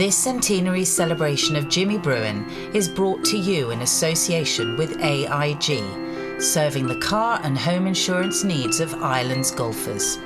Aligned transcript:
This 0.00 0.16
centenary 0.16 0.86
celebration 0.86 1.56
of 1.56 1.68
Jimmy 1.68 1.98
Bruen 1.98 2.48
is 2.72 2.88
brought 2.88 3.22
to 3.26 3.36
you 3.36 3.70
in 3.70 3.82
association 3.82 4.78
with 4.78 4.98
AIG, 4.98 6.40
serving 6.40 6.86
the 6.86 6.98
car 7.02 7.38
and 7.42 7.58
home 7.58 7.86
insurance 7.86 8.42
needs 8.42 8.80
of 8.80 8.94
Ireland's 8.94 9.50
golfers. 9.50 10.16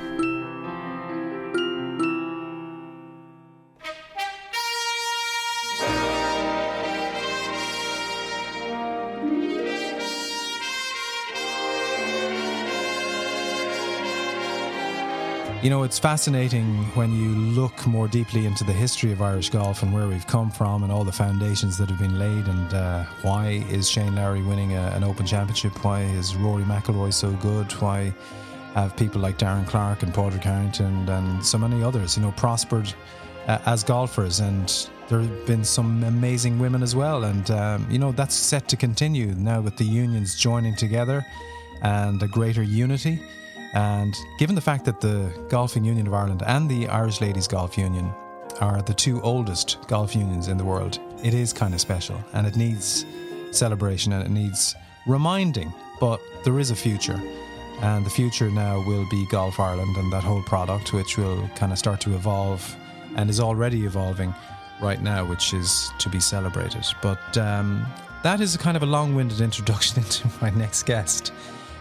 You 15.65 15.71
know, 15.71 15.83
it's 15.83 15.99
fascinating 15.99 16.85
when 16.95 17.11
you 17.19 17.31
look 17.31 17.87
more 17.87 18.07
deeply 18.07 18.45
into 18.45 18.65
the 18.65 18.73
history 18.75 19.13
of 19.13 19.23
Irish 19.23 19.49
golf 19.49 19.83
and 19.83 19.95
where 19.95 20.07
we've 20.07 20.27
come 20.27 20.51
from 20.51 20.83
and 20.83 20.93
all 20.93 21.05
the 21.05 21.11
foundations 21.11 21.79
that 21.79 21.89
have 21.89 21.99
been 21.99 22.19
laid. 22.19 22.49
And 22.49 22.75
uh, 22.75 23.05
why 23.23 23.65
is 23.71 23.89
Shane 23.89 24.15
Lowry 24.15 24.43
winning 24.43 24.75
a, 24.75 24.93
an 24.95 25.03
Open 25.03 25.25
Championship? 25.25 25.83
Why 25.83 26.03
is 26.03 26.37
Rory 26.37 26.65
McIlroy 26.65 27.15
so 27.15 27.31
good? 27.37 27.73
Why 27.81 28.13
have 28.75 28.95
people 28.99 29.23
like 29.23 29.39
Darren 29.39 29.67
Clarke 29.67 30.03
and 30.03 30.13
Padraig 30.13 30.43
Harrington 30.43 31.09
and 31.09 31.43
so 31.43 31.57
many 31.57 31.83
others, 31.83 32.19
you 32.19 32.23
know, 32.23 32.33
prospered 32.33 32.93
uh, 33.47 33.59
as 33.65 33.83
golfers? 33.83 34.41
And 34.41 34.69
there 35.09 35.21
have 35.21 35.47
been 35.47 35.65
some 35.65 36.05
amazing 36.05 36.59
women 36.59 36.83
as 36.83 36.95
well. 36.95 37.25
And, 37.25 37.51
um, 37.51 37.87
you 37.91 37.99
know, 37.99 38.13
that's 38.13 38.35
set 38.35 38.69
to 38.69 38.77
continue 38.77 39.29
now 39.29 39.63
with 39.63 39.79
the 39.79 39.85
unions 39.85 40.37
joining 40.37 40.77
together 40.77 41.25
and 41.81 42.23
a 42.23 42.29
greater 42.29 42.63
unity. 42.63 43.19
And 43.75 44.17
given 44.39 44.55
the 44.55 44.61
fact 44.61 44.85
that 44.85 45.01
the 45.01 45.33
Golfing 45.49 45.85
Union 45.85 46.07
of 46.07 46.15
Ireland 46.15 46.43
and 46.47 46.71
the 46.71 46.87
Irish 46.89 47.21
Ladies 47.21 47.49
Golf 47.49 47.77
Union 47.77 48.13
are 48.61 48.81
the 48.83 48.95
two 48.95 49.21
oldest 49.23 49.79
golf 49.89 50.15
unions 50.15 50.47
in 50.47 50.57
the 50.57 50.65
world, 50.65 51.01
it 51.25 51.35
is 51.35 51.53
kind 51.53 51.75
of 51.75 51.81
special 51.81 52.17
and 52.35 52.47
it 52.47 52.57
needs 52.57 53.05
celebration 53.51 54.13
and 54.13 54.25
it 54.25 54.31
needs 54.31 54.77
reminding. 55.07 55.75
But 56.01 56.21
there 56.45 56.59
is 56.61 56.71
a 56.71 56.77
future, 56.77 57.21
and 57.81 58.07
the 58.07 58.11
future 58.11 58.51
now 58.51 58.83
will 58.87 59.09
be 59.11 59.27
Golf 59.27 59.59
Ireland 59.59 59.97
and 59.97 60.13
that 60.13 60.23
whole 60.23 60.43
product, 60.43 60.93
which 60.93 61.17
will 61.17 61.49
kind 61.57 61.73
of 61.73 61.79
start 61.79 62.01
to 62.03 62.15
evolve 62.15 62.77
and 63.17 63.29
is 63.29 63.41
already 63.41 63.85
evolving 63.87 64.35
right 64.81 65.01
now, 65.01 65.25
which 65.25 65.55
is 65.55 65.91
to 65.99 66.09
be 66.09 66.21
celebrated. 66.21 66.85
But 67.01 67.39
um, 67.39 67.87
that 68.23 68.41
is 68.41 68.55
a 68.55 68.59
kind 68.59 68.77
of 68.77 68.83
a 68.83 68.87
long 68.87 69.15
winded 69.15 69.41
introduction 69.41 69.99
into 70.03 70.29
my 70.41 70.51
next 70.51 70.85
guest 70.85 71.33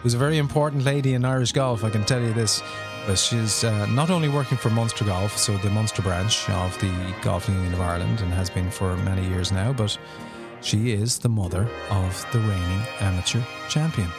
who's 0.03 0.13
a 0.13 0.17
very 0.17 0.37
important 0.37 0.83
lady 0.83 1.13
in 1.13 1.23
Irish 1.23 1.53
golf, 1.53 1.85
I 1.85 1.89
can 1.89 2.03
tell 2.03 2.21
you 2.21 2.33
this. 2.33 2.61
But 3.07 3.17
she's 3.17 3.63
uh, 3.63 3.85
not 3.87 4.09
only 4.09 4.29
working 4.29 4.57
for 4.57 4.69
Munster 4.69 5.03
Golf, 5.05 5.37
so 5.37 5.57
the 5.57 5.69
Munster 5.69 6.01
branch 6.01 6.49
of 6.49 6.77
the 6.79 6.91
Golf 7.21 7.49
Union 7.49 7.73
of 7.73 7.81
Ireland, 7.81 8.21
and 8.21 8.31
has 8.33 8.49
been 8.49 8.69
for 8.69 8.95
many 8.97 9.27
years 9.27 9.51
now, 9.51 9.73
but 9.73 9.97
she 10.61 10.91
is 10.91 11.17
the 11.17 11.29
mother 11.29 11.69
of 11.89 12.25
the 12.31 12.39
reigning 12.39 12.81
amateur 12.99 13.41
champion. 13.67 14.09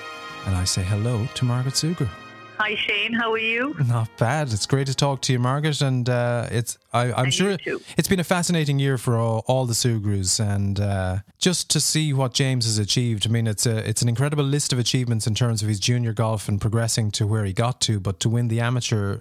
And 0.47 0.55
I 0.55 0.65
say 0.65 0.83
hello 0.83 1.27
to 1.35 1.45
Margaret 1.45 1.75
Sugrue. 1.75 2.24
Hi 2.59 2.77
Shane, 2.77 3.13
how 3.13 3.33
are 3.33 3.39
you? 3.39 3.75
Not 3.89 4.09
bad. 4.17 4.53
It's 4.53 4.67
great 4.67 4.87
to 4.87 4.95
talk 4.95 5.21
to 5.23 5.33
you, 5.33 5.41
Margaret, 5.41 5.81
and 5.81 6.09
uh, 6.09 6.47
it's 6.53 6.79
I, 6.93 7.21
am 7.21 7.33
sure 7.33 7.57
it's 7.97 8.07
been 8.07 8.21
a 8.21 8.25
fascinating 8.25 8.79
year 8.79 8.97
for 8.97 9.17
all, 9.17 9.45
all 9.49 9.67
the 9.67 9.75
Sugrues, 9.75 10.39
and 10.39 10.79
uh, 10.79 11.19
just 11.39 11.69
to 11.71 11.81
see 11.81 12.13
what 12.13 12.33
James 12.33 12.67
has 12.67 12.79
achieved. 12.79 13.27
I 13.27 13.31
mean, 13.31 13.49
it's 13.49 13.67
a 13.67 13.89
it's 13.89 14.03
an 14.03 14.09
incredible 14.09 14.45
list 14.45 14.73
of 14.73 14.79
achievements 14.79 15.27
in 15.27 15.35
terms 15.35 15.63
of 15.63 15.69
his 15.69 15.81
junior 15.81 16.13
golf 16.13 16.49
and 16.49 16.61
progressing 16.61 17.11
to 17.13 17.27
where 17.27 17.45
he 17.45 17.53
got 17.53 17.81
to, 17.83 17.99
but 17.99 18.21
to 18.21 18.29
win 18.29 18.47
the 18.47 18.61
amateur, 18.61 19.19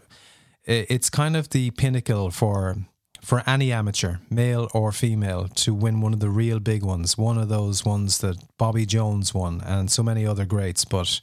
it's 0.65 1.09
kind 1.09 1.35
of 1.35 1.49
the 1.49 1.71
pinnacle 1.71 2.29
for 2.29 2.77
for 3.23 3.41
any 3.47 3.71
amateur, 3.71 4.17
male 4.29 4.69
or 4.75 4.91
female, 4.91 5.47
to 5.47 5.73
win 5.73 6.01
one 6.01 6.13
of 6.13 6.19
the 6.19 6.29
real 6.29 6.59
big 6.59 6.83
ones, 6.83 7.17
one 7.17 7.39
of 7.39 7.49
those 7.49 7.83
ones 7.83 8.19
that 8.19 8.37
Bobby 8.59 8.85
Jones 8.85 9.33
won, 9.33 9.61
and 9.65 9.89
so 9.89 10.03
many 10.03 10.23
other 10.23 10.45
greats, 10.45 10.85
but 10.85 11.19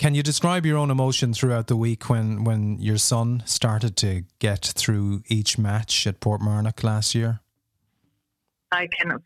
can 0.00 0.14
you 0.14 0.22
describe 0.22 0.64
your 0.64 0.78
own 0.78 0.90
emotion 0.90 1.34
throughout 1.34 1.66
the 1.66 1.76
week 1.76 2.08
when, 2.08 2.42
when 2.42 2.78
your 2.80 2.96
son 2.96 3.42
started 3.44 3.96
to 3.98 4.24
get 4.38 4.64
through 4.64 5.22
each 5.28 5.58
match 5.58 6.06
at 6.06 6.20
Portmarnock 6.20 6.82
last 6.82 7.14
year? 7.14 7.40
I 8.72 8.88
can. 8.98 9.18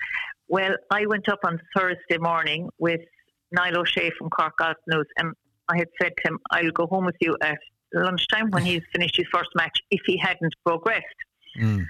Well, 0.49 0.75
I 0.91 1.07
went 1.07 1.29
up 1.29 1.39
on 1.45 1.61
Thursday 1.77 2.19
morning 2.19 2.69
with 2.79 3.01
Niall 3.53 3.79
O'Shea 3.79 4.11
from 4.19 4.31
Cork 4.31 4.57
Golf 4.59 4.77
News, 4.89 5.07
and 5.17 5.33
I 5.69 5.79
had 5.79 5.87
said 6.03 6.11
to 6.17 6.33
him, 6.33 6.39
I'll 6.51 6.73
go 6.73 6.89
home 6.89 7.05
with 7.07 7.19
you 7.21 7.37
at 7.41 7.59
lunchtime 7.93 8.51
when 8.51 8.65
he's 8.65 8.83
finished 8.93 9.17
his 9.17 9.27
first 9.33 9.51
match 9.55 9.79
if 9.93 10.01
he 10.05 10.17
hadn't 10.17 10.55
progressed. 10.67 11.05
Mm. 11.57 11.87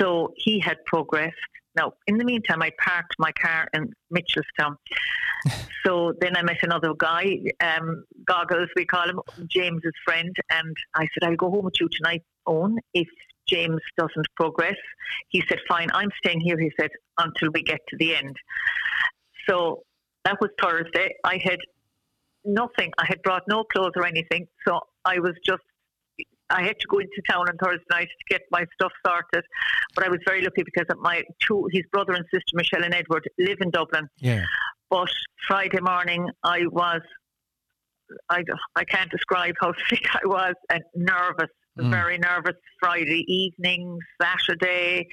So 0.00 0.32
he 0.36 0.60
had 0.60 0.76
progressed. 0.84 1.34
Now, 1.76 1.92
in 2.06 2.16
the 2.16 2.24
meantime, 2.24 2.62
I 2.62 2.72
parked 2.82 3.14
my 3.18 3.32
car 3.32 3.68
in 3.74 3.92
Mitchelstown. 4.12 4.76
so 5.84 6.14
then 6.20 6.36
I 6.36 6.42
met 6.42 6.58
another 6.62 6.94
guy, 6.94 7.38
um, 7.60 8.04
Goggles, 8.24 8.68
we 8.76 8.86
call 8.86 9.08
him, 9.08 9.20
James's 9.46 9.92
friend, 10.04 10.34
and 10.50 10.76
I 10.94 11.02
said, 11.02 11.28
I'll 11.28 11.36
go 11.36 11.50
home 11.50 11.66
with 11.66 11.74
you 11.80 11.88
tonight, 11.92 12.22
Owen, 12.46 12.78
if 12.94 13.08
James 13.46 13.80
doesn't 13.96 14.26
progress. 14.36 14.76
He 15.28 15.42
said, 15.48 15.58
Fine, 15.68 15.88
I'm 15.92 16.10
staying 16.24 16.40
here, 16.40 16.58
he 16.58 16.72
said, 16.78 16.90
until 17.18 17.50
we 17.52 17.62
get 17.62 17.80
to 17.88 17.96
the 17.96 18.16
end. 18.16 18.36
So 19.48 19.82
that 20.24 20.40
was 20.40 20.50
Thursday. 20.60 21.14
I 21.22 21.38
had 21.42 21.58
nothing. 22.44 22.92
I 22.98 23.04
had 23.06 23.22
brought 23.22 23.42
no 23.48 23.64
clothes 23.64 23.92
or 23.96 24.06
anything. 24.06 24.48
So 24.66 24.80
I 25.04 25.20
was 25.20 25.34
just 25.44 25.62
I 26.50 26.62
had 26.62 26.78
to 26.78 26.86
go 26.88 26.98
into 26.98 27.22
town 27.28 27.46
on 27.48 27.56
Thursday 27.62 27.84
night 27.90 28.08
to 28.08 28.34
get 28.34 28.42
my 28.50 28.64
stuff 28.74 28.92
sorted. 29.04 29.44
But 29.94 30.04
I 30.04 30.08
was 30.08 30.20
very 30.26 30.42
lucky 30.42 30.62
because 30.64 30.86
my 31.00 31.22
two, 31.46 31.68
his 31.72 31.82
brother 31.92 32.12
and 32.12 32.24
sister, 32.32 32.52
Michelle 32.54 32.84
and 32.84 32.94
Edward, 32.94 33.28
live 33.38 33.58
in 33.60 33.70
Dublin. 33.70 34.08
Yeah. 34.18 34.44
But 34.90 35.10
Friday 35.48 35.80
morning, 35.80 36.28
I 36.44 36.60
was, 36.70 37.00
I, 38.28 38.42
I 38.76 38.84
can't 38.84 39.10
describe 39.10 39.54
how 39.60 39.72
sick 39.88 40.06
I 40.14 40.26
was 40.26 40.54
and 40.70 40.82
nervous, 40.94 41.50
mm. 41.78 41.90
very 41.90 42.18
nervous 42.18 42.56
Friday 42.78 43.24
evening, 43.26 43.98
Saturday, 44.20 45.08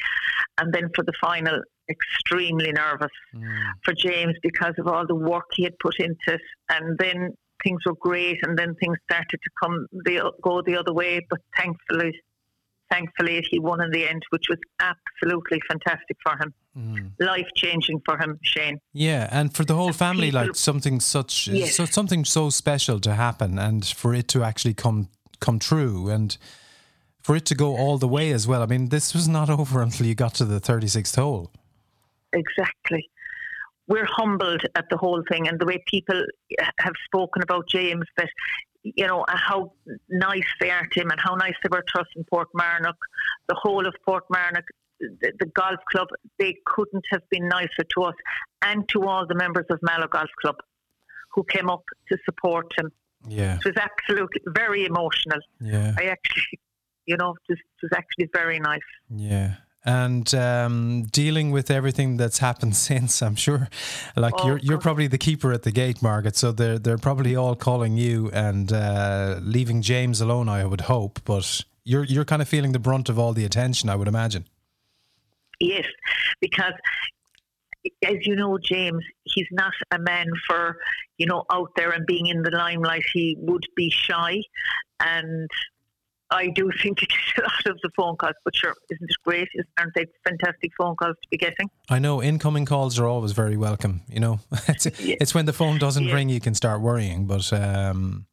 and 0.59 0.73
then 0.73 0.89
for 0.95 1.03
the 1.03 1.13
final, 1.19 1.59
extremely 1.89 2.71
nervous 2.71 3.11
mm. 3.35 3.71
for 3.83 3.93
James 3.93 4.35
because 4.43 4.73
of 4.77 4.87
all 4.87 5.05
the 5.07 5.15
work 5.15 5.45
he 5.53 5.63
had 5.63 5.77
put 5.79 5.99
into 5.99 6.15
it. 6.27 6.41
And 6.69 6.97
then 6.99 7.35
things 7.63 7.81
were 7.85 7.95
great, 7.95 8.39
and 8.43 8.57
then 8.57 8.75
things 8.75 8.97
started 9.09 9.39
to 9.43 9.49
come 9.61 9.87
the, 9.91 10.31
go 10.41 10.61
the 10.61 10.75
other 10.77 10.93
way. 10.93 11.25
But 11.29 11.39
thankfully, 11.57 12.13
thankfully, 12.91 13.45
he 13.49 13.59
won 13.59 13.81
in 13.81 13.91
the 13.91 14.07
end, 14.07 14.23
which 14.29 14.45
was 14.49 14.59
absolutely 14.79 15.61
fantastic 15.67 16.17
for 16.23 16.37
him, 16.37 16.53
mm. 16.77 17.11
life 17.19 17.47
changing 17.55 18.01
for 18.05 18.17
him, 18.17 18.39
Shane. 18.43 18.79
Yeah, 18.93 19.27
and 19.31 19.53
for 19.53 19.65
the 19.65 19.75
whole 19.75 19.93
family, 19.93 20.27
People, 20.27 20.47
like 20.47 20.55
something 20.55 20.99
such, 20.99 21.47
yes. 21.47 21.75
so, 21.75 21.85
something 21.85 22.25
so 22.25 22.49
special 22.49 22.99
to 23.01 23.13
happen, 23.13 23.57
and 23.57 23.85
for 23.85 24.13
it 24.13 24.27
to 24.29 24.43
actually 24.43 24.73
come 24.73 25.09
come 25.39 25.59
true, 25.59 26.09
and 26.09 26.37
for 27.21 27.35
it 27.35 27.45
to 27.45 27.55
go 27.55 27.75
all 27.75 27.97
the 27.97 28.07
way 28.07 28.31
as 28.31 28.47
well. 28.47 28.61
I 28.61 28.65
mean, 28.65 28.89
this 28.89 29.13
was 29.13 29.27
not 29.27 29.49
over 29.59 29.81
until 29.81 30.05
you 30.05 30.15
got 30.15 30.35
to 30.35 30.45
the 30.45 30.59
thirty 30.59 30.87
sixth 30.87 31.15
hole. 31.15 31.51
Exactly 32.33 33.09
we're 33.87 34.07
humbled 34.09 34.61
at 34.75 34.85
the 34.89 34.97
whole 34.97 35.23
thing 35.29 35.47
and 35.47 35.59
the 35.59 35.65
way 35.65 35.83
people 35.87 36.21
have 36.79 36.93
spoken 37.05 37.41
about 37.41 37.67
James 37.67 38.05
that 38.17 38.29
you 38.83 39.07
know 39.07 39.25
how 39.27 39.73
nice 40.09 40.47
they 40.59 40.69
are 40.69 40.85
to 40.91 41.01
him 41.01 41.09
and 41.09 41.19
how 41.19 41.35
nice 41.35 41.55
they 41.63 41.69
were 41.71 41.83
to 41.93 42.01
us 42.01 42.07
in 42.15 42.23
Portmarnock 42.25 42.97
the 43.47 43.55
whole 43.55 43.85
of 43.85 43.95
Portmarnock 44.07 44.63
the, 44.99 45.31
the 45.39 45.45
golf 45.47 45.79
club 45.91 46.07
they 46.39 46.55
couldn't 46.65 47.05
have 47.11 47.21
been 47.29 47.47
nicer 47.47 47.83
to 47.95 48.03
us 48.03 48.15
and 48.61 48.87
to 48.89 49.03
all 49.03 49.25
the 49.27 49.35
members 49.35 49.65
of 49.69 49.79
Mallow 49.81 50.07
Golf 50.07 50.29
Club 50.41 50.55
who 51.33 51.43
came 51.43 51.69
up 51.69 51.83
to 52.09 52.17
support 52.25 52.71
him. 52.77 52.91
Yeah. 53.27 53.57
It 53.57 53.65
was 53.65 53.75
absolutely 53.77 54.41
very 54.47 54.85
emotional. 54.85 55.39
Yeah. 55.59 55.93
I 55.97 56.05
actually 56.05 56.59
you 57.05 57.17
know 57.17 57.31
it 57.31 57.51
was, 57.51 57.59
it 57.59 57.83
was 57.83 57.91
actually 57.95 58.29
very 58.33 58.59
nice. 58.59 58.79
Yeah 59.09 59.55
and 59.85 60.33
um, 60.33 61.03
dealing 61.11 61.51
with 61.51 61.69
everything 61.69 62.17
that's 62.17 62.37
happened 62.37 62.75
since. 62.89 63.21
I'm 63.21 63.35
sure, 63.35 63.69
like 64.15 64.33
oh, 64.37 64.47
you're 64.47 64.57
you're 64.59 64.77
probably 64.79 65.07
the 65.07 65.17
keeper 65.17 65.51
at 65.51 65.63
the 65.63 65.71
gate, 65.71 66.01
Margaret. 66.01 66.35
So 66.35 66.51
they're 66.51 66.79
they're 66.79 66.97
probably 66.97 67.35
all 67.35 67.55
calling 67.55 67.97
you 67.97 68.29
and 68.31 68.71
uh, 68.71 69.39
leaving 69.41 69.81
James 69.81 70.21
alone. 70.21 70.49
I 70.49 70.65
would 70.65 70.81
hope, 70.81 71.19
but 71.25 71.61
you're 71.83 72.03
you're 72.03 72.25
kind 72.25 72.41
of 72.41 72.47
feeling 72.47 72.71
the 72.71 72.79
brunt 72.79 73.09
of 73.09 73.19
all 73.19 73.33
the 73.33 73.45
attention. 73.45 73.89
I 73.89 73.95
would 73.95 74.07
imagine. 74.07 74.45
Yes, 75.59 75.85
because 76.41 76.73
as 78.05 78.15
you 78.21 78.35
know, 78.35 78.57
James, 78.57 79.03
he's 79.23 79.47
not 79.51 79.73
a 79.91 79.99
man 79.99 80.27
for 80.47 80.77
you 81.17 81.25
know 81.25 81.43
out 81.51 81.71
there 81.75 81.91
and 81.91 82.05
being 82.05 82.27
in 82.27 82.41
the 82.41 82.51
limelight. 82.51 83.03
He 83.13 83.37
would 83.39 83.65
be 83.75 83.89
shy, 83.89 84.41
and 84.99 85.49
I 86.31 86.47
do 86.47 86.71
think 86.81 87.01
you 87.01 87.07
get 87.07 87.37
a 87.37 87.41
lot 87.41 87.75
of 87.75 87.79
the 87.81 87.89
phone 87.95 88.15
calls, 88.15 88.35
but 88.43 88.55
sure, 88.55 88.75
isn't 88.89 89.09
it 89.09 89.15
great? 89.23 89.47
Aren't 89.77 89.93
they 89.93 90.05
fantastic 90.27 90.71
phone 90.77 90.95
calls 90.95 91.15
to 91.21 91.27
be 91.29 91.37
getting? 91.37 91.69
I 91.89 91.99
know 91.99 92.21
incoming 92.21 92.65
calls 92.65 92.99
are 92.99 93.07
always 93.07 93.33
very 93.33 93.57
welcome. 93.57 94.01
You 94.07 94.19
know, 94.19 94.39
it's, 94.67 94.85
yeah. 94.99 95.15
it's 95.21 95.33
when 95.33 95.45
the 95.45 95.53
phone 95.53 95.77
doesn't 95.77 96.05
yeah. 96.05 96.13
ring 96.13 96.29
you 96.29 96.39
can 96.39 96.55
start 96.55 96.81
worrying. 96.81 97.27
But 97.27 97.51
um, 97.53 98.25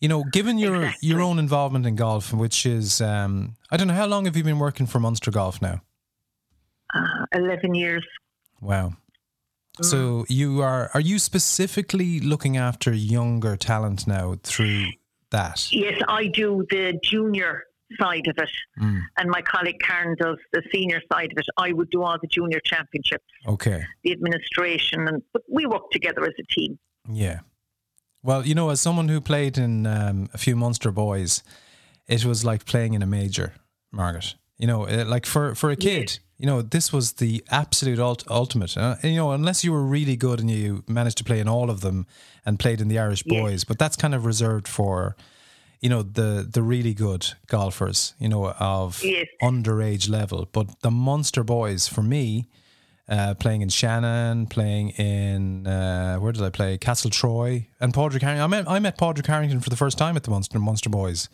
you 0.00 0.08
know, 0.08 0.24
given 0.32 0.58
your 0.58 0.76
exactly. 0.76 1.08
your 1.08 1.20
own 1.20 1.38
involvement 1.38 1.86
in 1.86 1.96
golf, 1.96 2.32
which 2.32 2.64
is 2.64 3.00
um, 3.00 3.56
I 3.70 3.76
don't 3.76 3.88
know 3.88 3.94
how 3.94 4.06
long 4.06 4.24
have 4.24 4.36
you 4.36 4.44
been 4.44 4.58
working 4.58 4.86
for 4.86 5.00
Munster 5.00 5.30
Golf 5.30 5.60
now? 5.60 5.82
11 7.32 7.74
years. 7.74 8.06
Wow. 8.60 8.94
So 9.80 10.24
you 10.28 10.60
are 10.60 10.90
are 10.94 11.00
you 11.00 11.20
specifically 11.20 12.18
looking 12.18 12.56
after 12.56 12.92
younger 12.92 13.56
talent 13.56 14.08
now 14.08 14.36
through 14.42 14.86
that? 15.30 15.70
Yes, 15.72 16.00
I 16.08 16.26
do 16.28 16.64
the 16.70 16.98
junior 17.02 17.64
side 17.98 18.26
of 18.26 18.36
it, 18.38 18.50
Mm. 18.80 19.00
and 19.16 19.30
my 19.30 19.40
colleague 19.42 19.80
Karen 19.80 20.14
does 20.18 20.36
the 20.52 20.62
senior 20.72 21.00
side 21.10 21.32
of 21.32 21.38
it. 21.38 21.46
I 21.56 21.72
would 21.72 21.88
do 21.90 22.02
all 22.02 22.18
the 22.20 22.26
junior 22.28 22.60
championships, 22.64 23.24
Okay. 23.46 23.82
the 24.04 24.12
administration, 24.12 25.08
and 25.08 25.22
but 25.32 25.42
we 25.50 25.64
work 25.66 25.90
together 25.90 26.22
as 26.24 26.34
a 26.38 26.42
team. 26.54 26.78
Yeah. 27.10 27.40
Well, 28.22 28.46
you 28.46 28.54
know, 28.54 28.68
as 28.70 28.80
someone 28.80 29.08
who 29.08 29.20
played 29.20 29.56
in 29.56 29.86
um, 29.86 30.28
a 30.34 30.38
few 30.38 30.54
Munster 30.56 30.90
boys, 30.90 31.42
it 32.06 32.24
was 32.26 32.44
like 32.44 32.64
playing 32.66 32.92
in 32.94 33.02
a 33.02 33.06
major, 33.06 33.54
Margaret. 33.90 34.34
You 34.58 34.66
know, 34.66 34.80
like 34.82 35.24
for, 35.24 35.54
for 35.54 35.70
a 35.70 35.76
kid, 35.76 36.18
you 36.38 36.46
know, 36.46 36.62
this 36.62 36.92
was 36.92 37.14
the 37.14 37.42
absolute 37.50 37.98
ult- 37.98 38.24
ultimate. 38.30 38.76
Uh, 38.76 38.94
and, 39.02 39.12
you 39.12 39.18
know, 39.18 39.32
unless 39.32 39.64
you 39.64 39.72
were 39.72 39.82
really 39.82 40.14
good 40.16 40.38
and 40.40 40.48
you 40.50 40.84
managed 40.86 41.18
to 41.18 41.24
play 41.24 41.40
in 41.40 41.48
all 41.48 41.68
of 41.68 41.80
them 41.80 42.06
and 42.46 42.58
played 42.58 42.80
in 42.80 42.88
the 42.88 42.98
Irish 42.98 43.24
Yes. 43.26 43.40
boys, 43.40 43.64
but 43.64 43.78
that's 43.78 43.96
kind 43.96 44.14
of 44.14 44.24
reserved 44.24 44.68
for, 44.68 45.16
you 45.80 45.88
know, 45.88 46.02
the 46.02 46.46
the 46.50 46.62
really 46.62 46.94
good 46.94 47.26
golfers, 47.48 48.14
you 48.20 48.28
know, 48.28 48.50
of 48.58 49.02
Yes. 49.02 49.26
underage 49.42 50.08
level. 50.08 50.48
But 50.52 50.80
the 50.80 50.90
Munster 50.90 51.42
boys, 51.44 51.88
for 51.88 52.02
me, 52.02 52.46
uh, 53.08 53.34
playing 53.34 53.62
in 53.62 53.68
Shannon, 53.70 54.46
playing 54.46 54.90
in 54.90 55.66
uh, 55.66 56.18
where 56.18 56.30
did 56.32 56.42
I 56.42 56.50
play? 56.50 56.78
Castle 56.78 57.10
Troy 57.10 57.66
and 57.80 57.92
Padraig 57.94 58.22
Harrington. 58.22 58.44
I 58.44 58.46
met 58.46 58.68
I 58.68 58.78
met 58.78 58.96
Padraig 58.98 59.26
Harrington 59.26 59.60
for 59.60 59.70
the 59.70 59.76
first 59.76 59.98
time 59.98 60.14
at 60.16 60.22
the 60.22 60.30
Monster 60.30 60.58
Munster 60.60 60.90
Boys, 60.90 61.28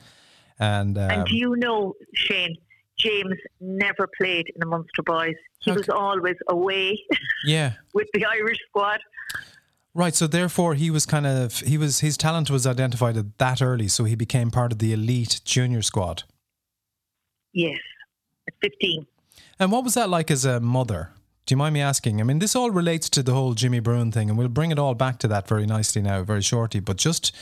and, 0.58 0.96
um, 0.96 1.10
and 1.10 1.26
do 1.26 1.36
you 1.36 1.56
know, 1.56 1.94
Shane? 2.14 2.56
James 2.98 3.34
never 3.60 4.08
played 4.16 4.46
in 4.54 4.60
the 4.60 4.66
Munster 4.66 5.02
Boys. 5.02 5.34
He 5.60 5.70
Okay. 5.70 5.78
was 5.78 5.88
always 5.88 6.36
away 6.48 6.98
yeah, 7.46 7.72
with 7.92 8.08
the 8.14 8.24
Irish 8.24 8.58
squad. 8.68 9.00
right. 9.94 10.14
So 10.14 10.26
therefore, 10.26 10.74
he 10.74 10.90
was 10.90 11.06
kind 11.06 11.26
of 11.26 11.60
he 11.60 11.76
was 11.78 12.00
his 12.00 12.16
talent 12.16 12.50
was 12.50 12.66
identified 12.66 13.16
at 13.16 13.38
that 13.38 13.60
early, 13.62 13.88
so 13.88 14.04
he 14.04 14.14
became 14.14 14.50
part 14.50 14.72
of 14.72 14.78
the 14.78 14.92
elite 14.92 15.40
junior 15.44 15.82
squad. 15.82 16.22
Yes, 17.52 17.78
at 18.48 18.54
15. 18.62 19.06
And 19.58 19.70
what 19.72 19.84
was 19.84 19.94
that 19.94 20.08
like 20.10 20.30
as 20.30 20.44
a 20.44 20.60
mother? 20.60 21.10
Do 21.46 21.52
you 21.52 21.56
mind 21.56 21.74
me 21.74 21.80
asking? 21.80 22.20
I 22.20 22.24
mean, 22.24 22.38
this 22.38 22.56
all 22.56 22.70
relates 22.70 23.08
to 23.10 23.22
the 23.22 23.32
whole 23.34 23.54
Jimmy 23.54 23.78
Bruen 23.80 24.10
thing, 24.10 24.28
and 24.30 24.38
we'll 24.38 24.48
bring 24.48 24.70
it 24.70 24.78
all 24.78 24.94
back 24.94 25.18
to 25.20 25.28
that 25.28 25.46
very 25.46 25.66
nicely 25.66 26.00
now, 26.02 26.22
very 26.24 26.40
shortly. 26.42 26.80
But 26.80 26.96
just, 26.96 27.32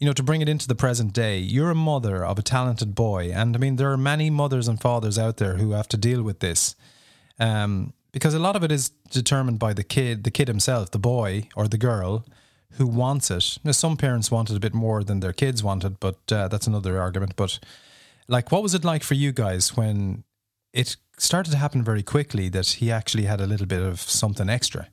you 0.00 0.06
know, 0.06 0.14
to 0.14 0.22
bring 0.22 0.40
it 0.40 0.48
into 0.48 0.66
the 0.66 0.74
present 0.74 1.12
day, 1.12 1.38
you're 1.38 1.70
a 1.70 1.74
mother 1.74 2.24
of 2.24 2.38
a 2.38 2.42
talented 2.42 2.94
boy. 2.94 3.30
And 3.32 3.54
I 3.54 3.58
mean, 3.58 3.76
there 3.76 3.92
are 3.92 3.98
many 3.98 4.30
mothers 4.30 4.66
and 4.66 4.80
fathers 4.80 5.18
out 5.18 5.36
there 5.36 5.58
who 5.58 5.72
have 5.72 5.88
to 5.88 5.98
deal 5.98 6.22
with 6.22 6.40
this. 6.40 6.74
Um, 7.38 7.92
because 8.10 8.32
a 8.32 8.38
lot 8.38 8.56
of 8.56 8.64
it 8.64 8.72
is 8.72 8.88
determined 9.10 9.58
by 9.58 9.74
the 9.74 9.84
kid, 9.84 10.24
the 10.24 10.30
kid 10.30 10.48
himself, 10.48 10.90
the 10.90 10.98
boy 10.98 11.48
or 11.54 11.68
the 11.68 11.78
girl 11.78 12.24
who 12.72 12.86
wants 12.86 13.30
it. 13.30 13.58
Now, 13.62 13.72
some 13.72 13.98
parents 13.98 14.30
want 14.30 14.50
it 14.50 14.56
a 14.56 14.60
bit 14.60 14.74
more 14.74 15.04
than 15.04 15.20
their 15.20 15.34
kids 15.34 15.62
wanted, 15.62 16.00
but 16.00 16.32
uh, 16.32 16.48
that's 16.48 16.66
another 16.66 16.98
argument. 16.98 17.36
But 17.36 17.58
like, 18.26 18.50
what 18.50 18.62
was 18.62 18.74
it 18.74 18.84
like 18.84 19.02
for 19.02 19.14
you 19.14 19.32
guys 19.32 19.76
when 19.76 20.24
it 20.72 20.96
started 21.18 21.50
to 21.50 21.58
happen 21.58 21.84
very 21.84 22.02
quickly 22.02 22.48
that 22.48 22.66
he 22.68 22.90
actually 22.90 23.24
had 23.24 23.40
a 23.40 23.46
little 23.46 23.66
bit 23.66 23.82
of 23.82 24.00
something 24.00 24.48
extra? 24.48 24.88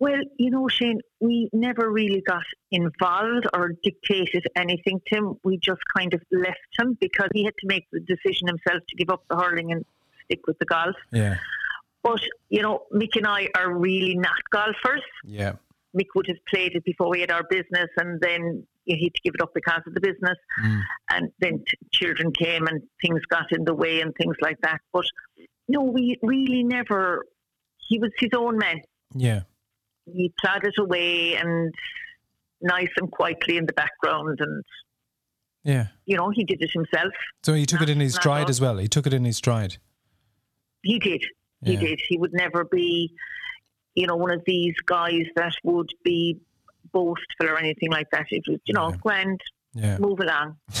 Well, 0.00 0.22
you 0.38 0.50
know, 0.50 0.66
Shane, 0.68 1.00
we 1.20 1.50
never 1.52 1.90
really 1.90 2.22
got 2.26 2.42
involved 2.70 3.46
or 3.52 3.74
dictated 3.82 4.46
anything 4.56 5.00
to 5.08 5.16
him. 5.16 5.34
We 5.44 5.58
just 5.58 5.82
kind 5.94 6.14
of 6.14 6.22
left 6.32 6.58
him 6.78 6.96
because 6.98 7.28
he 7.34 7.44
had 7.44 7.54
to 7.60 7.66
make 7.66 7.86
the 7.92 8.00
decision 8.00 8.48
himself 8.48 8.82
to 8.88 8.96
give 8.96 9.10
up 9.10 9.22
the 9.28 9.36
hurling 9.36 9.72
and 9.72 9.84
stick 10.24 10.40
with 10.46 10.58
the 10.58 10.64
golf. 10.64 10.96
Yeah, 11.12 11.36
But, 12.02 12.22
you 12.48 12.62
know, 12.62 12.84
Mick 12.94 13.14
and 13.16 13.26
I 13.26 13.48
are 13.54 13.70
really 13.76 14.16
not 14.16 14.40
golfers. 14.50 15.02
yeah, 15.22 15.52
Mick 15.94 16.06
would 16.14 16.28
have 16.28 16.38
played 16.48 16.74
it 16.76 16.84
before 16.84 17.10
we 17.10 17.20
had 17.20 17.30
our 17.30 17.42
business 17.50 17.90
and 17.98 18.18
then 18.22 18.66
he 18.84 19.04
had 19.04 19.14
to 19.14 19.20
give 19.22 19.34
it 19.34 19.42
up 19.42 19.52
because 19.54 19.82
of 19.86 19.92
the 19.92 20.00
business. 20.00 20.38
Mm. 20.64 20.80
And 21.10 21.32
then 21.40 21.58
t- 21.58 21.78
children 21.92 22.32
came 22.32 22.66
and 22.66 22.80
things 23.02 23.20
got 23.28 23.52
in 23.52 23.64
the 23.64 23.74
way 23.74 24.00
and 24.00 24.14
things 24.14 24.36
like 24.40 24.58
that. 24.62 24.80
But 24.94 25.04
no, 25.68 25.82
we 25.82 26.18
really 26.22 26.62
never, 26.62 27.26
he 27.86 27.98
was 27.98 28.12
his 28.18 28.30
own 28.34 28.56
man. 28.56 28.80
yeah. 29.14 29.40
He 30.14 30.32
plodded 30.40 30.74
away 30.78 31.34
and 31.36 31.72
nice 32.62 32.88
and 32.96 33.10
quietly 33.10 33.56
in 33.56 33.66
the 33.66 33.72
background. 33.72 34.38
And, 34.40 34.64
Yeah. 35.64 35.88
you 36.06 36.16
know, 36.16 36.30
he 36.30 36.44
did 36.44 36.62
it 36.62 36.70
himself. 36.72 37.12
So 37.42 37.54
he 37.54 37.66
took 37.66 37.80
it 37.82 37.88
in 37.88 38.00
his 38.00 38.14
Not 38.14 38.22
stride 38.22 38.50
as 38.50 38.60
well. 38.60 38.76
He 38.78 38.88
took 38.88 39.06
it 39.06 39.12
in 39.14 39.24
his 39.24 39.36
stride. 39.36 39.76
He 40.82 40.98
did. 40.98 41.22
He 41.64 41.76
did. 41.76 42.00
He 42.08 42.16
would 42.16 42.32
never 42.32 42.64
be, 42.64 43.12
you 43.94 44.06
know, 44.06 44.16
one 44.16 44.30
of 44.30 44.42
these 44.46 44.74
guys 44.86 45.24
that 45.36 45.52
would 45.64 45.90
be 46.04 46.38
boastful 46.92 47.46
or 47.48 47.58
anything 47.58 47.90
like 47.90 48.06
that. 48.12 48.26
It 48.30 48.42
was, 48.48 48.58
you 48.64 48.74
know, 48.74 48.90
Yeah. 48.90 48.96
grand, 49.02 49.40
Yeah. 49.74 49.98
move 49.98 50.20
along. 50.20 50.56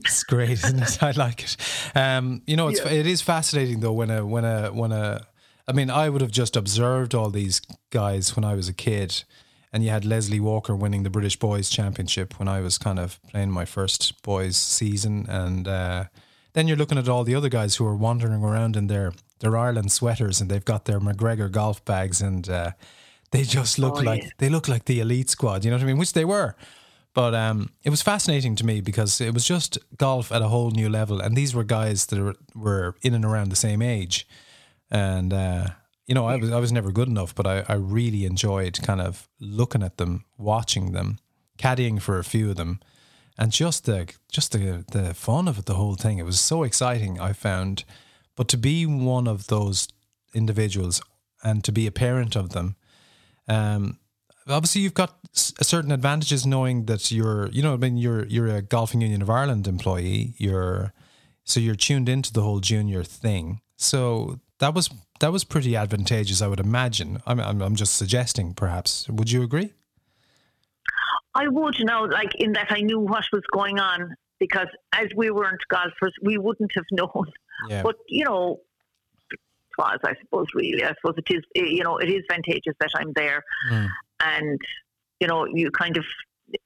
it's 0.00 0.22
great, 0.24 0.50
isn't 0.50 0.80
it? 0.82 1.02
I 1.02 1.10
like 1.12 1.42
it. 1.42 1.56
Um, 1.94 2.42
you 2.46 2.56
know, 2.56 2.68
it's 2.68 2.80
Yeah. 2.84 2.92
it 2.92 3.06
is 3.06 3.20
fascinating 3.22 3.80
though 3.80 3.92
when 3.92 4.10
a 4.10 4.24
when 4.24 4.44
a 4.44 4.72
when 4.72 4.92
a. 4.92 5.26
I 5.68 5.72
mean, 5.72 5.90
I 5.90 6.08
would 6.08 6.20
have 6.20 6.30
just 6.30 6.56
observed 6.56 7.14
all 7.14 7.30
these 7.30 7.60
guys 7.90 8.34
when 8.36 8.44
I 8.44 8.54
was 8.54 8.68
a 8.68 8.72
kid, 8.72 9.24
and 9.72 9.84
you 9.84 9.90
had 9.90 10.04
Leslie 10.04 10.40
Walker 10.40 10.74
winning 10.74 11.02
the 11.04 11.10
British 11.10 11.36
Boys 11.38 11.70
Championship 11.70 12.38
when 12.38 12.48
I 12.48 12.60
was 12.60 12.78
kind 12.78 12.98
of 12.98 13.20
playing 13.30 13.50
my 13.50 13.64
first 13.64 14.22
boys 14.22 14.56
season, 14.56 15.26
and 15.28 15.68
uh, 15.68 16.04
then 16.54 16.66
you're 16.66 16.76
looking 16.76 16.98
at 16.98 17.08
all 17.08 17.22
the 17.24 17.34
other 17.36 17.48
guys 17.48 17.76
who 17.76 17.86
are 17.86 17.94
wandering 17.96 18.42
around 18.42 18.76
in 18.76 18.86
their 18.88 19.12
their 19.38 19.56
Ireland 19.56 19.90
sweaters, 19.92 20.40
and 20.40 20.50
they've 20.50 20.64
got 20.64 20.84
their 20.84 21.00
MacGregor 21.00 21.48
golf 21.48 21.84
bags, 21.84 22.20
and 22.20 22.48
uh, 22.48 22.72
they 23.30 23.42
just 23.44 23.78
look 23.78 23.96
Oh, 23.98 24.00
like 24.02 24.22
yeah. 24.24 24.30
they 24.38 24.48
look 24.48 24.66
like 24.68 24.84
the 24.86 25.00
elite 25.00 25.30
squad. 25.30 25.64
You 25.64 25.70
know 25.70 25.76
what 25.76 25.84
I 25.84 25.86
mean? 25.86 25.98
Which 25.98 26.12
they 26.14 26.24
were. 26.24 26.56
But 27.14 27.34
um, 27.34 27.70
it 27.82 27.90
was 27.90 28.02
fascinating 28.02 28.54
to 28.56 28.66
me 28.66 28.80
because 28.80 29.20
it 29.20 29.34
was 29.34 29.44
just 29.44 29.78
golf 29.96 30.30
at 30.30 30.42
a 30.42 30.48
whole 30.48 30.70
new 30.70 30.88
level, 30.88 31.20
and 31.20 31.36
these 31.36 31.54
were 31.54 31.64
guys 31.64 32.06
that 32.06 32.20
were, 32.20 32.36
were 32.54 32.94
in 33.02 33.14
and 33.14 33.24
around 33.24 33.48
the 33.50 33.56
same 33.56 33.82
age, 33.82 34.28
and 34.90 35.32
uh, 35.32 35.66
you 36.06 36.14
know 36.14 36.26
I 36.26 36.36
was 36.36 36.50
I 36.50 36.58
was 36.58 36.72
never 36.72 36.90
good 36.92 37.08
enough, 37.08 37.34
but 37.34 37.46
I, 37.46 37.64
I 37.68 37.74
really 37.74 38.24
enjoyed 38.24 38.80
kind 38.82 39.00
of 39.00 39.28
looking 39.40 39.82
at 39.82 39.96
them, 39.96 40.24
watching 40.38 40.92
them, 40.92 41.18
caddying 41.58 42.00
for 42.00 42.18
a 42.18 42.24
few 42.24 42.50
of 42.50 42.56
them, 42.56 42.80
and 43.38 43.52
just 43.52 43.86
the 43.86 44.12
just 44.30 44.52
the 44.52 44.84
the 44.90 45.14
fun 45.14 45.48
of 45.48 45.58
it, 45.58 45.66
the 45.66 45.74
whole 45.74 45.94
thing. 45.94 46.18
It 46.18 46.26
was 46.26 46.40
so 46.40 46.62
exciting. 46.62 47.20
I 47.20 47.32
found, 47.32 47.84
but 48.36 48.48
to 48.48 48.56
be 48.56 48.86
one 48.86 49.28
of 49.28 49.46
those 49.46 49.88
individuals 50.34 51.00
and 51.42 51.64
to 51.64 51.72
be 51.72 51.86
a 51.86 51.92
parent 51.92 52.36
of 52.36 52.50
them, 52.50 52.76
um, 53.48 53.98
obviously 54.48 54.82
you've 54.82 54.94
got 54.94 55.16
certain 55.32 55.92
advantages 55.92 56.46
knowing 56.46 56.86
that 56.86 57.10
you're, 57.10 57.48
you 57.48 57.62
know, 57.62 57.74
I 57.74 57.76
mean, 57.76 57.96
you're 57.96 58.26
you're 58.26 58.48
a 58.48 58.62
Golfing 58.62 59.00
Union 59.00 59.22
of 59.22 59.30
Ireland 59.30 59.66
employee. 59.66 60.34
You're 60.38 60.92
so 61.44 61.60
you're 61.60 61.76
tuned 61.76 62.08
into 62.08 62.32
the 62.32 62.42
whole 62.42 62.60
junior 62.60 63.04
thing. 63.04 63.60
So 63.76 64.40
that 64.60 64.72
was 64.74 64.88
that 65.20 65.32
was 65.32 65.44
pretty 65.44 65.74
advantageous, 65.76 66.40
I 66.40 66.46
would 66.46 66.60
imagine. 66.60 67.20
I'm 67.26 67.40
I'm, 67.40 67.60
I'm 67.60 67.74
just 67.74 67.94
suggesting, 67.96 68.54
perhaps. 68.54 69.08
Would 69.08 69.30
you 69.30 69.42
agree? 69.42 69.72
I 71.34 71.46
would 71.48 71.76
now, 71.80 72.06
like 72.08 72.34
in 72.36 72.52
that 72.52 72.68
I 72.70 72.80
knew 72.80 72.98
what 72.98 73.24
was 73.32 73.42
going 73.52 73.78
on 73.78 74.14
because 74.38 74.66
as 74.92 75.08
we 75.16 75.30
weren't 75.30 75.60
golfers, 75.68 76.14
we 76.22 76.38
wouldn't 76.38 76.72
have 76.74 76.84
known. 76.92 77.26
Yeah. 77.68 77.82
But 77.82 77.96
you 78.08 78.24
know, 78.24 78.60
it 79.32 79.38
was 79.78 79.98
I 80.04 80.14
suppose 80.22 80.46
really. 80.54 80.82
I 80.84 80.92
suppose 81.00 81.14
it 81.18 81.34
is. 81.34 81.42
eh, 81.56 81.64
You 81.78 81.84
know, 81.84 81.98
it 81.98 82.08
is 82.10 82.22
advantageous 82.30 82.74
that 82.80 82.90
I'm 82.94 83.12
there, 83.14 83.42
Mm. 83.70 83.88
and 84.20 84.60
you 85.20 85.26
know, 85.28 85.44
you 85.46 85.70
kind 85.70 85.96
of 85.98 86.04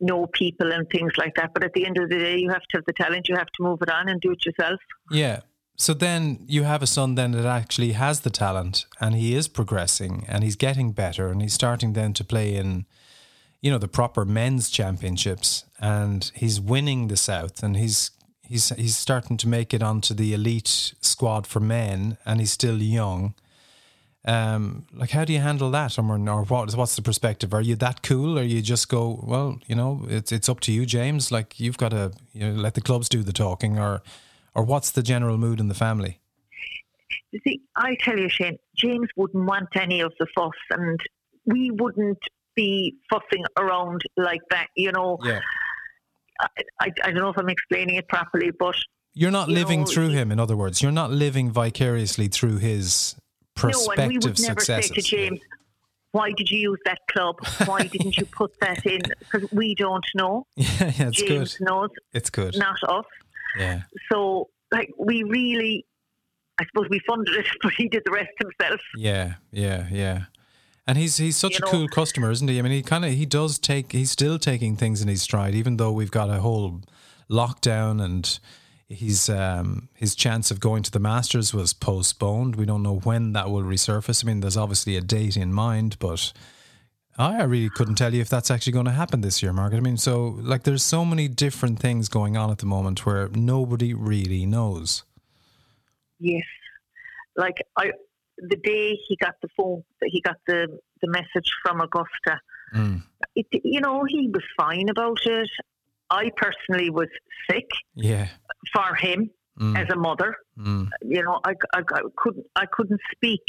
know 0.01 0.27
people 0.29 0.73
and 0.73 0.89
things 0.89 1.13
like 1.19 1.35
that. 1.35 1.53
But 1.53 1.63
at 1.65 1.73
the 1.75 1.85
end 1.85 1.99
of 1.99 2.09
the 2.09 2.19
day, 2.19 2.39
you 2.39 2.49
have 2.51 2.63
to 2.71 2.79
have 2.79 2.85
the 2.87 2.93
talent. 2.95 3.29
You 3.29 3.37
have 3.37 3.49
to 3.57 3.63
move 3.63 3.81
it 3.83 3.91
on 3.91 4.09
and 4.09 4.21
do 4.21 4.31
it 4.33 4.47
yourself. 4.47 4.81
Yeah. 5.11 5.41
So 5.77 5.93
then 5.93 6.45
you 6.47 6.63
have 6.63 6.83
a 6.83 6.87
son 6.87 7.17
then 7.17 7.33
that 7.33 7.47
actually 7.47 7.93
has 7.93 8.21
the 8.21 8.31
talent 8.31 8.87
and 9.01 9.15
he 9.15 9.35
is 9.35 9.49
progressing 9.49 10.25
and 10.29 10.45
he's 10.45 10.57
getting 10.57 10.93
better 10.93 11.29
and 11.29 11.43
he's 11.43 11.55
starting 11.55 11.95
then 11.95 12.13
to 12.15 12.25
play 12.25 12.55
in 12.55 12.87
you 13.61 13.71
know 13.71 13.79
the 13.79 13.89
proper 13.89 14.25
men's 14.25 14.71
championships 14.71 15.65
and 15.81 16.31
he's 16.35 16.61
winning 16.61 17.09
the 17.09 17.17
south 17.17 17.63
and 17.63 17.77
he's 17.77 18.13
he's 18.43 18.69
he's 18.77 18.97
starting 18.97 19.37
to 19.39 19.49
make 19.49 19.75
it 19.75 19.83
onto 19.83 20.15
the 20.15 20.33
elite 20.33 20.95
squad 21.01 21.47
for 21.47 21.61
men 21.61 22.19
and 22.25 22.41
he's 22.41 22.53
still 22.53 22.81
young. 22.81 23.35
Um 24.27 24.87
like 24.93 25.11
how 25.11 25.25
do 25.25 25.33
you 25.33 25.41
handle 25.41 25.73
that 25.73 25.99
or, 25.99 26.05
or 26.05 26.45
what 26.45 26.75
what's 26.77 26.95
the 26.95 27.03
perspective? 27.03 27.53
Are 27.53 27.63
you 27.63 27.75
that 27.77 28.03
cool 28.03 28.39
or 28.39 28.43
you 28.43 28.63
just 28.63 28.89
go 28.89 29.19
well 29.25 29.59
you 29.67 29.75
know 29.75 30.07
it's 30.09 30.31
it's 30.31 30.49
up 30.49 30.61
to 30.61 30.73
you 30.73 30.87
James. 30.87 31.33
Like 31.33 31.59
you've 31.59 31.79
got 31.79 31.91
to 31.91 32.13
you 32.33 32.47
know 32.47 32.63
let 32.63 32.75
the 32.75 32.81
clubs 32.81 33.09
do 33.09 33.25
the 33.25 33.33
talking 33.33 33.77
or 33.79 34.03
or 34.55 34.65
what's 34.65 34.91
the 34.91 35.03
general 35.03 35.37
mood 35.39 35.61
in 35.61 35.69
the 35.69 35.75
family 35.75 36.21
You 37.33 37.41
see, 37.47 37.61
I 37.77 37.97
tell 38.01 38.19
you, 38.19 38.29
Shane, 38.29 38.59
James 38.77 39.09
wouldn't 39.17 39.45
want 39.45 39.69
any 39.77 40.01
of 40.01 40.13
the 40.19 40.27
fuss, 40.35 40.53
and 40.71 40.99
we 41.47 41.71
wouldn't 41.71 42.19
be 42.55 42.95
fussing 43.11 43.45
around 43.59 44.03
like 44.17 44.43
that. 44.51 44.69
You 44.77 44.93
know, 44.93 45.19
yeah 45.25 45.41
I, 46.41 46.47
I, 46.81 46.87
I 47.05 47.11
don't 47.11 47.23
know 47.23 47.29
if 47.31 47.39
I'm 47.39 47.49
explaining 47.49 47.97
it 47.97 48.09
properly, 48.09 48.51
but 48.59 48.75
You're 49.15 49.31
not 49.31 49.49
You 49.49 49.55
living 49.55 49.81
know, 49.81 49.87
through 49.87 50.09
him, 50.11 50.31
in 50.33 50.39
other 50.41 50.57
words. 50.57 50.83
You're 50.83 50.93
not 50.93 51.11
living 51.11 51.51
vicariously 51.51 52.29
through 52.29 52.59
his 52.59 53.17
prospective 53.55 53.97
no, 53.99 54.03
and 54.03 54.13
we 54.13 54.19
would 54.19 54.41
never 54.41 54.61
successes. 54.61 54.89
say 54.89 54.95
to 54.95 55.03
James, 55.03 55.41
"Why 56.13 56.33
did 56.37 56.51
you 56.51 56.59
use 56.71 56.79
that 56.87 56.99
club? 57.11 57.37
Why 57.67 57.83
didn't 57.87 58.17
you 58.17 58.27
put 58.27 58.53
that 58.61 58.85
in?" 58.87 59.03
Because 59.21 59.51
we 59.53 59.75
don't 59.75 60.05
know. 60.15 60.47
Yeah, 60.57 60.67
yeah, 60.99 61.09
it's 61.09 61.23
James 61.23 61.57
good. 61.57 61.67
knows, 61.69 61.91
It's 62.13 62.31
good. 62.31 62.57
not 62.57 62.77
us. 62.89 63.05
Yeah. 63.59 63.83
So, 64.11 64.49
like, 64.73 64.91
we 64.99 65.23
really, 65.23 65.87
I 66.59 66.65
suppose 66.67 66.89
we 66.91 67.01
funded 67.07 67.35
it, 67.37 67.47
but 67.63 67.73
he 67.75 67.89
did 67.89 68.03
the 68.05 68.13
rest 68.13 68.31
himself. 68.39 68.81
Yeah, 68.97 69.35
yeah, 69.53 69.87
yeah. 69.91 70.25
And 70.87 70.99
he's 70.99 71.17
he's 71.17 71.37
such 71.37 71.53
You 71.53 71.59
a 71.59 71.61
know- 71.67 71.71
cool 71.71 71.89
customer, 71.89 72.31
isn't 72.31 72.47
he? 72.47 72.59
I 72.59 72.63
mean, 72.63 72.73
he 72.73 72.83
kind 72.83 73.05
of 73.05 73.13
he 73.13 73.25
does 73.27 73.59
take 73.59 73.93
he's 73.93 74.11
still 74.11 74.39
taking 74.39 74.77
things 74.77 75.01
in 75.01 75.09
his 75.09 75.23
stride, 75.23 75.55
even 75.55 75.79
though 75.79 75.93
we've 75.93 76.11
got 76.11 76.29
a 76.29 76.41
whole 76.41 76.83
lockdown 77.31 78.03
and 78.05 78.39
he's 78.87 79.31
um, 79.31 79.89
his 79.95 80.15
chance 80.15 80.51
of 80.51 80.61
going 80.61 80.83
to 80.83 80.91
the 80.91 80.99
Masters 81.01 81.55
was 81.55 81.73
postponed. 81.73 82.57
We 82.57 82.67
don't 82.67 82.83
know 82.83 82.97
when 82.99 83.33
that 83.33 83.49
will 83.51 83.63
resurface. 83.63 84.23
I 84.23 84.27
mean, 84.27 84.41
there's 84.41 84.59
obviously 84.59 84.97
a 84.97 85.01
date 85.01 85.39
in 85.39 85.55
mind, 85.55 85.97
but 85.99 86.33
I 87.19 87.41
I 87.41 87.45
really 87.45 87.71
couldn't 87.71 87.95
tell 87.97 88.13
you 88.15 88.21
if 88.21 88.29
that's 88.29 88.51
actually 88.51 88.73
going 88.73 88.87
to 88.87 88.93
happen 88.93 89.21
this 89.21 89.43
year, 89.43 89.53
Margaret. 89.53 89.79
I 89.79 89.81
mean, 89.83 89.97
so 89.97 90.37
like 90.41 90.63
there's 90.65 90.83
so 90.83 91.05
many 91.05 91.29
different 91.29 91.79
things 91.79 92.09
going 92.09 92.37
on 92.37 92.51
at 92.51 92.59
the 92.59 92.67
moment 92.67 93.05
where 93.07 93.29
nobody 93.29 93.95
really 93.95 94.47
knows. 94.47 95.05
Yes, 96.21 96.45
like 97.37 97.57
I, 97.77 97.93
the 98.39 98.57
day 98.57 98.99
he 99.09 99.17
got 99.17 99.35
the 99.43 99.49
phone, 99.57 99.85
he 100.05 100.21
got 100.21 100.37
the 100.47 100.79
the 101.03 101.09
message 101.09 101.51
from 101.63 101.81
Augusta. 101.81 102.41
Mm. 102.75 103.03
It, 103.37 103.47
you 103.65 103.81
know, 103.81 104.05
he 104.09 104.29
was 104.33 104.43
fine 104.57 104.89
about 104.89 105.19
it. 105.27 105.49
I 106.11 106.31
personally 106.37 106.91
was 106.91 107.09
sick 107.51 107.69
Yeah. 107.95 108.29
for 108.73 108.95
him 108.97 109.31
Mm. 109.61 109.79
as 109.81 109.89
a 109.89 109.95
mother. 109.97 110.35
Mm. 110.59 110.89
You 111.05 111.23
know, 111.23 111.39
I, 111.45 111.53
I, 111.73 111.79
I 111.93 112.01
couldn't 112.17 112.45
I 112.57 112.67
couldn't 112.73 113.01
speak. 113.15 113.43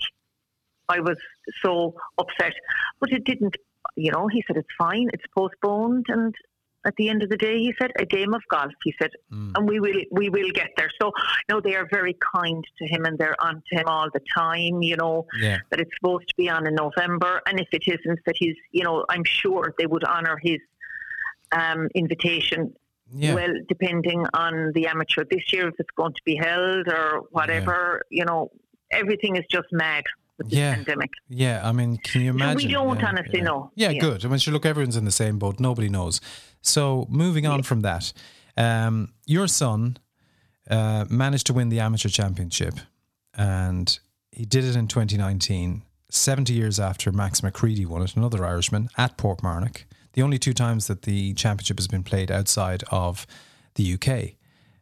I 0.89 0.99
was 0.99 1.17
so 1.63 1.95
upset, 2.17 2.53
but 2.99 3.11
it 3.11 3.23
didn't. 3.25 3.55
You 3.95 4.11
know, 4.11 4.27
he 4.27 4.43
said 4.47 4.57
it's 4.57 4.67
fine. 4.77 5.09
It's 5.13 5.23
postponed, 5.35 6.05
and 6.09 6.33
at 6.85 6.95
the 6.97 7.09
end 7.09 7.23
of 7.23 7.29
the 7.29 7.37
day, 7.37 7.57
he 7.59 7.73
said 7.79 7.91
a 7.97 8.05
game 8.05 8.33
of 8.33 8.41
golf. 8.49 8.71
He 8.83 8.93
said, 9.01 9.11
Mm. 9.31 9.53
and 9.55 9.67
we 9.69 9.79
will 9.79 10.01
we 10.11 10.29
will 10.29 10.51
get 10.51 10.69
there. 10.77 10.91
So, 11.01 11.11
no, 11.49 11.59
they 11.61 11.75
are 11.75 11.87
very 11.91 12.15
kind 12.35 12.63
to 12.79 12.85
him, 12.87 13.05
and 13.05 13.17
they're 13.17 13.39
on 13.41 13.63
to 13.69 13.79
him 13.79 13.85
all 13.87 14.09
the 14.13 14.21
time. 14.35 14.81
You 14.81 14.97
know 14.97 15.25
Yeah. 15.39 15.59
that 15.69 15.79
it's 15.79 15.91
supposed 15.99 16.27
to 16.29 16.35
be 16.37 16.49
on 16.49 16.67
in 16.67 16.75
November, 16.75 17.41
and 17.47 17.59
if 17.59 17.67
it 17.71 17.83
isn't, 17.87 18.19
that 18.25 18.35
he's 18.37 18.55
you 18.71 18.83
know 18.83 19.05
I'm 19.09 19.23
sure 19.23 19.73
they 19.77 19.85
would 19.87 20.03
honour 20.03 20.37
his 20.41 20.59
um, 21.51 21.87
invitation 21.95 22.75
Yeah. 23.13 23.35
well, 23.35 23.53
depending 23.69 24.25
on 24.33 24.71
the 24.73 24.87
amateur 24.87 25.23
this 25.29 25.53
year, 25.53 25.67
if 25.69 25.75
it's 25.79 25.91
going 25.95 26.13
to 26.13 26.21
be 26.25 26.35
held 26.35 26.87
or 26.87 27.21
whatever, 27.31 28.01
you 28.09 28.25
know, 28.25 28.51
everything 28.91 29.35
is 29.35 29.45
just 29.49 29.67
mad 29.71 30.03
with 30.37 30.49
this 30.49 30.57
Yeah. 30.59 30.75
pandemic. 30.75 31.11
Yeah, 31.29 31.61
I 31.67 31.71
mean, 31.71 31.97
can 31.97 32.21
you 32.21 32.29
imagine? 32.31 32.59
So 32.61 32.67
we 32.67 32.73
don't 32.73 32.99
yeah, 32.99 33.07
honestly 33.07 33.39
yeah. 33.39 33.43
know. 33.43 33.71
Yeah, 33.75 33.89
Yeah. 33.91 33.99
good. 34.01 34.25
I 34.25 34.27
mean, 34.27 34.39
sure, 34.39 34.53
look, 34.53 34.65
everyone's 34.65 34.95
in 34.97 35.05
the 35.05 35.11
same 35.11 35.37
boat. 35.39 35.59
Nobody 35.59 35.89
knows. 35.89 36.21
So, 36.61 37.05
moving 37.09 37.45
on 37.45 37.63
from 37.63 37.81
that, 37.81 38.11
um, 38.57 39.13
your 39.25 39.47
son 39.47 39.97
uh, 40.69 41.05
managed 41.09 41.45
to 41.47 41.53
win 41.53 41.69
the 41.69 41.79
amateur 41.79 42.09
championship, 42.09 42.75
and 43.35 43.99
he 44.31 44.45
did 44.45 44.63
it 44.63 44.75
in 44.75 44.87
2019, 44.87 45.83
70 46.09 46.53
years 46.53 46.79
after 46.79 47.11
Max 47.11 47.43
McCready 47.43 47.85
won 47.85 48.01
it, 48.01 48.15
another 48.15 48.45
Irishman, 48.45 48.89
at 48.97 49.17
Portmarnock. 49.17 49.83
The 50.13 50.21
only 50.21 50.39
two 50.39 50.53
times 50.53 50.87
that 50.87 51.03
the 51.03 51.33
championship 51.33 51.77
has 51.77 51.87
been 51.87 52.03
played 52.03 52.31
outside 52.31 52.83
of 52.89 53.27
the 53.75 53.93
UK 53.93 54.35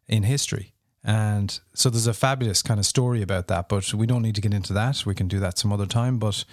in 0.07 0.24
history. 0.24 0.73
And 1.03 1.60
so 1.74 1.89
there's 1.89 2.07
a 2.07 2.13
fabulous 2.13 2.62
kind 2.62 2.79
of 2.79 2.86
story 2.86 3.22
about 3.22 3.48
that, 3.48 3.67
but 3.67 3.93
we 3.93 4.07
don't 4.07 4.22
need 4.22 4.36
to 4.36 4.41
get 4.41 4.53
into 4.53 4.74
that. 4.74 5.05
We 5.05 5.15
can 5.15 5.27
do 5.27 5.39
that 5.39 5.57
some 5.57 5.74
other 5.74 5.86
time. 5.86 6.17
But 6.17 6.45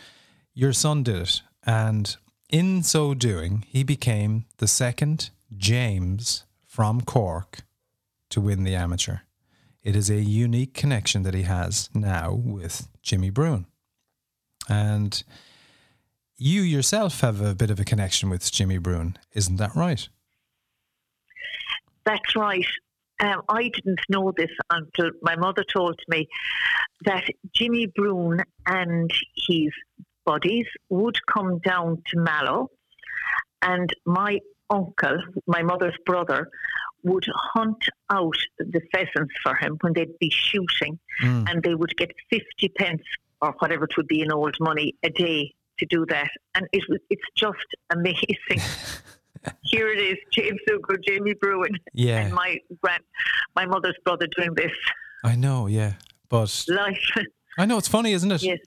your 0.55 0.73
son 0.73 1.03
did 1.03 1.17
it. 1.17 1.43
And 1.65 2.17
in 2.49 2.83
so 2.83 3.15
doing, 3.15 3.65
he 3.69 3.85
became 3.85 4.47
the 4.59 4.67
second 4.67 5.31
James 5.57 6.45
from 6.67 7.01
Cork 7.01 7.61
to 8.31 8.41
win 8.41 8.65
the 8.65 8.75
amateur. 8.75 9.19
It 9.83 9.97
is 9.97 10.11
a 10.11 10.21
unique 10.21 10.75
connection 10.75 11.23
that 11.23 11.35
he 11.35 11.43
has 11.43 11.89
now 11.95 12.33
with 12.33 12.89
Jimmy 13.03 13.31
Bruen. 13.31 13.67
And 14.69 15.23
you 16.37 16.63
yourself 16.63 17.21
have 17.21 17.41
a 17.41 17.55
bit 17.55 17.71
of 17.71 17.79
a 17.79 17.85
connection 17.85 18.31
with 18.31 18.51
Jimmy 18.51 18.79
Bruen, 18.79 19.17
isn't 19.33 19.57
that 19.57 19.75
right? 19.77 20.09
That's 22.05 22.35
right. 22.37 22.67
Um, 23.21 23.43
I 23.49 23.65
didn't 23.75 24.01
know 24.09 24.33
this 24.37 24.51
until 24.71 25.11
my 25.23 25.37
mother 25.37 25.65
told 25.73 25.99
me 26.09 26.27
that 27.05 27.25
Jimmy 27.55 27.87
Bruen 27.87 28.43
and 28.67 29.11
his 29.49 29.71
buddies 30.25 30.67
would 30.89 31.19
come 31.27 31.59
down 31.59 32.03
to 32.09 32.19
Mallow, 32.19 32.71
and 33.63 33.91
my 34.07 34.39
uncle, 34.71 35.19
my 35.47 35.63
mother's 35.63 35.97
brother, 36.07 36.49
would 37.03 37.25
hunt 37.55 37.83
out 38.11 38.37
the 38.59 38.81
pheasants 38.93 39.35
for 39.43 39.55
him 39.55 39.77
when 39.81 39.93
they'd 39.95 40.19
be 40.19 40.31
shooting, 40.31 40.99
Mm. 41.23 41.51
and 41.51 41.63
they 41.63 41.75
would 41.75 41.97
get 41.97 42.11
50 42.31 42.69
pence 42.79 43.03
or 43.43 43.53
whatever 43.59 43.85
it 43.85 43.97
would 43.97 44.07
be 44.07 44.21
in 44.21 44.33
old 44.33 44.57
money 44.61 44.95
a 45.03 45.11
day 45.11 45.55
to 45.79 45.87
do 45.87 46.05
that. 46.07 46.31
And 46.55 46.67
it 46.73 46.83
was, 46.89 46.99
it's 47.09 47.25
just 47.35 47.67
amazing. 47.91 48.61
Here 49.65 49.89
it 49.91 49.99
is, 49.99 50.17
James 50.33 50.59
Hugo, 50.67 50.95
Jamie 51.07 51.35
Bruen, 51.35 51.73
Yeah, 51.93 52.21
and 52.21 52.35
my 52.35 52.59
grand, 52.83 53.03
my 53.57 53.65
mother's 53.67 53.97
brother 54.05 54.27
doing 54.37 54.55
this 54.55 54.73
I 55.25 55.37
know, 55.37 55.67
yeah. 55.67 55.95
But 56.29 56.65
life. 56.69 56.97
I 57.59 57.67
know 57.67 57.79
it's 57.79 57.89
funny, 57.89 58.13
isn't 58.13 58.31
it? 58.33 58.43
yes, 58.43 58.59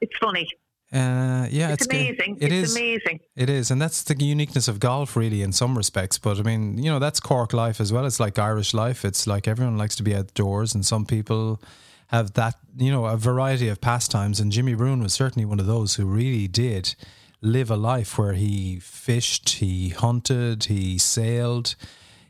it's 0.00 0.16
funny. 0.18 0.46
Uh, 0.92 1.46
yeah, 1.50 1.70
It's, 1.72 1.84
it's, 1.84 1.86
amazing. 1.86 2.38
It 2.40 2.52
it's 2.52 2.70
is. 2.70 2.76
amazing. 2.76 3.20
It 3.36 3.48
is, 3.48 3.70
and 3.70 3.80
that's 3.80 4.02
the 4.02 4.16
uniqueness 4.16 4.66
of 4.66 4.80
golf, 4.80 5.14
really, 5.16 5.42
in 5.42 5.52
some 5.52 5.76
respects. 5.78 6.18
But 6.18 6.38
I 6.38 6.42
mean, 6.42 6.78
you 6.78 6.90
know, 6.90 6.98
that's 6.98 7.20
Cork 7.20 7.52
life 7.52 7.80
as 7.80 7.92
well. 7.92 8.04
It's 8.06 8.18
like 8.18 8.38
Irish 8.38 8.74
life. 8.74 9.04
It's 9.04 9.26
like 9.26 9.46
everyone 9.46 9.78
likes 9.78 9.94
to 9.96 10.02
be 10.02 10.14
outdoors, 10.16 10.74
and 10.74 10.84
some 10.84 11.06
people 11.06 11.60
have 12.08 12.34
that, 12.34 12.56
you 12.76 12.90
know, 12.90 13.06
a 13.06 13.16
variety 13.16 13.68
of 13.68 13.80
pastimes. 13.80 14.40
And 14.40 14.50
Jimmy 14.50 14.74
Bruen 14.74 15.00
was 15.00 15.14
certainly 15.14 15.46
one 15.46 15.60
of 15.60 15.66
those 15.66 15.94
who 15.94 16.04
really 16.06 16.48
did 16.48 16.96
live 17.42 17.70
a 17.70 17.76
life 17.76 18.18
where 18.18 18.34
he 18.34 18.78
fished, 18.80 19.48
he 19.48 19.90
hunted, 19.90 20.64
he 20.64 20.98
sailed, 20.98 21.74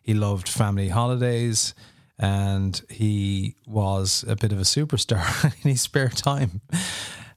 he 0.03 0.15
loved 0.15 0.49
family 0.49 0.89
holidays, 0.89 1.75
and 2.19 2.83
he 2.89 3.57
was 3.67 4.25
a 4.29 4.37
bit 4.37 4.53
of 4.53 4.59
a 4.59 4.63
superstar 4.63 5.45
in 5.65 5.71
his 5.71 5.83
spare 5.83 6.09
time. 6.09 6.61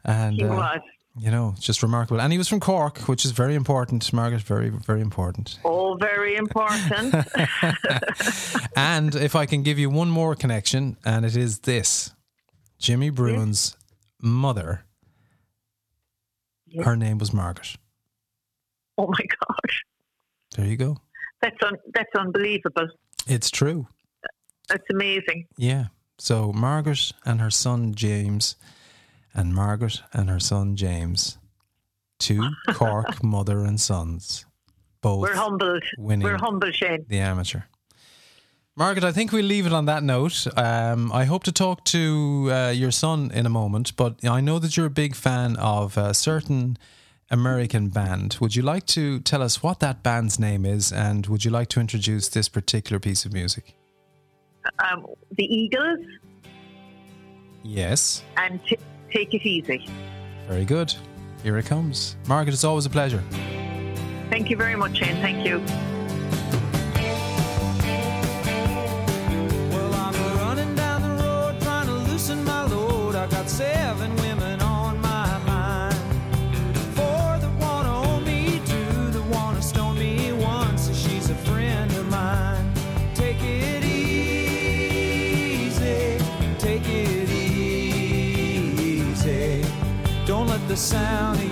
And 0.03 0.35
He 0.35 0.43
uh, 0.43 0.79
you 1.17 1.29
know, 1.29 1.53
just 1.59 1.83
remarkable. 1.83 2.19
And 2.19 2.31
he 2.31 2.37
was 2.37 2.47
from 2.47 2.59
Cork, 2.59 2.99
which 3.01 3.23
is 3.23 3.31
very 3.31 3.55
important, 3.55 4.11
Margaret, 4.13 4.41
very, 4.41 4.69
very 4.69 5.01
important. 5.01 5.59
All 5.63 5.95
very 5.95 6.35
important. 6.35 7.13
and 8.75 9.13
if 9.15 9.35
I 9.35 9.45
can 9.45 9.61
give 9.61 9.77
you 9.77 9.89
one 9.89 10.09
more 10.09 10.35
connection, 10.35 10.97
and 11.05 11.23
it 11.23 11.35
is 11.35 11.59
this 11.59 12.11
Jimmy 12.79 13.11
Bruen's 13.11 13.77
mother, 14.21 14.85
Her 16.81 16.95
name 16.95 17.17
was 17.17 17.33
Margaret. 17.33 17.75
oh 18.97 19.07
my 19.07 19.25
gosh, 19.47 19.83
There 20.55 20.65
you 20.65 20.77
go. 20.77 20.97
that's 21.41 21.57
un- 21.65 21.77
that's 21.93 22.13
unbelievable. 22.17 22.87
It's 23.27 23.49
true. 23.51 23.87
That's 24.69 24.83
amazing. 24.91 25.47
Yeah. 25.57 25.87
So 26.17 26.53
Margaret 26.53 27.11
and 27.25 27.41
her 27.41 27.49
son 27.51 27.93
James, 27.95 28.55
and 29.33 29.53
Margaret 29.53 30.01
and 30.13 30.29
her 30.29 30.39
son 30.39 30.75
James, 30.75 31.37
two 32.19 32.49
Cork 32.73 33.23
mother 33.23 33.59
and 33.65 33.79
sons, 33.79 34.45
both 35.01 35.21
We're 35.21 35.35
humbled. 35.35 35.83
winning 35.97 36.25
We're 36.25 36.37
humble, 36.37 36.71
Shane. 36.71 37.05
the 37.07 37.19
amateur. 37.19 37.61
Margaret, 38.75 39.03
I 39.03 39.11
think 39.11 39.31
we'll 39.31 39.45
leave 39.45 39.67
it 39.67 39.73
on 39.73 39.85
that 39.85 40.01
note. 40.01 40.47
Um, 40.57 41.11
I 41.11 41.25
hope 41.25 41.43
to 41.43 41.51
talk 41.51 41.83
to 41.85 42.49
uh, 42.51 42.69
your 42.71 42.89
son 42.89 43.29
in 43.31 43.45
a 43.45 43.49
moment, 43.49 43.95
but 43.95 44.25
I 44.27 44.41
know 44.41 44.57
that 44.57 44.75
you're 44.75 44.87
a 44.87 44.89
big 44.91 45.15
fan 45.15 45.55
of 45.57 45.95
a 45.95 46.13
certain 46.15 46.77
American 47.29 47.89
band. 47.89 48.37
Would 48.41 48.55
you 48.55 48.63
like 48.63 48.87
to 48.87 49.19
tell 49.19 49.43
us 49.43 49.61
what 49.61 49.79
that 49.81 50.01
band's 50.01 50.39
name 50.39 50.65
is, 50.65 50.91
and 50.91 51.27
would 51.27 51.45
you 51.45 51.51
like 51.51 51.67
to 51.69 51.79
introduce 51.79 52.29
this 52.29 52.49
particular 52.49 52.99
piece 52.99 53.25
of 53.25 53.33
music? 53.33 53.75
Um, 54.79 55.05
the 55.37 55.43
Eagles 55.43 55.99
Yes, 57.65 58.23
and 58.37 58.59
t- 58.65 58.77
take 59.11 59.33
it 59.33 59.45
easy. 59.47 59.87
very 60.47 60.65
good. 60.65 60.93
Here 61.43 61.57
it 61.57 61.65
comes. 61.65 62.15
Margaret, 62.27 62.53
it's 62.53 62.63
always 62.63 62.85
a 62.85 62.89
pleasure. 62.89 63.23
Thank 64.29 64.49
you 64.49 64.57
very 64.57 64.75
much, 64.75 64.97
Shane. 64.97 65.21
Thank 65.21 65.45
you. 65.45 65.63
Seven 73.53 74.15
women 74.15 74.59
on 74.63 74.99
my 74.99 75.37
mind. 75.45 75.93
Four 76.95 77.37
that 77.37 77.53
wanna 77.59 78.01
own 78.07 78.23
me, 78.25 78.59
two 78.65 79.11
that 79.11 79.21
wanna 79.29 79.61
stone 79.61 79.99
me, 79.99 80.31
one 80.33 80.75
says 80.75 80.99
she's 80.99 81.29
a 81.29 81.35
friend 81.35 81.91
of 81.91 82.09
mine. 82.09 82.73
Take 83.13 83.43
it 83.43 83.83
easy, 83.85 84.97
take 86.57 86.87
it 86.87 87.29
easy. 87.29 88.03
Don't 90.25 90.47
let 90.47 90.67
the 90.67 90.75
sound 90.75 91.42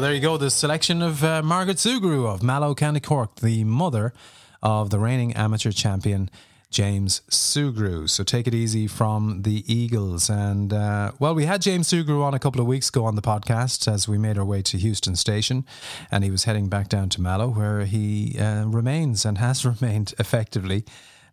Well, 0.00 0.08
there 0.08 0.14
you 0.14 0.22
go. 0.22 0.38
The 0.38 0.50
selection 0.50 1.02
of 1.02 1.22
uh, 1.22 1.42
Margaret 1.42 1.76
Sugrue 1.76 2.26
of 2.26 2.42
Mallow, 2.42 2.74
County 2.74 3.00
Cork, 3.00 3.40
the 3.40 3.64
mother 3.64 4.14
of 4.62 4.88
the 4.88 4.98
reigning 4.98 5.34
amateur 5.34 5.72
champion 5.72 6.30
James 6.70 7.20
Sugrue. 7.28 8.08
So 8.08 8.24
take 8.24 8.46
it 8.46 8.54
easy 8.54 8.86
from 8.86 9.42
the 9.42 9.62
Eagles. 9.70 10.30
And 10.30 10.72
uh, 10.72 11.12
well, 11.18 11.34
we 11.34 11.44
had 11.44 11.60
James 11.60 11.86
Sugrue 11.86 12.22
on 12.24 12.32
a 12.32 12.38
couple 12.38 12.62
of 12.62 12.66
weeks 12.66 12.88
ago 12.88 13.04
on 13.04 13.14
the 13.14 13.20
podcast 13.20 13.92
as 13.92 14.08
we 14.08 14.16
made 14.16 14.38
our 14.38 14.44
way 14.44 14.62
to 14.62 14.78
Heuston 14.78 15.18
Station, 15.18 15.66
and 16.10 16.24
he 16.24 16.30
was 16.30 16.44
heading 16.44 16.70
back 16.70 16.88
down 16.88 17.10
to 17.10 17.20
Mallow, 17.20 17.50
where 17.50 17.84
he 17.84 18.38
uh, 18.38 18.64
remains 18.64 19.26
and 19.26 19.36
has 19.36 19.66
remained 19.82 20.14
effectively 20.18 20.82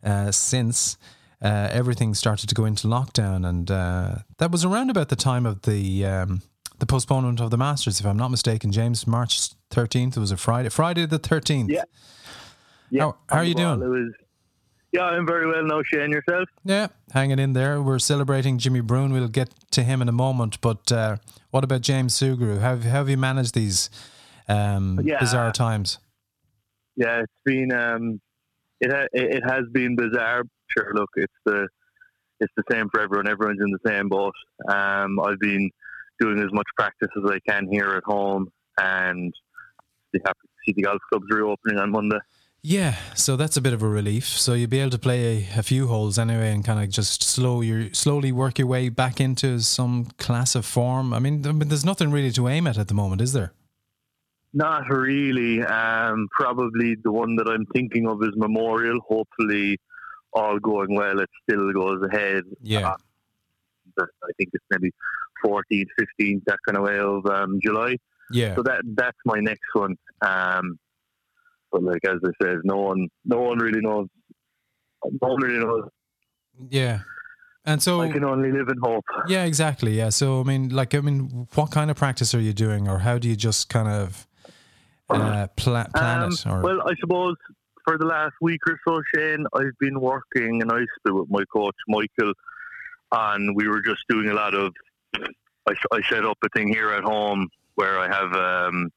uh, 0.03 0.29
since. 0.33 0.97
Uh, 1.39 1.69
everything 1.71 2.15
started 2.15 2.49
to 2.49 2.55
go 2.55 2.65
into 2.65 2.87
lockdown, 2.87 3.47
and 3.47 3.71
uh, 3.71 4.15
that 4.39 4.51
was 4.51 4.65
around 4.65 4.89
about 4.89 5.07
the 5.07 5.15
time 5.15 5.45
of 5.45 5.61
the 5.61 6.03
um, 6.03 6.41
the 6.79 6.85
postponement 6.85 7.39
of 7.39 7.49
the 7.51 7.57
Masters, 7.57 7.99
if 7.99 8.05
I'm 8.05 8.17
not 8.17 8.29
mistaken. 8.31 8.71
James, 8.71 9.07
March 9.07 9.49
13th. 9.71 10.15
It 10.17 10.19
was 10.19 10.31
a 10.31 10.37
Friday, 10.37 10.69
Friday 10.69 11.05
the 11.05 11.19
13th. 11.19 11.69
Yeah. 11.69 11.83
Yeah. 12.89 13.01
How- 13.03 13.17
how 13.29 13.37
are 13.37 13.43
you 13.43 13.55
Well, 13.55 13.77
doing? 13.77 13.89
Was, 13.89 14.13
yeah, 14.93 15.03
I'm 15.03 15.25
very 15.27 15.47
well 15.47 15.63
now, 15.63 15.81
Shane. 15.83 16.11
Yourself? 16.11 16.47
Yeah, 16.63 16.87
hanging 17.13 17.39
in 17.39 17.53
there. 17.53 17.81
We're 17.81 17.99
celebrating 17.99 18.57
Jimmy 18.57 18.79
Bruen. 18.81 19.11
We'll 19.11 19.27
get 19.27 19.53
to 19.71 19.83
him 19.83 20.01
in 20.01 20.07
a 20.07 20.13
moment. 20.13 20.61
But 20.61 20.91
uh, 20.91 21.17
what 21.51 21.63
about 21.63 21.81
James 21.81 22.17
Sugrue? 22.17 22.59
How, 22.59 22.77
how 22.77 22.89
have 22.99 23.09
you 23.09 23.17
managed 23.17 23.53
these 23.53 23.89
um, 24.47 24.99
Yeah. 25.03 25.19
bizarre 25.19 25.51
times? 25.51 25.97
Yeah, 26.95 27.19
it's 27.21 27.33
been 27.45 27.71
um, 27.73 28.21
it 28.79 28.91
ha- 28.91 29.07
it 29.13 29.35
it 29.35 29.43
has 29.47 29.65
been 29.71 29.95
bizarre. 29.95 30.43
Sure, 30.75 30.93
look, 30.95 31.09
it's 31.15 31.33
the 31.45 31.67
it's 32.39 32.53
the 32.55 32.63
same 32.71 32.87
for 32.89 33.01
everyone. 33.01 33.27
Everyone's 33.27 33.59
in 33.61 33.69
the 33.71 33.79
same 33.89 34.07
boat. 34.09 34.33
Um, 34.67 35.19
I've 35.19 35.39
been 35.39 35.69
doing 36.19 36.39
as 36.39 36.51
much 36.51 36.67
practice 36.77 37.09
as 37.17 37.29
I 37.29 37.39
can 37.49 37.67
here 37.71 37.91
at 37.91 38.03
home, 38.03 38.51
and 38.79 39.33
be 40.11 40.19
happy 40.25 40.39
to 40.43 40.49
see 40.65 40.73
the 40.75 40.83
golf 40.83 41.01
clubs 41.09 41.25
reopening 41.29 41.77
on 41.79 41.91
Monday. 41.91 42.19
Yeah, 42.63 42.95
so 43.15 43.37
that's 43.37 43.55
a 43.55 43.61
bit 43.61 43.73
of 43.73 43.81
a 43.81 43.87
relief. 43.87 44.27
So 44.27 44.53
you'll 44.53 44.69
be 44.69 44.79
able 44.79 44.91
to 44.91 44.99
play 44.99 45.47
a, 45.55 45.59
a 45.59 45.63
few 45.63 45.87
holes 45.87 46.19
anyway, 46.19 46.51
and 46.51 46.65
kind 46.65 46.83
of 46.83 46.89
just 46.89 47.23
slow 47.23 47.61
your 47.61 47.93
slowly 47.93 48.31
work 48.31 48.59
your 48.59 48.67
way 48.67 48.89
back 48.89 49.21
into 49.21 49.59
some 49.61 50.05
class 50.17 50.55
of 50.55 50.65
form. 50.65 51.13
I 51.13 51.19
mean, 51.19 51.45
I 51.47 51.51
mean, 51.51 51.69
there's 51.69 51.85
nothing 51.85 52.11
really 52.11 52.31
to 52.31 52.47
aim 52.47 52.67
at 52.67 52.77
at 52.77 52.87
the 52.87 52.93
moment, 52.93 53.21
is 53.21 53.33
there? 53.33 53.53
Not 54.53 54.89
really. 54.89 55.61
Um, 55.61 56.27
probably 56.31 56.95
the 56.95 57.11
one 57.11 57.35
that 57.35 57.47
I'm 57.47 57.65
thinking 57.67 58.07
of 58.07 58.21
is 58.23 58.31
Memorial. 58.35 58.99
Hopefully, 59.07 59.77
all 60.33 60.57
going 60.59 60.95
well, 60.95 61.19
it 61.19 61.29
still 61.43 61.71
goes 61.71 62.01
ahead. 62.11 62.43
Yeah. 62.61 62.95
Uh, 63.99 64.03
I 64.03 64.31
think 64.37 64.49
it's 64.53 64.65
maybe 64.71 64.91
14th, 65.45 65.85
15th, 66.21 66.41
that 66.45 66.57
kind 66.65 66.77
of 66.77 66.83
way 66.83 66.99
of 66.99 67.25
um, 67.25 67.59
July. 67.63 67.95
Yeah. 68.31 68.55
So 68.55 68.63
that 68.63 68.81
that's 68.95 69.17
my 69.25 69.39
next 69.39 69.73
one. 69.73 69.95
Um, 70.21 70.77
but 71.71 71.83
like 71.83 72.03
as 72.05 72.17
I 72.25 72.31
said, 72.43 72.57
no 72.63 72.77
one, 72.77 73.07
no 73.25 73.41
one 73.41 73.57
really 73.59 73.81
knows. 73.81 74.07
No 75.21 75.29
one 75.29 75.41
really 75.41 75.63
knows. 75.63 75.89
Yeah. 76.69 76.99
And 77.65 77.83
so 77.83 77.99
I 78.01 78.09
can 78.11 78.23
only 78.23 78.51
live 78.51 78.69
in 78.69 78.77
hope. 78.81 79.03
Yeah, 79.27 79.43
exactly. 79.43 79.91
Yeah. 79.97 80.09
So 80.09 80.39
I 80.39 80.43
mean, 80.43 80.69
like, 80.69 80.95
I 80.95 81.01
mean, 81.01 81.47
what 81.55 81.71
kind 81.71 81.91
of 81.91 81.97
practice 81.97 82.33
are 82.33 82.39
you 82.39 82.53
doing, 82.53 82.87
or 82.87 82.99
how 82.99 83.17
do 83.17 83.27
you 83.27 83.35
just 83.35 83.67
kind 83.67 83.89
of 83.89 84.25
uh, 85.09 85.47
pla- 85.57 85.87
plan 85.93 86.23
Um, 86.23 86.31
it? 86.31 86.47
Or 86.47 86.61
well, 86.61 86.81
I 86.87 86.93
suppose 86.99 87.35
for 87.85 87.97
the 87.97 88.05
last 88.05 88.33
week 88.41 88.61
or 88.67 88.79
so, 88.87 89.01
Shane, 89.13 89.45
I've 89.53 89.77
been 89.79 89.99
working 89.99 90.61
and 90.61 90.71
I 90.71 90.79
split 90.97 91.15
with 91.15 91.29
my 91.29 91.43
coach 91.53 91.75
Michael, 91.89 92.33
and 93.11 93.53
we 93.55 93.67
were 93.67 93.81
just 93.81 94.01
doing 94.09 94.29
a 94.29 94.33
lot 94.33 94.53
of. 94.53 94.73
I, 95.15 95.73
I 95.91 96.01
set 96.09 96.25
up 96.25 96.37
a 96.43 96.49
thing 96.55 96.67
here 96.67 96.91
at 96.91 97.03
home 97.03 97.47
where 97.75 97.99
I 97.99 98.07
have, 98.07 98.33
um, 98.33 98.89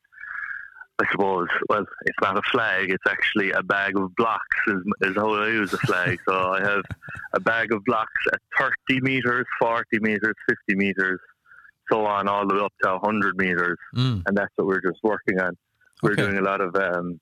I 1.01 1.11
suppose, 1.11 1.49
well, 1.69 1.85
it's 2.07 2.19
not 2.23 2.37
a 2.37 2.43
flag; 2.53 2.91
it's 2.91 3.07
actually 3.09 3.51
a 3.53 3.63
bag 3.63 3.97
of 3.99 4.15
blocks. 4.17 4.57
Is, 4.69 4.83
is 5.03 5.17
how 5.17 5.33
I 5.35 5.49
use 5.49 5.73
a 5.73 5.79
flag. 5.79 6.19
so 6.29 6.53
I 6.53 6.61
have 6.61 6.83
a 7.33 7.41
bag 7.41 7.73
of 7.73 7.85
blocks 7.85 8.13
at 8.33 8.39
thirty 8.59 9.01
meters, 9.01 9.47
forty 9.59 9.99
meters, 10.01 10.35
fifty 10.49 10.77
meters, 10.77 11.19
so 11.91 12.05
on, 12.07 12.29
all 12.29 12.47
the 12.47 12.55
way 12.55 12.61
up 12.61 12.73
to 12.83 12.91
100 12.99 13.37
meters, 13.39 13.79
Mm. 13.97 14.23
and 14.27 14.37
that's 14.37 14.53
what 14.57 14.67
we're 14.67 14.81
just 14.83 15.03
working 15.03 15.41
on. 15.41 15.57
We're 16.03 16.13
Okay. 16.13 16.23
doing 16.23 16.39
a 16.39 16.43
lot 16.43 16.61
of 16.61 16.75
um, 16.77 17.19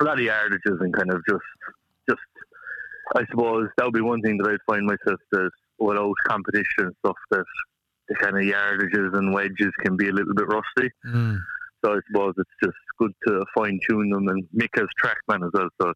a 0.00 0.04
lot 0.04 0.18
of 0.18 0.24
yardages 0.24 0.80
and 0.80 0.92
kind 0.94 1.10
of 1.12 1.20
just 1.28 1.44
just. 2.08 2.20
I 3.16 3.24
suppose 3.30 3.68
that 3.78 3.84
would 3.86 3.94
be 3.94 4.02
one 4.02 4.20
thing 4.20 4.36
that 4.38 4.50
I'd 4.50 4.60
find 4.70 4.84
myself 4.84 5.18
that 5.32 5.50
without 5.78 6.12
competition 6.26 6.92
stuff 6.98 7.16
that 7.30 7.44
the 8.08 8.14
kind 8.16 8.36
of 8.36 8.42
yardages 8.42 9.16
and 9.16 9.32
wedges 9.34 9.72
can 9.84 9.96
be 9.96 10.08
a 10.08 10.12
little 10.12 10.34
bit 10.34 10.46
rusty. 10.48 10.90
Mm. 11.06 11.38
So 11.84 11.92
I 11.92 11.98
suppose 12.08 12.34
it's 12.38 12.50
just 12.62 12.76
good 12.98 13.12
to 13.26 13.44
fine 13.56 13.78
tune 13.88 14.10
them 14.10 14.28
and 14.28 14.46
make 14.52 14.76
as 14.78 14.86
trackman 15.02 15.44
as 15.46 15.50
well, 15.54 15.68
so 15.80 15.92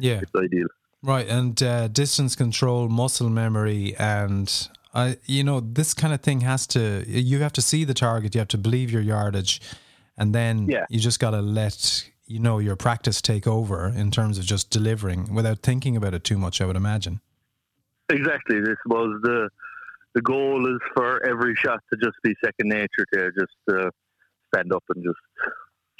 Yeah. 0.00 0.20
it's 0.20 0.32
ideal. 0.36 0.66
Right, 1.02 1.26
and 1.28 1.60
uh, 1.62 1.88
distance 1.88 2.36
control, 2.36 2.88
muscle 2.88 3.28
memory, 3.30 3.94
and 3.98 4.68
I, 4.94 5.16
you 5.26 5.42
know, 5.42 5.60
this 5.60 5.94
kind 5.94 6.12
of 6.14 6.20
thing 6.20 6.42
has 6.42 6.66
to. 6.68 7.02
You 7.08 7.38
have 7.40 7.52
to 7.54 7.62
see 7.62 7.84
the 7.84 7.94
target. 7.94 8.34
You 8.34 8.40
have 8.40 8.48
to 8.48 8.58
believe 8.58 8.90
your 8.92 9.02
yardage, 9.02 9.60
and 10.18 10.34
then 10.34 10.68
Yeah. 10.68 10.84
you 10.90 11.00
just 11.00 11.18
got 11.18 11.30
to 11.30 11.40
let 11.40 12.08
you 12.26 12.38
know 12.38 12.58
your 12.60 12.76
practice 12.76 13.20
take 13.22 13.46
over 13.46 13.88
in 13.88 14.10
terms 14.10 14.38
of 14.38 14.44
just 14.44 14.70
delivering 14.70 15.34
without 15.34 15.58
thinking 15.60 15.96
about 15.96 16.14
it 16.14 16.24
too 16.24 16.38
much. 16.38 16.60
I 16.60 16.66
would 16.66 16.76
imagine. 16.76 17.20
Exactly. 18.10 18.58
I 18.58 18.74
suppose 18.82 19.20
the 19.22 19.48
the 20.14 20.22
goal 20.22 20.72
is 20.74 20.80
for 20.94 21.24
every 21.24 21.54
shot 21.54 21.80
to 21.92 21.98
just 22.02 22.16
be 22.22 22.34
second 22.44 22.68
nature 22.68 23.06
to 23.14 23.30
just 23.38 23.78
uh, 23.78 23.90
stand 24.52 24.72
up 24.72 24.84
and 24.94 25.04
just 25.04 25.50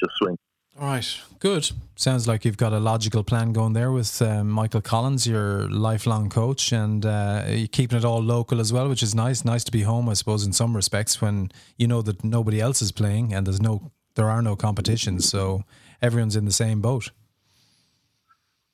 just 0.01 0.13
swing. 0.19 0.37
All 0.81 0.87
right, 0.87 1.21
good. 1.39 1.71
Sounds 1.97 2.27
like 2.27 2.47
you've 2.47 2.57
got 2.57 2.73
a 2.73 2.81
logical 2.81 3.23
plan 3.23 3.53
going 3.53 3.75
there 3.75 3.93
with 3.93 4.23
um, 4.23 4.49
Michael 4.49 4.81
Collins, 4.81 5.27
your 5.27 5.69
lifelong 5.69 6.31
coach, 6.31 6.73
and 6.73 7.05
uh, 7.05 7.45
you're 7.47 7.69
keeping 7.69 7.99
it 7.99 8.07
all 8.07 8.23
local 8.23 8.59
as 8.59 8.73
well, 8.73 8.89
which 8.89 9.03
is 9.03 9.15
nice. 9.15 9.45
Nice 9.45 9.65
to 9.65 9.73
be 9.73 9.83
home, 9.83 10.09
I 10.09 10.15
suppose, 10.15 10.47
in 10.47 10.53
some 10.55 10.75
respects 10.75 11.21
when 11.21 11.53
you 11.77 11.87
know 11.87 12.01
that 12.03 12.25
nobody 12.25 12.59
else 12.59 12.81
is 12.81 12.91
playing 12.91 13.35
and 13.35 13.47
there's 13.47 13.61
no, 13.61 13.93
there 14.15 14.31
are 14.31 14.41
no 14.41 14.57
competitions, 14.57 15.29
so 15.29 15.63
everyone's 16.01 16.37
in 16.37 16.47
the 16.47 16.53
same 16.53 16.81
boat. 16.81 17.11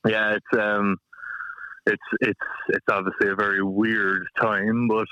Yeah, 0.06 0.36
it's 0.36 0.58
um, 0.58 0.98
it's 1.88 2.08
it's 2.20 2.40
it's 2.68 2.86
obviously 2.90 3.28
a 3.28 3.34
very 3.34 3.62
weird 3.62 4.26
time, 4.40 4.88
but 4.88 5.06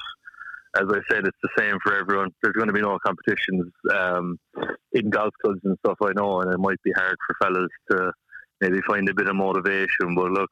as 0.77 0.87
I 0.91 1.01
said, 1.11 1.27
it's 1.27 1.39
the 1.43 1.49
same 1.59 1.79
for 1.83 1.97
everyone. 1.97 2.31
There's 2.43 2.55
going 2.55 2.67
to 2.67 2.73
be 2.73 2.83
no 2.83 2.99
competitions 3.05 3.73
um, 3.95 4.39
in 4.93 5.11
golf 5.11 5.33
clubs 5.43 5.61
and 5.65 5.77
stuff. 5.85 5.97
I 6.03 6.13
know, 6.13 6.41
and 6.41 6.53
it 6.53 6.59
might 6.59 6.83
be 6.83 6.93
hard 6.93 7.17
for 7.27 7.37
fellas 7.41 7.71
to 7.91 8.13
maybe 8.61 8.81
find 8.87 9.09
a 9.09 9.15
bit 9.15 9.29
of 9.29 9.37
motivation. 9.37 10.15
But 10.15 10.33
look, 10.33 10.51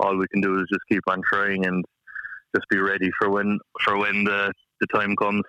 all 0.00 0.16
we 0.16 0.28
can 0.28 0.40
do 0.40 0.58
is 0.58 0.66
just 0.70 0.82
keep 0.90 1.02
on 1.06 1.22
trying 1.30 1.66
and 1.66 1.84
just 2.54 2.68
be 2.68 2.78
ready 2.78 3.10
for 3.18 3.30
when 3.30 3.58
for 3.82 3.98
when 3.98 4.24
the 4.24 4.52
the 4.80 4.86
time 4.94 5.16
comes. 5.16 5.44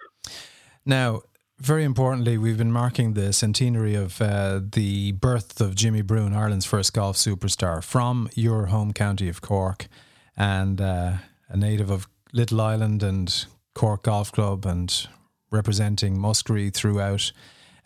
Now, 0.85 1.23
very 1.59 1.83
importantly, 1.83 2.37
we've 2.37 2.57
been 2.57 2.71
marking 2.71 3.13
the 3.13 3.31
centenary 3.33 3.95
of 3.95 4.21
uh, 4.21 4.59
the 4.71 5.13
birth 5.13 5.61
of 5.61 5.75
Jimmy 5.75 6.01
Bruen, 6.01 6.33
Ireland's 6.33 6.65
first 6.65 6.93
golf 6.93 7.15
superstar, 7.17 7.83
from 7.83 8.29
your 8.35 8.67
home 8.67 8.91
county 8.93 9.29
of 9.29 9.41
Cork, 9.41 9.87
and 10.37 10.81
uh, 10.81 11.13
a 11.49 11.57
native 11.57 11.89
of 11.89 12.07
Little 12.33 12.59
Island 12.61 13.01
and 13.03 13.45
Cork 13.73 14.03
Golf 14.03 14.31
Club, 14.31 14.65
and 14.65 15.07
representing 15.51 16.17
Muskerry 16.17 16.73
throughout. 16.73 17.31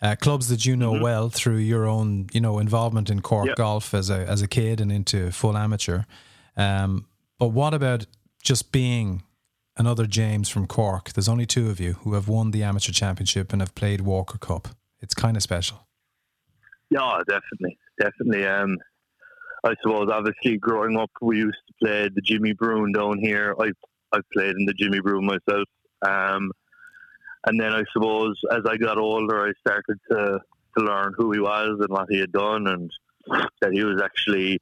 Uh, 0.02 0.16
clubs 0.16 0.48
that 0.48 0.64
you 0.64 0.74
know 0.74 0.92
well 0.92 1.28
through 1.28 1.58
your 1.58 1.86
own, 1.86 2.26
you 2.32 2.40
know, 2.40 2.58
involvement 2.58 3.10
in 3.10 3.20
Cork 3.20 3.48
Yeah. 3.48 3.54
golf 3.54 3.92
as 3.92 4.08
a 4.08 4.26
as 4.26 4.40
a 4.40 4.48
kid 4.48 4.80
and 4.80 4.90
into 4.90 5.30
full 5.30 5.56
amateur. 5.56 6.04
Um, 6.56 7.06
but 7.38 7.48
what 7.48 7.74
about 7.74 8.06
just 8.42 8.72
being 8.72 9.22
another 9.80 10.06
James 10.06 10.50
from 10.50 10.66
Cork. 10.66 11.14
There's 11.14 11.28
only 11.28 11.46
two 11.46 11.70
of 11.70 11.80
you 11.80 11.94
who 11.94 12.12
have 12.12 12.28
won 12.28 12.50
the 12.50 12.62
amateur 12.62 12.92
championship 12.92 13.50
and 13.50 13.62
have 13.62 13.74
played 13.74 14.02
Walker 14.02 14.36
Cup. 14.36 14.68
It's 15.00 15.14
kind 15.14 15.38
of 15.38 15.42
special. 15.42 15.88
Yeah, 16.90 17.20
definitely, 17.26 17.78
definitely. 17.98 18.46
Um, 18.46 18.76
I 19.64 19.74
suppose 19.82 20.10
obviously 20.12 20.58
growing 20.58 20.98
up, 20.98 21.10
we 21.22 21.38
used 21.38 21.56
to 21.68 21.74
play 21.82 22.10
the 22.14 22.20
Jimmy 22.20 22.52
Bruen 22.52 22.92
down 22.92 23.18
here. 23.18 23.54
I 23.58 23.70
I 24.12 24.20
played 24.34 24.56
in 24.56 24.66
the 24.66 24.74
Jimmy 24.74 25.00
Bruen 25.00 25.24
myself. 25.24 25.66
Um, 26.02 26.52
and 27.46 27.58
then 27.58 27.72
I 27.72 27.82
suppose 27.92 28.38
as 28.52 28.60
I 28.68 28.76
got 28.76 28.98
older, 28.98 29.46
I 29.46 29.52
started 29.66 29.98
to 30.10 30.40
to 30.76 30.84
learn 30.84 31.14
who 31.16 31.32
he 31.32 31.40
was 31.40 31.78
and 31.80 31.88
what 31.88 32.06
he 32.10 32.20
had 32.20 32.32
done, 32.32 32.66
and 32.66 32.90
that 33.62 33.72
he 33.72 33.82
was 33.82 34.02
actually 34.02 34.60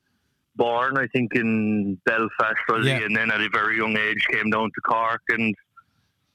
born, 0.58 0.98
I 0.98 1.06
think, 1.06 1.34
in 1.34 1.98
Belfast, 2.04 2.58
really, 2.68 2.90
Yeah. 2.90 3.04
And 3.06 3.16
then 3.16 3.30
at 3.30 3.40
a 3.40 3.48
very 3.50 3.76
young 3.78 3.96
age 3.96 4.26
came 4.30 4.50
down 4.50 4.66
to 4.74 4.80
Cork, 4.82 5.22
and 5.30 5.54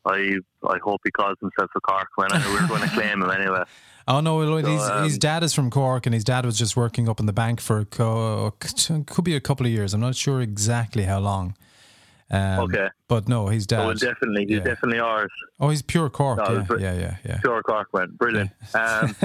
I 0.06 0.38
I 0.68 0.78
hope 0.84 1.02
he 1.04 1.12
calls 1.12 1.38
himself 1.40 1.70
a 1.76 1.82
Cork 1.82 2.08
man. 2.18 2.42
We're 2.54 2.68
going 2.68 2.82
to 2.90 2.90
claim 2.90 3.22
him 3.22 3.30
anyway. 3.30 3.64
Oh 4.08 4.20
no, 4.20 4.42
So, 4.44 4.58
his, 4.58 4.82
his 5.06 5.14
um, 5.14 5.20
dad 5.20 5.44
is 5.44 5.54
from 5.54 5.70
Cork, 5.70 6.06
and 6.08 6.14
his 6.14 6.24
dad 6.26 6.46
was 6.46 6.58
just 6.58 6.76
working 6.76 7.08
up 7.08 7.20
in 7.22 7.26
the 7.26 7.34
bank 7.34 7.62
for 7.62 7.80
a 7.80 7.86
co- 7.86 8.54
could 9.08 9.24
be 9.24 9.36
a 9.36 9.40
couple 9.40 9.66
of 9.66 9.72
years. 9.72 9.94
I'm 9.94 10.02
not 10.02 10.16
sure 10.16 10.42
exactly 10.42 11.04
how 11.04 11.20
long. 11.20 11.56
Um, 12.32 12.60
Okay. 12.62 12.88
but 13.08 13.30
no, 13.30 13.48
his 13.48 13.66
dad. 13.68 13.86
Oh, 13.86 13.94
definitely, 13.94 14.46
he's 14.48 14.58
yeah. 14.58 14.64
definitely 14.64 15.00
ours. 15.00 15.32
oh, 15.60 15.70
he's 15.70 15.82
pure 15.84 16.10
Cork. 16.10 16.40
No, 16.40 16.46
yeah, 16.52 16.62
it's- 16.64 16.82
yeah, 16.82 16.94
yeah, 17.00 17.16
yeah. 17.24 17.40
Pure 17.42 17.62
Cork 17.64 17.88
man, 17.94 18.10
brilliant. 18.18 18.52
Um, 18.74 19.16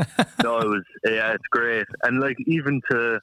no, 0.45 0.59
it 0.61 0.69
was 0.69 0.85
yeah, 1.05 1.33
it's 1.33 1.49
great. 1.51 1.87
And 2.05 2.21
like 2.21 2.37
even 2.47 2.81
to, 2.91 3.19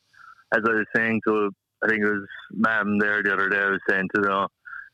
as 0.53 0.61
I 0.67 0.71
was 0.73 0.85
saying 0.95 1.21
to, 1.27 1.51
I 1.85 1.87
think 1.87 2.03
it 2.03 2.09
was 2.09 2.27
Ma'am 2.51 2.97
there 2.99 3.21
the 3.21 3.31
other 3.33 3.49
day. 3.49 3.59
I 3.59 3.69
was 3.69 3.79
saying 3.87 4.09
to 4.15 4.21
the, 4.21 4.47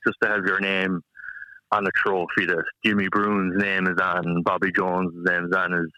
just 0.05 0.17
to 0.23 0.29
have 0.29 0.45
your 0.45 0.59
name 0.59 1.01
on 1.71 1.87
a 1.87 1.91
trophy 1.95 2.45
that 2.47 2.63
Jimmy 2.83 3.07
Bruen's 3.09 3.55
name 3.61 3.87
is 3.87 3.97
on, 4.01 4.43
Bobby 4.43 4.71
Jones' 4.75 5.13
name 5.15 5.45
is 5.45 5.53
on, 5.55 5.73
is 5.73 5.89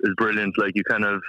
is 0.00 0.14
brilliant. 0.16 0.54
Like 0.58 0.72
you 0.74 0.82
kind 0.84 1.04
of, 1.04 1.22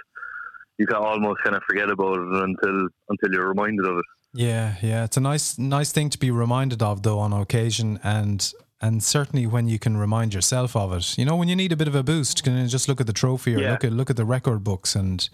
you 0.77 0.85
can 0.87 0.97
almost 0.97 1.41
kind 1.43 1.55
of 1.55 1.63
forget 1.67 1.89
about 1.89 2.15
it 2.19 2.43
until 2.43 2.87
until 3.09 3.31
you're 3.31 3.49
reminded 3.49 3.85
of 3.85 3.97
it. 3.97 4.05
Yeah, 4.33 4.75
yeah, 4.81 5.03
it's 5.03 5.17
a 5.17 5.21
nice, 5.21 5.57
nice 5.57 5.91
thing 5.91 6.09
to 6.09 6.17
be 6.17 6.31
reminded 6.31 6.81
of, 6.81 7.03
though, 7.03 7.19
on 7.19 7.33
occasion, 7.33 7.99
and 8.03 8.51
and 8.79 9.03
certainly 9.03 9.45
when 9.45 9.67
you 9.67 9.77
can 9.77 9.95
remind 9.97 10.33
yourself 10.33 10.75
of 10.75 10.91
it. 10.93 11.17
You 11.17 11.25
know, 11.25 11.35
when 11.35 11.47
you 11.47 11.55
need 11.55 11.71
a 11.71 11.77
bit 11.77 11.87
of 11.87 11.95
a 11.95 12.03
boost, 12.03 12.43
can 12.43 12.57
you 12.57 12.67
just 12.67 12.87
look 12.89 12.99
at 12.99 13.07
the 13.07 13.13
trophy 13.13 13.55
or 13.55 13.59
Yeah. 13.59 13.71
look 13.71 13.83
at 13.83 13.93
look 13.93 14.09
at 14.09 14.15
the 14.17 14.25
record 14.25 14.63
books, 14.63 14.95
and 14.95 15.29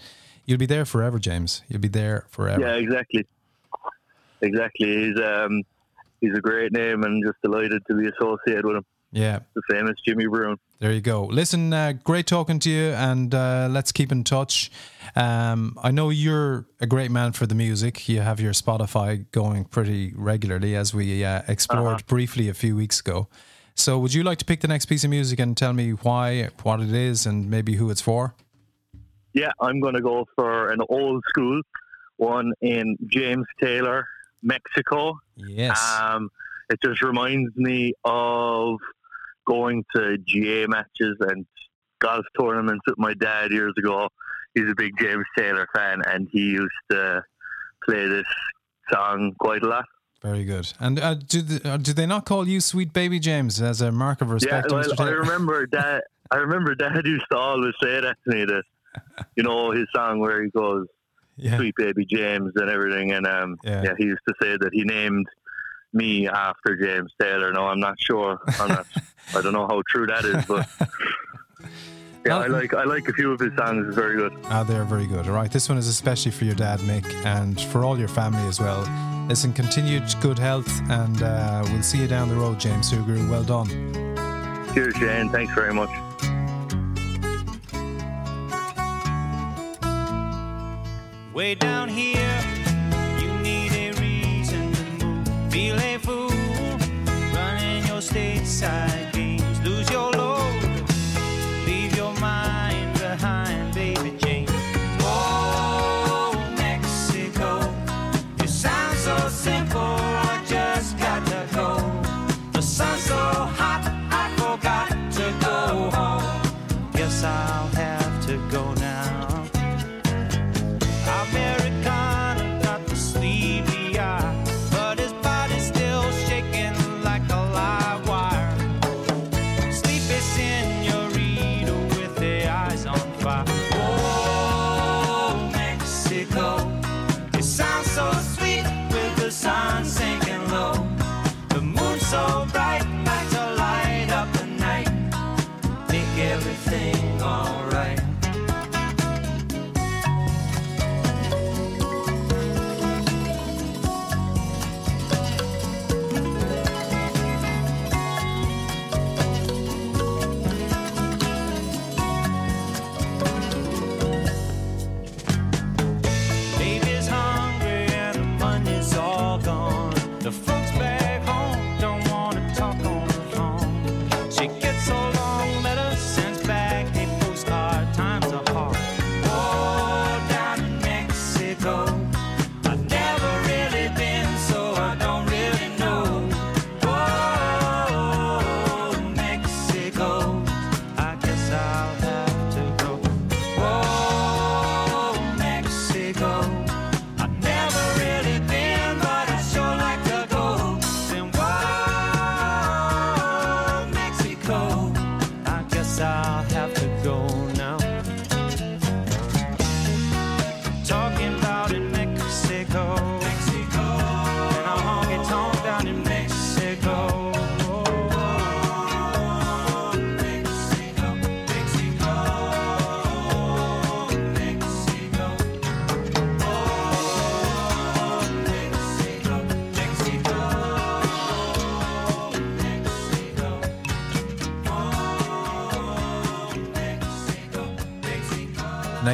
you'll 0.45 0.57
be 0.59 0.65
there 0.65 0.85
forever, 0.85 1.17
James. 1.19 1.61
You'll 1.67 1.81
be 1.81 1.87
there 1.87 2.25
forever. 2.29 2.61
Yeah, 2.61 2.75
exactly. 2.75 3.25
Exactly. 4.41 5.07
He's 5.07 5.19
um 5.19 5.63
he's 6.21 6.33
a 6.35 6.41
great 6.41 6.71
name 6.71 7.03
and 7.03 7.23
just 7.25 7.37
delighted 7.43 7.83
to 7.87 7.95
be 7.95 8.07
associated 8.07 8.65
with 8.65 8.77
him. 8.77 8.85
Yeah, 9.11 9.39
The 9.55 9.61
famous 9.71 9.95
Jimmy 10.05 10.25
Bruen. 10.27 10.57
there 10.79 10.91
you 10.91 10.99
go. 10.99 11.23
Listen, 11.23 11.71
uh, 11.71 11.93
great 12.03 12.27
talking 12.27 12.59
to 12.59 12.69
you, 12.69 12.89
and 12.89 13.33
uh, 13.33 13.69
let's 13.71 13.93
keep 13.93 14.11
in 14.11 14.25
touch. 14.25 14.69
Um, 15.15 15.79
I 15.81 15.91
know 15.91 16.09
you're 16.09 16.65
a 16.81 16.87
great 16.87 17.09
man 17.09 17.31
for 17.31 17.45
the 17.45 17.55
music. 17.55 18.09
You 18.09 18.19
have 18.19 18.41
your 18.41 18.51
Spotify 18.51 19.25
going 19.31 19.63
pretty 19.63 20.13
regularly, 20.13 20.75
as 20.75 20.93
we 20.93 21.23
uh, 21.23 21.43
explored 21.47 22.05
briefly 22.05 22.49
a 22.49 22.53
few 22.53 22.75
weeks 22.75 22.99
ago. 22.99 23.29
So, 23.75 23.97
would 23.97 24.13
you 24.13 24.23
like 24.23 24.39
to 24.39 24.45
pick 24.45 24.59
the 24.59 24.67
next 24.67 24.87
piece 24.87 25.05
of 25.05 25.09
music 25.09 25.39
and 25.39 25.55
tell 25.55 25.71
me 25.71 25.91
why, 25.91 26.49
what 26.63 26.81
it 26.81 26.91
is, 26.91 27.25
and 27.25 27.49
maybe 27.49 27.75
who 27.75 27.89
it's 27.89 28.01
for? 28.01 28.35
Yeah, 29.33 29.51
I'm 29.61 29.79
gonna 29.79 30.01
go 30.01 30.25
for 30.35 30.67
an 30.67 30.81
old 30.89 31.23
school 31.29 31.61
one 32.17 32.51
in 32.61 32.97
James 33.07 33.45
Taylor, 33.61 34.05
Mexico. 34.41 35.19
Yes. 35.35 35.79
Um 36.01 36.29
it 36.69 36.79
just 36.83 37.01
reminds 37.01 37.55
me 37.55 37.93
of 38.03 38.79
going 39.45 39.85
to 39.95 40.17
GA 40.17 40.67
matches 40.67 41.15
and 41.21 41.45
golf 41.99 42.25
tournaments 42.39 42.83
with 42.85 42.97
my 42.97 43.13
dad 43.13 43.51
years 43.51 43.73
ago. 43.77 44.09
He's 44.53 44.69
a 44.69 44.75
big 44.75 44.97
James 44.99 45.25
Taylor 45.37 45.67
fan 45.73 46.01
and 46.05 46.27
he 46.31 46.39
used 46.39 46.71
to 46.91 47.23
play 47.85 48.07
this 48.07 48.25
song 48.91 49.33
quite 49.39 49.63
a 49.63 49.67
lot. 49.67 49.85
Very 50.21 50.45
good. 50.45 50.73
And 50.79 50.99
uh, 50.99 51.13
do 51.13 51.41
the, 51.41 51.69
uh, 51.69 51.77
do 51.77 51.93
they 51.93 52.05
not 52.05 52.25
call 52.25 52.47
you 52.47 52.59
Sweet 52.59 52.91
Baby 52.91 53.19
James 53.19 53.61
as 53.61 53.81
a 53.81 53.91
mark 53.91 54.21
of 54.21 54.31
respect? 54.31 54.67
Yeah, 54.71 54.77
well, 54.77 55.01
I 55.01 55.09
remember 55.09 55.67
that. 55.71 56.05
I 56.31 56.37
remember 56.37 56.75
Dad 56.75 57.05
used 57.05 57.25
to 57.31 57.37
always 57.37 57.73
say 57.81 58.01
that 58.01 58.17
to 58.27 58.35
me. 58.35 58.45
That 58.45 58.63
you 59.35 59.43
know 59.43 59.71
his 59.71 59.87
song 59.95 60.19
where 60.19 60.43
he 60.43 60.49
goes 60.49 60.87
yeah. 61.37 61.57
"Sweet 61.57 61.75
Baby 61.77 62.05
James" 62.05 62.51
and 62.55 62.69
everything, 62.69 63.11
and 63.11 63.25
um, 63.27 63.57
Yeah. 63.63 63.83
yeah. 63.83 63.93
he 63.97 64.05
used 64.05 64.21
to 64.27 64.33
say 64.41 64.57
that 64.57 64.69
he 64.73 64.83
named 64.83 65.27
me 65.93 66.27
after 66.27 66.75
James 66.75 67.11
Taylor. 67.21 67.51
No, 67.53 67.67
I'm 67.67 67.79
not 67.79 67.95
sure. 67.99 68.39
I'm 68.59 68.67
not. 68.69 68.85
I 69.35 69.41
don't 69.41 69.53
know 69.53 69.67
how 69.67 69.81
true 69.89 70.05
that 70.07 70.23
is, 70.25 70.45
but 70.45 70.67
yeah, 72.25 72.37
I 72.37 72.47
like 72.47 72.73
I 72.73 72.83
like 72.83 73.07
a 73.07 73.13
few 73.13 73.31
of 73.31 73.39
his 73.39 73.51
songs. 73.57 73.87
It's 73.87 73.95
very 73.95 74.15
good. 74.15 74.33
Ah, 74.45 74.63
they're 74.63 74.83
very 74.83 75.07
good. 75.07 75.27
All 75.27 75.33
right, 75.33 75.51
this 75.51 75.69
one 75.69 75.77
is 75.77 75.87
especially 75.87 76.31
for 76.31 76.45
your 76.45 76.55
dad, 76.55 76.79
Mick, 76.81 77.05
and 77.25 77.59
for 77.59 77.83
all 77.83 77.97
your 77.97 78.07
family 78.07 78.45
as 78.47 78.59
well. 78.59 78.85
Listen, 79.27 79.51
continued 79.51 80.03
good 80.21 80.39
health, 80.39 80.69
and 80.89 81.21
uh, 81.21 81.61
we'll 81.71 81.83
see 81.83 81.97
you 81.99 82.07
down 82.07 82.29
the 82.29 82.35
road, 82.35 82.59
James 82.59 82.91
Sugrue. 82.91 83.29
Well 83.29 83.43
done. 83.43 83.67
Cheers, 84.73 84.95
Shane. 84.95 85.29
Thanks 85.29 85.53
very 85.53 85.73
much. 85.73 85.89
Way 91.37 91.53
down 91.53 91.87
here, 91.87 92.41
you 93.19 93.31
need 93.43 93.71
a 93.71 93.91
reason 94.01 94.73
to 94.73 95.05
move. 95.05 95.51
Feel 95.53 95.77
a 95.77 95.99
fool, 95.99 96.31
running 97.31 97.85
your 97.85 98.01
stateside 98.01 99.06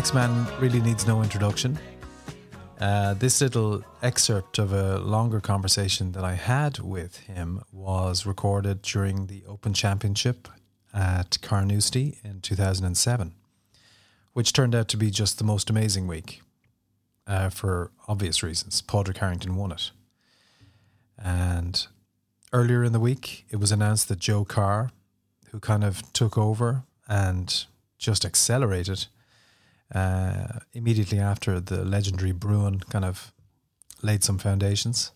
next 0.04 0.13
man 0.13 0.46
really 0.60 0.82
needs 0.82 1.08
no 1.08 1.24
introduction. 1.24 1.80
Uh, 2.78 3.13
this 3.13 3.39
little 3.39 3.82
excerpt 4.02 4.60
of 4.60 4.74
a 4.74 4.98
longer 4.98 5.39
conversation 5.39 6.12
that 6.12 6.26
I 6.26 6.34
had 6.34 6.80
with 6.80 7.20
him 7.20 7.63
was 7.72 8.26
recorded 8.26 8.82
during 8.82 9.28
the 9.28 9.44
Open 9.48 9.74
Championship 9.74 10.50
at 10.94 11.38
Carnoustie 11.42 12.18
in 12.22 12.42
2007, 12.42 13.32
which 14.34 14.52
turned 14.52 14.76
out 14.76 14.89
to 14.89 14.98
be 14.98 15.10
just 15.10 15.38
the 15.38 15.46
most 15.46 15.70
amazing 15.70 16.06
week 16.06 16.42
uh, 17.26 17.50
for 17.50 17.89
obvious 18.06 18.44
reasons. 18.44 18.82
Padraig 18.82 19.20
Harrington 19.20 19.56
won 19.56 19.72
it. 19.72 19.92
And 21.18 21.88
earlier 22.52 22.84
in 22.84 22.92
the 22.92 23.00
week, 23.00 23.46
it 23.50 23.56
was 23.56 23.72
announced 23.72 24.10
that 24.10 24.20
Joe 24.20 24.44
Carr, 24.44 24.92
who 25.52 25.62
kind 25.62 25.86
of 25.86 26.12
took 26.12 26.38
over 26.38 26.84
and 27.08 27.63
just 27.98 28.26
accelerated 28.26 29.08
uh, 29.93 30.60
immediately 30.74 31.19
after 31.19 31.60
the 31.60 31.84
legendary 31.84 32.32
Bruen 32.32 32.80
kind 32.89 33.06
of 33.06 33.34
laid 34.02 34.24
some 34.24 34.38
foundations. 34.38 35.12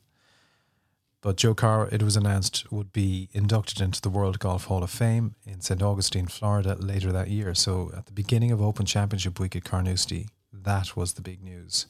But 1.21 1.35
Joe 1.35 1.55
Carr, 1.55 1.89
it 1.91 2.03
was 2.03 2.15
announced, 2.15 2.71
would 2.71 2.93
be 2.93 3.29
inducted 3.33 3.81
into 3.81 4.01
the 4.01 4.09
World 4.09 4.39
Golf 4.39 4.65
Hall 4.65 4.83
of 4.83 4.91
Fame 4.91 5.35
in 5.45 5.61
St. 5.61 5.81
Augustine, 5.81 6.27
Florida 6.27 6.75
later 6.79 7.11
that 7.11 7.29
year. 7.29 7.53
So 7.55 7.91
at 7.97 8.05
the 8.05 8.13
beginning 8.13 8.51
of 8.51 8.61
Open 8.61 8.85
Championship 8.85 9.39
week 9.39 9.55
at 9.55 9.63
Carnoustie, 9.63 10.29
that 10.53 10.95
was 10.95 11.13
the 11.13 11.21
big 11.21 11.43
news. 11.43 11.87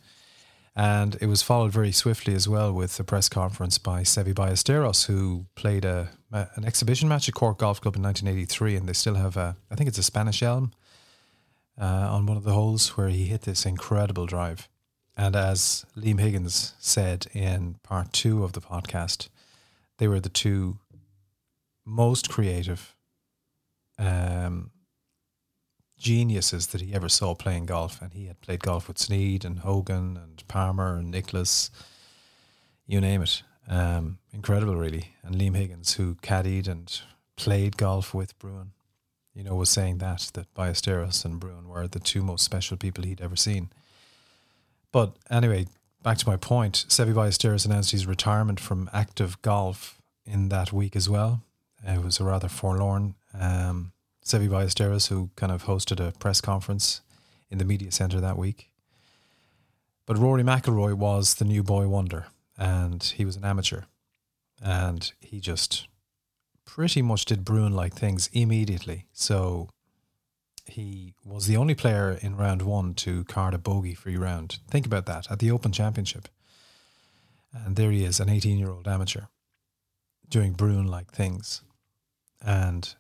And 0.75 1.17
it 1.19 1.25
was 1.25 1.41
followed 1.41 1.71
very 1.71 1.91
swiftly 1.91 2.35
as 2.35 2.47
well 2.47 2.71
with 2.71 2.99
a 2.99 3.03
press 3.03 3.27
conference 3.27 3.77
by 3.77 4.01
Seve 4.01 4.33
Ballesteros, 4.33 5.07
who 5.07 5.47
played 5.55 5.83
a, 5.83 6.09
an 6.31 6.65
exhibition 6.65 7.09
match 7.09 7.27
at 7.27 7.35
Cork 7.35 7.57
Golf 7.57 7.81
Club 7.81 7.95
in 7.95 8.03
1983. 8.03 8.75
And 8.75 8.87
they 8.87 8.93
still 8.93 9.15
have 9.15 9.35
a, 9.35 9.57
I 9.71 9.75
think 9.75 9.87
it's 9.87 9.97
a 9.97 10.03
Spanish 10.03 10.41
Elm 10.41 10.71
uh, 11.79 12.09
on 12.11 12.25
one 12.25 12.37
of 12.37 12.43
the 12.43 12.53
holes 12.53 12.97
where 12.97 13.09
he 13.09 13.25
hit 13.25 13.41
this 13.41 13.65
incredible 13.65 14.25
drive. 14.25 14.67
And 15.15 15.35
as 15.35 15.85
Liam 15.97 16.19
Higgins 16.19 16.73
said 16.79 17.27
in 17.33 17.75
part 17.83 18.13
two 18.13 18.43
of 18.43 18.53
the 18.53 18.61
podcast, 18.61 19.29
they 19.97 20.07
were 20.07 20.19
the 20.19 20.29
two 20.29 20.77
most 21.85 22.29
creative 22.29 22.95
um, 23.97 24.71
geniuses 25.97 26.67
that 26.67 26.81
he 26.81 26.93
ever 26.93 27.09
saw 27.09 27.33
playing 27.33 27.65
golf. 27.65 28.01
And 28.01 28.13
he 28.13 28.27
had 28.27 28.41
played 28.41 28.61
golf 28.61 28.87
with 28.87 28.99
Snead 28.99 29.43
and 29.43 29.59
Hogan 29.59 30.17
and 30.17 30.43
Palmer 30.47 30.97
and 30.97 31.09
Nicklaus, 31.09 31.71
you 32.85 33.01
name 33.01 33.23
it. 33.23 33.41
Um, 33.67 34.19
incredible, 34.31 34.75
really. 34.75 35.15
And 35.23 35.35
Liam 35.35 35.55
Higgins, 35.55 35.95
who 35.95 36.15
caddied 36.15 36.67
and 36.67 37.01
played 37.35 37.75
golf 37.75 38.13
with 38.13 38.37
Bruen, 38.39 38.71
you 39.38 39.43
know, 39.43 39.54
was 39.54 39.69
saying 39.69 40.00
that, 40.00 40.32
that 40.34 40.52
Ballesteros 40.56 41.23
and 41.23 41.39
Bruen 41.39 41.69
were 41.69 41.88
the 41.88 42.00
two 42.00 42.23
most 42.23 42.43
special 42.43 42.76
people 42.76 43.04
he'd 43.04 43.21
ever 43.21 43.36
seen. 43.36 43.69
But 44.91 45.15
anyway, 45.30 45.67
back 46.02 46.17
to 46.17 46.28
my 46.28 46.38
point, 46.38 46.86
Seve 46.89 47.13
Ballesteros 47.13 47.63
announced 47.63 47.91
his 47.91 48.08
retirement 48.08 48.60
from 48.60 48.89
active 48.91 49.39
golf 49.43 50.02
in 50.26 50.50
that 50.50 50.73
week 50.73 50.95
as 50.95 51.08
well. 51.08 51.43
It 51.86 52.04
was 52.04 52.19
a 52.19 52.23
rather 52.23 52.50
forlorn 52.50 53.13
um, 53.39 53.91
Seve 54.26 54.50
Ballesteros, 54.50 55.10
who 55.10 55.30
kind 55.36 55.52
of 55.52 55.65
hosted 55.65 56.06
a 56.06 56.17
press 56.17 56.41
conference 56.41 57.02
in 57.52 57.60
the 57.60 57.65
media 57.65 57.91
centre 57.91 58.19
that 58.19 58.39
week. 58.39 58.71
But 60.08 60.17
Rory 60.17 60.41
McIlroy 60.41 60.95
was 60.95 61.36
the 61.36 61.45
new 61.45 61.62
boy 61.62 61.88
wonder, 61.88 62.26
and 62.58 63.04
he 63.04 63.23
was 63.23 63.36
an 63.36 63.45
amateur, 63.45 63.82
and 64.63 65.12
he 65.19 65.39
just 65.39 65.88
pretty 66.77 67.01
much 67.01 67.25
did 67.25 67.43
Bruen 67.43 67.73
like 67.73 67.95
things 67.95 68.29
immediately. 68.33 69.07
So 69.11 69.67
he 70.63 71.15
was 71.25 71.47
the 71.47 71.57
only 71.57 71.73
player 71.73 72.11
in 72.21 72.37
round 72.37 72.61
one 72.61 72.93
to 72.93 73.23
card 73.23 73.55
a 73.55 73.57
bogey 73.57 73.95
free 73.95 74.15
round. 74.15 74.59
Think 74.69 74.85
about 74.85 75.07
that 75.07 75.31
at 75.31 75.39
the 75.39 75.49
Open 75.49 75.71
Championship. 75.71 76.27
And 77.51 77.75
there 77.75 77.89
he 77.89 78.05
is, 78.05 78.19
an 78.19 78.29
18 78.29 78.59
year 78.59 78.69
old 78.69 78.87
amateur, 78.87 79.23
doing 80.29 80.53
Bruen 80.53 80.85
like 80.85 81.11
things. 81.11 81.63
And 82.45 82.93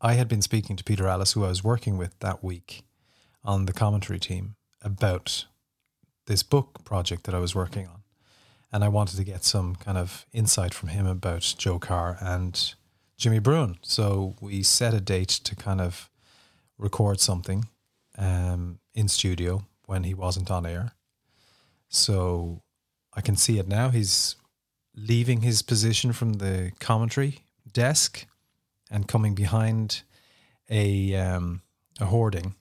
I 0.00 0.14
had 0.14 0.26
been 0.26 0.42
speaking 0.42 0.74
to 0.74 0.82
Peter 0.82 1.04
Alliss, 1.04 1.34
who 1.34 1.44
I 1.44 1.48
was 1.48 1.62
working 1.62 1.96
with 1.96 2.18
that 2.18 2.42
week 2.42 2.82
on 3.44 3.66
the 3.66 3.72
commentary 3.72 4.18
team, 4.18 4.56
about 4.82 5.46
this 6.26 6.42
book 6.42 6.84
project 6.84 7.22
that 7.24 7.36
I 7.36 7.38
was 7.38 7.54
working 7.54 7.86
on. 7.86 8.02
And 8.72 8.82
I 8.82 8.88
wanted 8.88 9.16
to 9.18 9.24
get 9.24 9.44
some 9.44 9.76
kind 9.76 9.96
of 9.96 10.26
insight 10.32 10.74
from 10.74 10.88
him 10.88 11.06
about 11.06 11.54
Joe 11.56 11.78
Carr 11.78 12.18
and 12.20 12.74
Jimmy 13.22 13.38
Bruen. 13.38 13.78
So 13.82 14.34
we 14.40 14.64
set 14.64 14.94
a 14.94 15.00
date 15.00 15.28
to 15.28 15.54
kind 15.54 15.80
of 15.80 16.10
record 16.76 17.20
something 17.20 17.68
um, 18.18 18.80
in 18.94 19.06
studio 19.06 19.64
when 19.86 20.02
he 20.02 20.12
wasn't 20.12 20.50
on 20.50 20.66
air. 20.66 20.90
So 21.88 22.62
I 23.14 23.20
can 23.20 23.36
see 23.36 23.60
it 23.60 23.68
now. 23.68 23.90
He's 23.90 24.34
leaving 24.96 25.42
his 25.42 25.62
position 25.62 26.12
from 26.12 26.32
the 26.34 26.72
commentary 26.80 27.44
desk 27.72 28.26
and 28.90 29.06
coming 29.06 29.36
behind 29.36 30.02
a 30.68 31.14
um, 31.14 31.62
a 32.00 32.06
hoarding, 32.06 32.56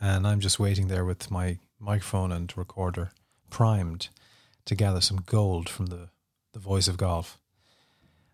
and 0.00 0.26
I'm 0.26 0.40
just 0.40 0.58
waiting 0.58 0.88
there 0.88 1.04
with 1.04 1.30
my 1.30 1.58
microphone 1.78 2.32
and 2.32 2.50
recorder 2.56 3.10
primed 3.50 4.08
to 4.64 4.74
gather 4.74 5.02
some 5.02 5.20
gold 5.26 5.68
from 5.68 5.86
the 5.86 6.08
the 6.54 6.58
voice 6.58 6.88
of 6.88 6.96
golf. 6.96 7.38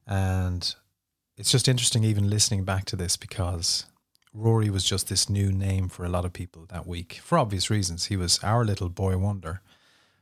And 0.07 0.75
it's 1.37 1.51
just 1.51 1.69
interesting 1.69 2.05
even 2.05 2.29
listening 2.29 2.65
back 2.65 2.85
to 2.87 2.97
this 2.97 3.17
because 3.17 3.87
Rory 4.35 4.71
was 4.71 4.85
just 4.85 5.09
this 5.09 5.29
new 5.29 5.51
name 5.53 5.89
for 5.89 6.05
a 6.05 6.09
lot 6.09 6.25
of 6.25 6.33
people 6.33 6.67
that 6.71 6.87
week 6.87 7.21
for 7.23 7.39
obvious 7.39 7.71
reasons. 7.71 8.07
He 8.07 8.17
was 8.17 8.39
our 8.43 8.65
little 8.65 8.89
boy 8.89 9.17
wonder, 9.19 9.61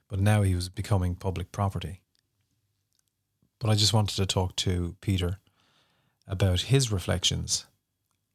but 0.09 0.21
now 0.21 0.43
he 0.43 0.55
was 0.55 0.69
becoming 0.69 1.15
public 1.15 1.53
property. 1.53 2.01
But 3.59 3.71
I 3.71 3.75
just 3.75 3.93
wanted 3.93 4.17
to 4.17 4.27
talk 4.27 4.57
to 4.57 4.97
Peter 5.01 5.39
about 6.27 6.63
his 6.63 6.91
reflections 6.91 7.67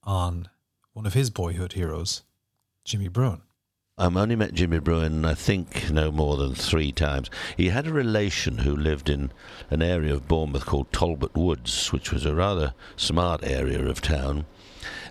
on 0.04 0.50
one 0.94 1.06
of 1.06 1.14
his 1.14 1.30
boyhood 1.30 1.74
heroes, 1.74 2.24
Jimmy 2.84 3.08
Bruen. 3.08 3.42
I've 3.98 4.18
only 4.18 4.36
met 4.36 4.54
Jimmy 4.54 4.80
Bruen, 4.80 5.24
I 5.24 5.36
think, 5.36 5.90
no 5.90 6.12
more 6.12 6.36
than 6.36 6.54
three 6.54 6.92
times. 6.92 7.30
He 7.56 7.70
had 7.70 7.88
a 7.88 7.94
relation 7.94 8.58
who 8.58 8.76
lived 8.76 9.10
in 9.10 9.32
an 9.70 9.82
area 9.82 10.14
of 10.14 10.28
Bournemouth 10.28 10.66
called 10.66 10.92
Talbot 10.92 11.34
Woods, 11.34 11.94
which 11.94 12.12
was 12.12 12.26
a 12.26 12.36
rather 12.36 12.74
smart 12.98 13.42
area 13.46 13.88
of 13.88 14.02
town. 14.02 14.48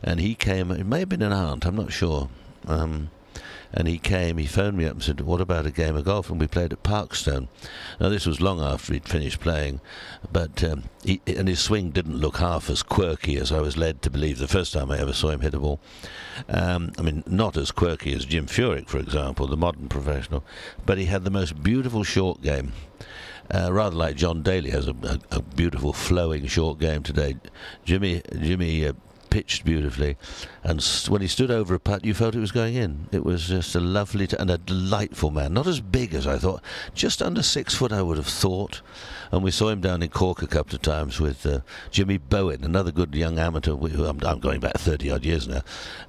And 0.02 0.20
he 0.20 0.34
came, 0.34 0.70
it 0.70 0.84
may 0.84 0.98
have 0.98 1.08
been 1.08 1.22
an 1.22 1.32
aunt, 1.32 1.64
I'm 1.64 1.76
not 1.76 1.92
sure. 1.94 2.28
Um, 2.66 3.08
and 3.76 3.88
he 3.88 3.98
came, 3.98 4.38
he 4.38 4.46
phoned 4.46 4.78
me 4.78 4.86
up 4.86 4.92
and 4.92 5.02
said, 5.02 5.20
What 5.20 5.40
about 5.40 5.66
a 5.66 5.70
game 5.72 5.96
of 5.96 6.04
golf? 6.04 6.30
And 6.30 6.40
we 6.40 6.46
played 6.46 6.72
at 6.72 6.84
Parkstone. 6.84 7.48
Now, 8.00 8.08
this 8.08 8.24
was 8.24 8.40
long 8.40 8.60
after 8.60 8.92
he'd 8.92 9.08
finished 9.08 9.40
playing, 9.40 9.80
but 10.32 10.62
um, 10.62 10.84
he, 11.02 11.20
and 11.26 11.48
his 11.48 11.58
swing 11.58 11.90
didn't 11.90 12.16
look 12.16 12.36
half 12.36 12.70
as 12.70 12.84
quirky 12.84 13.36
as 13.36 13.50
I 13.50 13.60
was 13.60 13.76
led 13.76 14.00
to 14.02 14.10
believe 14.10 14.38
the 14.38 14.46
first 14.46 14.72
time 14.72 14.92
I 14.92 15.00
ever 15.00 15.12
saw 15.12 15.30
him 15.30 15.40
hit 15.40 15.54
a 15.54 15.58
ball. 15.58 15.80
Um, 16.48 16.92
I 16.98 17.02
mean, 17.02 17.24
not 17.26 17.56
as 17.56 17.72
quirky 17.72 18.14
as 18.14 18.24
Jim 18.24 18.46
Furyk, 18.46 18.88
for 18.88 18.98
example, 18.98 19.48
the 19.48 19.56
modern 19.56 19.88
professional, 19.88 20.44
but 20.86 20.96
he 20.96 21.06
had 21.06 21.24
the 21.24 21.30
most 21.30 21.62
beautiful 21.62 22.04
short 22.04 22.42
game. 22.42 22.72
Uh, 23.52 23.70
rather 23.70 23.94
like 23.94 24.16
John 24.16 24.42
Daly 24.42 24.70
has 24.70 24.88
a, 24.88 24.94
a, 25.02 25.36
a, 25.36 25.42
beautiful 25.42 25.92
flowing 25.92 26.46
short 26.46 26.78
game 26.78 27.02
today. 27.02 27.36
Jimmy 27.84 28.22
Jimmy 28.40 28.86
uh, 28.86 28.94
pitched 29.34 29.64
beautifully, 29.64 30.16
and 30.62 30.80
when 31.08 31.20
he 31.20 31.26
stood 31.26 31.50
over 31.50 31.74
a 31.74 31.80
putt, 31.80 32.04
you 32.04 32.14
felt 32.14 32.36
it 32.36 32.38
was 32.38 32.52
going 32.52 32.76
in. 32.76 33.08
It 33.10 33.24
was 33.24 33.48
just 33.48 33.74
a 33.74 33.80
lovely 33.80 34.28
t- 34.28 34.36
and 34.38 34.48
a 34.48 34.58
delightful 34.58 35.32
man. 35.32 35.54
Not 35.54 35.66
as 35.66 35.80
big 35.80 36.14
as 36.14 36.24
I 36.24 36.38
thought, 36.38 36.62
just 36.94 37.20
under 37.20 37.42
six 37.42 37.74
foot, 37.74 37.90
I 37.90 38.00
would 38.00 38.16
have 38.16 38.28
thought. 38.28 38.80
And 39.32 39.42
we 39.42 39.50
saw 39.50 39.70
him 39.70 39.80
down 39.80 40.04
in 40.04 40.10
Cork 40.10 40.40
a 40.40 40.46
couple 40.46 40.76
of 40.76 40.82
times 40.82 41.18
with 41.18 41.44
uh, 41.44 41.62
Jimmy 41.90 42.16
Bowen, 42.16 42.62
another 42.62 42.92
good 42.92 43.12
young 43.12 43.40
amateur. 43.40 43.72
I'm, 43.72 44.20
I'm, 44.24 44.38
going 44.38 44.60
back 44.60 44.76
30 44.76 45.10
odd 45.10 45.24
years 45.24 45.48
now. 45.48 45.62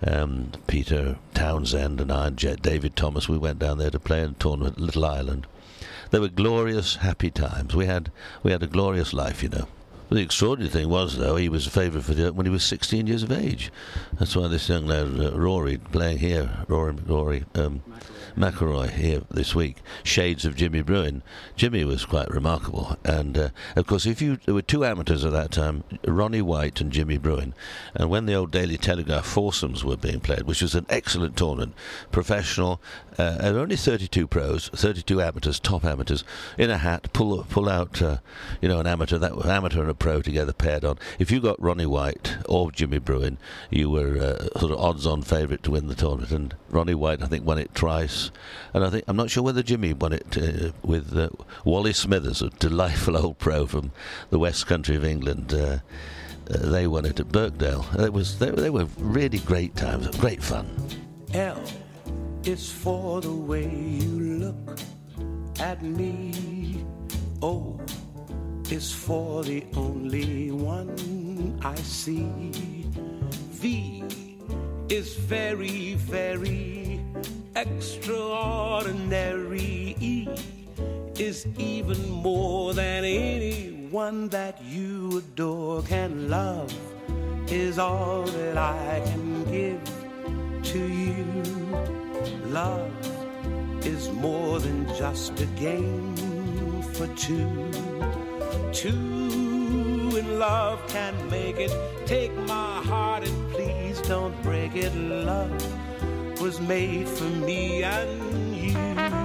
Um, 0.05 0.51
Peter 0.67 1.17
Townsend 1.33 1.99
and 1.99 2.11
I 2.11 2.27
and 2.27 2.61
David 2.61 2.95
Thomas, 2.95 3.27
we 3.27 3.39
went 3.39 3.57
down 3.57 3.79
there 3.79 3.89
to 3.89 3.99
play 3.99 4.21
in 4.21 4.29
a 4.29 4.33
tournament 4.33 4.79
Little 4.79 5.03
Island. 5.03 5.47
They 6.11 6.19
were 6.19 6.27
glorious, 6.27 6.97
happy 6.97 7.31
times. 7.31 7.75
We 7.75 7.87
had 7.87 8.11
we 8.43 8.51
had 8.51 8.61
a 8.61 8.67
glorious 8.67 9.13
life, 9.13 9.41
you 9.41 9.49
know. 9.49 9.67
The 10.09 10.21
extraordinary 10.21 10.69
thing 10.69 10.89
was, 10.89 11.17
though, 11.17 11.35
he 11.35 11.49
was 11.49 11.65
a 11.65 11.71
favourite 11.71 12.05
for 12.05 12.13
the 12.13 12.31
when 12.31 12.45
he 12.45 12.51
was 12.51 12.63
16 12.63 13.07
years 13.07 13.23
of 13.23 13.31
age. 13.31 13.71
That's 14.19 14.35
why 14.35 14.47
this 14.47 14.69
young 14.69 14.85
lad, 14.85 15.19
uh, 15.19 15.31
Rory, 15.37 15.77
playing 15.77 16.19
here, 16.19 16.49
Rory, 16.67 16.93
Rory 16.93 17.45
um, 17.55 17.81
McIlroy 18.35 18.89
here 18.89 19.21
this 19.31 19.55
week, 19.55 19.77
shades 20.03 20.43
of 20.43 20.55
Jimmy 20.55 20.81
Bruen. 20.81 21.23
Jimmy 21.55 21.85
was 21.85 22.05
quite 22.05 22.29
remarkable, 22.29 22.97
and 23.03 23.37
uh, 23.37 23.49
of 23.75 23.87
course, 23.87 24.05
if 24.05 24.21
you 24.21 24.37
there 24.45 24.53
were 24.53 24.61
two 24.61 24.83
amateurs 24.83 25.23
at 25.23 25.31
that 25.31 25.51
time, 25.51 25.83
Ronnie 26.05 26.41
White 26.41 26.81
and 26.81 26.91
Jimmy 26.91 27.17
Bruen. 27.17 27.53
and 27.93 28.09
when 28.09 28.25
the 28.25 28.33
old 28.33 28.51
Daily 28.51 28.77
Telegraph 28.77 29.25
foursomes 29.25 29.85
were 29.85 29.95
being 29.95 30.19
played, 30.19 30.43
which 30.43 30.61
was 30.61 30.75
an 30.75 30.85
excellent 30.89 31.37
tournament, 31.37 31.73
professional, 32.11 32.81
uh, 33.17 33.37
and 33.39 33.57
only 33.57 33.77
32 33.77 34.27
pros, 34.27 34.67
32 34.69 35.21
amateurs, 35.21 35.59
top 35.59 35.85
amateurs, 35.85 36.25
in 36.57 36.69
a 36.69 36.77
hat, 36.77 37.11
pull 37.13 37.45
pull 37.49 37.69
out, 37.69 38.01
uh, 38.01 38.17
you 38.61 38.67
know, 38.67 38.79
an 38.79 38.87
amateur 38.87 39.17
that 39.17 39.45
amateur 39.45 39.81
and 39.81 39.89
a 39.89 39.93
pro 39.93 40.21
together, 40.21 40.51
paired 40.51 40.83
on. 40.83 40.97
If 41.19 41.31
you 41.31 41.39
got 41.39 41.61
Ronnie 41.61 41.85
White 41.85 42.37
or 42.49 42.71
Jimmy 42.71 42.99
Bruen, 42.99 43.37
you 43.69 43.89
were 43.89 44.17
uh, 44.17 44.59
sort 44.59 44.73
of 44.73 44.79
odds-on 44.79 45.21
favourite 45.21 45.63
to 45.63 45.71
win 45.71 45.87
the 45.87 45.95
tournament. 45.95 46.31
And 46.31 46.55
Ronnie 46.69 46.95
White, 46.95 47.21
I 47.21 47.27
think, 47.27 47.45
won 47.45 47.57
it 47.57 47.73
twice. 47.73 48.24
And 48.73 48.83
I 48.83 48.89
think 48.89 49.05
I'm 49.07 49.15
not 49.15 49.29
sure 49.29 49.43
whether 49.43 49.63
Jimmy 49.63 49.93
won 49.93 50.13
it 50.13 50.37
uh, 50.37 50.71
with 50.83 51.15
uh, 51.17 51.29
Wally 51.63 51.93
Smithers, 51.93 52.41
a 52.41 52.49
delightful 52.49 53.17
old 53.17 53.37
pro 53.39 53.65
from 53.65 53.91
the 54.29 54.39
West 54.39 54.67
Country 54.67 54.95
of 54.95 55.03
England. 55.03 55.53
Uh, 55.53 55.79
uh, 56.49 56.57
they 56.69 56.87
won 56.87 57.05
it 57.05 57.19
at 57.19 57.29
Birkdale. 57.29 57.85
It 57.99 58.13
was 58.13 58.39
they, 58.39 58.51
they 58.51 58.69
were 58.69 58.85
really 58.97 59.39
great 59.39 59.75
times, 59.75 60.07
great 60.17 60.43
fun. 60.43 60.69
L 61.33 61.61
is 62.43 62.71
for 62.71 63.21
the 63.21 63.33
way 63.33 63.67
you 63.67 64.19
look 64.39 64.79
at 65.59 65.81
me. 65.81 66.85
O 67.41 67.79
is 68.71 68.91
for 68.91 69.43
the 69.43 69.63
only 69.75 70.51
one 70.51 71.59
I 71.63 71.75
see. 71.75 72.51
V 73.51 74.03
is 74.89 75.15
very, 75.15 75.95
very 75.95 76.84
extraordinary. 77.55 80.27
Is 81.17 81.47
even 81.57 82.09
more 82.09 82.73
than 82.73 83.05
anyone 83.05 84.27
that 84.29 84.61
you 84.63 85.19
adore 85.19 85.81
can 85.83 86.29
love 86.29 86.73
is 87.47 87.79
all 87.79 88.23
that 88.23 88.57
I 88.57 89.01
can 89.05 89.43
give 89.45 89.79
to 90.63 90.79
you. 90.79 91.25
Love 92.47 92.91
is 93.85 94.09
more 94.11 94.59
than 94.59 94.87
just 94.97 95.39
a 95.39 95.45
game 95.57 96.15
for 96.93 97.07
two. 97.15 97.69
Two 98.73 100.11
in 100.17 100.39
love 100.39 100.79
can 100.87 101.13
make 101.29 101.57
it. 101.57 101.71
Take 102.05 102.35
my 102.47 102.81
heart 102.83 103.27
and 103.27 103.51
please 103.51 104.01
don't 104.01 104.35
break 104.43 104.75
it. 104.75 104.93
Love 104.95 105.84
was 106.41 106.59
made 106.59 107.07
for 107.07 107.23
me 107.25 107.83
and 107.83 108.55
you. 108.55 109.24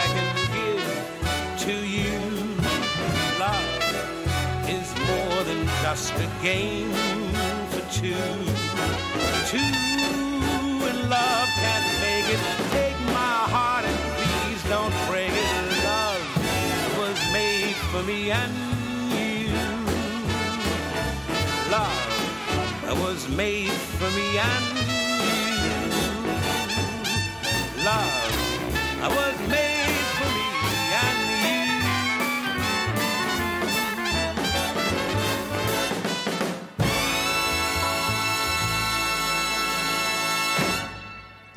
just 5.93 6.13
a 6.13 6.29
game 6.41 6.89
for 7.71 7.81
two. 7.91 8.15
Two 9.51 9.57
in 10.89 10.97
love 11.09 11.49
can 11.63 11.83
make 11.99 12.27
it. 12.35 12.39
Take 12.71 12.97
my 13.07 13.39
heart 13.53 13.83
and 13.83 13.99
please 14.15 14.61
don't 14.69 14.95
break 15.09 15.33
it. 15.33 15.53
Love 15.83 16.23
was 16.97 17.19
made 17.33 17.75
for 17.91 18.03
me 18.03 18.31
and 18.31 18.53
you. 19.11 19.51
Love 21.69 22.97
was 23.03 23.27
made 23.27 23.77
for 23.99 24.09
me 24.17 24.27
and 24.51 24.65
you. 25.27 25.43
Love 27.83 28.15
was 29.17 29.37
made 29.49 29.80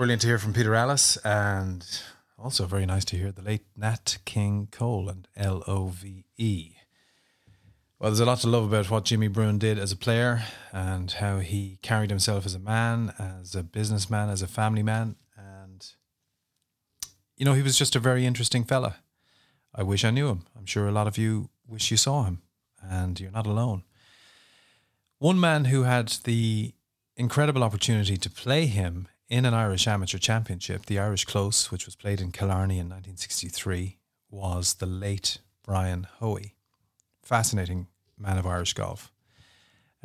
Brilliant 0.05 0.21
to 0.21 0.29
hear 0.29 0.39
from 0.39 0.53
Peter 0.53 0.75
Alliss, 0.75 1.17
and 1.25 1.83
also 2.39 2.67
very 2.67 2.85
nice 2.85 3.07
to 3.07 3.17
hear 3.17 3.33
the 3.33 3.41
late 3.41 3.65
Nat 3.75 4.19
King 4.27 4.69
Cole 4.71 5.09
and 5.09 5.27
L 5.35 5.65
O 5.67 5.87
V 5.87 6.27
E. 6.37 6.73
Well, 7.99 8.11
there's 8.11 8.21
a 8.21 8.27
lot 8.27 8.41
to 8.41 8.49
love 8.49 8.65
about 8.65 8.91
what 8.91 9.07
Jimmy 9.07 9.29
Bruen 9.29 9.57
did 9.57 9.79
as 9.79 9.93
a 9.93 9.97
player 9.97 10.45
and 10.73 11.11
how 11.11 11.39
he 11.39 11.79
carried 11.81 12.11
himself 12.11 12.45
as 12.45 12.55
a 12.55 12.59
man, 12.59 13.15
as 13.19 13.55
a 13.55 13.63
businessman, 13.63 14.29
as 14.29 14.43
a 14.43 14.47
family 14.47 14.83
man. 14.83 15.17
And, 15.39 15.87
you 17.39 17.47
know, 17.47 17.55
he 17.55 17.63
was 17.63 17.79
just 17.79 17.97
a 17.97 17.99
very 17.99 18.27
interesting 18.27 18.63
fella. 18.63 18.97
I 19.75 19.85
wish 19.85 20.05
I 20.05 20.11
knew 20.11 20.29
him. 20.29 20.45
I'm 20.55 20.67
sure 20.67 20.87
a 20.87 20.93
lot 20.93 21.07
of 21.07 21.17
you 21.17 21.49
wish 21.67 21.91
you 21.91 21.97
saw 21.97 22.25
him, 22.25 22.43
and 22.83 23.19
you're 23.19 23.31
not 23.31 23.47
alone. 23.47 23.85
One 25.19 25.41
man 25.41 25.65
who 25.65 25.85
had 25.85 26.09
the 26.25 26.75
incredible 27.17 27.65
opportunity 27.65 28.19
to 28.19 28.29
play 28.29 28.67
him 28.67 29.09
in 29.29 29.45
an 29.45 29.55
Irish 29.55 29.87
Amateur 29.89 30.18
Championship, 30.18 30.87
the 30.87 30.99
Irish 30.99 31.25
Close, 31.25 31.70
which 31.70 31.87
was 31.87 31.97
played 31.97 32.20
in 32.20 32.33
Killarney 32.33 32.79
in 32.79 32.89
1963, 32.89 33.99
was 34.31 34.75
the 34.75 34.87
late 34.87 35.39
Brian 35.64 36.07
Hoey. 36.18 36.55
Fascinating 37.22 37.87
man 38.18 38.39
of 38.39 38.47
Irish 38.47 38.75
golf. 38.75 39.11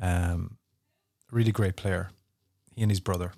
Um, 0.01 0.57
really 1.31 1.51
great 1.51 1.75
player. 1.75 2.11
He 2.71 2.81
and 2.81 2.91
his 2.91 3.01
brother. 3.01 3.33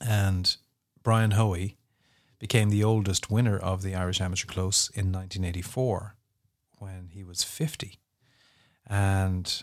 And 0.00 0.56
Brian 1.02 1.32
Hoey 1.32 1.76
became 2.38 2.70
the 2.70 2.84
oldest 2.84 3.30
winner 3.30 3.58
of 3.58 3.82
the 3.82 3.94
Irish 3.94 4.20
Amateur 4.20 4.46
Close 4.46 4.88
in 4.90 5.12
1984 5.12 6.16
when 6.78 7.10
he 7.12 7.24
was 7.24 7.42
50. 7.42 7.98
And 8.86 9.62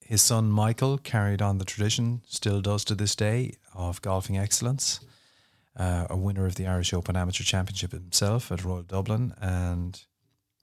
his 0.00 0.20
son 0.22 0.50
Michael 0.50 0.98
carried 0.98 1.40
on 1.40 1.58
the 1.58 1.64
tradition, 1.64 2.22
still 2.26 2.60
does 2.60 2.84
to 2.84 2.94
this 2.94 3.16
day, 3.16 3.54
of 3.74 4.02
golfing 4.02 4.38
excellence. 4.38 5.00
Uh, 5.74 6.06
a 6.10 6.16
winner 6.16 6.44
of 6.44 6.56
the 6.56 6.66
Irish 6.66 6.92
Open 6.92 7.16
Amateur 7.16 7.44
Championship 7.44 7.92
himself 7.92 8.52
at 8.52 8.64
Royal 8.64 8.82
Dublin, 8.82 9.34
and 9.40 10.02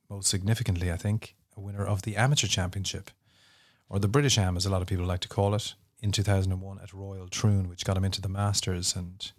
most 0.10 0.30
significantly, 0.30 0.92
I 0.92 0.98
think, 0.98 1.36
a 1.58 1.60
winner 1.60 1.84
of 1.86 2.04
the 2.04 2.16
Amateur 2.16 2.48
Championship, 2.48 3.10
or 3.90 4.00
the 4.00 4.08
British 4.08 4.38
Am, 4.38 4.56
as 4.56 4.68
a 4.68 4.70
lot 4.70 4.82
of 4.82 4.88
people 4.88 5.06
like 5.06 5.22
to 5.22 5.28
call 5.28 5.56
it, 5.56 5.74
in 6.02 6.12
2001 6.12 6.80
at 6.82 6.94
Royal 6.94 7.28
Troon, 7.28 7.68
which 7.70 7.86
got 7.86 7.98
him 7.98 8.06
into 8.06 8.22
the 8.22 8.30
Masters. 8.30 8.96
And 8.96 9.32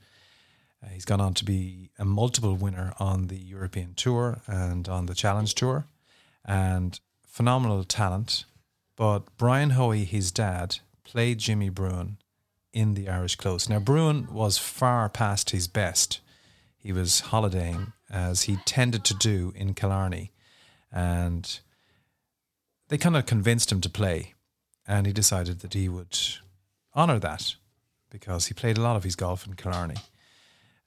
uh, 0.82 0.88
he's 0.88 1.04
gone 1.04 1.20
on 1.20 1.34
to 1.34 1.44
be 1.44 1.90
a 1.98 2.04
multiple 2.04 2.56
winner 2.56 2.92
on 2.98 3.28
the 3.28 3.38
European 3.38 3.94
Tour 3.94 4.40
and 4.46 4.88
on 4.88 5.06
the 5.06 5.14
Challenge 5.14 5.54
Tour, 5.54 5.86
and 6.44 6.98
phenomenal 7.26 7.84
talent. 7.84 8.44
But 8.96 9.36
Brian 9.36 9.70
Hoey, 9.70 10.04
his 10.04 10.32
dad, 10.32 10.78
played 11.04 11.38
Jimmy 11.38 11.68
Bruen 11.68 12.18
in 12.72 12.94
the 12.94 13.08
Irish 13.08 13.36
Close. 13.36 13.68
Now, 13.68 13.78
Bruen 13.78 14.32
was 14.32 14.58
far 14.58 15.08
past 15.08 15.50
his 15.50 15.68
best. 15.68 16.20
He 16.76 16.92
was 16.92 17.20
holidaying, 17.20 17.92
as 18.08 18.42
he 18.42 18.56
tended 18.64 19.04
to 19.04 19.14
do 19.14 19.52
in 19.56 19.74
Killarney. 19.74 20.32
And 20.92 21.60
they 22.88 22.98
kind 22.98 23.16
of 23.16 23.26
convinced 23.26 23.70
him 23.70 23.80
to 23.82 23.90
play. 23.90 24.34
And 24.86 25.06
he 25.06 25.12
decided 25.12 25.60
that 25.60 25.74
he 25.74 25.88
would 25.88 26.18
honour 26.96 27.18
that 27.18 27.54
because 28.10 28.46
he 28.46 28.54
played 28.54 28.78
a 28.78 28.82
lot 28.82 28.96
of 28.96 29.04
his 29.04 29.14
golf 29.14 29.46
in 29.46 29.54
Killarney. 29.54 29.96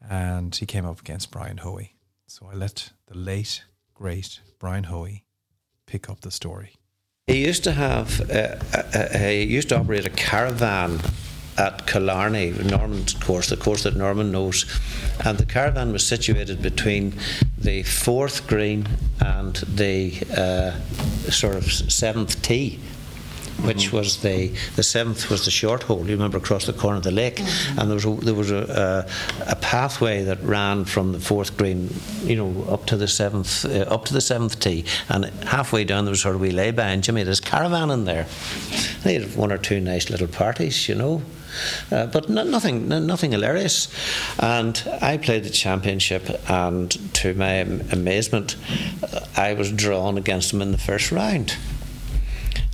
And 0.02 0.54
he 0.56 0.66
came 0.66 0.86
up 0.86 1.00
against 1.00 1.32
Brian 1.32 1.58
Hoey. 1.58 1.96
So 2.28 2.50
I 2.52 2.56
let 2.56 2.92
the 3.08 3.18
late, 3.18 3.64
great 3.94 4.40
Brian 4.60 4.86
Hoey 4.86 5.24
pick 5.86 6.10
up 6.10 6.22
the 6.22 6.32
story. 6.32 6.74
He 7.28 7.46
used 7.46 7.64
to 7.64 7.72
have, 7.72 8.20
uh, 8.30 8.58
uh, 8.74 9.18
he 9.18 9.44
used 9.44 9.70
to 9.70 9.80
operate 9.80 10.06
a 10.06 10.10
caravan 10.10 11.00
at 11.58 11.86
Killarney, 11.88 12.52
Norman's 12.52 13.14
course, 13.14 13.50
the 13.50 13.58
course 13.58 13.84
that 13.84 13.96
Norman 13.96 14.32
knows. 14.32 14.66
And 15.24 15.38
the 15.38 15.46
caravan 15.46 15.92
was 15.92 16.06
situated 16.06 16.62
between 16.62 17.14
the 17.58 17.84
fourth 17.84 18.48
green 18.48 18.88
and 19.20 19.56
the 19.56 20.14
uh, 20.36 20.80
sort 21.32 21.56
of 21.56 21.72
seventh 21.72 22.42
tee. 22.42 22.80
which 23.62 23.94
was 23.94 24.18
the 24.18 24.52
the 24.76 24.84
seventh 24.84 25.30
was 25.30 25.46
the 25.46 25.52
short 25.52 25.84
hole. 25.84 26.06
You 26.06 26.14
remember 26.14 26.38
across 26.38 26.66
the 26.66 26.74
corner 26.74 26.98
of 26.98 27.04
the 27.04 27.12
lake, 27.12 27.40
and 27.40 27.90
there 27.90 27.96
was 27.96 28.06
a, 28.06 28.12
there 28.16 28.34
was 28.34 28.52
a, 28.52 29.06
a, 29.48 29.52
a 29.52 29.56
pathway 29.56 30.24
that 30.24 30.42
ran 30.44 30.86
from 30.86 31.12
the 31.12 31.20
fourth 31.20 31.56
green, 31.58 31.90
you 32.24 32.36
know, 32.36 32.66
up 32.70 32.86
to 32.88 32.98
the 32.98 33.08
seventh 33.08 33.66
uh, 33.66 33.82
up 33.82 34.06
to 34.06 34.14
the 34.14 34.22
seventh 34.22 34.60
tee, 34.60 34.86
and 35.10 35.26
halfway 35.46 35.84
down 35.84 36.06
there 36.06 36.12
was 36.12 36.22
sort 36.22 36.36
of 36.36 36.42
we 36.42 36.52
lay 36.52 36.72
by, 36.72 36.88
and 36.90 37.04
Jimmy 37.04 37.22
had 37.22 37.28
his 37.28 37.40
caravan 37.40 37.90
in 37.92 38.06
there. 38.06 38.28
They 39.04 39.14
had 39.14 39.36
one 39.36 39.52
or 39.52 39.58
two 39.58 39.80
nice 39.80 40.10
little 40.10 40.28
parties, 40.28 40.90
you 40.90 40.96
know. 40.96 41.22
Uh, 41.92 42.08
but 42.08 42.30
no, 42.30 42.44
nothing, 42.44 42.88
no, 42.88 43.00
nothing 43.00 43.32
hilarious. 43.32 43.88
And 44.40 44.82
I 45.02 45.18
played 45.18 45.44
the 45.44 45.50
championship, 45.50 46.30
and 46.50 46.92
to 47.16 47.34
my 47.34 47.54
amazement, 47.92 48.56
uh, 49.04 49.22
I 49.36 49.54
was 49.54 49.72
drawn 49.72 50.18
against 50.18 50.54
him 50.54 50.62
in 50.62 50.72
the 50.72 50.78
first 50.78 51.12
round. 51.12 51.56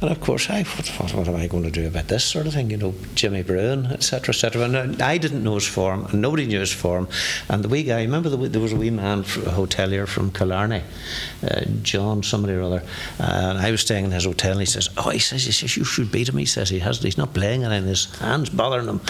And 0.02 0.10
of 0.10 0.22
course, 0.22 0.50
I 0.50 0.64
what, 0.64 1.28
am 1.28 1.36
I 1.36 1.48
going 1.48 1.64
to 1.64 1.72
do 1.72 1.86
about 1.86 2.08
this 2.08 2.24
sort 2.24 2.48
of 2.48 2.54
thing? 2.54 2.70
You 2.72 2.78
know, 2.78 2.96
Jimmy 3.16 3.44
Bruen, 3.44 3.88
etc., 3.88 4.30
etc. 4.30 4.62
And 4.62 5.02
I 5.02 5.18
didn't 5.18 5.44
know 5.44 5.56
his 5.56 5.68
form, 5.68 6.06
and 6.06 6.22
nobody 6.22 6.46
knew 6.46 6.62
his 6.62 6.72
form. 6.72 7.10
And 7.50 7.66
the 7.66 7.68
wee 7.68 7.84
guy, 7.84 8.04
remember 8.04 8.30
the, 8.30 8.38
there 8.48 8.62
was 8.62 8.72
a 8.72 8.78
wee 8.78 8.92
man, 8.92 9.20
a 9.20 9.52
hotelier 9.52 10.08
from 10.08 10.32
Killarney, 10.32 10.84
uh, 11.44 11.66
John 11.82 12.24
somebody 12.24 12.54
or 12.54 12.62
other. 12.62 12.84
And 13.18 13.58
I 13.58 13.72
was 13.72 13.82
staying 13.82 14.06
in 14.06 14.12
his 14.12 14.24
hotel, 14.24 14.52
and 14.52 14.62
he 14.62 14.66
says, 14.66 14.90
"Oh, 14.96 15.10
he 15.10 15.20
says, 15.20 15.44
he 15.44 15.52
says 15.52 15.76
you 15.76 15.84
should 15.84 16.14
beat 16.14 16.30
him." 16.30 16.38
He 16.38 16.46
says 16.46 16.70
he 16.70 16.80
has, 16.80 17.04
he's 17.04 17.18
not 17.18 17.34
playing, 17.34 17.66
and 17.66 17.86
his 17.86 18.06
hands 18.20 18.50
bothering 18.50 18.88
him, 18.88 19.02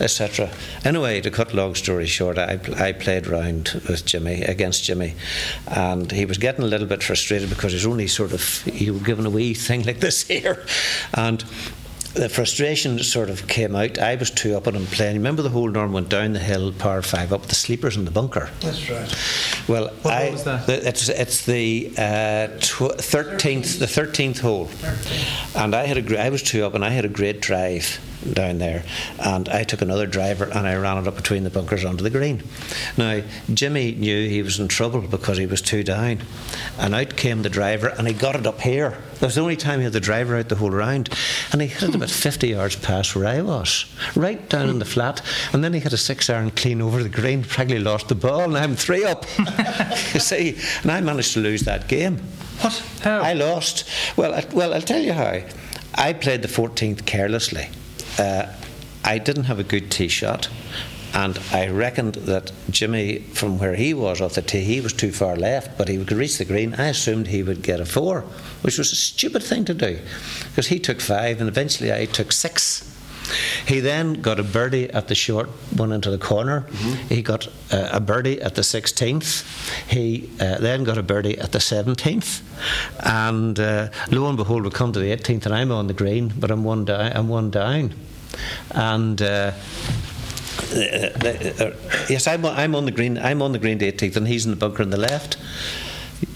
etc. 0.00 0.50
Anyway, 0.84 1.20
to 1.20 1.30
cut 1.30 1.54
long 1.54 1.76
story 1.76 2.06
short, 2.06 2.38
I, 2.38 2.58
I 2.78 2.90
played 2.90 3.28
round 3.28 3.80
with 3.88 4.04
Jimmy 4.06 4.42
against 4.42 4.82
Jimmy, 4.82 5.14
and 5.68 6.10
he 6.10 6.24
was 6.24 6.38
getting 6.38 6.64
a 6.64 6.68
little 6.68 6.88
bit 6.88 7.04
frustrated 7.04 7.48
because 7.48 7.72
he's 7.72 7.86
only 7.86 8.08
sort 8.08 8.32
of 8.32 8.66
was 8.66 9.02
given 9.04 9.24
a 9.24 9.30
wee 9.30 9.54
thing 9.54 9.84
like 9.84 10.00
this 10.00 10.28
here, 10.40 10.64
and 11.14 11.44
the 12.14 12.28
frustration 12.28 12.98
sort 12.98 13.30
of 13.30 13.48
came 13.48 13.74
out. 13.74 13.98
I 13.98 14.16
was 14.16 14.30
two 14.30 14.54
up 14.54 14.66
on 14.66 14.74
him 14.76 14.84
playing. 14.86 15.16
Remember 15.16 15.40
the 15.40 15.48
whole 15.48 15.70
Norm 15.70 15.92
went 15.92 16.10
down 16.10 16.34
the 16.34 16.38
hill, 16.40 16.70
par 16.72 17.00
five, 17.00 17.32
up 17.32 17.46
the 17.46 17.54
sleepers 17.54 17.96
in 17.96 18.04
the 18.04 18.10
bunker. 18.10 18.50
That's 18.60 18.90
right. 18.90 19.14
Well, 19.66 19.88
What 20.02 20.12
I, 20.14 20.30
was 20.30 20.44
that? 20.44 20.66
the- 20.66 20.86
it's 20.86 21.08
it's 21.08 21.46
the 21.46 21.90
uh, 21.96 22.48
thirteenth 22.58 23.78
the 23.78 23.86
thirteenth 23.86 24.40
hole, 24.40 24.68
and 25.56 25.74
I 25.74 25.86
had 25.86 25.96
a 26.10 26.22
I 26.22 26.28
was 26.28 26.42
two 26.42 26.64
up 26.66 26.74
and 26.74 26.84
I 26.84 26.90
had 26.90 27.04
a 27.06 27.08
great 27.08 27.40
drive 27.40 27.98
down 28.30 28.58
there, 28.58 28.84
and 29.18 29.48
I 29.48 29.64
took 29.64 29.82
another 29.82 30.06
driver 30.06 30.44
and 30.44 30.66
I 30.66 30.76
ran 30.76 30.98
it 30.98 31.08
up 31.08 31.16
between 31.16 31.44
the 31.44 31.50
bunkers 31.50 31.84
onto 31.84 32.02
the 32.02 32.10
green. 32.10 32.42
Now 32.96 33.22
Jimmy 33.52 33.92
knew 33.92 34.28
he 34.28 34.42
was 34.42 34.58
in 34.58 34.68
trouble 34.68 35.00
because 35.02 35.38
he 35.38 35.46
was 35.46 35.62
two 35.62 35.82
down, 35.82 36.20
and 36.78 36.94
out 36.94 37.16
came 37.16 37.42
the 37.42 37.50
driver 37.50 37.88
and 37.88 38.06
he 38.06 38.14
got 38.14 38.36
it 38.36 38.46
up 38.46 38.60
here. 38.60 38.96
That 39.14 39.26
was 39.26 39.34
the 39.36 39.40
only 39.40 39.56
time 39.56 39.78
he 39.78 39.84
had 39.84 39.92
the 39.92 40.00
driver 40.00 40.36
out 40.36 40.48
the 40.48 40.56
whole 40.56 40.70
round, 40.70 41.08
and 41.52 41.60
he 41.60 41.68
hit 41.68 41.82
it 41.82 41.94
about 41.94 42.10
50 42.10 42.48
yards 42.48 42.76
past 42.76 43.14
where 43.14 43.26
I 43.26 43.40
was, 43.42 43.86
right 44.16 44.48
down 44.48 44.68
in 44.68 44.78
the 44.78 44.84
flat, 44.84 45.22
and 45.52 45.62
then 45.62 45.72
he 45.72 45.80
hit 45.80 45.92
a 45.92 45.96
six 45.96 46.28
iron 46.28 46.50
clean 46.50 46.82
over 46.82 47.02
the 47.02 47.08
green, 47.08 47.42
practically 47.42 47.82
lost 47.82 48.08
the 48.08 48.14
ball, 48.14 48.42
and 48.42 48.56
I'm 48.56 48.76
three 48.76 49.04
up. 49.04 49.24
you 49.38 50.20
see, 50.20 50.58
and 50.82 50.90
I 50.90 51.00
managed 51.00 51.34
to 51.34 51.40
lose 51.40 51.62
that 51.62 51.88
game. 51.88 52.18
What? 52.60 52.84
How? 53.02 53.20
I 53.20 53.32
lost. 53.32 53.88
Well, 54.16 54.34
I, 54.34 54.46
well, 54.52 54.74
I'll 54.74 54.82
tell 54.82 55.00
you 55.02 55.12
how. 55.12 55.40
I 55.94 56.12
played 56.12 56.42
the 56.42 56.48
14th 56.48 57.04
carelessly. 57.06 57.68
Uh, 58.18 58.46
I 59.04 59.18
didn't 59.18 59.44
have 59.44 59.58
a 59.58 59.64
good 59.64 59.90
tee 59.90 60.08
shot, 60.08 60.48
and 61.14 61.38
I 61.50 61.68
reckoned 61.68 62.14
that 62.14 62.52
Jimmy, 62.70 63.18
from 63.18 63.58
where 63.58 63.74
he 63.74 63.94
was 63.94 64.20
off 64.20 64.34
the 64.34 64.42
tee, 64.42 64.62
he 64.62 64.80
was 64.80 64.92
too 64.92 65.12
far 65.12 65.36
left, 65.36 65.76
but 65.76 65.88
he 65.88 66.02
could 66.04 66.16
reach 66.16 66.38
the 66.38 66.44
green. 66.44 66.74
I 66.74 66.88
assumed 66.88 67.26
he 67.26 67.42
would 67.42 67.62
get 67.62 67.80
a 67.80 67.84
four, 67.84 68.22
which 68.62 68.78
was 68.78 68.92
a 68.92 68.96
stupid 68.96 69.42
thing 69.42 69.64
to 69.66 69.74
do, 69.74 69.98
because 70.48 70.68
he 70.68 70.78
took 70.78 71.00
five, 71.00 71.40
and 71.40 71.48
eventually 71.48 71.92
I 71.92 72.06
took 72.06 72.32
six. 72.32 72.88
He 73.66 73.80
then 73.80 74.14
got 74.20 74.38
a 74.40 74.42
birdie 74.42 74.90
at 74.90 75.08
the 75.08 75.14
short 75.14 75.48
one 75.76 75.92
into 75.92 76.10
the 76.10 76.18
corner. 76.18 76.66
He 77.08 77.22
got 77.22 77.46
uh, 77.70 77.88
a 77.92 78.00
birdie 78.00 78.40
at 78.42 78.54
the 78.54 78.62
16th. 78.62 79.44
He 79.88 80.28
uh, 80.40 80.58
then 80.58 80.84
got 80.84 80.98
a 80.98 81.02
birdie 81.02 81.38
at 81.38 81.52
the 81.52 81.58
17th. 81.58 82.40
And 83.00 83.58
uh, 83.60 83.88
lo 84.10 84.28
and 84.28 84.36
behold, 84.36 84.64
we 84.64 84.70
come 84.70 84.92
to 84.92 84.98
the 85.00 85.14
18th, 85.16 85.46
and 85.46 85.54
I'm 85.54 85.70
on 85.72 85.86
the 85.86 85.94
green, 85.94 86.32
but 86.38 86.50
I'm 86.50 86.64
one 86.64 86.84
down. 86.84 87.12
I'm 87.16 87.28
one 87.28 87.50
down. 87.50 87.94
And 88.72 89.20
uh, 89.22 89.52
uh, 90.74 90.76
uh, 90.80 91.70
yes, 92.08 92.26
I'm, 92.26 92.44
on- 92.44 92.56
I'm 92.56 92.74
on 92.74 92.84
the 92.86 92.90
green. 92.92 93.18
I'm 93.18 93.42
on 93.42 93.52
the 93.52 93.58
green 93.58 93.78
to 93.78 93.90
18th, 93.92 94.16
and 94.16 94.28
he's 94.28 94.44
in 94.44 94.50
the 94.50 94.56
bunker 94.56 94.82
on 94.82 94.90
the 94.90 94.96
left. 94.96 95.36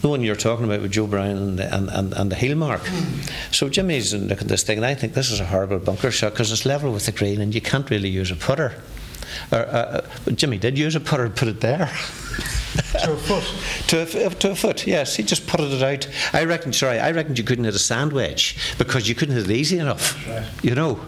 The 0.00 0.08
one 0.08 0.22
you're 0.22 0.36
talking 0.36 0.64
about 0.64 0.82
with 0.82 0.92
Joe 0.92 1.06
Brown 1.06 1.36
and 1.36 1.58
the, 1.58 1.74
and, 1.74 1.88
and, 1.90 2.12
and 2.14 2.32
the 2.32 2.36
heel 2.36 2.56
mark. 2.56 2.82
So 3.52 3.68
Jimmy's 3.68 4.12
looking 4.14 4.30
at 4.30 4.48
this 4.48 4.62
thing, 4.62 4.78
and 4.78 4.86
I 4.86 4.94
think 4.94 5.14
this 5.14 5.30
is 5.30 5.40
a 5.40 5.46
horrible 5.46 5.78
bunker 5.78 6.10
shot 6.10 6.32
because 6.32 6.50
it's 6.52 6.66
level 6.66 6.92
with 6.92 7.06
the 7.06 7.12
green, 7.12 7.40
and 7.40 7.54
you 7.54 7.60
can't 7.60 7.88
really 7.88 8.08
use 8.08 8.30
a 8.30 8.36
putter. 8.36 8.74
Or, 9.52 9.58
uh, 9.58 10.02
uh, 10.26 10.30
Jimmy 10.32 10.58
did 10.58 10.78
use 10.78 10.94
a 10.94 11.00
putter, 11.00 11.28
put 11.30 11.48
it 11.48 11.60
there. 11.60 11.90
To 13.02 13.12
a 13.12 13.16
foot. 13.16 13.88
to, 13.88 13.98
a, 13.98 14.02
f- 14.26 14.38
to 14.38 14.50
a 14.52 14.54
foot, 14.54 14.86
yes. 14.86 15.16
He 15.16 15.22
just 15.22 15.46
putted 15.46 15.70
it 15.72 15.82
out. 15.82 16.08
I 16.32 16.44
reckon, 16.44 16.72
sorry, 16.72 16.98
I 16.98 17.10
reckon 17.12 17.36
you 17.36 17.44
couldn't 17.44 17.64
hit 17.64 17.74
a 17.74 17.78
sand 17.78 18.12
wedge 18.12 18.56
because 18.78 19.08
you 19.08 19.14
couldn't 19.14 19.34
hit 19.36 19.50
it 19.50 19.54
easy 19.54 19.78
enough, 19.78 20.16
you 20.62 20.74
know. 20.74 20.98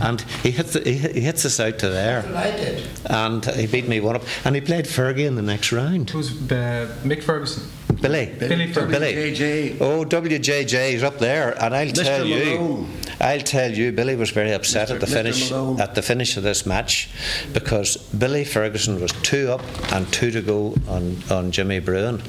And 0.00 0.20
he 0.42 0.50
hits, 0.52 0.72
the, 0.74 0.80
he, 0.80 0.94
he 0.96 1.20
hits 1.20 1.44
us 1.44 1.58
out 1.60 1.78
to 1.80 1.88
there. 1.88 2.24
I 2.34 2.50
did. 2.52 2.86
And 3.06 3.44
he 3.44 3.66
beat 3.66 3.88
me 3.88 4.00
one 4.00 4.16
up. 4.16 4.22
And 4.44 4.54
he 4.54 4.60
played 4.60 4.84
Fergie 4.86 5.26
in 5.26 5.34
the 5.34 5.42
next 5.42 5.72
round. 5.72 6.08
Who's 6.10 6.30
uh, 6.52 6.94
Mick 7.02 7.22
Ferguson? 7.22 7.68
Billy. 8.00 8.26
Billy 8.38 8.72
Ferguson. 8.72 8.90
Billy. 9.00 9.12
WJJ. 9.34 9.80
Oh, 9.80 10.04
WJJ 10.04 10.92
is 10.92 11.02
up 11.02 11.18
there, 11.18 11.60
and 11.62 11.74
I'll 11.74 11.86
Mr. 11.86 12.04
tell 12.04 12.24
you, 12.24 12.58
Malone. 12.58 12.90
I'll 13.20 13.40
tell 13.40 13.72
you, 13.72 13.90
Billy 13.90 14.14
was 14.14 14.30
very 14.30 14.52
upset 14.52 14.88
Mr. 14.88 14.94
at 14.94 15.00
the 15.00 15.06
Mr. 15.06 15.12
finish 15.12 15.50
Malone. 15.50 15.80
at 15.80 15.94
the 15.96 16.02
finish 16.02 16.36
of 16.36 16.44
this 16.44 16.64
match 16.64 17.10
because 17.52 17.96
Billy 17.96 18.44
Ferguson 18.44 19.00
was 19.00 19.10
two 19.22 19.50
up 19.50 19.62
and 19.92 20.10
two 20.12 20.30
to 20.30 20.40
go 20.40 20.47
on 20.50 21.16
on 21.30 21.50
Jimmy 21.50 21.78
Bruen. 21.80 22.22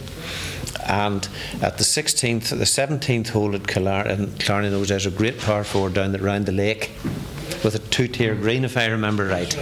And 0.86 1.28
at 1.61 1.78
the 1.78 1.84
16th, 1.84 2.49
the 2.49 2.65
17th 2.65 3.30
hole 3.30 3.53
at 3.55 3.67
Killarney, 3.67 4.70
those 4.70 4.88
days, 4.88 5.05
a 5.05 5.11
great 5.11 5.39
par 5.39 5.63
four 5.63 5.89
down 5.89 6.13
the, 6.13 6.20
round 6.20 6.47
the 6.47 6.51
lake 6.51 6.91
with 7.63 7.76
a 7.76 7.80
two 7.80 8.07
tier 8.07 8.34
green, 8.34 8.65
if 8.65 8.76
I 8.76 8.88
remember 8.88 9.28
right. 9.28 9.55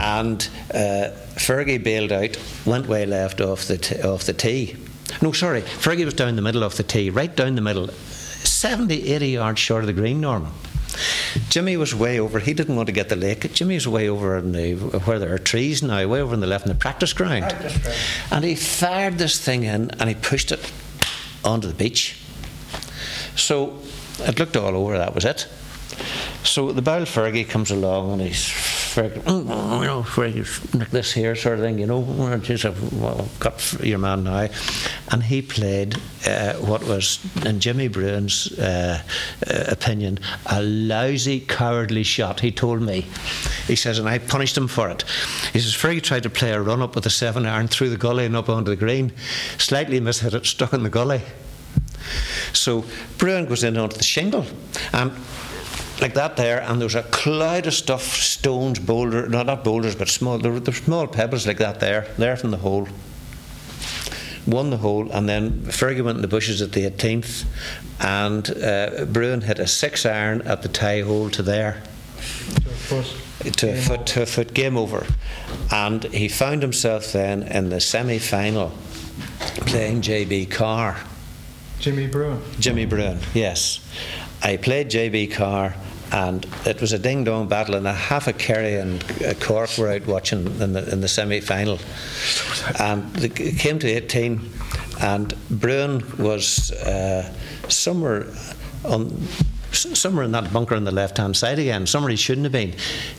And 0.00 0.48
uh, 0.72 1.12
Fergie 1.36 1.82
bailed 1.82 2.12
out, 2.12 2.38
went 2.64 2.86
way 2.88 3.04
left 3.04 3.40
off 3.40 3.66
the, 3.66 3.76
t- 3.76 4.00
off 4.02 4.24
the 4.24 4.32
tee. 4.32 4.76
No, 5.20 5.32
sorry, 5.32 5.62
Fergie 5.62 6.04
was 6.04 6.14
down 6.14 6.36
the 6.36 6.42
middle 6.42 6.62
of 6.62 6.76
the 6.76 6.82
tee, 6.82 7.10
right 7.10 7.34
down 7.34 7.54
the 7.54 7.60
middle, 7.60 7.88
70, 7.88 9.12
80 9.12 9.28
yards 9.28 9.60
short 9.60 9.82
of 9.82 9.86
the 9.86 9.92
green, 9.92 10.20
Norman. 10.20 10.52
Jimmy 11.48 11.76
was 11.76 11.94
way 11.94 12.18
over. 12.18 12.38
He 12.38 12.54
didn't 12.54 12.76
want 12.76 12.86
to 12.86 12.92
get 12.92 13.08
the 13.08 13.16
lake. 13.16 13.52
Jimmy 13.52 13.74
was 13.74 13.88
way 13.88 14.08
over 14.08 14.36
in 14.36 14.52
the 14.52 14.74
where 14.74 15.18
there 15.18 15.34
are 15.34 15.38
trees 15.38 15.82
now, 15.82 16.06
way 16.06 16.20
over 16.20 16.34
in 16.34 16.40
the 16.40 16.46
left 16.46 16.66
in 16.66 16.72
the 16.72 16.78
practice 16.78 17.12
ground. 17.12 17.54
And 18.30 18.44
he 18.44 18.54
fired 18.54 19.18
this 19.18 19.38
thing 19.42 19.64
in 19.64 19.90
and 19.92 20.08
he 20.08 20.14
pushed 20.14 20.52
it 20.52 20.72
onto 21.44 21.68
the 21.68 21.74
beach. 21.74 22.20
So 23.36 23.78
it 24.20 24.38
looked 24.38 24.56
all 24.56 24.76
over. 24.76 24.98
That 24.98 25.14
was 25.14 25.24
it. 25.24 25.48
So 26.44 26.72
the 26.72 26.82
Bowl 26.82 27.02
Fergie 27.02 27.48
comes 27.48 27.70
along 27.70 28.12
and 28.12 28.22
he's 28.22 28.48
Fergie, 28.94 29.22
"Mm, 29.24 29.80
you 29.80 29.86
know, 29.86 30.02
Fergie, 30.04 30.46
like 30.78 30.90
this 30.90 31.12
here 31.12 31.34
sort 31.34 31.58
of 31.58 31.64
thing, 31.64 31.80
you 31.80 31.86
know, 31.86 32.06
"Oh, 32.06 32.36
geez, 32.38 32.64
I've 32.64 32.92
well, 32.92 33.28
got 33.40 33.76
your 33.82 33.98
man 33.98 34.22
now. 34.22 34.48
And 35.10 35.22
he 35.24 35.42
played 35.42 35.96
uh, 36.28 36.52
what 36.54 36.84
was, 36.84 37.18
in 37.44 37.58
Jimmy 37.58 37.88
Bruen's 37.88 38.56
uh, 38.56 39.02
uh, 39.50 39.64
opinion, 39.66 40.20
a 40.46 40.62
lousy, 40.62 41.40
cowardly 41.40 42.04
shot, 42.04 42.38
he 42.38 42.52
told 42.52 42.82
me. 42.82 43.04
He 43.66 43.74
says, 43.74 43.98
and 43.98 44.08
I 44.08 44.18
punished 44.18 44.56
him 44.56 44.68
for 44.68 44.88
it. 44.90 45.02
He 45.52 45.58
says, 45.58 45.74
Fergie 45.74 46.00
tried 46.00 46.22
to 46.22 46.30
play 46.30 46.52
a 46.52 46.60
run 46.60 46.80
up 46.80 46.94
with 46.94 47.04
a 47.06 47.10
seven 47.10 47.46
iron 47.46 47.66
through 47.66 47.90
the 47.90 47.96
gully 47.96 48.26
and 48.26 48.36
up 48.36 48.48
onto 48.48 48.70
the 48.70 48.76
green, 48.76 49.12
slightly 49.58 50.00
mishit 50.00 50.34
it, 50.34 50.46
stuck 50.46 50.72
in 50.72 50.84
the 50.84 50.90
gully. 50.90 51.20
So 52.52 52.84
Bruen 53.18 53.46
goes 53.46 53.64
in 53.64 53.76
onto 53.76 53.96
the 53.96 54.04
shingle 54.04 54.46
and 54.92 55.10
like 56.00 56.14
that 56.14 56.36
there, 56.36 56.60
and 56.62 56.80
there 56.80 56.86
was 56.86 56.94
a 56.94 57.02
cloud 57.04 57.66
of 57.66 57.74
stuff, 57.74 58.02
stones, 58.02 58.78
boulders, 58.78 59.30
no, 59.30 59.42
not 59.42 59.62
boulders, 59.64 59.94
but 59.94 60.08
small, 60.08 60.38
there 60.38 60.52
were, 60.52 60.60
there 60.60 60.72
were 60.72 60.78
small 60.78 61.06
pebbles 61.06 61.46
like 61.46 61.58
that 61.58 61.80
there, 61.80 62.06
there 62.18 62.36
from 62.36 62.50
the 62.50 62.56
hole. 62.58 62.88
Won 64.46 64.68
the 64.70 64.76
hole, 64.78 65.10
and 65.10 65.28
then 65.28 65.62
Fergie 65.62 66.04
went 66.04 66.16
in 66.16 66.22
the 66.22 66.28
bushes 66.28 66.60
at 66.60 66.72
the 66.72 66.88
18th, 66.90 67.44
and 68.00 68.50
uh, 68.62 69.04
Bruen 69.06 69.40
hit 69.42 69.58
a 69.58 69.66
six 69.66 70.04
iron 70.04 70.42
at 70.42 70.62
the 70.62 70.68
tie 70.68 71.00
hole 71.00 71.30
to 71.30 71.42
there 71.42 71.82
To 72.62 72.68
a 72.68 72.72
foot. 72.72 73.52
to 73.56 73.70
a 73.72 73.76
foot 73.76 74.06
to 74.06 74.22
a 74.22 74.26
foot 74.26 74.52
game 74.52 74.76
over, 74.76 75.06
and 75.70 76.04
he 76.04 76.28
found 76.28 76.60
himself 76.60 77.12
then 77.12 77.42
in 77.44 77.70
the 77.70 77.80
semi 77.80 78.18
final 78.18 78.72
playing 79.66 80.02
JB 80.02 80.50
Carr. 80.50 80.98
Jimmy 81.78 82.06
Bruen. 82.06 82.40
Jimmy 82.58 82.84
Bruen, 82.84 83.20
yes. 83.32 83.80
I 84.42 84.58
played 84.58 84.90
JB 84.90 85.32
Carr, 85.32 85.74
and 86.12 86.46
it 86.66 86.80
was 86.80 86.92
a 86.92 86.98
ding 86.98 87.24
dong 87.24 87.48
battle, 87.48 87.74
and 87.74 87.86
a 87.86 87.92
half 87.92 88.26
a 88.26 88.32
Kerry 88.32 88.76
and 88.76 89.02
a 89.22 89.34
Cork 89.34 89.76
were 89.78 89.90
out 89.90 90.06
watching 90.06 90.46
in 90.60 90.72
the, 90.72 90.92
in 90.92 91.00
the 91.00 91.08
semi 91.08 91.40
final. 91.40 91.78
And 92.78 93.22
it 93.22 93.34
came 93.34 93.78
to 93.78 93.88
18, 93.88 94.40
and 95.00 95.34
Bruen 95.50 96.02
was 96.18 96.70
uh, 96.72 97.32
somewhere 97.68 98.26
on 98.84 99.26
somewhere 99.74 100.24
in 100.24 100.32
that 100.32 100.52
bunker 100.52 100.74
on 100.76 100.84
the 100.84 100.92
left 100.92 101.18
hand 101.18 101.36
side 101.36 101.58
again, 101.58 101.86
somewhere 101.86 102.10
he 102.10 102.16
shouldn't 102.16 102.44
have 102.44 102.52
been, 102.52 102.74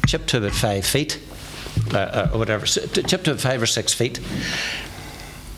chipped 0.08 0.30
to 0.30 0.38
about 0.38 0.54
five 0.54 0.86
feet, 0.86 1.22
uh, 1.94 1.98
uh, 1.98 2.30
or 2.34 2.40
whatever, 2.40 2.66
chipped 2.66 3.26
to 3.26 3.38
five 3.38 3.62
or 3.62 3.66
six 3.66 3.94
feet. 3.94 4.20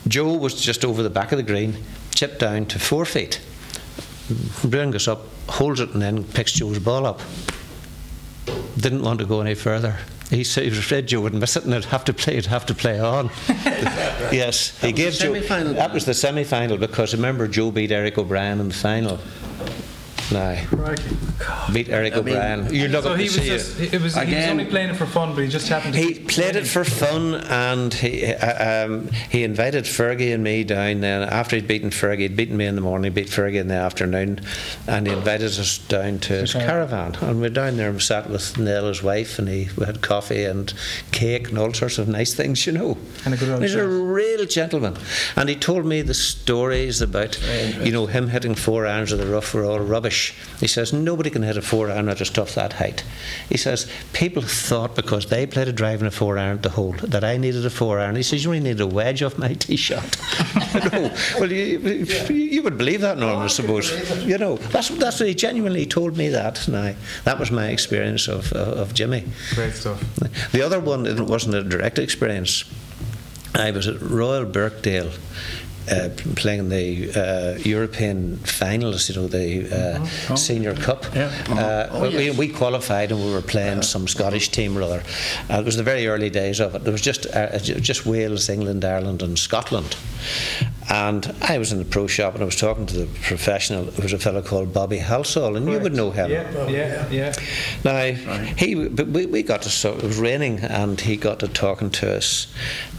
Joe 0.07 0.33
was 0.33 0.59
just 0.59 0.85
over 0.85 1.03
the 1.03 1.09
back 1.09 1.31
of 1.31 1.37
the 1.37 1.43
green, 1.43 1.77
chipped 2.15 2.39
down 2.39 2.65
to 2.67 2.79
four 2.79 3.05
feet. 3.05 3.41
Bruen 4.63 4.91
goes 4.91 5.07
up, 5.07 5.21
holds 5.47 5.79
it, 5.79 5.91
and 5.91 6.01
then 6.01 6.23
picks 6.23 6.51
Joe's 6.51 6.79
ball 6.79 7.05
up. 7.05 7.21
Didn't 8.77 9.03
want 9.03 9.19
to 9.19 9.25
go 9.25 9.41
any 9.41 9.55
further. 9.55 9.97
He 10.29 10.43
said 10.43 10.63
he 10.63 10.69
was 10.69 10.79
afraid 10.79 11.07
Joe 11.07 11.21
would 11.21 11.33
miss 11.33 11.55
it 11.55 11.63
and 11.63 11.73
it'd 11.73 11.85
have 11.85 12.03
to 12.05 12.13
play, 12.13 12.35
it'd 12.35 12.49
have 12.49 12.65
to 12.65 12.75
play 12.75 12.99
on. 12.99 13.29
yes, 13.47 14.77
he 14.81 14.91
was 14.91 14.95
gave 14.95 15.17
the 15.17 15.39
Joe. 15.39 15.73
That 15.73 15.93
was 15.93 16.05
the 16.05 16.13
semi-final 16.13 16.77
because 16.77 17.13
remember 17.13 17.47
Joe 17.47 17.71
beat 17.71 17.91
Eric 17.91 18.17
O'Brien 18.17 18.59
in 18.59 18.67
the 18.67 18.73
final. 18.73 19.19
Now 20.31 20.55
beat 21.73 21.89
Eric 21.89 22.13
I 22.13 22.21
mean- 22.21 22.35
O'Brien. 22.35 22.73
You 22.73 22.87
look 22.87 23.03
So 23.03 23.11
up 23.13 23.19
he 23.19 23.27
to 23.27 23.33
was 23.33 23.41
see 23.41 23.47
just, 23.47 23.79
it. 23.79 23.93
it 23.93 24.01
was, 24.01 24.13
he 24.15 24.19
was 24.21 24.27
Again- 24.27 24.49
only 24.51 24.65
playing 24.65 24.89
it 24.89 24.95
for 24.95 25.05
fun, 25.05 25.33
but 25.35 25.43
he 25.43 25.47
just 25.49 25.67
happened 25.69 25.93
to. 25.93 25.99
He 25.99 26.15
played 26.19 26.55
it 26.55 26.67
for 26.67 26.83
fun, 26.83 27.35
and 27.35 27.93
he 27.93 28.25
uh, 28.33 28.85
um, 28.85 29.09
he 29.29 29.43
invited 29.43 29.85
Fergie 29.85 30.33
and 30.33 30.43
me 30.43 30.63
down. 30.63 31.01
Then 31.01 31.23
after 31.23 31.55
he'd 31.55 31.67
beaten 31.67 31.89
Fergie, 31.91 32.19
he'd 32.19 32.35
beaten 32.35 32.57
me 32.57 32.65
in 32.65 32.75
the 32.75 32.81
morning, 32.81 33.13
beat 33.13 33.27
Fergie 33.27 33.59
in 33.59 33.67
the 33.67 33.75
afternoon, 33.75 34.41
and 34.87 35.07
he 35.07 35.13
invited 35.13 35.47
us 35.47 35.77
down 35.77 36.19
to 36.19 36.33
his 36.33 36.53
caravan. 36.53 37.15
And 37.21 37.39
we're 37.39 37.49
down 37.49 37.77
there 37.77 37.87
and 37.87 37.95
we 37.97 38.01
sat 38.01 38.29
with 38.29 38.57
Nell, 38.57 38.87
his 38.87 39.03
wife, 39.03 39.39
and 39.39 39.47
he 39.47 39.69
we 39.77 39.85
had 39.85 40.01
coffee 40.01 40.43
and 40.45 40.73
cake 41.11 41.49
and 41.49 41.57
all 41.57 41.73
sorts 41.73 41.97
of 41.97 42.07
nice 42.07 42.33
things, 42.33 42.65
you 42.65 42.73
know. 42.73 42.97
And 43.25 43.33
a 43.33 43.37
good 43.37 43.49
old 43.49 43.61
He's 43.61 43.75
a 43.75 43.77
chat. 43.79 43.87
real 43.87 44.45
gentleman, 44.45 44.97
and 45.35 45.49
he 45.49 45.55
told 45.55 45.85
me 45.85 46.01
the 46.01 46.13
stories 46.13 47.01
about 47.01 47.39
you 47.83 47.91
know 47.91 48.05
him 48.07 48.29
hitting 48.29 48.55
four 48.55 48.85
irons 48.87 49.11
of 49.11 49.19
the 49.19 49.27
rough 49.27 49.53
were 49.53 49.63
all 49.65 49.79
rubbish. 49.79 50.16
He 50.59 50.67
says 50.67 50.91
nobody 50.93 51.29
can 51.29 51.43
hit 51.43 51.57
a 51.57 51.61
four 51.61 51.89
iron 51.89 52.09
at 52.09 52.21
a 52.21 52.25
stuff 52.25 52.55
that 52.55 52.73
height. 52.73 53.03
He 53.49 53.57
says 53.57 53.89
people 54.13 54.41
thought 54.41 54.95
because 54.95 55.27
they 55.27 55.45
played 55.45 55.67
a 55.67 55.73
drive 55.73 56.01
in 56.01 56.07
a 56.07 56.11
four 56.11 56.37
iron 56.37 56.57
at 56.57 56.63
the 56.63 56.69
hole 56.69 56.93
that 57.03 57.23
I 57.23 57.37
needed 57.37 57.65
a 57.65 57.69
four 57.69 57.99
iron. 57.99 58.15
He 58.15 58.23
says 58.23 58.43
you 58.43 58.49
only 58.51 58.61
need 58.61 58.79
a 58.79 58.87
wedge 58.87 59.23
off 59.23 59.37
my 59.37 59.53
tee 59.53 59.75
shot. 59.75 60.17
know, 60.91 61.13
well 61.39 61.51
you, 61.51 61.79
you, 61.79 62.35
you 62.35 62.63
would 62.63 62.77
believe 62.77 63.01
that, 63.01 63.17
Norman, 63.17 63.43
I 63.43 63.47
suppose. 63.47 63.87
You 64.25 64.37
know, 64.37 64.57
that's 64.57 64.89
that's 64.89 65.19
what 65.19 65.29
he 65.29 65.35
genuinely 65.35 65.85
told 65.85 66.17
me 66.17 66.29
that. 66.29 66.67
Now 66.67 66.95
that 67.23 67.39
was 67.39 67.51
my 67.51 67.67
experience 67.67 68.27
of 68.27 68.51
uh, 68.53 68.81
of 68.81 68.93
Jimmy. 68.93 69.25
Great 69.55 69.73
stuff. 69.73 70.01
The 70.51 70.61
other 70.61 70.79
one 70.79 71.05
it 71.05 71.19
wasn't 71.19 71.55
a 71.55 71.63
direct 71.63 71.99
experience. 71.99 72.65
I 73.55 73.71
was 73.71 73.87
at 73.87 74.01
Royal 74.01 74.45
Birkdale. 74.45 75.11
Uh, 75.89 76.09
playing 76.35 76.59
in 76.59 76.69
the 76.69 77.11
uh, 77.15 77.57
European 77.59 78.37
finals, 78.37 79.09
you 79.09 79.15
know, 79.15 79.27
the 79.27 79.67
uh, 79.71 80.35
Senior 80.35 80.75
Cup. 80.75 81.05
Yeah. 81.15 81.31
Uh, 81.49 82.09
we, 82.11 82.31
we 82.31 82.47
qualified 82.49 83.11
and 83.11 83.23
we 83.23 83.31
were 83.31 83.41
playing 83.41 83.81
some 83.83 84.07
Scottish 84.07 84.49
team 84.49 84.77
or 84.77 84.81
other. 84.81 85.03
Uh, 85.49 85.59
it 85.59 85.65
was 85.65 85.77
the 85.77 85.83
very 85.83 86.07
early 86.07 86.29
days 86.29 86.59
of 86.59 86.75
it. 86.75 86.83
There 86.83 86.91
was 86.91 87.01
just 87.01 87.25
uh, 87.27 87.57
just 87.59 88.05
Wales, 88.05 88.49
England, 88.49 88.83
Ireland, 88.83 89.21
and 89.21 89.39
Scotland. 89.39 89.95
And 90.89 91.35
I 91.41 91.57
was 91.57 91.73
in 91.73 91.79
the 91.79 91.85
pro 91.85 92.07
shop 92.07 92.33
and 92.33 92.41
I 92.41 92.45
was 92.45 92.55
talking 92.55 92.85
to 92.85 92.97
the 92.97 93.05
professional. 93.21 93.89
It 93.89 93.99
was 94.01 94.13
a 94.13 94.19
fellow 94.19 94.41
called 94.41 94.73
Bobby 94.73 94.99
Halsall, 94.99 95.57
and 95.57 95.69
you 95.69 95.79
would 95.79 95.93
know 95.93 96.11
him. 96.11 96.31
Yeah, 96.31 96.67
yeah, 96.67 97.09
yeah. 97.09 97.33
Now 97.83 98.13
he, 98.55 98.87
but 98.87 99.07
we, 99.07 99.25
we 99.25 99.43
got 99.43 99.63
to 99.63 99.69
so 99.69 99.97
it 99.97 100.03
was 100.03 100.17
raining, 100.17 100.59
and 100.59 100.99
he 100.99 101.17
got 101.17 101.39
to 101.41 101.49
talking 101.49 101.89
to 101.91 102.15
us, 102.15 102.47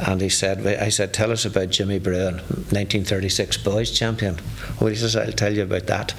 and 0.01 0.21
he 0.21 0.29
said, 0.29 0.67
I 0.67 0.91
said, 0.91 1.15
tell 1.15 1.33
us 1.33 1.47
about 1.47 1.71
Jimmy 1.71 1.99
Bruen, 1.99 2.35
1936 2.35 3.57
boys 3.59 3.91
champion. 3.91 4.39
Well, 4.81 4.91
he 4.91 4.97
says, 4.97 5.17
I'll 5.17 5.33
tell 5.33 5.55
you 5.55 5.63
about 5.63 5.87
that. 5.87 6.15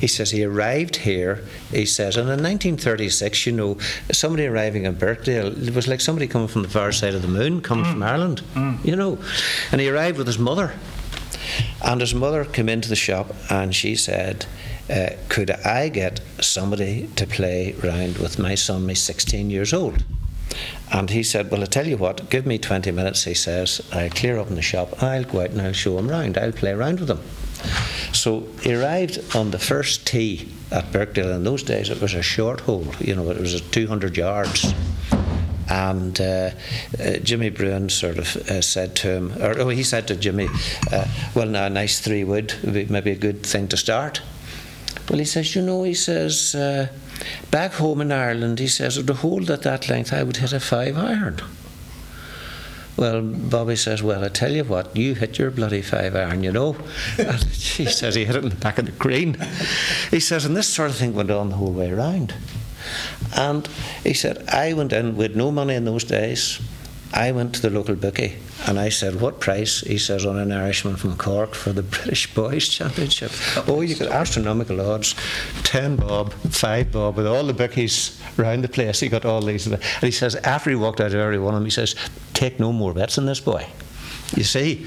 He 0.00 0.08
says 0.08 0.30
he 0.30 0.44
arrived 0.44 0.96
here. 0.96 1.42
He 1.70 1.86
says, 1.86 2.16
and 2.16 2.28
in 2.28 2.42
1936, 2.42 3.46
you 3.46 3.52
know, 3.52 3.78
somebody 4.12 4.46
arriving 4.46 4.84
in 4.84 4.94
Birkdale, 4.94 5.66
it 5.66 5.74
was 5.74 5.88
like 5.88 6.00
somebody 6.00 6.26
coming 6.26 6.48
from 6.48 6.62
the 6.62 6.68
far 6.68 6.92
side 6.92 7.14
of 7.14 7.22
the 7.22 7.28
moon, 7.28 7.62
coming 7.62 7.84
mm. 7.84 7.92
from 7.92 8.02
Ireland, 8.02 8.42
mm. 8.54 8.84
you 8.84 8.96
know, 8.96 9.18
and 9.72 9.80
he 9.80 9.88
arrived 9.88 10.18
with 10.18 10.26
his 10.26 10.38
mother. 10.38 10.74
And 11.84 12.00
his 12.00 12.14
mother 12.14 12.44
came 12.44 12.68
into 12.68 12.88
the 12.88 12.96
shop 12.96 13.34
and 13.50 13.74
she 13.74 13.94
said, 13.96 14.46
uh, 14.90 15.10
Could 15.28 15.50
I 15.50 15.88
get 15.88 16.20
somebody 16.40 17.08
to 17.16 17.26
play 17.26 17.72
round 17.82 18.18
with 18.18 18.38
my 18.38 18.54
son? 18.54 18.88
He's 18.88 19.02
16 19.02 19.50
years 19.50 19.72
old. 19.72 20.04
And 20.92 21.10
he 21.10 21.22
said, 21.22 21.50
Well, 21.50 21.62
I 21.62 21.66
tell 21.66 21.86
you 21.86 21.96
what, 21.96 22.30
give 22.30 22.46
me 22.46 22.58
20 22.58 22.90
minutes. 22.92 23.24
He 23.24 23.34
says, 23.34 23.80
I'll 23.92 24.10
clear 24.10 24.38
up 24.38 24.48
in 24.48 24.54
the 24.54 24.62
shop, 24.62 25.02
I'll 25.02 25.24
go 25.24 25.40
out 25.40 25.50
and 25.50 25.60
I'll 25.60 25.72
show 25.72 25.98
him 25.98 26.08
round, 26.08 26.38
I'll 26.38 26.52
play 26.52 26.70
around 26.70 27.00
with 27.00 27.10
him. 27.10 27.20
So 28.12 28.46
he 28.62 28.74
arrived 28.74 29.36
on 29.36 29.50
the 29.50 29.58
first 29.58 30.06
tee 30.06 30.48
at 30.70 30.92
Birkdale. 30.92 31.32
In 31.32 31.44
those 31.44 31.62
days, 31.62 31.90
it 31.90 32.00
was 32.00 32.14
a 32.14 32.22
short 32.22 32.60
hole, 32.60 32.86
you 33.00 33.14
know, 33.14 33.30
it 33.30 33.40
was 33.40 33.54
at 33.54 33.72
200 33.72 34.16
yards. 34.16 34.72
And 35.68 36.20
uh, 36.20 36.50
uh, 36.98 37.16
Jimmy 37.22 37.50
Bruen 37.50 37.88
sort 37.88 38.18
of 38.18 38.36
uh, 38.48 38.60
said 38.60 38.94
to 38.96 39.08
him, 39.08 39.32
or 39.42 39.58
oh, 39.58 39.68
he 39.68 39.82
said 39.82 40.06
to 40.08 40.16
Jimmy, 40.16 40.48
uh, 40.92 41.06
"Well, 41.34 41.48
now 41.48 41.66
a 41.66 41.70
nice 41.70 42.00
three 42.00 42.24
would 42.24 42.54
be 42.62 42.84
maybe 42.86 43.10
a 43.10 43.16
good 43.16 43.44
thing 43.44 43.68
to 43.68 43.76
start." 43.76 44.22
Well, 45.08 45.18
he 45.18 45.24
says, 45.24 45.54
you 45.54 45.62
know, 45.62 45.84
he 45.84 45.94
says, 45.94 46.54
uh, 46.54 46.88
back 47.50 47.74
home 47.74 48.00
in 48.00 48.10
Ireland, 48.10 48.58
he 48.58 48.66
says, 48.66 48.98
at 48.98 49.08
a 49.08 49.14
hole 49.14 49.52
at 49.52 49.62
that 49.62 49.88
length, 49.88 50.12
I 50.12 50.24
would 50.24 50.38
hit 50.38 50.52
a 50.52 50.58
five 50.58 50.98
iron. 50.98 51.40
Well, 52.96 53.20
Bobby 53.22 53.76
says, 53.76 54.02
Well, 54.02 54.24
I 54.24 54.28
tell 54.28 54.52
you 54.52 54.64
what, 54.64 54.96
you 54.96 55.14
hit 55.14 55.38
your 55.38 55.50
bloody 55.50 55.82
five 55.82 56.16
iron, 56.16 56.42
you 56.42 56.50
know. 56.50 56.76
And 57.18 57.42
he 57.44 57.84
says 57.86 58.14
he 58.14 58.24
hit 58.24 58.36
it 58.36 58.42
in 58.42 58.48
the 58.48 58.56
back 58.56 58.78
of 58.78 58.86
the 58.86 58.92
green. 58.92 59.36
He 60.10 60.18
says, 60.18 60.44
and 60.44 60.56
this 60.56 60.68
sort 60.68 60.90
of 60.90 60.96
thing 60.96 61.14
went 61.14 61.30
on 61.30 61.50
the 61.50 61.56
whole 61.56 61.72
way 61.72 61.90
around. 61.90 62.34
And 63.34 63.66
he 64.02 64.14
said, 64.14 64.48
I 64.48 64.72
went 64.72 64.92
in 64.92 65.16
with 65.16 65.36
no 65.36 65.50
money 65.50 65.74
in 65.74 65.84
those 65.84 66.04
days. 66.04 66.60
I 67.12 67.32
went 67.32 67.54
to 67.54 67.62
the 67.62 67.70
local 67.70 67.94
bookie 67.94 68.36
and 68.66 68.78
I 68.78 68.88
said, 68.88 69.20
What 69.20 69.40
price? 69.40 69.80
He 69.80 69.96
says, 69.96 70.26
On 70.26 70.36
an 70.36 70.52
Irishman 70.52 70.96
from 70.96 71.16
Cork 71.16 71.54
for 71.54 71.72
the 71.72 71.82
British 71.96 72.32
Boys 72.34 72.68
Championship. 72.68 73.30
Oh, 73.68 73.80
you 73.80 73.94
got 73.94 74.08
astronomical 74.08 74.80
odds 74.80 75.14
10 75.62 75.96
bob, 75.96 76.32
5 76.32 76.92
bob, 76.92 77.16
with 77.16 77.26
all 77.26 77.44
the 77.44 77.54
bookies 77.54 78.20
round 78.36 78.64
the 78.64 78.68
place. 78.68 79.00
He 79.00 79.08
got 79.08 79.24
all 79.24 79.40
these. 79.40 79.66
And 79.66 79.82
he 80.00 80.10
says, 80.10 80.34
After 80.36 80.70
he 80.70 80.76
walked 80.76 81.00
out 81.00 81.08
of 81.08 81.14
every 81.14 81.38
one 81.38 81.54
of 81.54 81.60
them, 81.60 81.64
he 81.64 81.70
says, 81.70 81.94
Take 82.34 82.58
no 82.58 82.72
more 82.72 82.92
bets 82.92 83.18
on 83.18 83.26
this 83.26 83.40
boy. 83.40 83.66
You 84.34 84.42
see, 84.42 84.86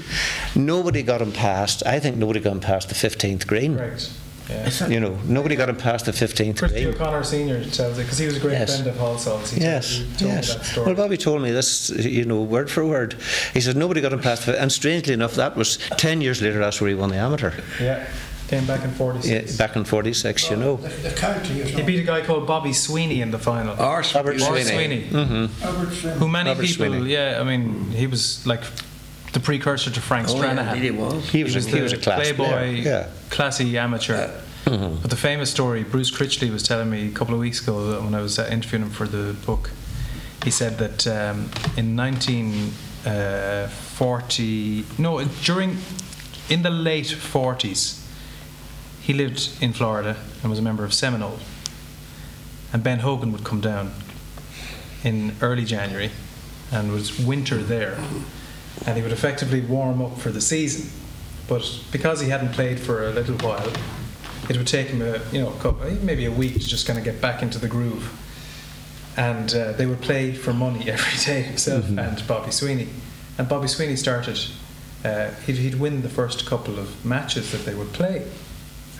nobody 0.54 1.02
got 1.02 1.22
him 1.22 1.32
past, 1.32 1.84
I 1.86 1.98
think 1.98 2.16
nobody 2.16 2.40
got 2.40 2.52
him 2.52 2.60
past 2.60 2.90
the 2.90 2.94
15th 2.94 3.46
green. 3.46 3.76
Correct. 3.76 4.12
Yeah. 4.50 4.88
You 4.88 5.00
know, 5.00 5.16
nobody 5.24 5.54
got 5.56 5.68
him 5.68 5.76
past 5.76 6.06
the 6.06 6.12
15th 6.12 6.58
Christy 6.58 6.82
green. 6.82 6.94
O'Connor 6.94 7.22
Senior 7.24 7.64
tells 7.64 7.98
it 7.98 8.02
because 8.02 8.18
he 8.18 8.26
was 8.26 8.36
a 8.36 8.40
great 8.40 8.52
Yes. 8.58 8.74
friend 8.80 8.88
of 8.88 8.96
Halsall's. 8.96 9.50
He 9.52 9.60
Yes, 9.60 9.96
told, 9.98 10.06
he 10.18 10.24
that 10.26 10.46
yes. 10.46 10.70
story. 10.72 10.86
Well, 10.86 10.94
Bobby 10.96 11.16
told 11.16 11.42
me 11.42 11.50
this, 11.52 11.90
you 11.90 12.24
know, 12.24 12.42
word 12.42 12.70
for 12.70 12.84
word. 12.84 13.14
He 13.54 13.60
said 13.60 13.76
nobody 13.76 14.00
got 14.00 14.12
him 14.12 14.20
past, 14.20 14.42
fi- 14.42 14.52
and 14.56 14.70
strangely 14.72 15.14
enough, 15.14 15.34
that 15.34 15.56
was 15.56 15.78
ten 15.98 16.20
years 16.20 16.42
later. 16.42 16.58
That's 16.58 16.80
where 16.80 16.88
he 16.90 16.96
won 16.96 17.10
the 17.10 17.16
amateur, 17.16 17.52
yeah, 17.80 18.06
came 18.48 18.66
back 18.66 18.82
in 18.84 18.90
46. 18.90 19.26
yeah, 19.28 19.38
'46. 19.38 19.56
back 19.56 19.76
in 19.76 19.84
'46. 19.84 20.50
You 20.50 20.56
know, 20.56 20.76
The, 20.76 20.88
the 21.08 21.10
county 21.14 21.60
is 21.60 21.70
he 21.70 21.82
beat 21.82 22.00
a 22.00 22.04
guy 22.04 22.20
called 22.22 22.46
Bobby 22.46 22.72
Sweeney 22.72 23.20
in 23.22 23.30
the 23.30 23.38
final. 23.38 23.74
Arse, 23.80 24.14
Robert 24.14 24.38
Boris 24.38 24.68
Sweeney. 24.68 25.08
Sweeney, 25.10 25.48
Albert 25.62 25.92
Swim. 25.94 26.18
who 26.18 26.28
many 26.28 26.50
Robert 26.50 26.66
people, 26.66 26.86
Sweeney. 26.86 27.12
yeah, 27.12 27.38
I 27.40 27.44
mean, 27.44 27.90
he 27.92 28.06
was 28.06 28.44
like 28.46 28.62
the 29.32 29.40
precursor 29.40 29.90
to 29.90 30.00
Frank 30.00 30.28
Oh, 30.28 30.36
yeah, 30.36 30.42
Stranahan. 30.56 30.76
he 30.80 30.90
was. 30.90 31.28
he 31.30 31.44
was, 31.44 31.56
a, 31.56 31.60
he 31.60 31.80
was 31.80 31.92
a 31.92 31.96
class 31.98 32.20
playboy, 32.20 32.48
player. 32.48 32.66
Yeah. 32.72 33.06
classy 33.30 33.78
amateur. 33.78 34.28
But 34.64 35.10
the 35.10 35.16
famous 35.16 35.50
story, 35.50 35.82
Bruce 35.82 36.10
Critchley 36.16 36.50
was 36.52 36.62
telling 36.62 36.90
me 36.90 37.08
a 37.08 37.10
couple 37.10 37.34
of 37.34 37.40
weeks 37.40 37.60
ago 37.62 38.00
when 38.02 38.14
I 38.14 38.20
was 38.20 38.38
uh, 38.38 38.46
interviewing 38.52 38.84
him 38.84 38.90
for 38.90 39.08
the 39.08 39.32
book. 39.44 39.70
He 40.44 40.50
said 40.50 40.78
that 40.78 41.06
um, 41.08 41.50
in 41.76 41.96
1940, 41.96 44.84
no, 44.98 45.24
during 45.42 45.78
in 46.48 46.62
the 46.62 46.70
late 46.70 47.06
40s, 47.06 48.00
he 49.02 49.12
lived 49.12 49.50
in 49.60 49.72
Florida 49.72 50.16
and 50.42 50.50
was 50.50 50.58
a 50.58 50.62
member 50.62 50.84
of 50.84 50.92
Seminole. 50.94 51.38
And 52.72 52.82
Ben 52.84 53.00
Hogan 53.00 53.32
would 53.32 53.42
come 53.44 53.60
down 53.60 53.92
in 55.02 55.34
early 55.40 55.64
January, 55.64 56.10
and 56.70 56.90
it 56.90 56.92
was 56.92 57.18
winter 57.18 57.56
there, 57.62 57.98
and 58.86 58.96
he 58.96 59.02
would 59.02 59.12
effectively 59.12 59.60
warm 59.60 60.02
up 60.02 60.18
for 60.18 60.30
the 60.30 60.40
season. 60.40 60.90
But 61.48 61.80
because 61.90 62.20
he 62.20 62.28
hadn't 62.28 62.52
played 62.52 62.78
for 62.78 63.06
a 63.06 63.10
little 63.10 63.36
while, 63.38 63.72
it 64.48 64.56
would 64.56 64.66
take 64.66 64.88
him 64.88 65.02
a 65.02 65.20
you 65.32 65.40
know 65.40 65.52
a 65.52 65.58
couple, 65.58 65.90
maybe 66.02 66.24
a 66.24 66.30
week 66.30 66.54
to 66.54 66.60
just 66.60 66.86
kind 66.86 66.98
of 66.98 67.04
get 67.04 67.20
back 67.20 67.42
into 67.42 67.58
the 67.58 67.68
groove. 67.68 68.16
And 69.16 69.52
uh, 69.54 69.72
they 69.72 69.86
would 69.86 70.00
play 70.00 70.32
for 70.32 70.52
money 70.52 70.90
every 70.90 71.18
day 71.24 71.42
himself 71.42 71.88
and 71.88 72.26
Bobby 72.26 72.50
Sweeney. 72.52 72.88
And 73.38 73.48
Bobby 73.48 73.68
Sweeney 73.68 73.96
started. 73.96 74.38
Uh, 75.04 75.30
he'd, 75.46 75.56
he'd 75.56 75.76
win 75.76 76.02
the 76.02 76.10
first 76.10 76.44
couple 76.44 76.78
of 76.78 77.04
matches 77.06 77.52
that 77.52 77.64
they 77.64 77.74
would 77.74 77.90
play, 77.94 78.26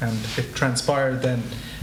and 0.00 0.18
it 0.38 0.54
transpired 0.54 1.20
then 1.20 1.42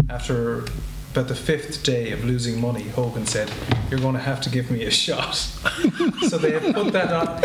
after 0.09 0.65
about 1.11 1.27
the 1.27 1.35
fifth 1.35 1.83
day 1.83 2.11
of 2.11 2.25
losing 2.25 2.59
money, 2.59 2.83
Hogan 2.83 3.25
said, 3.25 3.51
"You're 3.89 3.99
going 3.99 4.15
to 4.15 4.21
have 4.21 4.41
to 4.41 4.49
give 4.49 4.69
me 4.71 4.83
a 4.85 4.91
shot." 5.05 5.35
so 6.29 6.37
they 6.37 6.59
put 6.73 6.93
that 6.93 7.13
on. 7.13 7.43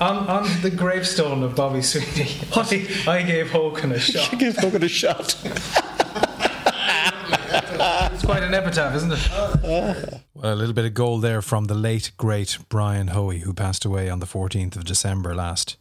On, 0.00 0.28
on 0.28 0.62
the 0.62 0.70
gravestone 0.70 1.42
of 1.42 1.56
Bobby 1.56 1.82
Sweeney, 1.82 2.30
I, 2.54 3.18
I 3.18 3.22
gave 3.22 3.50
Hogan 3.50 3.92
a 3.92 3.98
shot. 3.98 4.38
Give 4.38 4.56
Hogan 4.56 4.84
a 4.84 4.88
shot. 4.88 5.36
It's 8.12 8.24
quite 8.24 8.42
an 8.42 8.54
epitaph, 8.54 8.94
isn't 8.94 9.12
it? 9.12 9.30
well, 10.34 10.54
a 10.54 10.54
little 10.54 10.74
bit 10.74 10.84
of 10.84 10.94
gold 10.94 11.22
there 11.22 11.42
from 11.42 11.64
the 11.66 11.74
late, 11.74 12.12
great 12.16 12.58
Brian 12.68 13.08
Hoey, 13.08 13.40
who 13.40 13.52
passed 13.52 13.84
away 13.84 14.08
on 14.08 14.20
the 14.20 14.26
14th 14.26 14.76
of 14.76 14.84
December 14.84 15.34
last. 15.34 15.76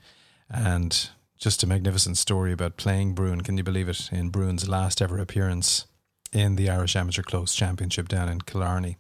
And 0.50 1.10
just 1.38 1.64
a 1.64 1.68
magnificent 1.68 2.18
story 2.18 2.52
about 2.52 2.78
playing 2.78 3.14
Bruen. 3.14 3.42
Can 3.42 3.58
you 3.58 3.64
believe 3.64 3.90
it? 3.90 4.12
In 4.12 4.30
Bruen's 4.30 4.68
last 4.68 5.02
ever 5.02 5.18
appearance 5.18 5.86
in 6.32 6.56
the 6.56 6.70
Irish 6.70 6.96
Amateur 6.96 7.24
Close 7.24 7.56
Championship 7.56 8.08
down 8.08 8.30
in 8.30 8.42
Killarney. 8.42 8.98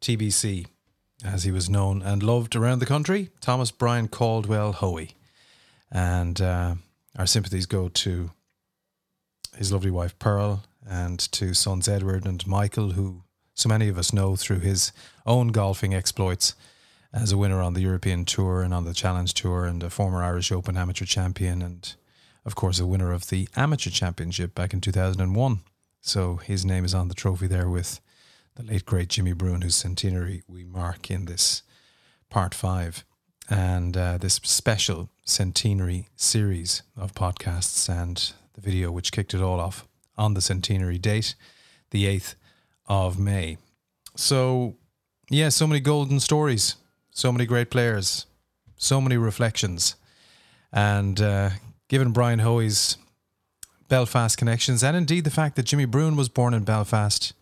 TBC, 0.00 0.66
as 1.24 1.44
he 1.44 1.50
was 1.50 1.70
known 1.70 2.02
and 2.02 2.22
loved 2.22 2.56
around 2.56 2.78
the 2.78 2.86
country, 2.86 3.30
Thomas 3.40 3.70
Brian 3.70 4.08
Caldwell 4.08 4.72
Hoey. 4.72 5.12
And 5.90 6.40
uh, 6.40 6.74
our 7.18 7.26
sympathies 7.26 7.66
go 7.66 7.88
to 7.88 8.30
his 9.56 9.72
lovely 9.72 9.90
wife 9.90 10.18
Pearl 10.18 10.64
and 10.88 11.18
to 11.32 11.54
sons 11.54 11.88
Edward 11.88 12.26
and 12.26 12.46
Michael, 12.46 12.92
who 12.92 13.22
so 13.54 13.68
many 13.68 13.88
of 13.88 13.98
us 13.98 14.12
know 14.12 14.36
through 14.36 14.60
his 14.60 14.92
own 15.24 15.48
golfing 15.48 15.94
exploits 15.94 16.54
as 17.12 17.32
a 17.32 17.38
winner 17.38 17.62
on 17.62 17.72
the 17.72 17.80
European 17.80 18.24
Tour 18.26 18.62
and 18.62 18.74
on 18.74 18.84
the 18.84 18.92
Challenge 18.92 19.32
Tour, 19.32 19.64
and 19.64 19.82
a 19.82 19.88
former 19.88 20.22
Irish 20.22 20.52
Open 20.52 20.76
amateur 20.76 21.06
champion, 21.06 21.62
and 21.62 21.94
of 22.44 22.54
course 22.54 22.78
a 22.78 22.86
winner 22.86 23.12
of 23.12 23.28
the 23.28 23.48
Amateur 23.56 23.90
Championship 23.90 24.54
back 24.54 24.74
in 24.74 24.82
2001. 24.82 25.60
So 26.02 26.36
his 26.36 26.64
name 26.64 26.84
is 26.84 26.94
on 26.94 27.08
the 27.08 27.14
trophy 27.14 27.46
there 27.46 27.68
with 27.68 28.00
the 28.56 28.62
late 28.62 28.86
great 28.86 29.08
Jimmy 29.08 29.34
Bruen, 29.34 29.62
whose 29.62 29.76
centenary 29.76 30.42
we 30.48 30.64
mark 30.64 31.10
in 31.10 31.26
this 31.26 31.62
part 32.30 32.54
five. 32.54 33.04
And 33.48 33.96
uh, 33.96 34.18
this 34.18 34.40
special 34.42 35.10
centenary 35.24 36.08
series 36.16 36.82
of 36.96 37.14
podcasts 37.14 37.88
and 37.88 38.32
the 38.54 38.60
video 38.60 38.90
which 38.90 39.12
kicked 39.12 39.34
it 39.34 39.42
all 39.42 39.60
off 39.60 39.86
on 40.18 40.34
the 40.34 40.40
centenary 40.40 40.98
date, 40.98 41.34
the 41.90 42.04
8th 42.04 42.34
of 42.86 43.18
May. 43.18 43.58
So, 44.16 44.76
yeah, 45.30 45.50
so 45.50 45.66
many 45.66 45.80
golden 45.80 46.18
stories, 46.18 46.76
so 47.10 47.30
many 47.30 47.44
great 47.44 47.70
players, 47.70 48.26
so 48.76 49.00
many 49.00 49.16
reflections. 49.16 49.96
And 50.72 51.20
uh, 51.20 51.50
given 51.88 52.12
Brian 52.12 52.40
Hoey's 52.40 52.96
Belfast 53.88 54.36
connections, 54.36 54.82
and 54.82 54.96
indeed 54.96 55.24
the 55.24 55.30
fact 55.30 55.56
that 55.56 55.64
Jimmy 55.64 55.84
Bruen 55.84 56.16
was 56.16 56.28
born 56.28 56.54
in 56.54 56.64
Belfast, 56.64 57.32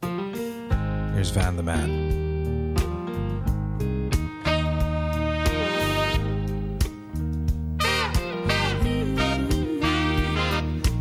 here's 1.24 1.30
Van 1.30 1.56
the 1.56 1.62
Man. 1.62 2.12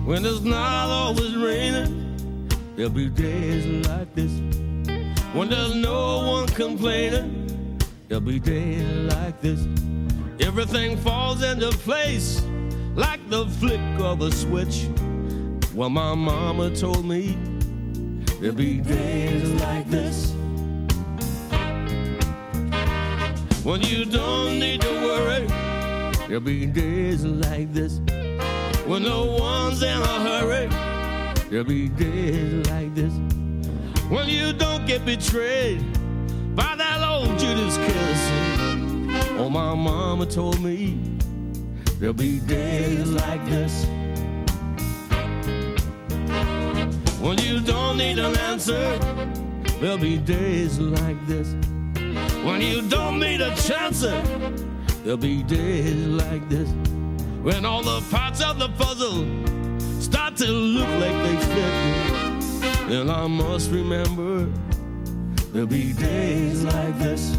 When 0.05 0.25
it's 0.25 0.41
not 0.41 0.89
always 0.89 1.35
raining, 1.35 2.47
there'll 2.75 2.91
be 2.91 3.09
days 3.09 3.87
like 3.87 4.13
this. 4.15 4.31
When 5.33 5.49
there's 5.49 5.75
no 5.75 6.27
one 6.27 6.47
complaining, 6.47 7.79
there'll 8.07 8.21
be 8.21 8.39
days 8.39 9.13
like 9.13 9.41
this. 9.41 9.59
Everything 10.39 10.95
falls 10.97 11.43
into 11.43 11.69
place 11.79 12.41
like 12.95 13.27
the 13.29 13.45
flick 13.59 13.81
of 13.99 14.21
a 14.21 14.31
switch. 14.31 14.87
Well, 15.73 15.89
my 15.89 16.13
mama 16.13 16.73
told 16.75 17.03
me 17.05 17.37
there'll 18.43 18.57
be 18.57 18.81
days 18.81 19.49
like 19.61 19.89
this. 19.89 20.33
When 23.63 23.81
you 23.81 24.03
don't 24.03 24.59
need 24.59 24.81
to 24.81 24.89
worry, 24.89 25.47
there'll 26.27 26.41
be 26.41 26.65
days 26.65 27.23
like 27.23 27.73
this. 27.73 27.99
When 28.85 29.03
no 29.03 29.23
one's 29.23 29.81
in 29.81 29.97
a 29.97 30.19
hurry, 30.27 30.67
there'll 31.49 31.63
be 31.63 31.87
days 31.87 32.67
like 32.67 32.93
this. 32.93 33.13
When 34.09 34.27
you 34.27 34.51
don't 34.51 34.85
get 34.85 35.05
betrayed 35.05 35.79
by 36.53 36.75
that 36.75 37.01
old 37.01 37.39
Judas 37.39 37.77
kiss. 37.77 38.29
Oh, 39.39 39.49
my 39.49 39.73
mama 39.73 40.25
told 40.25 40.59
me 40.59 40.99
there'll 41.97 42.13
be 42.13 42.39
days 42.39 43.09
like 43.09 43.45
this. 43.45 43.85
When 47.23 47.37
you 47.37 47.61
don't 47.61 47.97
need 47.97 48.19
an 48.19 48.37
answer, 48.37 48.99
there'll 49.79 49.97
be 49.97 50.17
days 50.17 50.77
like 50.77 51.25
this. 51.25 51.53
When 52.43 52.59
you 52.59 52.81
don't 52.89 53.17
need 53.17 53.39
a 53.39 53.55
chance, 53.55 54.01
there'll 54.01 55.15
be 55.15 55.41
days 55.41 56.05
like 56.05 56.49
this. 56.49 56.69
When 57.41 57.63
all 57.63 57.81
the 57.81 58.01
parts 58.11 58.41
of 58.43 58.59
the 58.59 58.67
puzzle 58.77 59.25
start 60.01 60.35
to 60.35 60.47
look 60.47 60.89
like 60.99 61.17
they 61.23 61.37
fit, 61.53 62.89
then 62.89 63.09
I 63.09 63.25
must 63.27 63.71
remember 63.71 64.51
there'll 65.53 65.65
be 65.65 65.93
days 65.93 66.65
like 66.65 66.99
this. 66.99 67.37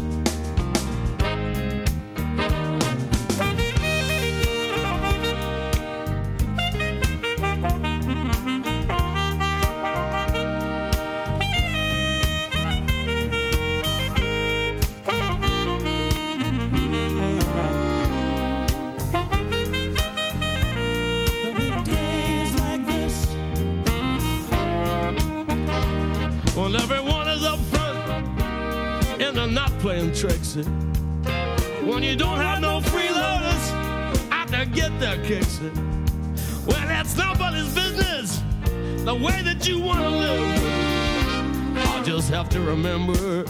To 42.55 42.61
remember 42.61 43.43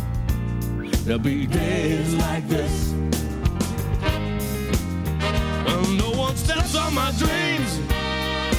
there'll 1.06 1.20
be 1.20 1.46
days 1.46 2.16
like 2.16 2.48
this. 2.48 2.92
When 5.66 5.98
no 5.98 6.10
one 6.12 6.36
steps 6.36 6.76
on 6.76 6.96
my 6.96 7.12
dreams. 7.12 7.80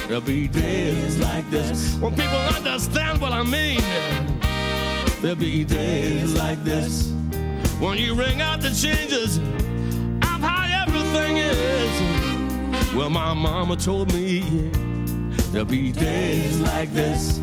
There'll 0.06 0.20
be 0.20 0.46
days 0.46 1.18
like 1.18 1.50
this 1.50 1.96
when 1.96 2.14
people 2.14 2.38
understand 2.38 3.20
what 3.20 3.32
I 3.32 3.42
mean. 3.42 3.80
There'll 5.20 5.34
be 5.36 5.64
days 5.64 6.34
like 6.34 6.62
this 6.62 7.10
when 7.80 7.98
you 7.98 8.14
ring 8.14 8.40
out 8.40 8.60
the 8.60 8.70
changes 8.70 9.38
of 9.38 10.40
how 10.48 10.84
everything 10.86 11.38
is. 11.38 12.94
Well, 12.94 13.10
my 13.10 13.34
mama 13.34 13.74
told 13.74 14.14
me 14.14 14.70
there'll 15.50 15.66
be 15.66 15.90
days 15.90 16.60
like 16.60 16.92
this. 16.92 17.40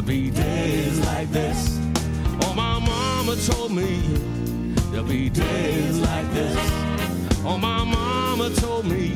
There'll 0.00 0.08
be 0.08 0.30
days 0.30 0.98
like 1.06 1.30
this. 1.30 1.78
Oh, 2.42 2.54
my 2.54 2.78
mama 2.78 3.36
told 3.36 3.70
me 3.70 4.00
there'll 4.90 5.06
be 5.06 5.28
days 5.28 5.98
like 5.98 6.32
this. 6.32 6.56
Oh, 7.44 7.58
my 7.58 7.84
mama 7.84 8.48
told 8.54 8.86
me 8.86 9.08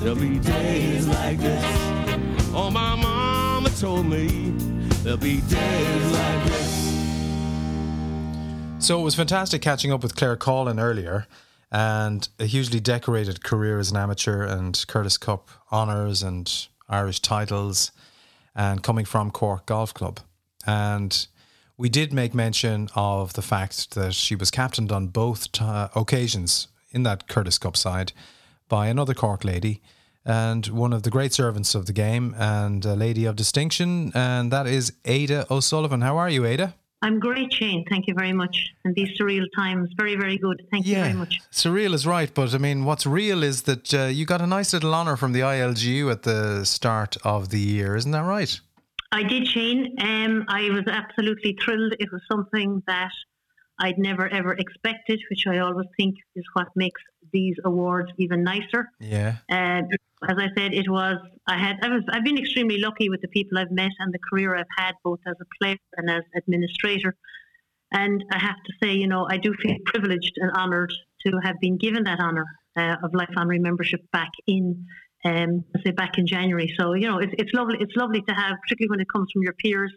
there'll 0.00 0.16
be 0.16 0.40
days 0.40 1.06
like 1.06 1.38
this. 1.38 1.64
Oh, 2.52 2.68
my 2.72 2.96
mama 2.96 3.70
told 3.70 4.06
me 4.06 4.50
there'll 5.04 5.18
be 5.18 5.40
days 5.42 6.12
like 6.12 6.44
this. 6.46 6.88
So 8.80 8.98
it 8.98 9.04
was 9.04 9.14
fantastic 9.14 9.62
catching 9.62 9.92
up 9.92 10.02
with 10.02 10.16
Claire 10.16 10.36
Collin 10.36 10.80
earlier 10.80 11.28
and 11.70 12.28
a 12.40 12.46
hugely 12.46 12.80
decorated 12.80 13.44
career 13.44 13.78
as 13.78 13.92
an 13.92 13.98
amateur 13.98 14.42
and 14.42 14.84
Curtis 14.88 15.16
Cup 15.16 15.48
honours 15.70 16.24
and 16.24 16.66
Irish 16.88 17.20
titles 17.20 17.92
and 18.54 18.82
coming 18.82 19.04
from 19.04 19.30
Cork 19.30 19.66
Golf 19.66 19.94
Club. 19.94 20.20
And 20.66 21.26
we 21.76 21.88
did 21.88 22.12
make 22.12 22.34
mention 22.34 22.88
of 22.94 23.32
the 23.32 23.42
fact 23.42 23.94
that 23.94 24.14
she 24.14 24.36
was 24.36 24.50
captained 24.50 24.92
on 24.92 25.08
both 25.08 25.50
t- 25.52 25.64
occasions 25.64 26.68
in 26.90 27.02
that 27.04 27.28
Curtis 27.28 27.58
Cup 27.58 27.76
side 27.76 28.12
by 28.68 28.86
another 28.86 29.14
Cork 29.14 29.44
lady 29.44 29.80
and 30.24 30.66
one 30.68 30.92
of 30.92 31.02
the 31.02 31.10
great 31.10 31.32
servants 31.32 31.74
of 31.74 31.86
the 31.86 31.92
game 31.92 32.34
and 32.38 32.84
a 32.84 32.94
lady 32.94 33.24
of 33.24 33.36
distinction, 33.36 34.12
and 34.14 34.52
that 34.52 34.66
is 34.66 34.92
Ada 35.04 35.46
O'Sullivan. 35.50 36.00
How 36.00 36.16
are 36.16 36.30
you, 36.30 36.44
Ada? 36.44 36.74
I'm 37.02 37.18
great, 37.18 37.52
Shane. 37.52 37.84
Thank 37.90 38.06
you 38.06 38.14
very 38.14 38.32
much. 38.32 38.70
And 38.84 38.94
these 38.94 39.08
surreal 39.20 39.46
times, 39.56 39.90
very, 39.96 40.14
very 40.14 40.38
good. 40.38 40.62
Thank 40.70 40.86
you 40.86 40.94
very 40.94 41.12
much. 41.12 41.40
Surreal 41.50 41.94
is 41.94 42.06
right, 42.06 42.32
but 42.32 42.54
I 42.54 42.58
mean, 42.58 42.84
what's 42.84 43.04
real 43.06 43.42
is 43.42 43.62
that 43.62 43.92
uh, 43.92 44.04
you 44.04 44.24
got 44.24 44.40
a 44.40 44.46
nice 44.46 44.72
little 44.72 44.94
honour 44.94 45.16
from 45.16 45.32
the 45.32 45.40
ILGU 45.40 46.10
at 46.12 46.22
the 46.22 46.64
start 46.64 47.16
of 47.24 47.48
the 47.48 47.58
year, 47.58 47.96
isn't 47.96 48.12
that 48.12 48.24
right? 48.24 48.58
I 49.10 49.24
did, 49.24 49.48
Shane. 49.48 49.96
Um, 50.00 50.44
I 50.48 50.70
was 50.70 50.84
absolutely 50.86 51.58
thrilled. 51.62 51.94
It 51.98 52.10
was 52.12 52.22
something 52.30 52.82
that 52.86 53.10
I'd 53.80 53.98
never 53.98 54.28
ever 54.28 54.52
expected, 54.52 55.20
which 55.28 55.46
I 55.46 55.58
always 55.58 55.88
think 55.96 56.14
is 56.36 56.44
what 56.52 56.68
makes 56.76 57.00
these 57.32 57.56
awards 57.64 58.12
even 58.18 58.44
nicer. 58.44 58.90
Yeah. 59.00 59.36
Um, 59.50 59.88
as 60.28 60.36
I 60.38 60.48
said, 60.56 60.72
it 60.72 60.88
was 60.88 61.16
I 61.46 61.58
had 61.58 61.76
I 61.82 61.88
was 61.88 62.02
I've 62.10 62.24
been 62.24 62.38
extremely 62.38 62.78
lucky 62.78 63.08
with 63.08 63.20
the 63.20 63.28
people 63.28 63.58
I've 63.58 63.70
met 63.70 63.90
and 63.98 64.12
the 64.12 64.18
career 64.30 64.54
I've 64.56 64.66
had 64.76 64.94
both 65.02 65.20
as 65.26 65.34
a 65.40 65.44
player 65.60 65.76
and 65.96 66.10
as 66.10 66.22
administrator. 66.36 67.16
And 67.92 68.24
I 68.32 68.38
have 68.38 68.56
to 68.56 68.72
say, 68.82 68.94
you 68.94 69.06
know, 69.06 69.26
I 69.30 69.36
do 69.36 69.52
feel 69.60 69.76
privileged 69.86 70.32
and 70.36 70.50
honoured 70.52 70.92
to 71.26 71.32
have 71.42 71.60
been 71.60 71.76
given 71.76 72.04
that 72.04 72.20
honour 72.20 72.46
uh, 72.76 72.96
of 73.02 73.12
honorary 73.36 73.58
membership 73.58 74.00
back 74.12 74.30
in, 74.46 74.86
um, 75.24 75.64
say 75.84 75.90
back 75.90 76.16
in 76.16 76.26
January. 76.26 76.72
So 76.78 76.94
you 76.94 77.08
know, 77.08 77.18
it's, 77.18 77.34
it's 77.38 77.52
lovely. 77.52 77.76
It's 77.80 77.96
lovely 77.96 78.22
to 78.22 78.34
have, 78.34 78.56
particularly 78.62 78.90
when 78.90 79.00
it 79.00 79.08
comes 79.12 79.30
from 79.32 79.42
your 79.42 79.54
peers, 79.54 79.92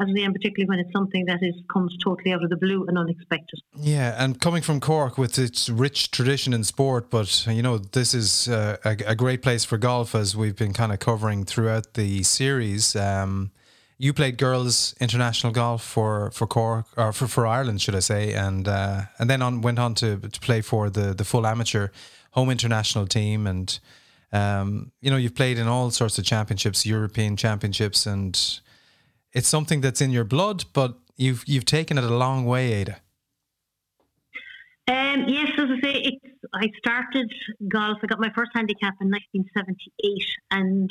as 0.00 0.08
I 0.08 0.20
am, 0.20 0.32
particularly 0.32 0.68
when 0.68 0.78
it's 0.78 0.92
something 0.92 1.24
that 1.26 1.42
is 1.42 1.54
comes 1.72 1.96
totally 2.02 2.32
out 2.32 2.44
of 2.44 2.50
the 2.50 2.56
blue 2.56 2.86
and 2.86 2.96
unexpected. 2.96 3.60
Yeah, 3.76 4.14
and 4.22 4.40
coming 4.40 4.62
from 4.62 4.80
Cork 4.80 5.18
with 5.18 5.38
its 5.38 5.68
rich 5.68 6.10
tradition 6.10 6.52
in 6.52 6.64
sport, 6.64 7.10
but 7.10 7.46
you 7.48 7.62
know 7.62 7.78
this 7.78 8.14
is 8.14 8.48
uh, 8.48 8.76
a, 8.84 8.96
a, 9.06 9.14
great 9.14 9.42
place 9.42 9.64
for 9.64 9.76
golf, 9.76 10.14
as 10.14 10.36
we've 10.36 10.56
been 10.56 10.72
kind 10.72 10.92
of 10.92 11.00
covering 11.00 11.44
throughout 11.44 11.94
the 11.94 12.22
series. 12.22 12.94
Um, 12.94 13.50
you 14.00 14.12
played 14.12 14.38
girls 14.38 14.94
international 15.00 15.52
golf 15.52 15.82
for, 15.82 16.30
for 16.30 16.46
Cork 16.46 16.86
or 16.96 17.12
for, 17.12 17.26
for 17.26 17.46
Ireland, 17.46 17.82
should 17.82 17.96
I 17.96 18.00
say, 18.00 18.32
and 18.32 18.68
uh, 18.68 19.02
and 19.18 19.28
then 19.28 19.42
on 19.42 19.60
went 19.60 19.80
on 19.80 19.94
to, 19.96 20.18
to 20.18 20.40
play 20.40 20.60
for 20.60 20.88
the 20.88 21.12
the 21.12 21.24
full 21.24 21.46
amateur 21.46 21.88
home 22.30 22.50
international 22.50 23.08
team, 23.08 23.48
and 23.48 23.78
um, 24.32 24.92
you 25.00 25.10
know 25.10 25.16
you've 25.16 25.34
played 25.34 25.58
in 25.58 25.66
all 25.66 25.90
sorts 25.90 26.18
of 26.18 26.24
championships, 26.24 26.86
European 26.86 27.36
championships, 27.36 28.06
and 28.06 28.60
it's 29.32 29.48
something 29.48 29.80
that's 29.80 30.00
in 30.00 30.10
your 30.10 30.24
blood, 30.24 30.64
but 30.72 30.98
you've 31.16 31.44
you've 31.46 31.64
taken 31.64 31.98
it 31.98 32.04
a 32.04 32.14
long 32.14 32.44
way, 32.44 32.72
Ada. 32.72 33.00
Um, 34.88 35.24
yes, 35.28 35.50
as 35.58 35.68
I 35.70 35.80
say, 35.82 36.18
I 36.54 36.70
started 36.78 37.30
golf. 37.68 37.98
I 38.02 38.06
got 38.06 38.20
my 38.20 38.32
first 38.34 38.52
handicap 38.54 38.94
in 39.00 39.10
1978, 39.10 40.24
and 40.50 40.90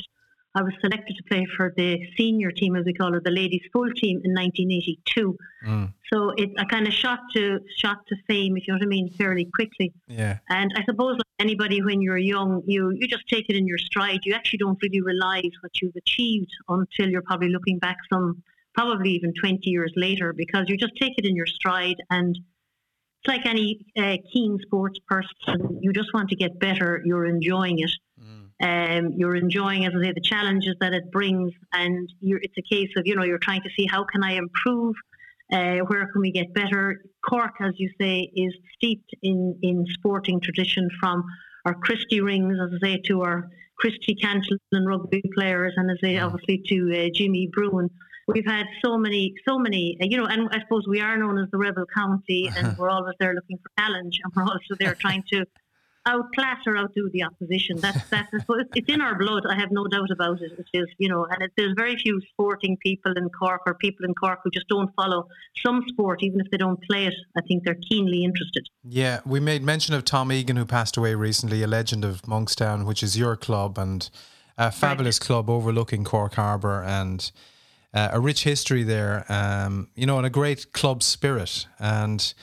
I 0.58 0.62
was 0.62 0.74
selected 0.80 1.16
to 1.16 1.22
play 1.22 1.46
for 1.56 1.72
the 1.76 2.04
senior 2.16 2.50
team, 2.50 2.74
as 2.74 2.84
we 2.84 2.92
call 2.92 3.14
it, 3.14 3.22
the 3.22 3.30
ladies' 3.30 3.62
full 3.72 3.88
team 3.92 4.20
in 4.24 4.32
1982. 4.34 5.36
Mm. 5.64 5.92
So 6.12 6.30
it 6.30 6.50
I 6.58 6.64
kind 6.64 6.88
of 6.88 6.92
shot 6.92 7.20
to 7.34 7.60
shot 7.76 7.98
to 8.08 8.16
fame, 8.26 8.56
if 8.56 8.66
you 8.66 8.72
know 8.72 8.78
what 8.78 8.84
I 8.84 8.88
mean, 8.88 9.08
fairly 9.16 9.44
quickly. 9.54 9.92
Yeah. 10.08 10.38
And 10.48 10.72
I 10.76 10.82
suppose 10.84 11.12
like 11.12 11.38
anybody, 11.38 11.80
when 11.80 12.02
you're 12.02 12.18
young, 12.18 12.62
you 12.66 12.90
you 12.90 13.06
just 13.06 13.28
take 13.28 13.48
it 13.48 13.54
in 13.54 13.68
your 13.68 13.78
stride. 13.78 14.20
You 14.24 14.34
actually 14.34 14.58
don't 14.58 14.78
really 14.82 15.00
realize 15.00 15.52
what 15.60 15.80
you've 15.80 15.94
achieved 15.94 16.50
until 16.68 17.08
you're 17.08 17.22
probably 17.22 17.50
looking 17.50 17.78
back 17.78 17.98
some, 18.12 18.42
probably 18.74 19.10
even 19.10 19.32
20 19.40 19.60
years 19.70 19.92
later, 19.94 20.32
because 20.32 20.68
you 20.68 20.76
just 20.76 20.96
take 20.96 21.14
it 21.18 21.24
in 21.24 21.36
your 21.36 21.46
stride 21.46 21.98
and. 22.10 22.36
It's 23.20 23.34
like 23.34 23.46
any 23.46 23.84
uh, 23.96 24.18
keen 24.32 24.60
sports 24.62 25.00
person. 25.08 25.80
You 25.82 25.92
just 25.92 26.14
want 26.14 26.28
to 26.28 26.36
get 26.36 26.60
better. 26.60 27.02
You're 27.04 27.26
enjoying 27.26 27.80
it. 27.80 27.90
Um, 28.60 29.12
you're 29.16 29.36
enjoying, 29.36 29.84
as 29.84 29.92
I 29.96 30.06
say, 30.06 30.12
the 30.12 30.20
challenges 30.20 30.74
that 30.80 30.92
it 30.92 31.12
brings, 31.12 31.52
and 31.72 32.10
it's 32.20 32.58
a 32.58 32.62
case 32.62 32.90
of 32.96 33.06
you 33.06 33.14
know 33.14 33.22
you're 33.22 33.38
trying 33.38 33.62
to 33.62 33.70
see 33.76 33.86
how 33.86 34.04
can 34.04 34.24
I 34.24 34.32
improve, 34.32 34.96
uh, 35.52 35.78
where 35.86 36.10
can 36.12 36.20
we 36.20 36.32
get 36.32 36.52
better. 36.54 37.02
Cork, 37.28 37.54
as 37.60 37.74
you 37.76 37.90
say, 38.00 38.30
is 38.34 38.52
steeped 38.74 39.14
in 39.22 39.58
in 39.62 39.86
sporting 39.92 40.40
tradition 40.40 40.88
from 40.98 41.24
our 41.64 41.74
Christy 41.74 42.20
rings, 42.20 42.56
as 42.60 42.70
I 42.82 42.86
say, 42.86 42.96
to 43.06 43.22
our 43.22 43.48
Christy 43.78 44.16
Cantillon 44.16 44.86
rugby 44.86 45.22
players, 45.34 45.74
and 45.76 45.90
as 45.90 45.98
I 46.02 46.06
say, 46.06 46.18
obviously 46.18 46.62
to 46.68 47.06
uh, 47.06 47.08
Jimmy 47.14 47.48
Bruen. 47.52 47.88
We've 48.26 48.44
had 48.44 48.66
so 48.84 48.98
many, 48.98 49.32
so 49.48 49.58
many, 49.58 49.96
uh, 50.02 50.06
you 50.06 50.18
know, 50.18 50.26
and 50.26 50.48
I 50.52 50.60
suppose 50.60 50.86
we 50.86 51.00
are 51.00 51.16
known 51.16 51.38
as 51.38 51.48
the 51.50 51.58
Rebel 51.58 51.86
County, 51.94 52.50
and 52.54 52.76
we're 52.78 52.90
always 52.90 53.14
there 53.20 53.34
looking 53.34 53.56
for 53.58 53.70
challenge, 53.78 54.20
and 54.22 54.32
we're 54.34 54.42
also 54.42 54.74
there 54.78 54.94
trying 54.94 55.22
to 55.32 55.46
outclass 56.06 56.58
or 56.66 56.76
outdo 56.76 57.10
the 57.12 57.22
opposition. 57.22 57.76
That's 57.78 58.08
that's 58.08 58.30
it's 58.74 58.88
in 58.88 59.00
our 59.00 59.16
blood. 59.16 59.44
I 59.48 59.56
have 59.56 59.70
no 59.70 59.86
doubt 59.86 60.10
about 60.10 60.40
it. 60.40 60.52
It 60.58 60.66
is, 60.72 60.86
you 60.98 61.08
know, 61.08 61.26
and 61.30 61.42
it, 61.42 61.52
there's 61.56 61.74
very 61.76 61.96
few 61.96 62.20
sporting 62.30 62.76
people 62.78 63.12
in 63.16 63.28
Cork 63.30 63.62
or 63.66 63.74
people 63.74 64.04
in 64.04 64.14
Cork 64.14 64.40
who 64.44 64.50
just 64.50 64.68
don't 64.68 64.90
follow 64.94 65.28
some 65.64 65.84
sport, 65.88 66.22
even 66.22 66.40
if 66.40 66.50
they 66.50 66.56
don't 66.56 66.80
play 66.84 67.06
it. 67.06 67.14
I 67.36 67.40
think 67.42 67.64
they're 67.64 67.78
keenly 67.88 68.24
interested. 68.24 68.66
Yeah, 68.84 69.20
we 69.24 69.40
made 69.40 69.62
mention 69.62 69.94
of 69.94 70.04
Tom 70.04 70.32
Egan, 70.32 70.56
who 70.56 70.64
passed 70.64 70.96
away 70.96 71.14
recently, 71.14 71.62
a 71.62 71.66
legend 71.66 72.04
of 72.04 72.22
Monkstown, 72.22 72.86
which 72.86 73.02
is 73.02 73.18
your 73.18 73.36
club 73.36 73.78
and 73.78 74.08
a 74.56 74.72
fabulous 74.72 75.20
right. 75.20 75.26
club 75.26 75.50
overlooking 75.50 76.04
Cork 76.04 76.34
Harbour 76.34 76.82
and. 76.82 77.30
Uh, 77.94 78.10
a 78.12 78.20
rich 78.20 78.44
history 78.44 78.82
there, 78.82 79.24
um, 79.30 79.88
you 79.94 80.04
know, 80.04 80.18
and 80.18 80.26
a 80.26 80.30
great 80.30 80.74
club 80.74 81.02
spirit. 81.02 81.66
And 81.78 82.34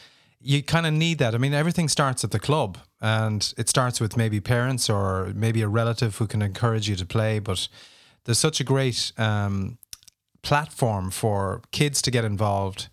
you 0.46 0.62
kind 0.62 0.86
of 0.86 0.94
need 0.94 1.18
that. 1.18 1.34
I 1.34 1.38
mean, 1.40 1.54
everything 1.54 1.90
starts 1.90 2.24
at 2.24 2.32
the 2.32 2.40
club, 2.40 2.78
and 3.06 3.54
it 3.56 3.70
starts 3.70 4.02
with 4.02 4.18
maybe 4.18 4.40
parents 4.40 4.90
or 4.90 5.32
maybe 5.36 5.62
a 5.62 5.68
relative 5.68 6.18
who 6.18 6.26
can 6.26 6.42
encourage 6.42 6.90
you 6.90 6.96
to 6.96 7.06
play. 7.06 7.38
But 7.38 7.68
there's 8.24 8.40
such 8.40 8.60
a 8.60 8.64
great 8.64 9.12
um, 9.20 9.78
platform 10.42 11.12
for 11.12 11.62
kids 11.72 12.02
to 12.02 12.10
get 12.10 12.26
involved, 12.26 12.88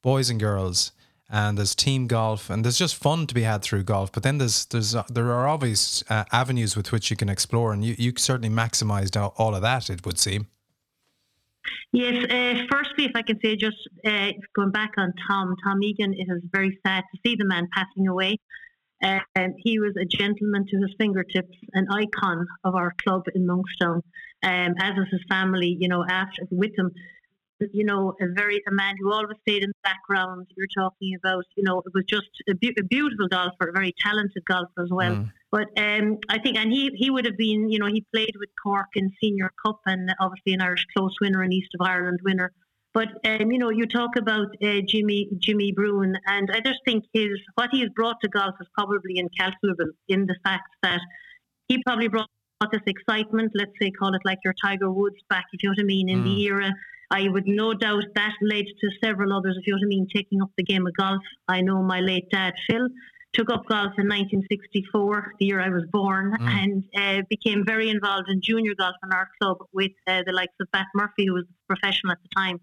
boys 0.00 0.30
and 0.30 0.40
girls, 0.40 0.92
and 1.28 1.58
there's 1.58 1.74
team 1.74 2.06
golf, 2.06 2.48
and 2.48 2.64
there's 2.64 2.78
just 2.78 2.96
fun 2.96 3.26
to 3.26 3.34
be 3.34 3.42
had 3.42 3.60
through 3.60 3.82
golf. 3.82 4.10
But 4.10 4.22
then 4.22 4.38
there's 4.38 4.64
there's 4.64 4.94
uh, 4.94 5.02
there 5.10 5.30
are 5.32 5.46
obvious 5.46 6.02
uh, 6.08 6.24
avenues 6.32 6.74
with 6.74 6.90
which 6.90 7.10
you 7.10 7.16
can 7.18 7.28
explore, 7.28 7.74
and 7.74 7.84
you 7.84 7.94
you 7.98 8.14
certainly 8.16 8.48
maximised 8.48 9.14
all 9.36 9.54
of 9.54 9.60
that. 9.60 9.90
It 9.90 10.06
would 10.06 10.18
seem. 10.18 10.46
Yes, 11.92 12.24
uh, 12.24 12.64
firstly, 12.72 13.04
if 13.04 13.12
I 13.14 13.20
can 13.20 13.38
say 13.42 13.54
just 13.54 13.76
uh, 14.06 14.30
going 14.56 14.70
back 14.70 14.92
on 14.96 15.12
Tom, 15.28 15.54
Tom 15.62 15.82
Egan, 15.82 16.14
it 16.14 16.26
is 16.30 16.42
very 16.50 16.78
sad 16.86 17.04
to 17.12 17.20
see 17.22 17.36
the 17.36 17.44
man 17.44 17.68
passing 17.76 18.08
away. 18.08 18.38
Uh, 19.02 19.20
he 19.58 19.78
was 19.78 19.94
a 20.00 20.04
gentleman 20.04 20.66
to 20.66 20.76
his 20.76 20.94
fingertips, 20.98 21.56
an 21.74 21.86
icon 21.90 22.46
of 22.64 22.74
our 22.74 22.92
club 23.02 23.22
in 23.34 23.46
Monkstown, 23.46 24.02
um, 24.42 24.74
as 24.80 24.96
was 24.96 25.06
his 25.10 25.20
family, 25.28 25.76
you 25.80 25.88
know, 25.88 26.04
after 26.08 26.42
with 26.50 26.76
him 26.76 26.90
you 27.72 27.84
know, 27.84 28.14
a 28.20 28.26
very 28.34 28.62
a 28.68 28.70
man 28.70 28.94
who 29.00 29.12
always 29.12 29.36
stayed 29.42 29.62
in 29.62 29.70
the 29.70 29.82
background. 29.82 30.46
You're 30.56 30.66
talking 30.76 31.14
about, 31.16 31.44
you 31.56 31.64
know, 31.64 31.78
it 31.80 31.92
was 31.94 32.04
just 32.08 32.28
a, 32.48 32.54
be- 32.54 32.74
a 32.78 32.84
beautiful 32.84 33.28
golfer, 33.28 33.68
a 33.68 33.72
very 33.72 33.94
talented 34.00 34.44
golfer 34.44 34.82
as 34.82 34.90
well. 34.90 35.12
Mm. 35.12 35.32
But 35.50 35.66
um, 35.76 36.18
I 36.28 36.38
think, 36.38 36.56
and 36.56 36.70
he 36.70 36.90
he 36.94 37.10
would 37.10 37.24
have 37.24 37.36
been, 37.36 37.70
you 37.70 37.78
know, 37.78 37.86
he 37.86 38.04
played 38.14 38.34
with 38.38 38.50
Cork 38.62 38.88
in 38.94 39.10
Senior 39.20 39.52
Cup 39.64 39.80
and 39.86 40.14
obviously 40.20 40.52
an 40.54 40.60
Irish 40.60 40.86
close 40.96 41.14
winner 41.20 41.42
and 41.42 41.52
East 41.52 41.70
of 41.78 41.86
Ireland 41.86 42.20
winner. 42.22 42.52
But 42.94 43.08
um, 43.24 43.50
you 43.50 43.58
know, 43.58 43.70
you 43.70 43.86
talk 43.86 44.16
about 44.16 44.48
uh, 44.62 44.80
Jimmy 44.86 45.28
Jimmy 45.38 45.72
Bruen, 45.72 46.16
and 46.26 46.50
I 46.52 46.60
just 46.60 46.80
think 46.84 47.04
his 47.12 47.28
what 47.54 47.70
he 47.70 47.80
has 47.80 47.90
brought 47.90 48.20
to 48.22 48.28
golf 48.28 48.54
is 48.60 48.66
probably 48.74 49.18
incalculable 49.18 49.92
in 50.08 50.26
the 50.26 50.36
fact 50.42 50.68
that 50.82 51.00
he 51.68 51.82
probably 51.84 52.08
brought 52.08 52.28
this 52.72 52.82
excitement. 52.86 53.52
Let's 53.54 53.72
say, 53.80 53.90
call 53.90 54.14
it 54.14 54.22
like 54.24 54.38
your 54.44 54.54
Tiger 54.62 54.90
Woods 54.90 55.18
back, 55.28 55.44
if 55.52 55.62
you 55.62 55.68
know 55.68 55.74
what 55.76 55.82
I 55.82 55.86
mean, 55.86 56.08
in 56.08 56.22
mm. 56.22 56.24
the 56.24 56.42
era 56.44 56.72
I 57.10 57.28
would 57.28 57.46
no 57.46 57.72
doubt 57.74 58.04
that 58.14 58.34
led 58.42 58.66
to 58.80 58.90
several 59.02 59.32
others, 59.32 59.56
if 59.58 59.66
you 59.66 59.72
know 59.72 59.78
what 59.78 59.86
I 59.86 59.88
mean, 59.88 60.06
taking 60.14 60.42
up 60.42 60.50
the 60.56 60.64
game 60.64 60.86
of 60.86 60.94
golf. 60.96 61.22
I 61.48 61.62
know 61.62 61.82
my 61.82 62.00
late 62.00 62.28
dad, 62.30 62.54
Phil, 62.68 62.88
took 63.32 63.50
up 63.50 63.66
golf 63.66 63.92
in 63.98 64.08
1964, 64.08 65.34
the 65.38 65.46
year 65.46 65.60
I 65.60 65.70
was 65.70 65.84
born, 65.90 66.36
mm. 66.38 66.48
and 66.48 66.84
uh, 66.96 67.22
became 67.30 67.64
very 67.64 67.88
involved 67.88 68.28
in 68.28 68.40
junior 68.42 68.74
golf 68.74 68.96
in 69.02 69.12
our 69.12 69.28
club 69.40 69.58
with 69.72 69.92
uh, 70.06 70.22
the 70.26 70.32
likes 70.32 70.54
of 70.60 70.70
Pat 70.72 70.86
Murphy, 70.94 71.26
who 71.26 71.34
was 71.34 71.44
a 71.44 71.74
professional 71.74 72.12
at 72.12 72.18
the 72.22 72.28
time. 72.36 72.60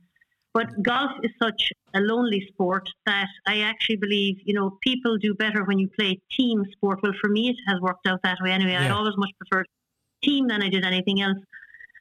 But 0.56 0.82
golf 0.82 1.12
is 1.22 1.32
such 1.38 1.74
a 1.94 2.00
lonely 2.00 2.48
sport 2.48 2.90
that 3.06 3.28
I 3.46 3.60
actually 3.60 3.98
believe, 3.98 4.38
you 4.46 4.54
know, 4.54 4.78
people 4.82 5.18
do 5.18 5.34
better 5.34 5.66
when 5.66 5.80
you 5.80 5.90
play 5.90 6.22
team 6.32 6.64
sport. 6.72 7.00
Well, 7.04 7.12
for 7.22 7.30
me, 7.30 7.50
it 7.50 7.58
has 7.68 7.82
worked 7.82 8.08
out 8.08 8.22
that 8.24 8.38
way 8.42 8.52
anyway. 8.52 8.72
Yeah. 8.72 8.88
I 8.88 8.90
always 8.92 9.18
much 9.18 9.32
preferred 9.38 9.68
team 10.24 10.48
than 10.48 10.64
I 10.64 10.70
did 10.70 10.86
anything 10.86 11.22
else. 11.22 11.40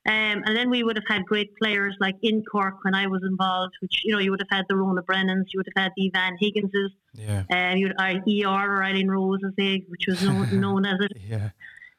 Um, 0.07 0.45
and 0.47 0.57
then 0.57 0.71
we 0.71 0.85
would 0.85 0.95
have 0.97 1.09
had 1.09 1.25
great 1.25 1.57
players 1.57 1.97
like 1.99 2.15
in 2.23 2.45
Cork 2.45 2.77
when 2.85 2.95
I 2.95 3.09
was 3.09 3.23
involved, 3.25 3.75
which, 3.83 4.03
you 4.05 4.13
know, 4.13 4.21
you 4.21 4.31
would 4.31 4.41
have 4.41 4.57
had 4.57 4.67
the 4.69 4.77
Rona 4.77 5.03
Brennans, 5.03 5.47
you 5.53 5.59
would 5.59 5.67
have 5.75 5.85
had 5.85 5.93
the 5.97 6.11
Van 6.15 6.37
Higginses, 6.41 6.93
yeah. 7.15 7.43
um, 7.51 7.77
you 7.77 7.89
would, 7.89 7.97
uh, 7.99 8.21
ER 8.49 8.77
or 8.77 8.85
Eileen 8.85 9.09
Rose, 9.09 9.41
as 9.45 9.53
they, 9.57 9.83
which 9.89 10.05
was 10.07 10.23
known, 10.23 10.61
known 10.61 10.87
as 10.87 11.01
it. 11.01 11.13
Yeah. 11.27 11.49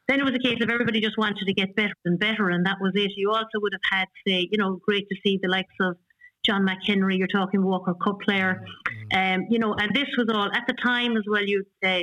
Then 0.08 0.20
it 0.20 0.24
was 0.24 0.34
a 0.34 0.38
case 0.38 0.62
of 0.62 0.70
everybody 0.70 1.00
just 1.00 1.18
wanted 1.18 1.44
to 1.46 1.52
get 1.52 1.74
better 1.76 1.96
and 2.06 2.18
better, 2.18 2.48
and 2.48 2.64
that 2.64 2.76
was 2.80 2.92
it. 2.94 3.10
You 3.16 3.32
also 3.32 3.58
would 3.60 3.72
have 3.74 3.98
had, 3.98 4.06
say, 4.26 4.48
you 4.50 4.56
know, 4.56 4.76
great 4.76 5.06
to 5.10 5.16
see 5.22 5.38
the 5.42 5.48
likes 5.48 5.74
of 5.80 5.96
John 6.46 6.66
McHenry, 6.66 7.18
you're 7.18 7.26
talking 7.26 7.64
Walker 7.64 7.94
Cup 7.94 8.20
player. 8.20 8.64
Mm-hmm. 9.12 9.42
Um, 9.42 9.46
you 9.50 9.58
know, 9.58 9.74
and 9.74 9.94
this 9.94 10.08
was 10.16 10.28
all 10.32 10.50
at 10.52 10.64
the 10.66 10.74
time 10.74 11.16
as 11.16 11.24
well. 11.28 11.44
You 11.44 11.64
uh, 11.84 12.00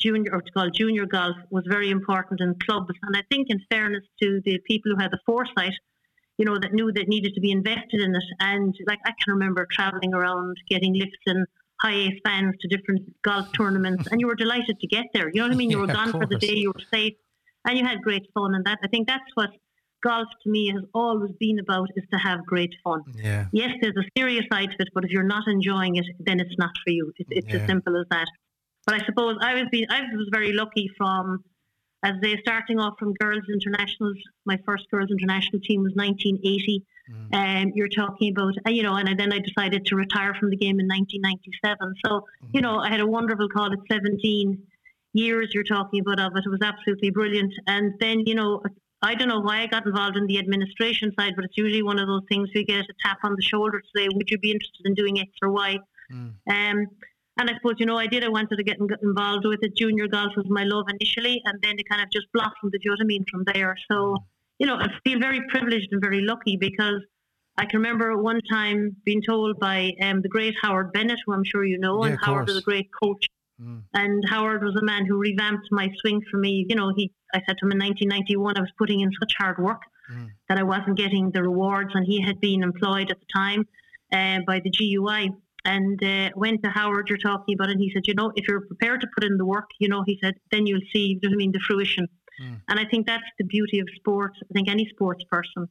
junior 0.00 0.32
or 0.32 0.42
to 0.42 0.52
call 0.52 0.70
junior 0.70 1.06
golf 1.06 1.36
was 1.50 1.64
very 1.68 1.90
important 1.90 2.40
in 2.40 2.54
clubs. 2.66 2.90
And 3.02 3.16
I 3.16 3.22
think, 3.30 3.48
in 3.50 3.60
fairness 3.70 4.04
to 4.22 4.40
the 4.44 4.58
people 4.66 4.92
who 4.92 5.00
had 5.00 5.10
the 5.10 5.18
foresight, 5.26 5.74
you 6.38 6.44
know, 6.44 6.58
that 6.58 6.72
knew 6.72 6.92
that 6.92 7.08
needed 7.08 7.34
to 7.34 7.40
be 7.40 7.50
invested 7.50 8.00
in 8.00 8.14
it. 8.14 8.24
And 8.40 8.74
like 8.86 8.98
I 9.04 9.12
can 9.22 9.34
remember 9.34 9.66
traveling 9.70 10.14
around, 10.14 10.56
getting 10.68 10.94
lifts 10.94 11.22
and 11.26 11.46
high 11.80 11.94
ace 11.94 12.20
fans 12.24 12.54
to 12.60 12.68
different 12.68 13.02
golf 13.22 13.48
tournaments, 13.56 14.08
and 14.10 14.20
you 14.20 14.26
were 14.26 14.36
delighted 14.36 14.78
to 14.80 14.86
get 14.86 15.06
there. 15.14 15.28
You 15.28 15.40
know 15.40 15.48
what 15.48 15.54
I 15.54 15.56
mean? 15.56 15.70
You 15.70 15.78
were 15.78 15.86
Yeah, 15.86 15.94
gone 15.94 16.12
for 16.12 16.26
the 16.26 16.38
day, 16.38 16.54
you 16.54 16.72
were 16.74 16.84
safe, 16.92 17.14
and 17.66 17.78
you 17.78 17.84
had 17.84 18.02
great 18.02 18.26
fun. 18.34 18.54
And 18.54 18.64
that 18.64 18.78
I 18.82 18.88
think 18.88 19.08
that's 19.08 19.30
what 19.34 19.50
golf 20.02 20.28
to 20.42 20.50
me 20.50 20.70
has 20.70 20.82
always 20.94 21.32
been 21.38 21.58
about: 21.58 21.88
is 21.96 22.04
to 22.12 22.18
have 22.18 22.44
great 22.46 22.74
fun. 22.84 23.02
Yeah. 23.14 23.46
Yes, 23.52 23.70
there's 23.80 23.96
a 23.96 24.06
serious 24.16 24.44
side 24.52 24.70
to 24.70 24.76
it, 24.80 24.88
but 24.94 25.04
if 25.04 25.10
you're 25.10 25.22
not 25.36 25.46
enjoying 25.48 25.96
it, 25.96 26.06
then 26.20 26.40
it's 26.40 26.56
not 26.58 26.70
for 26.84 26.90
you. 26.90 27.12
It's, 27.18 27.30
it's 27.32 27.48
Yeah. 27.48 27.60
as 27.60 27.66
simple 27.66 27.96
as 28.00 28.06
that. 28.10 28.26
But 28.86 28.96
I 29.00 29.04
suppose 29.06 29.36
I 29.40 29.54
was 29.54 29.64
being, 29.70 29.86
I 29.90 30.00
was 30.14 30.28
very 30.32 30.52
lucky 30.52 30.90
from 30.98 31.44
as 32.04 32.14
they 32.20 32.36
starting 32.40 32.80
off 32.80 32.94
from 32.98 33.14
girls 33.14 33.44
internationals. 33.52 34.16
My 34.44 34.58
first 34.66 34.90
girls 34.90 35.10
international 35.10 35.60
team 35.60 35.82
was 35.82 35.92
1980. 35.94 36.84
Mm. 37.12 37.28
And 37.32 37.72
you're 37.74 37.88
talking 37.88 38.32
about, 38.32 38.54
uh, 38.66 38.70
you 38.70 38.82
know, 38.82 38.94
and 38.94 39.08
I, 39.08 39.14
then 39.14 39.32
I 39.32 39.38
decided 39.38 39.86
to 39.86 39.96
retire 39.96 40.34
from 40.34 40.50
the 40.50 40.56
game 40.56 40.78
in 40.80 40.86
1997. 40.86 41.94
So, 42.04 42.24
you 42.52 42.60
know, 42.60 42.78
I 42.78 42.88
had 42.90 43.00
a 43.00 43.06
wonderful 43.06 43.48
call 43.48 43.72
at 43.72 43.78
17 43.90 44.58
years. 45.12 45.50
You're 45.52 45.64
talking 45.64 46.00
about 46.00 46.20
of 46.20 46.36
it. 46.36 46.44
It 46.44 46.48
was 46.48 46.60
absolutely 46.62 47.10
brilliant. 47.10 47.52
And 47.66 47.94
then, 48.00 48.20
you 48.26 48.34
know, 48.34 48.62
I 49.02 49.14
don't 49.14 49.28
know 49.28 49.40
why 49.40 49.62
I 49.62 49.66
got 49.66 49.84
involved 49.84 50.16
in 50.16 50.26
the 50.26 50.38
administration 50.38 51.12
side, 51.18 51.32
but 51.34 51.44
it's 51.44 51.56
usually 51.56 51.82
one 51.82 51.98
of 51.98 52.06
those 52.06 52.22
things 52.28 52.48
we 52.54 52.64
get 52.64 52.84
a 52.84 52.94
tap 53.04 53.18
on 53.24 53.34
the 53.34 53.42
shoulder 53.42 53.80
to 53.80 53.88
say, 53.96 54.08
would 54.12 54.30
you 54.30 54.38
be 54.38 54.52
interested 54.52 54.86
in 54.86 54.94
doing 54.94 55.18
X 55.18 55.30
or 55.42 55.50
Y? 55.50 55.78
Mm. 56.12 56.34
Um, 56.48 56.86
and 57.38 57.50
I 57.50 57.54
suppose, 57.54 57.74
you 57.78 57.86
know, 57.86 57.96
I 57.96 58.06
did. 58.06 58.24
I 58.24 58.28
wanted 58.28 58.56
to 58.56 58.62
get 58.62 58.76
involved 59.02 59.46
with 59.46 59.60
it. 59.62 59.74
Junior 59.76 60.06
golf 60.06 60.32
was 60.36 60.46
my 60.48 60.64
love 60.64 60.84
initially, 60.88 61.42
and 61.46 61.60
then 61.62 61.76
it 61.78 61.88
kind 61.88 62.02
of 62.02 62.10
just 62.12 62.26
blossomed, 62.32 62.72
do 62.72 62.78
you 62.80 62.90
know 62.90 62.92
what 62.92 63.00
I 63.00 63.06
mean, 63.06 63.24
from 63.30 63.44
there. 63.52 63.74
So, 63.90 64.16
you 64.58 64.66
know, 64.66 64.76
I 64.76 64.88
feel 65.02 65.18
very 65.18 65.40
privileged 65.48 65.88
and 65.92 66.00
very 66.00 66.20
lucky 66.20 66.56
because 66.56 67.00
I 67.56 67.64
can 67.64 67.80
remember 67.80 68.16
one 68.18 68.40
time 68.50 68.96
being 69.04 69.22
told 69.22 69.58
by 69.58 69.92
um, 70.02 70.22
the 70.22 70.28
great 70.28 70.54
Howard 70.62 70.92
Bennett, 70.92 71.18
who 71.26 71.32
I'm 71.32 71.44
sure 71.44 71.64
you 71.64 71.78
know, 71.78 72.04
Yeah, 72.04 72.12
and 72.12 72.20
Howard 72.20 72.48
was 72.48 72.58
a 72.58 72.62
great 72.62 72.90
coach. 73.02 73.26
Mm. 73.62 73.82
And 73.94 74.24
Howard 74.28 74.62
was 74.64 74.76
a 74.76 74.84
man 74.84 75.06
who 75.06 75.16
revamped 75.16 75.68
my 75.70 75.88
swing 76.00 76.20
for 76.30 76.38
me. 76.38 76.66
You 76.68 76.76
know, 76.76 76.92
he 76.96 77.12
I 77.34 77.38
said 77.46 77.56
to 77.58 77.66
him 77.66 77.72
in 77.72 77.78
1991, 77.78 78.56
I 78.56 78.60
was 78.60 78.72
putting 78.76 79.00
in 79.00 79.10
such 79.20 79.34
hard 79.38 79.58
work 79.58 79.82
Mm. 80.10 80.30
that 80.48 80.58
I 80.58 80.62
wasn't 80.62 80.96
getting 80.96 81.30
the 81.30 81.42
rewards, 81.42 81.92
and 81.94 82.04
he 82.04 82.20
had 82.20 82.40
been 82.40 82.62
employed 82.62 83.10
at 83.10 83.18
the 83.20 83.26
time 83.32 83.66
uh, 84.12 84.40
by 84.46 84.60
the 84.60 84.70
GUI. 84.70 85.30
And 85.64 86.02
uh, 86.02 86.30
went 86.34 86.64
to 86.64 86.70
Howard, 86.70 87.08
you're 87.08 87.18
talking 87.18 87.54
about, 87.54 87.70
and 87.70 87.80
he 87.80 87.92
said, 87.94 88.08
you 88.08 88.14
know, 88.14 88.32
if 88.34 88.48
you're 88.48 88.62
prepared 88.62 89.00
to 89.02 89.06
put 89.14 89.22
in 89.22 89.36
the 89.36 89.46
work, 89.46 89.68
you 89.78 89.88
know, 89.88 90.02
he 90.04 90.18
said, 90.20 90.34
then 90.50 90.66
you'll 90.66 90.80
see, 90.92 91.04
you 91.06 91.20
know 91.22 91.28
what 91.30 91.34
I 91.34 91.36
mean, 91.36 91.52
the 91.52 91.60
fruition. 91.60 92.08
Mm. 92.42 92.60
And 92.68 92.80
I 92.80 92.84
think 92.90 93.06
that's 93.06 93.22
the 93.38 93.44
beauty 93.44 93.78
of 93.78 93.86
sports. 93.94 94.36
I 94.42 94.52
think 94.54 94.68
any 94.68 94.88
sports 94.88 95.22
person, 95.30 95.68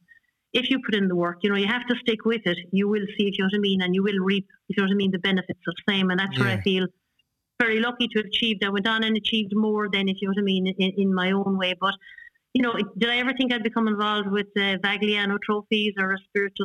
if 0.54 0.70
you 0.70 0.80
put 0.82 0.94
in 0.94 1.08
the 1.08 1.14
work, 1.14 1.38
you 1.42 1.50
know, 1.50 1.56
you 1.56 1.66
have 1.66 1.86
to 1.88 1.94
stick 1.96 2.24
with 2.24 2.40
it. 2.46 2.56
You 2.72 2.88
will 2.88 3.04
see, 3.18 3.28
if 3.28 3.36
you 3.36 3.44
know 3.44 3.50
what 3.52 3.58
I 3.58 3.60
mean, 3.60 3.82
and 3.82 3.94
you 3.94 4.02
will 4.02 4.18
reap, 4.18 4.46
if 4.70 4.78
you 4.78 4.82
know 4.82 4.88
what 4.88 4.94
I 4.94 4.96
mean, 4.96 5.10
the 5.10 5.18
benefits 5.18 5.60
of 5.68 5.74
same. 5.86 6.08
And 6.08 6.18
that's 6.18 6.38
where 6.38 6.48
I 6.48 6.62
feel 6.62 6.86
very 7.64 7.78
lucky 7.88 8.06
to 8.08 8.16
have 8.20 8.26
achieved. 8.34 8.60
I 8.64 8.70
went 8.76 8.88
on 8.94 9.00
and 9.06 9.16
achieved 9.16 9.52
more 9.54 9.84
than, 9.94 10.04
if 10.12 10.16
you 10.20 10.28
know 10.28 10.34
what 10.36 10.42
I 10.42 10.50
mean, 10.54 10.66
in, 10.84 10.90
in 11.02 11.14
my 11.22 11.28
own 11.32 11.56
way. 11.62 11.72
But 11.86 11.94
you 12.54 12.62
know, 12.62 12.74
did 12.98 13.08
I 13.14 13.16
ever 13.22 13.32
think 13.38 13.48
I'd 13.52 13.62
become 13.70 13.88
involved 13.88 14.28
with 14.30 14.48
uh, 14.58 14.76
Vagliano 14.84 15.36
trophies 15.46 15.94
or 16.02 16.08
Espirito 16.18 16.64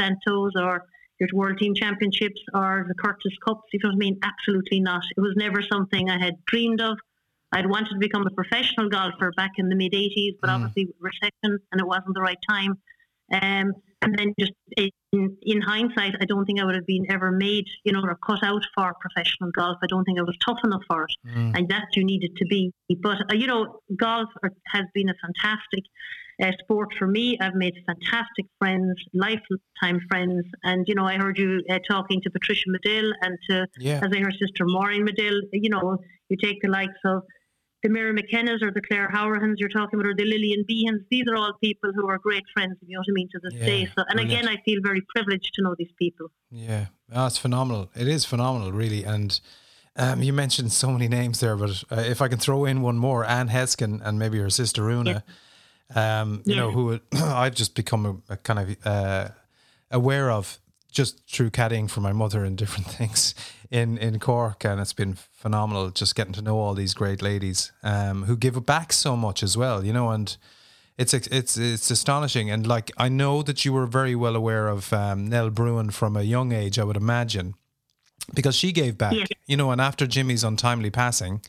Santos 0.00 0.52
or 0.66 0.74
your 1.20 1.28
World 1.32 1.58
Team 1.58 1.72
Championships 1.82 2.40
or 2.52 2.84
the 2.88 2.94
Curtis 3.02 3.32
Cups? 3.46 3.62
You 3.72 3.78
know 3.82 3.90
what 3.90 3.94
I 3.94 4.04
mean? 4.06 4.18
Absolutely 4.30 4.80
not. 4.80 5.02
It 5.16 5.20
was 5.20 5.34
never 5.36 5.60
something 5.62 6.10
I 6.10 6.18
had 6.18 6.34
dreamed 6.46 6.80
of. 6.80 6.98
I'd 7.52 7.70
wanted 7.74 7.90
to 7.90 7.98
become 7.98 8.26
a 8.26 8.30
professional 8.40 8.88
golfer 8.88 9.30
back 9.36 9.52
in 9.58 9.68
the 9.68 9.76
mid 9.76 9.92
80s, 9.92 10.34
but 10.40 10.50
Mm. 10.50 10.54
obviously 10.54 10.88
recession 11.00 11.52
and 11.70 11.80
it 11.80 11.86
wasn't 11.86 12.14
the 12.14 12.20
right 12.30 12.42
time. 12.48 12.72
Um, 13.32 13.72
and 14.02 14.18
then 14.18 14.34
just 14.38 14.52
in, 14.76 15.36
in 15.42 15.62
hindsight, 15.62 16.14
I 16.20 16.26
don't 16.26 16.44
think 16.44 16.60
I 16.60 16.64
would 16.64 16.74
have 16.74 16.86
been 16.86 17.06
ever 17.10 17.30
made, 17.30 17.64
you 17.84 17.92
know, 17.92 18.02
or 18.02 18.16
cut 18.16 18.42
out 18.44 18.62
for 18.74 18.92
professional 19.00 19.50
golf. 19.52 19.78
I 19.82 19.86
don't 19.86 20.04
think 20.04 20.18
I 20.18 20.22
was 20.22 20.36
tough 20.44 20.58
enough 20.64 20.82
for 20.88 21.04
it 21.04 21.10
Mm. 21.26 21.56
and 21.56 21.68
that 21.70 21.86
you 21.94 22.04
needed 22.04 22.36
to 22.36 22.44
be. 22.46 22.70
But 23.00 23.18
uh, 23.30 23.34
you 23.34 23.46
know, 23.46 23.80
golf 23.96 24.28
has 24.74 24.84
been 24.94 25.08
a 25.08 25.14
fantastic 25.22 25.84
uh, 26.42 26.50
sport 26.62 26.88
for 26.98 27.06
me. 27.06 27.38
I've 27.40 27.54
made 27.54 27.74
fantastic 27.86 28.44
friends, 28.58 28.94
lifetime 29.14 30.00
friends, 30.10 30.44
and 30.64 30.86
you 30.86 30.94
know, 30.94 31.06
I 31.06 31.16
heard 31.16 31.38
you 31.38 31.62
uh, 31.70 31.78
talking 31.88 32.20
to 32.22 32.30
Patricia 32.30 32.68
Madill 32.68 33.10
and 33.22 33.38
to 33.48 33.66
Yeah. 33.78 34.00
as 34.02 34.10
I 34.14 34.18
heard 34.18 34.34
sister 34.38 34.64
Maureen 34.66 35.06
Madill. 35.06 35.40
You 35.52 35.70
know, 35.70 35.96
you 36.28 36.36
take 36.36 36.60
the 36.60 36.68
likes 36.68 37.00
of 37.06 37.22
the 37.84 37.90
Mary 37.90 38.14
McKennas 38.14 38.62
or 38.62 38.70
the 38.72 38.80
Claire 38.80 39.08
Hourihanes 39.08 39.56
you're 39.58 39.68
talking 39.68 40.00
about, 40.00 40.08
or 40.08 40.14
the 40.16 40.24
Lillian 40.24 40.64
Behans. 40.64 41.04
These 41.10 41.26
are 41.28 41.36
all 41.36 41.52
people 41.62 41.92
who 41.94 42.08
are 42.08 42.16
great 42.18 42.42
friends. 42.54 42.76
You 42.80 42.94
know 42.96 43.00
what 43.00 43.06
I 43.10 43.12
mean 43.12 43.28
to 43.32 43.38
this 43.42 43.52
Yeah, 43.54 43.66
day. 43.66 43.86
So, 43.94 44.04
and 44.08 44.16
brilliant. 44.16 44.40
again, 44.40 44.48
I 44.48 44.60
feel 44.62 44.80
very 44.82 45.02
privileged 45.14 45.52
to 45.54 45.62
know 45.62 45.74
these 45.78 45.92
people. 45.98 46.28
Yeah, 46.50 46.86
oh, 47.12 47.26
it's 47.26 47.36
phenomenal. 47.36 47.90
It 47.94 48.08
is 48.08 48.24
phenomenal, 48.24 48.72
really. 48.72 49.04
And 49.04 49.38
um, 49.96 50.22
you 50.22 50.32
mentioned 50.32 50.72
so 50.72 50.90
many 50.90 51.08
names 51.08 51.40
there, 51.40 51.56
but 51.56 51.84
uh, 51.92 51.96
if 52.00 52.22
I 52.22 52.28
can 52.28 52.38
throw 52.38 52.64
in 52.64 52.80
one 52.80 52.96
more, 52.96 53.22
Anne 53.22 53.48
Heskin 53.48 54.00
and 54.02 54.18
maybe 54.18 54.38
her 54.38 54.50
sister 54.50 54.88
Una, 54.88 55.22
um, 55.94 56.42
you 56.46 56.56
know, 56.56 56.70
who 56.70 56.98
I've 57.12 57.54
just 57.54 57.74
become 57.74 58.06
a, 58.06 58.32
a 58.32 58.36
kind 58.38 58.60
of 58.60 58.76
uh, 58.86 59.28
aware 59.90 60.30
of 60.30 60.58
just 60.94 61.20
through 61.28 61.50
caddying 61.50 61.90
for 61.90 62.00
my 62.00 62.12
mother 62.12 62.44
and 62.44 62.56
different 62.56 62.86
things 62.98 63.34
in, 63.70 63.98
in 63.98 64.18
Cork. 64.18 64.64
And 64.64 64.80
it's 64.80 64.92
been 64.94 65.14
phenomenal 65.32 65.90
just 65.90 66.14
getting 66.14 66.32
to 66.34 66.42
know 66.42 66.56
all 66.58 66.74
these 66.74 66.94
great 66.94 67.20
ladies 67.20 67.72
um, 67.82 68.24
who 68.24 68.36
give 68.36 68.64
back 68.64 68.92
so 68.92 69.16
much 69.16 69.42
as 69.42 69.56
well, 69.56 69.84
you 69.84 69.92
know, 69.92 70.10
and 70.10 70.36
it's 70.96 71.12
it's 71.12 71.56
it's 71.56 71.90
astonishing, 71.90 72.50
and 72.52 72.66
like 72.68 72.92
I 72.96 73.08
know 73.08 73.42
that 73.42 73.64
you 73.64 73.72
were 73.72 73.86
very 73.86 74.14
well 74.14 74.36
aware 74.36 74.68
of 74.68 74.92
um, 74.92 75.26
Nell 75.28 75.50
Bruen 75.50 75.90
from 75.90 76.16
a 76.16 76.22
young 76.22 76.52
age, 76.52 76.78
I 76.78 76.84
would 76.84 76.96
imagine, 76.96 77.54
because 78.32 78.54
she 78.54 78.70
gave 78.70 78.96
back, 78.96 79.14
Yes. 79.14 79.26
you 79.48 79.56
know, 79.56 79.72
and 79.72 79.80
after 79.80 80.06
Jimmy's 80.06 80.44
untimely 80.44 80.90
passing, 80.90 81.40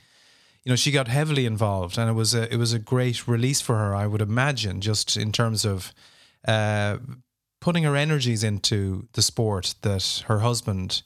you 0.63 0.71
know, 0.71 0.75
she 0.75 0.91
got 0.91 1.07
heavily 1.07 1.45
involved, 1.45 1.99
and 1.99 2.09
it 2.09 2.13
was 2.13 2.33
a 2.33 2.51
it 2.51 2.57
was 2.57 2.73
a 2.73 2.79
great 2.79 3.27
release 3.27 3.61
for 3.61 3.75
her, 3.75 3.93
I 3.93 4.07
would 4.07 4.21
imagine, 4.21 4.81
just 4.81 5.15
in 5.15 5.31
terms 5.31 5.63
of 5.63 5.93
uh, 6.47 6.97
putting 7.65 7.81
her 7.81 7.95
energies 7.95 8.43
into 8.43 9.07
the 9.13 9.23
sport 9.23 9.73
that 9.81 10.23
her 10.27 10.41
husband 10.41 11.01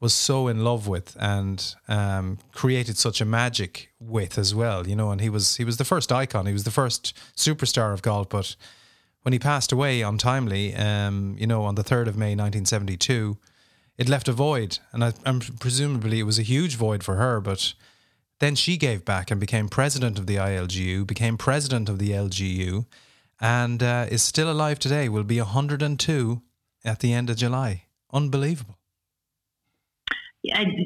was 0.00 0.12
so 0.12 0.48
in 0.48 0.62
love 0.62 0.86
with 0.86 1.16
and 1.18 1.74
um, 1.88 2.36
created 2.52 2.98
such 2.98 3.22
a 3.22 3.24
magic 3.24 3.88
with 3.98 4.36
as 4.36 4.54
well, 4.54 4.86
you 4.86 4.94
know. 4.94 5.10
And 5.10 5.18
he 5.22 5.30
was 5.30 5.56
he 5.56 5.64
was 5.64 5.78
the 5.78 5.84
first 5.92 6.12
icon. 6.12 6.44
He 6.44 6.52
was 6.52 6.64
the 6.64 6.70
first 6.70 7.16
superstar 7.34 7.94
of 7.94 8.02
golf. 8.02 8.28
But 8.28 8.54
when 9.22 9.32
he 9.32 9.38
passed 9.38 9.72
away 9.72 10.02
untimely, 10.02 10.74
um, 10.74 11.36
you 11.38 11.46
know, 11.46 11.62
on 11.62 11.74
the 11.74 11.82
third 11.82 12.06
of 12.06 12.18
May, 12.18 12.34
nineteen 12.34 12.66
seventy 12.66 12.98
two, 12.98 13.38
it 13.96 14.06
left 14.06 14.28
a 14.28 14.32
void, 14.32 14.80
and 14.92 15.02
I, 15.02 15.14
I'm 15.24 15.40
presumably 15.40 16.20
it 16.20 16.24
was 16.24 16.38
a 16.38 16.42
huge 16.42 16.76
void 16.76 17.02
for 17.02 17.14
her. 17.14 17.40
But 17.40 17.72
then 18.40 18.56
she 18.56 18.76
gave 18.76 19.06
back 19.06 19.30
and 19.30 19.40
became 19.40 19.70
president 19.70 20.18
of 20.18 20.26
the 20.26 20.36
ILGU, 20.36 21.06
became 21.06 21.38
president 21.38 21.88
of 21.88 21.98
the 21.98 22.10
LGU, 22.10 22.84
and 23.40 23.82
uh, 23.82 24.06
is 24.10 24.22
still 24.22 24.50
alive 24.50 24.78
today. 24.78 25.08
Will 25.08 25.24
be 25.24 25.38
hundred 25.38 25.82
and 25.82 25.98
two 25.98 26.42
at 26.84 27.00
the 27.00 27.12
end 27.12 27.30
of 27.30 27.36
July. 27.36 27.84
Unbelievable. 28.12 28.78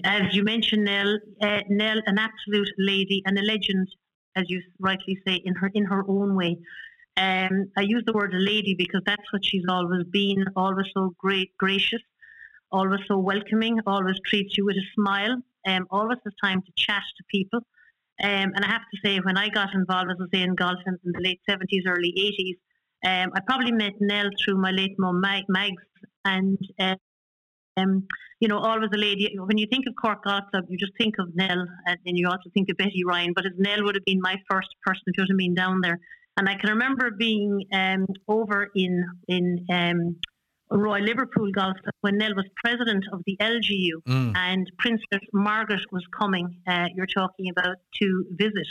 As 0.05 0.23
you 0.33 0.45
mentioned, 0.45 0.85
Nell, 0.85 1.19
uh, 1.43 1.61
Nell, 1.69 2.01
an 2.07 2.19
absolute 2.19 2.71
lady 2.79 3.23
and 3.27 3.37
a 3.39 3.43
legend, 3.43 3.89
as 4.37 4.45
you 4.49 4.63
rightly 4.79 5.19
say, 5.27 5.35
in 5.45 5.55
her 5.57 5.71
in 5.75 5.85
her 5.85 6.05
own 6.09 6.37
way. 6.37 6.59
Um, 7.17 7.73
I 7.77 7.81
use 7.81 8.05
the 8.07 8.13
word 8.13 8.33
lady 8.33 8.75
because 8.79 9.03
that's 9.05 9.33
what 9.33 9.45
she's 9.45 9.65
always 9.69 10.05
been. 10.05 10.45
Always 10.55 10.87
so 10.95 11.15
great, 11.19 11.57
gracious, 11.59 12.03
always 12.71 13.01
so 13.09 13.19
welcoming. 13.19 13.81
Always 13.87 14.21
treats 14.25 14.57
you 14.57 14.65
with 14.65 14.77
a 14.77 14.87
smile. 14.95 15.43
Um, 15.67 15.89
always 15.91 16.19
has 16.23 16.33
time 16.43 16.63
to 16.63 16.73
chat 16.77 17.03
to 17.17 17.25
people. 17.29 17.61
Um, 18.23 18.53
and 18.55 18.65
I 18.65 18.69
have 18.69 18.83
to 18.93 18.99
say, 19.05 19.19
when 19.19 19.39
I 19.39 19.49
got 19.49 19.75
involved, 19.75 20.11
as 20.11 20.17
I 20.21 20.37
say, 20.37 20.43
in 20.43 20.55
golf 20.55 20.79
in, 20.87 20.99
the 21.05 21.21
late 21.21 21.41
seventies, 21.49 21.85
early 21.87 22.13
eighties, 22.17 22.57
um, 23.07 23.31
I 23.35 23.41
probably 23.47 23.73
met 23.73 23.93
Nell 24.01 24.29
through 24.45 24.57
my 24.57 24.71
late 24.71 24.97
mum, 24.99 25.21
Mag, 25.21 25.45
Mags, 25.49 25.83
and. 26.25 26.59
Um, 27.77 28.09
you 28.41 28.49
know, 28.49 28.59
always 28.59 28.91
a 28.93 28.97
lady. 28.97 29.37
When 29.37 29.59
you 29.59 29.67
think 29.71 29.87
of 29.89 29.95
Cork 30.01 30.25
Golf 30.25 30.45
Club, 30.51 30.65
you 30.69 30.79
just 30.79 30.93
think 30.97 31.15
of 31.19 31.35
Nell, 31.35 31.67
and, 31.87 31.99
and 32.07 32.19
you 32.19 32.29
also 32.29 32.51
think 32.55 32.69
of 32.71 32.77
Betty 32.77 33.03
Ryan. 33.05 33.33
But 33.35 33.47
as 33.47 33.53
Nell 33.59 33.83
would 33.85 33.95
have 33.95 34.05
been 34.05 34.21
my 34.21 34.37
first 34.51 34.69
person, 34.85 35.03
you 35.07 35.13
know 35.19 35.25
what 35.25 35.31
I 35.31 35.35
mean, 35.35 35.55
down 35.55 35.81
there. 35.81 35.99
And 36.37 36.49
I 36.49 36.55
can 36.55 36.71
remember 36.71 37.11
being 37.11 37.65
um, 37.73 38.07
over 38.29 38.69
in 38.77 39.05
in 39.27 39.67
um, 40.71 40.79
Royal 40.81 41.03
Liverpool 41.05 41.51
Golf 41.53 41.77
Club 41.83 41.95
when 42.03 42.19
Nell 42.19 42.35
was 42.35 42.47
president 42.65 43.05
of 43.13 43.23
the 43.27 43.37
LGU, 43.41 44.03
Mm. 44.07 44.37
and 44.37 44.71
Princess 44.79 45.21
Margaret 45.33 45.81
was 45.93 46.05
coming. 46.19 46.57
Uh, 46.67 46.87
you're 46.95 47.07
talking 47.07 47.49
about 47.51 47.77
to 48.01 48.27
visit. 48.33 48.67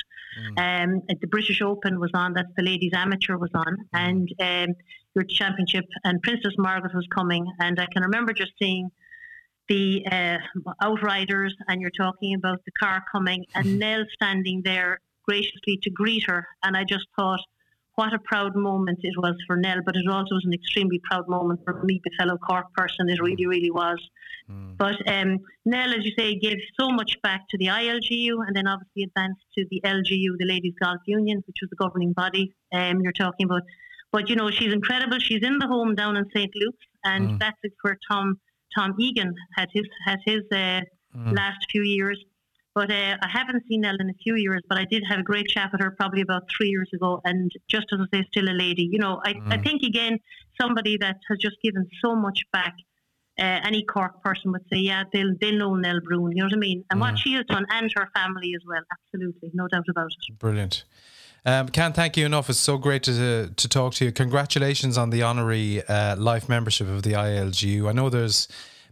Um, 0.57 1.01
at 1.09 1.19
the 1.21 1.27
British 1.27 1.61
Open 1.61 1.99
was 1.99 2.11
on. 2.13 2.33
That's 2.33 2.51
the 2.55 2.63
ladies 2.63 2.91
amateur 2.93 3.37
was 3.37 3.49
on, 3.53 3.77
and 3.93 4.31
um, 4.39 4.75
your 5.15 5.23
championship. 5.23 5.85
And 6.03 6.21
Princess 6.21 6.53
Margaret 6.57 6.93
was 6.93 7.07
coming, 7.13 7.45
and 7.59 7.79
I 7.79 7.87
can 7.93 8.03
remember 8.03 8.33
just 8.33 8.51
seeing 8.59 8.89
the 9.67 10.05
uh, 10.11 10.37
outriders, 10.81 11.53
and 11.67 11.81
you're 11.81 11.89
talking 11.91 12.33
about 12.35 12.63
the 12.65 12.71
car 12.79 13.03
coming, 13.11 13.45
and 13.55 13.79
Nell 13.79 14.03
standing 14.13 14.61
there 14.63 14.99
graciously 15.27 15.77
to 15.83 15.89
greet 15.89 16.23
her. 16.27 16.47
And 16.63 16.77
I 16.77 16.83
just 16.85 17.05
thought, 17.17 17.41
what 17.97 18.13
a 18.13 18.19
proud 18.19 18.55
moment 18.55 18.99
it 19.01 19.15
was 19.17 19.35
for 19.47 19.55
Nell, 19.57 19.79
but 19.85 19.95
it 19.95 20.07
also 20.07 20.35
was 20.35 20.45
an 20.45 20.53
extremely 20.53 20.99
proud 21.09 21.27
moment 21.27 21.59
for 21.65 21.81
me, 21.83 21.99
the 22.03 22.11
fellow 22.19 22.37
Cork 22.37 22.67
person. 22.75 23.09
It 23.09 23.19
really, 23.19 23.47
really 23.47 23.71
was. 23.71 23.99
But 24.77 24.97
um, 25.11 25.39
Nell, 25.65 25.91
as 25.97 26.05
you 26.05 26.11
say, 26.17 26.35
gave 26.35 26.57
so 26.79 26.89
much 26.89 27.13
back 27.23 27.41
to 27.49 27.57
the 27.57 27.65
ILGU 27.67 28.33
and 28.45 28.55
then 28.55 28.67
obviously 28.67 29.03
advanced 29.03 29.41
to 29.57 29.65
the 29.71 29.81
LGU, 29.83 30.37
the 30.37 30.45
Ladies 30.45 30.75
Golf 30.81 31.01
Union, 31.07 31.43
which 31.47 31.57
was 31.61 31.69
the 31.71 31.75
governing 31.75 32.13
body 32.13 32.53
um, 32.71 33.01
you're 33.01 33.11
talking 33.25 33.45
about. 33.47 33.63
But, 34.11 34.29
you 34.29 34.35
know, 34.35 34.49
she's 34.51 34.71
incredible. 34.71 35.17
She's 35.19 35.41
in 35.43 35.57
the 35.57 35.67
home 35.67 35.95
down 35.95 36.15
in 36.17 36.25
St. 36.35 36.51
Luke's, 36.55 36.85
and 37.03 37.23
Mm. 37.31 37.39
that's 37.39 37.57
where 37.81 37.97
Tom 38.09 38.39
Tom 38.77 38.93
Egan 38.99 39.33
had 39.57 39.69
his, 39.73 39.85
had 40.05 40.19
his 40.25 40.43
uh, 40.51 40.81
Mm. 41.17 41.35
last 41.35 41.65
few 41.71 41.81
years. 41.81 42.17
But 42.77 42.91
uh, 42.91 43.17
I 43.23 43.27
haven't 43.27 43.63
seen 43.67 43.81
Nell 43.81 43.95
in 43.99 44.07
a 44.07 44.13
few 44.23 44.35
years, 44.35 44.61
but 44.69 44.77
I 44.77 44.85
did 44.85 45.01
have 45.09 45.19
a 45.21 45.23
great 45.23 45.47
chat 45.47 45.71
with 45.71 45.81
her 45.81 45.89
probably 45.99 46.21
about 46.21 46.43
three 46.55 46.69
years 46.69 46.87
ago. 46.93 47.21
And 47.25 47.51
just 47.67 47.87
as 47.91 47.99
I 48.05 48.17
say, 48.17 48.23
still 48.31 48.47
a 48.49 48.57
lady. 48.65 48.87
You 48.91 48.99
know, 48.99 49.19
I, 49.25 49.31
I 49.49 49.57
Mm. 49.57 49.63
think, 49.63 49.81
again, 49.81 50.19
somebody 50.61 50.95
that 50.97 51.17
has 51.27 51.39
just 51.39 51.55
given 51.63 51.87
so 52.03 52.15
much 52.15 52.39
back. 52.53 52.75
Uh, 53.39 53.59
any 53.69 53.81
Cork 53.83 54.21
person 54.23 54.51
would 54.51 54.61
say, 54.71 54.77
yeah, 54.77 55.01
they'll, 55.11 55.33
they'll 55.41 55.57
know 55.57 55.73
Nell 55.73 55.99
Bruen. 56.01 56.33
You 56.35 56.43
know 56.43 56.45
what 56.45 56.53
I 56.53 56.57
mean? 56.57 56.83
And 56.91 56.99
Mm. 56.99 57.05
what 57.05 57.17
she 57.17 57.33
has 57.33 57.45
done, 57.47 57.65
and 57.71 57.89
her 57.97 58.09
family 58.15 58.53
as 58.55 58.61
well. 58.67 58.83
Absolutely. 58.95 59.49
No 59.55 59.67
doubt 59.67 59.85
about 59.89 60.11
it. 60.11 60.37
Brilliant. 60.37 60.83
Um, 61.47 61.69
can't 61.69 61.95
thank 61.95 62.15
you 62.15 62.27
enough. 62.27 62.47
It's 62.47 62.59
so 62.59 62.77
great 62.77 63.01
to 63.03 63.49
to 63.55 63.67
talk 63.67 63.95
to 63.95 64.05
you. 64.05 64.11
Congratulations 64.11 64.99
on 64.99 65.09
the 65.09 65.23
honorary 65.23 65.81
uh, 65.87 66.15
life 66.15 66.47
membership 66.47 66.87
of 66.87 67.01
the 67.01 67.13
ILGU. 67.13 67.89
I 67.89 67.93
know 67.93 68.09
there's 68.09 68.47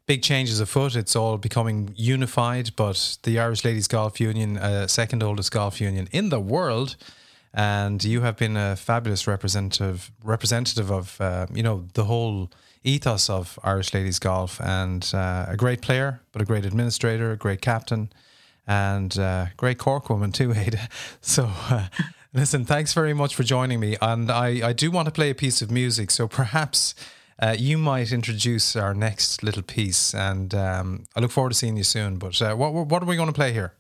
big 0.05 0.21
changes 0.21 0.59
afoot. 0.59 0.95
It's 0.95 1.15
all 1.15 1.37
becoming 1.37 1.93
unified, 1.95 2.71
but 2.75 3.17
the 3.23 3.39
Irish 3.39 3.63
Ladies 3.65 3.87
Golf 3.87 4.19
Union, 4.19 4.57
uh, 4.57 4.87
second 4.87 5.23
oldest 5.23 5.51
golf 5.51 5.81
union 5.81 6.07
in 6.11 6.29
the 6.29 6.39
world, 6.39 6.95
and 7.53 8.03
you 8.03 8.21
have 8.21 8.37
been 8.37 8.57
a 8.57 8.75
fabulous 8.75 9.27
representative 9.27 10.11
representative 10.23 10.91
of 10.91 11.19
uh, 11.21 11.47
you 11.53 11.63
know 11.63 11.87
the 11.93 12.05
whole 12.05 12.51
ethos 12.83 13.29
of 13.29 13.57
Irish 13.63 13.93
Ladies 13.93 14.19
Golf, 14.19 14.61
and 14.61 15.09
uh, 15.13 15.45
a 15.49 15.57
great 15.57 15.81
player, 15.81 16.21
but 16.31 16.41
a 16.41 16.45
great 16.45 16.65
administrator, 16.65 17.31
a 17.31 17.37
great 17.37 17.61
captain 17.61 18.09
and 18.67 19.17
uh, 19.19 19.47
great 19.57 19.77
Cork 19.77 20.09
woman 20.09 20.31
too, 20.31 20.53
Ada. 20.55 20.89
So, 21.21 21.49
uh, 21.69 21.87
listen, 22.33 22.65
thanks 22.65 22.93
very 22.93 23.13
much 23.13 23.35
for 23.35 23.43
joining 23.43 23.79
me. 23.79 23.95
And 24.01 24.31
I, 24.31 24.69
I 24.69 24.73
do 24.73 24.91
want 24.91 25.07
to 25.07 25.11
play 25.11 25.29
a 25.29 25.35
piece 25.35 25.61
of 25.61 25.71
music, 25.71 26.11
so 26.11 26.27
perhaps 26.27 26.95
uh, 27.39 27.55
you 27.57 27.77
might 27.77 28.11
introduce 28.11 28.75
our 28.75 28.93
next 28.93 29.43
little 29.43 29.63
piece. 29.63 30.13
And 30.13 30.53
um, 30.53 31.03
I 31.15 31.19
look 31.19 31.31
forward 31.31 31.51
to 31.51 31.55
seeing 31.55 31.77
you 31.77 31.83
soon. 31.83 32.17
But 32.17 32.41
uh, 32.41 32.55
what 32.55 32.73
what 32.73 33.03
are 33.03 33.05
we 33.05 33.15
going 33.15 33.27
to 33.27 33.33
play 33.33 33.53
here? 33.53 33.73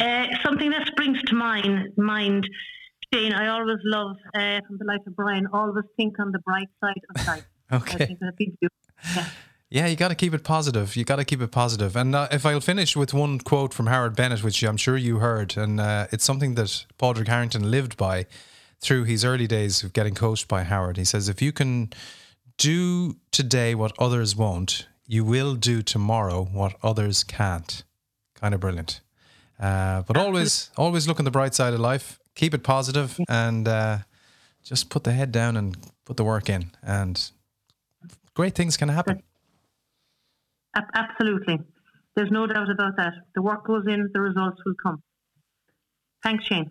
Uh, 0.00 0.26
something 0.42 0.70
that 0.70 0.86
springs 0.86 1.22
to 1.24 1.34
mind, 1.34 1.92
mind, 1.98 2.48
Jane, 3.12 3.34
I 3.34 3.48
always 3.48 3.78
love 3.84 4.16
uh, 4.34 4.60
from 4.66 4.78
the 4.78 4.86
life 4.86 5.06
of 5.06 5.14
Brian, 5.14 5.46
always 5.52 5.84
think 5.96 6.18
on 6.18 6.32
the 6.32 6.38
bright 6.40 6.68
side 6.80 7.00
of 7.14 7.26
life. 7.26 7.46
Okay. 7.72 8.04
think 8.04 8.18
that 8.18 8.36
people 8.36 8.54
do. 8.60 8.68
Yeah. 9.16 9.26
Yeah, 9.70 9.86
you 9.86 9.96
got 9.96 10.08
to 10.08 10.14
keep 10.14 10.34
it 10.34 10.44
positive. 10.44 10.96
You 10.96 11.04
got 11.06 11.16
to 11.16 11.24
keep 11.24 11.40
it 11.40 11.50
positive. 11.50 11.96
And 11.96 12.14
uh, 12.14 12.28
if 12.30 12.44
I'll 12.44 12.60
finish 12.60 12.94
with 12.94 13.14
one 13.14 13.38
quote 13.38 13.72
from 13.72 13.86
Howard 13.86 14.14
Bennett, 14.14 14.44
which 14.44 14.62
I'm 14.62 14.76
sure 14.76 14.98
you 14.98 15.20
heard, 15.20 15.56
and 15.56 15.80
uh, 15.80 16.08
it's 16.12 16.24
something 16.24 16.56
that 16.56 16.84
Padraig 16.98 17.28
Harrington 17.28 17.70
lived 17.70 17.96
by 17.96 18.26
through 18.82 19.04
his 19.04 19.24
early 19.24 19.46
days 19.46 19.82
of 19.84 19.92
getting 19.92 20.14
coached 20.14 20.48
by 20.48 20.64
Howard. 20.64 20.96
He 20.96 21.04
says, 21.04 21.28
"If 21.28 21.40
you 21.40 21.52
can 21.52 21.92
do 22.58 23.16
today 23.30 23.74
what 23.74 23.92
others 23.98 24.36
won't, 24.36 24.86
you 25.06 25.24
will 25.24 25.54
do 25.54 25.82
tomorrow 25.82 26.44
what 26.44 26.74
others 26.82 27.24
can't." 27.24 27.84
Kind 28.34 28.54
of 28.54 28.60
brilliant. 28.60 29.00
Uh, 29.58 30.02
but 30.02 30.16
always, 30.16 30.70
always 30.76 31.06
look 31.06 31.20
on 31.20 31.24
the 31.24 31.30
bright 31.30 31.54
side 31.54 31.72
of 31.72 31.80
life. 31.80 32.18
Keep 32.34 32.54
it 32.54 32.64
positive, 32.64 33.20
and 33.28 33.68
uh, 33.68 33.98
just 34.64 34.90
put 34.90 35.04
the 35.04 35.12
head 35.12 35.30
down 35.30 35.56
and 35.56 35.76
put 36.04 36.16
the 36.16 36.24
work 36.24 36.48
in, 36.48 36.72
and 36.82 37.30
great 38.34 38.54
things 38.54 38.76
can 38.76 38.88
happen. 38.88 39.22
Absolutely. 40.74 41.60
There's 42.16 42.30
no 42.30 42.46
doubt 42.46 42.70
about 42.70 42.96
that. 42.96 43.12
The 43.34 43.42
work 43.42 43.64
goes 43.66 43.84
in, 43.86 44.10
the 44.12 44.20
results 44.20 44.60
will 44.64 44.74
come. 44.82 45.02
Thanks, 46.22 46.44
Shane. 46.46 46.70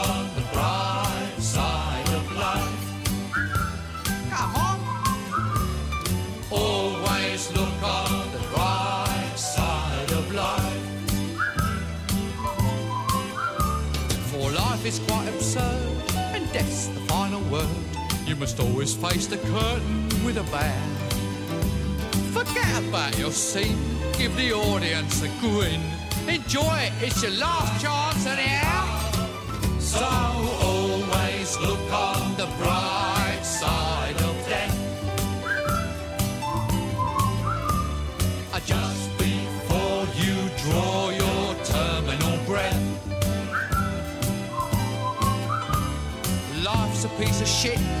must 18.41 18.59
always 18.59 18.95
face 18.95 19.27
the 19.27 19.37
curtain 19.37 20.09
with 20.25 20.35
a 20.37 20.43
bow. 20.49 20.81
Forget 22.33 22.83
about 22.87 23.15
your 23.19 23.29
scene, 23.29 23.77
give 24.17 24.35
the 24.35 24.51
audience 24.51 25.21
a 25.21 25.27
grin. 25.39 25.79
Enjoy 26.27 26.75
it, 26.79 26.91
it's 27.03 27.21
your 27.21 27.33
last 27.33 27.79
chance 27.79 28.25
anyhow. 28.25 29.11
So 29.77 30.03
always 30.03 31.55
look 31.59 31.93
on 31.93 32.35
the 32.35 32.47
bright 32.57 33.41
side 33.43 34.19
of 34.23 34.35
death. 34.49 34.77
Uh, 38.51 38.59
Just 38.65 39.17
before 39.19 40.07
you 40.17 40.35
draw 40.63 41.09
your 41.11 41.55
terminal 41.63 42.43
breath. 42.47 42.81
Life's 46.63 47.05
a 47.05 47.09
piece 47.19 47.39
of 47.39 47.47
shit 47.47 48.00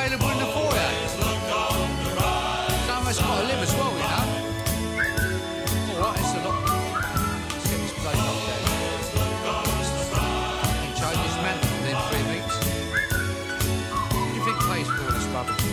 available 0.00 0.30
in 0.30 0.38
the 0.38 0.46
foyer. 0.46 0.88
As 3.60 3.74
well, 3.74 3.92
you 3.92 3.98
know. 3.98 4.24
All 5.96 6.00
right, 6.00 6.18
it's 6.18 6.32
a 6.32 6.36
lot. 6.48 6.56
Let's 7.52 7.66
get 7.68 7.78
this 7.80 7.92
place 8.00 8.24
changed 10.96 11.20
his 11.20 11.36
mantle 11.44 11.70
within 11.76 11.98
three 12.08 12.24
weeks. 12.32 12.56
What 14.00 14.24
do 14.24 14.34
you 14.34 14.42
think 14.44 14.58
for 14.86 15.12
this 15.12 15.26
rubbish? 15.26 15.64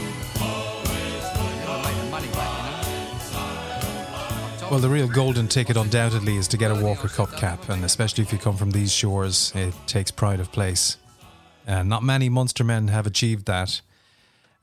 The. 4.59 4.67
Well, 4.69 4.79
the 4.81 4.89
real 4.89 5.07
golden 5.07 5.47
ticket, 5.47 5.77
undoubtedly, 5.77 6.35
is 6.35 6.47
to 6.49 6.57
get 6.57 6.71
a 6.71 6.75
Walker 6.75 7.07
Cup 7.07 7.31
cap, 7.37 7.69
and 7.69 7.85
especially 7.85 8.23
if 8.23 8.33
you 8.33 8.37
come 8.37 8.57
from 8.57 8.71
these 8.71 8.91
shores, 8.91 9.53
it 9.55 9.73
takes 9.85 10.11
pride 10.11 10.41
of 10.41 10.51
place. 10.51 10.97
Uh, 11.65 11.83
not 11.83 12.03
many 12.03 12.27
Munster 12.27 12.65
men 12.65 12.89
have 12.89 13.07
achieved 13.07 13.45
that, 13.45 13.81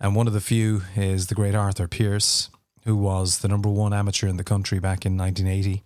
and 0.04 0.14
one 0.14 0.26
of 0.26 0.34
the 0.34 0.40
few 0.42 0.82
is 0.94 1.28
the 1.28 1.34
great 1.34 1.54
Arthur 1.54 1.88
Pierse, 1.88 2.50
who 2.84 2.94
was 2.94 3.38
the 3.38 3.48
number 3.48 3.70
one 3.70 3.94
amateur 3.94 4.28
in 4.28 4.36
the 4.36 4.44
country 4.44 4.78
back 4.78 5.06
in 5.06 5.16
1980, 5.16 5.82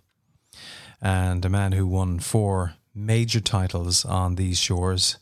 and 1.01 1.45
a 1.45 1.49
man 1.49 1.71
who 1.71 1.87
won 1.87 2.19
four 2.19 2.73
major 2.93 3.39
titles 3.39 4.03
on 4.03 4.35
these 4.35 4.59
shores, 4.59 5.19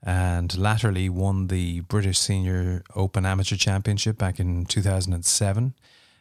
and 0.00 0.56
latterly 0.56 1.08
won 1.08 1.48
the 1.48 1.80
British 1.80 2.20
Senior 2.20 2.84
Open 2.94 3.26
Amateur 3.26 3.56
Championship 3.56 4.16
back 4.16 4.38
in 4.38 4.64
2007 4.66 5.74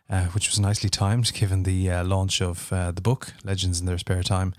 uh, 0.09 0.25
which 0.25 0.49
was 0.49 0.59
nicely 0.59 0.89
timed 0.89 1.31
given 1.31 1.61
the 1.61 1.91
uh, 1.91 2.03
launch 2.03 2.41
of 2.41 2.73
uh, 2.73 2.89
the 2.91 3.01
book, 3.01 3.33
Legends 3.43 3.79
in 3.79 3.85
Their 3.85 3.99
Spare 3.99 4.23
Time, 4.23 4.53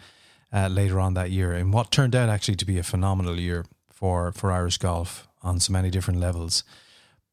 uh, 0.53 0.69
later 0.69 1.01
on 1.01 1.15
that 1.15 1.33
year, 1.33 1.53
in 1.53 1.73
what 1.73 1.91
turned 1.91 2.15
out 2.15 2.29
actually 2.29 2.57
to 2.57 2.65
be 2.65 2.79
a 2.79 2.85
phenomenal 2.85 3.41
year 3.41 3.65
for, 3.91 4.31
for 4.31 4.53
Irish 4.53 4.79
golf 4.79 5.27
on 5.43 5.59
so 5.59 5.73
many 5.73 5.91
different 5.91 6.21
levels. 6.21 6.63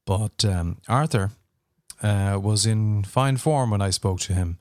But 0.05 0.43
um, 0.45 0.77
Arthur 0.87 1.31
uh, 2.01 2.39
was 2.41 2.65
in 2.65 3.03
fine 3.03 3.37
form 3.37 3.71
when 3.71 3.81
I 3.81 3.89
spoke 3.89 4.19
to 4.21 4.33
him 4.33 4.57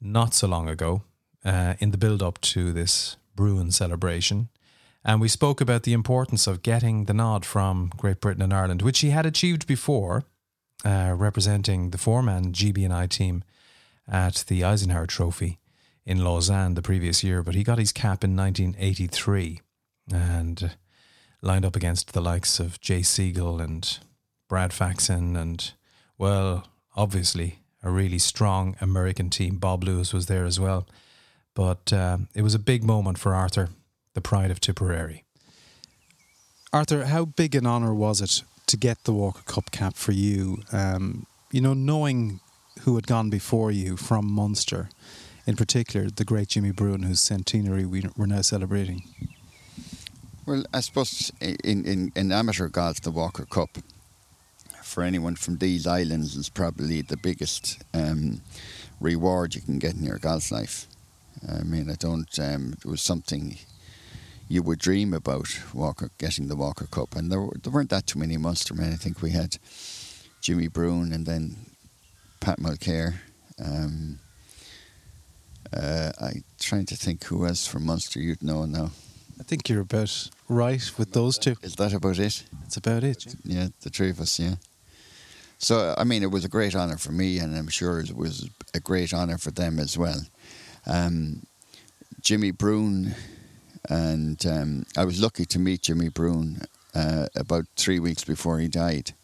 not 0.00 0.34
so 0.34 0.46
long 0.46 0.68
ago 0.68 1.02
uh, 1.44 1.74
in 1.78 1.90
the 1.90 1.98
build 1.98 2.22
up 2.22 2.40
to 2.42 2.72
this 2.72 3.16
Bruen 3.34 3.70
celebration. 3.70 4.48
And 5.04 5.20
we 5.20 5.28
spoke 5.28 5.60
about 5.60 5.82
the 5.82 5.92
importance 5.92 6.46
of 6.46 6.62
getting 6.62 7.04
the 7.04 7.14
nod 7.14 7.44
from 7.44 7.90
Great 7.96 8.20
Britain 8.20 8.42
and 8.42 8.54
Ireland, 8.54 8.82
which 8.82 9.00
he 9.00 9.10
had 9.10 9.26
achieved 9.26 9.66
before 9.66 10.24
uh, 10.84 11.14
representing 11.16 11.90
the 11.90 11.98
four-man 11.98 12.52
GB&I 12.52 13.06
team 13.06 13.44
at 14.06 14.44
the 14.48 14.64
Eisenhower 14.64 15.06
Trophy 15.06 15.58
in 16.04 16.22
Lausanne 16.22 16.74
the 16.74 16.82
previous 16.82 17.24
year, 17.24 17.42
but 17.42 17.54
he 17.54 17.64
got 17.64 17.78
his 17.78 17.92
cap 17.92 18.22
in 18.22 18.36
1983 18.36 19.60
and 20.12 20.62
uh, 20.62 20.68
lined 21.40 21.64
up 21.64 21.76
against 21.76 22.12
the 22.12 22.20
likes 22.20 22.60
of 22.60 22.80
Jay 22.80 23.02
Sigel 23.02 23.60
and 23.60 23.98
Brad 24.48 24.72
Faxon 24.72 25.36
and, 25.36 25.72
well, 26.18 26.68
obviously 26.96 27.60
a 27.82 27.90
really 27.90 28.18
strong 28.18 28.76
American 28.80 29.30
team. 29.30 29.56
Bob 29.56 29.84
Lewis 29.84 30.12
was 30.12 30.26
there 30.26 30.44
as 30.44 30.58
well. 30.58 30.86
But 31.54 31.92
uh, 31.92 32.18
it 32.34 32.42
was 32.42 32.54
a 32.54 32.58
big 32.58 32.82
moment 32.82 33.18
for 33.18 33.34
Arthur, 33.34 33.68
the 34.14 34.20
pride 34.20 34.50
of 34.50 34.60
Tipperary. 34.60 35.24
Arthur, 36.72 37.04
how 37.04 37.24
big 37.24 37.54
an 37.54 37.66
honour 37.66 37.94
was 37.94 38.20
it 38.20 38.42
to 38.66 38.76
get 38.76 39.04
the 39.04 39.12
Walker 39.12 39.42
Cup 39.46 39.70
cap 39.70 39.94
for 39.94 40.12
you? 40.12 40.62
Um, 40.72 41.26
you 41.52 41.60
know, 41.60 41.74
knowing 41.74 42.40
who 42.80 42.96
had 42.96 43.06
gone 43.06 43.30
before 43.30 43.70
you 43.70 43.96
from 43.96 44.28
Munster, 44.28 44.88
in 45.46 45.54
particular 45.54 46.10
the 46.10 46.24
great 46.24 46.48
Jimmy 46.48 46.72
Bruen, 46.72 47.04
whose 47.04 47.20
centenary 47.20 47.84
we, 47.84 48.02
we're 48.16 48.26
now 48.26 48.40
celebrating. 48.40 49.04
Well, 50.46 50.64
I 50.74 50.80
suppose 50.80 51.30
in, 51.40 51.84
in, 51.84 52.12
in 52.16 52.32
amateur 52.32 52.68
golf, 52.68 53.00
the 53.00 53.12
Walker 53.12 53.44
Cup, 53.44 53.78
for 54.84 55.02
anyone 55.02 55.36
from 55.36 55.56
these 55.56 55.86
islands, 55.86 56.36
is 56.36 56.48
probably 56.48 57.00
the 57.02 57.16
biggest 57.16 57.82
um, 57.92 58.42
reward 59.00 59.54
you 59.54 59.60
can 59.60 59.78
get 59.78 59.94
in 59.94 60.04
your 60.04 60.18
golf 60.18 60.50
life. 60.50 60.86
I 61.48 61.62
mean, 61.62 61.90
I 61.90 61.94
don't. 61.94 62.38
Um, 62.38 62.74
it 62.74 62.86
was 62.86 63.02
something 63.02 63.58
you 64.48 64.62
would 64.62 64.78
dream 64.78 65.14
about 65.14 65.48
Walker 65.72 66.10
getting 66.18 66.48
the 66.48 66.56
Walker 66.56 66.86
Cup, 66.86 67.16
and 67.16 67.30
there, 67.30 67.40
were, 67.40 67.56
there 67.62 67.72
weren't 67.72 67.90
that 67.90 68.06
too 68.06 68.18
many 68.18 68.36
Munster 68.36 68.74
men. 68.74 68.92
I 68.92 68.96
think 68.96 69.22
we 69.22 69.30
had 69.30 69.58
Jimmy 70.40 70.68
Bruen 70.68 71.12
and 71.12 71.26
then 71.26 71.56
Pat 72.40 72.60
Mulcare. 72.60 73.14
Um, 73.62 74.18
uh, 75.72 76.12
I'm 76.20 76.44
trying 76.60 76.86
to 76.86 76.96
think 76.96 77.24
who 77.24 77.46
else 77.46 77.66
from 77.66 77.86
Munster 77.86 78.20
you'd 78.20 78.42
know 78.42 78.64
now. 78.64 78.90
I 79.40 79.42
think 79.42 79.68
you're 79.68 79.80
about 79.80 80.30
right 80.48 80.92
with 80.96 81.12
those 81.12 81.38
two. 81.38 81.56
Is 81.62 81.74
that 81.76 81.92
about 81.92 82.18
it? 82.18 82.44
That's 82.60 82.76
about 82.76 83.02
it. 83.02 83.34
Yeah, 83.44 83.68
the 83.80 83.90
three 83.90 84.10
of 84.10 84.20
us, 84.20 84.38
yeah. 84.38 84.56
So, 85.64 85.94
I 85.96 86.04
mean, 86.04 86.22
it 86.22 86.30
was 86.30 86.44
a 86.44 86.48
great 86.50 86.76
honour 86.76 86.98
for 86.98 87.10
me, 87.10 87.38
and 87.38 87.56
I'm 87.56 87.68
sure 87.68 87.98
it 87.98 88.14
was 88.14 88.50
a 88.74 88.80
great 88.80 89.14
honour 89.14 89.38
for 89.38 89.50
them 89.50 89.78
as 89.78 89.96
well. 89.96 90.20
Um, 90.86 91.46
Jimmy 92.20 92.50
Bruen, 92.50 93.14
and 93.88 94.44
um, 94.44 94.84
I 94.94 95.06
was 95.06 95.22
lucky 95.22 95.46
to 95.46 95.58
meet 95.58 95.80
Jimmy 95.80 96.10
Bruen 96.10 96.66
uh, 96.94 97.28
about 97.34 97.64
three 97.76 97.98
weeks 97.98 98.24
before 98.24 98.58
he 98.58 98.68
died. 98.68 99.14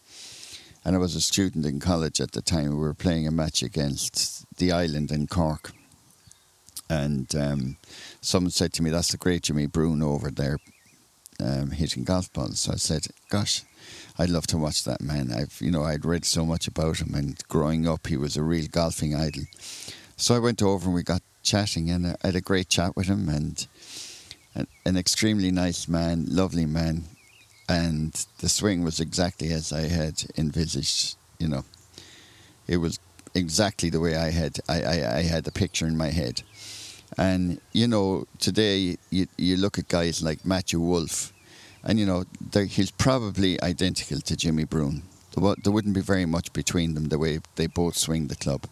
And 0.83 0.97
I 0.97 0.99
was 0.99 1.15
a 1.15 1.21
student 1.21 1.67
in 1.67 1.79
college 1.79 2.23
at 2.23 2.33
the 2.33 2.41
time. 2.41 2.71
We 2.71 2.77
were 2.77 2.95
playing 2.95 3.27
a 3.27 3.31
match 3.31 3.63
against 3.63 4.47
the 4.57 4.73
island 4.73 5.13
in 5.13 5.27
Cork. 5.27 5.73
And 6.89 7.35
um, 7.37 7.77
someone 8.23 8.51
said 8.51 8.73
to 8.73 8.83
me, 8.83 8.89
That's 8.89 9.13
the 9.13 9.19
great 9.19 9.43
Jimmy 9.43 9.67
Bruen 9.67 10.03
over 10.03 10.31
there 10.31 10.57
um, 11.39 11.73
hitting 11.73 12.05
golf 12.05 12.33
balls. 12.33 12.61
So 12.61 12.73
I 12.73 12.77
said, 12.77 13.09
Gosh, 13.29 13.63
I'd 14.21 14.29
love 14.29 14.47
to 14.49 14.59
watch 14.59 14.85
that 14.85 15.01
man. 15.01 15.33
I've, 15.33 15.57
you 15.63 15.71
know, 15.71 15.83
I'd 15.83 16.05
read 16.05 16.27
so 16.27 16.45
much 16.45 16.69
about 16.69 16.99
him, 17.01 17.15
and 17.15 17.43
growing 17.49 17.89
up, 17.89 18.07
he 18.07 18.19
was 18.19 18.37
a 18.37 18.43
real 18.43 18.67
golfing 18.71 19.15
idol. 19.15 19.45
So 20.19 20.35
I 20.35 20.39
went 20.39 20.63
over 20.63 20.85
and 20.85 20.95
we 20.95 21.03
got 21.03 21.23
chatting, 21.43 21.89
and 21.89 22.07
I 22.07 22.17
had 22.23 22.37
a 22.37 22.43
great 22.43 22.69
chat 22.69 22.95
with 22.97 23.07
him, 23.07 23.31
and 23.31 23.67
an, 24.55 24.67
an 24.85 24.99
extremely 24.99 25.51
nice 25.51 25.89
man, 25.89 26.27
lovely 26.29 26.67
man, 26.67 27.05
and 27.67 28.13
the 28.41 28.51
swing 28.51 28.85
was 28.85 29.01
exactly 29.01 29.53
as 29.53 29.73
I 29.73 29.89
had 29.89 30.23
envisaged. 30.37 31.17
You 31.39 31.49
know, 31.49 31.65
it 32.69 32.77
was 32.77 32.99
exactly 33.35 33.89
the 33.89 34.01
way 34.01 34.17
I 34.17 34.33
had 34.33 34.59
I, 34.69 34.83
I, 34.83 35.17
I 35.19 35.23
had 35.23 35.45
the 35.45 35.53
picture 35.53 35.87
in 35.87 35.97
my 35.97 36.11
head. 36.11 36.43
And 37.17 37.59
you 37.73 37.89
know, 37.89 38.27
today 38.39 38.99
you 39.09 39.29
you 39.39 39.57
look 39.57 39.79
at 39.79 39.89
guys 39.89 40.23
like 40.23 40.45
Matthew 40.45 40.79
Wolff, 40.79 41.33
and 41.85 41.99
you 41.99 42.07
know 42.07 42.25
he's 42.55 42.91
probably 42.91 43.61
identical 43.63 44.21
to 44.21 44.37
Jimmy. 44.37 44.65
There, 44.65 45.55
there 45.63 45.73
wouldn't 45.73 45.95
be 45.95 46.01
very 46.01 46.27
much 46.27 46.53
between 46.53 46.95
them 46.95 47.09
the 47.09 47.19
way 47.19 47.41
they 47.57 47.67
both 47.67 47.97
swing 47.97 48.27
the 48.27 48.37
club. 48.37 48.67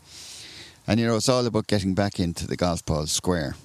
And 0.87 0.99
you 0.99 1.07
know, 1.07 1.17
it's 1.17 1.29
all 1.29 1.47
about 1.47 1.67
getting 1.67 1.95
back 1.95 2.19
into 2.19 2.47
the 2.47 2.57
golf 2.57 2.85
ball 2.85 3.07
square. 3.07 3.57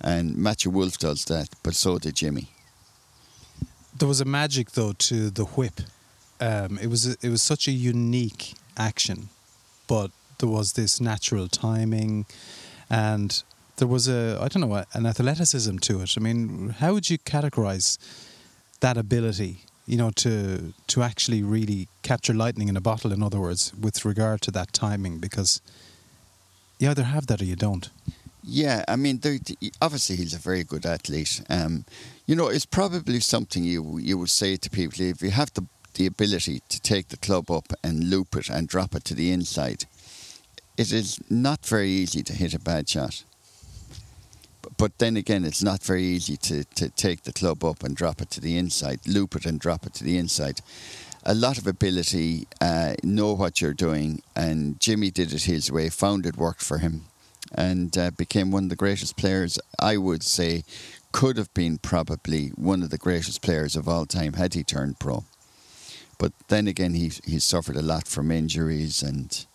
And 0.00 0.36
Matthew 0.36 0.70
Wolff 0.70 0.98
does 0.98 1.24
that, 1.24 1.48
but 1.62 1.74
so 1.74 1.98
did 1.98 2.14
Jimmy. 2.14 2.50
There 3.98 4.06
was 4.06 4.20
a 4.20 4.24
magic 4.24 4.72
though 4.72 4.92
to 4.92 5.30
the 5.30 5.44
whip. 5.44 5.80
Um, 6.40 6.78
it 6.80 6.86
was 6.88 7.06
a, 7.08 7.16
it 7.20 7.30
was 7.30 7.42
such 7.42 7.66
a 7.66 7.72
unique 7.72 8.54
action, 8.76 9.28
but 9.88 10.12
there 10.38 10.48
was 10.48 10.74
this 10.74 11.00
natural 11.00 11.48
timing, 11.48 12.26
and 12.88 13.42
there 13.78 13.88
was 13.88 14.06
a 14.06 14.38
I 14.40 14.46
don't 14.46 14.68
know 14.68 14.84
an 14.94 15.06
athleticism 15.06 15.78
to 15.78 16.02
it. 16.02 16.14
I 16.16 16.20
mean, 16.20 16.68
how 16.78 16.92
would 16.92 17.10
you 17.10 17.18
categorize 17.18 17.98
that 18.80 18.96
ability? 18.96 19.60
You 19.86 19.96
know, 19.96 20.10
to 20.10 20.74
to 20.88 21.02
actually 21.02 21.42
really 21.42 21.88
capture 22.02 22.34
lightning 22.34 22.68
in 22.68 22.76
a 22.76 22.80
bottle. 22.80 23.12
In 23.12 23.22
other 23.22 23.40
words, 23.40 23.72
with 23.80 24.04
regard 24.04 24.40
to 24.42 24.50
that 24.50 24.72
timing, 24.72 25.18
because 25.18 25.62
you 26.78 26.90
either 26.90 27.04
have 27.04 27.26
that 27.26 27.40
or 27.40 27.44
you 27.44 27.56
don't. 27.56 27.90
Yeah, 28.42 28.84
I 28.88 28.96
mean, 28.96 29.20
obviously 29.82 30.16
he's 30.16 30.32
a 30.32 30.38
very 30.38 30.64
good 30.64 30.86
athlete. 30.86 31.42
Um, 31.50 31.84
you 32.26 32.34
know, 32.34 32.48
it's 32.48 32.66
probably 32.66 33.20
something 33.20 33.64
you 33.64 33.98
you 33.98 34.16
would 34.18 34.30
say 34.30 34.56
to 34.56 34.70
people 34.70 35.04
if 35.04 35.22
you 35.22 35.30
have 35.30 35.52
the 35.54 35.66
the 35.94 36.06
ability 36.06 36.62
to 36.68 36.80
take 36.80 37.08
the 37.08 37.16
club 37.16 37.50
up 37.50 37.72
and 37.82 38.08
loop 38.08 38.36
it 38.36 38.48
and 38.48 38.68
drop 38.68 38.94
it 38.94 39.04
to 39.04 39.14
the 39.14 39.32
inside. 39.32 39.84
It 40.76 40.92
is 40.92 41.18
not 41.28 41.66
very 41.66 41.90
easy 41.90 42.22
to 42.22 42.32
hit 42.32 42.54
a 42.54 42.60
bad 42.60 42.88
shot. 42.88 43.24
But- 44.76 44.98
then 44.98 45.16
again, 45.16 45.44
it's 45.44 45.62
not 45.62 45.82
very 45.82 46.04
easy 46.04 46.36
to, 46.36 46.64
to 46.64 46.88
take 46.88 47.22
the 47.22 47.32
club 47.32 47.64
up 47.64 47.82
and 47.82 47.94
drop 47.94 48.20
it 48.20 48.30
to 48.30 48.40
the 48.40 48.58
inside, 48.58 49.00
loop 49.06 49.36
it 49.36 49.46
and 49.46 49.60
drop 49.60 49.86
it 49.86 49.94
to 49.94 50.04
the 50.04 50.18
inside. 50.18 50.60
A 51.24 51.34
lot 51.34 51.58
of 51.58 51.66
ability, 51.66 52.46
uh, 52.60 52.94
know 53.02 53.32
what 53.34 53.60
you're 53.60 53.74
doing, 53.74 54.22
and 54.34 54.80
Jimmy 54.80 55.10
did 55.10 55.32
it 55.32 55.44
his 55.44 55.70
way, 55.70 55.88
found 55.88 56.26
it 56.26 56.36
worked 56.36 56.62
for 56.62 56.78
him, 56.78 57.04
and 57.54 57.96
uh, 57.96 58.10
became 58.10 58.50
one 58.50 58.64
of 58.64 58.70
the 58.70 58.76
greatest 58.76 59.16
players. 59.16 59.58
I 59.78 59.96
would 59.96 60.22
say, 60.22 60.64
could 61.12 61.36
have 61.36 61.52
been 61.54 61.78
probably 61.78 62.48
one 62.48 62.82
of 62.82 62.90
the 62.90 62.98
greatest 62.98 63.42
players 63.42 63.76
of 63.76 63.88
all 63.88 64.06
time 64.06 64.34
had 64.34 64.54
he 64.54 64.62
turned 64.62 64.98
pro. 64.98 65.24
But 66.18 66.32
then 66.48 66.66
again, 66.66 66.94
he 66.94 67.12
he 67.24 67.38
suffered 67.38 67.76
a 67.76 67.82
lot 67.82 68.08
from 68.08 68.30
injuries, 68.30 69.02
and 69.02 69.46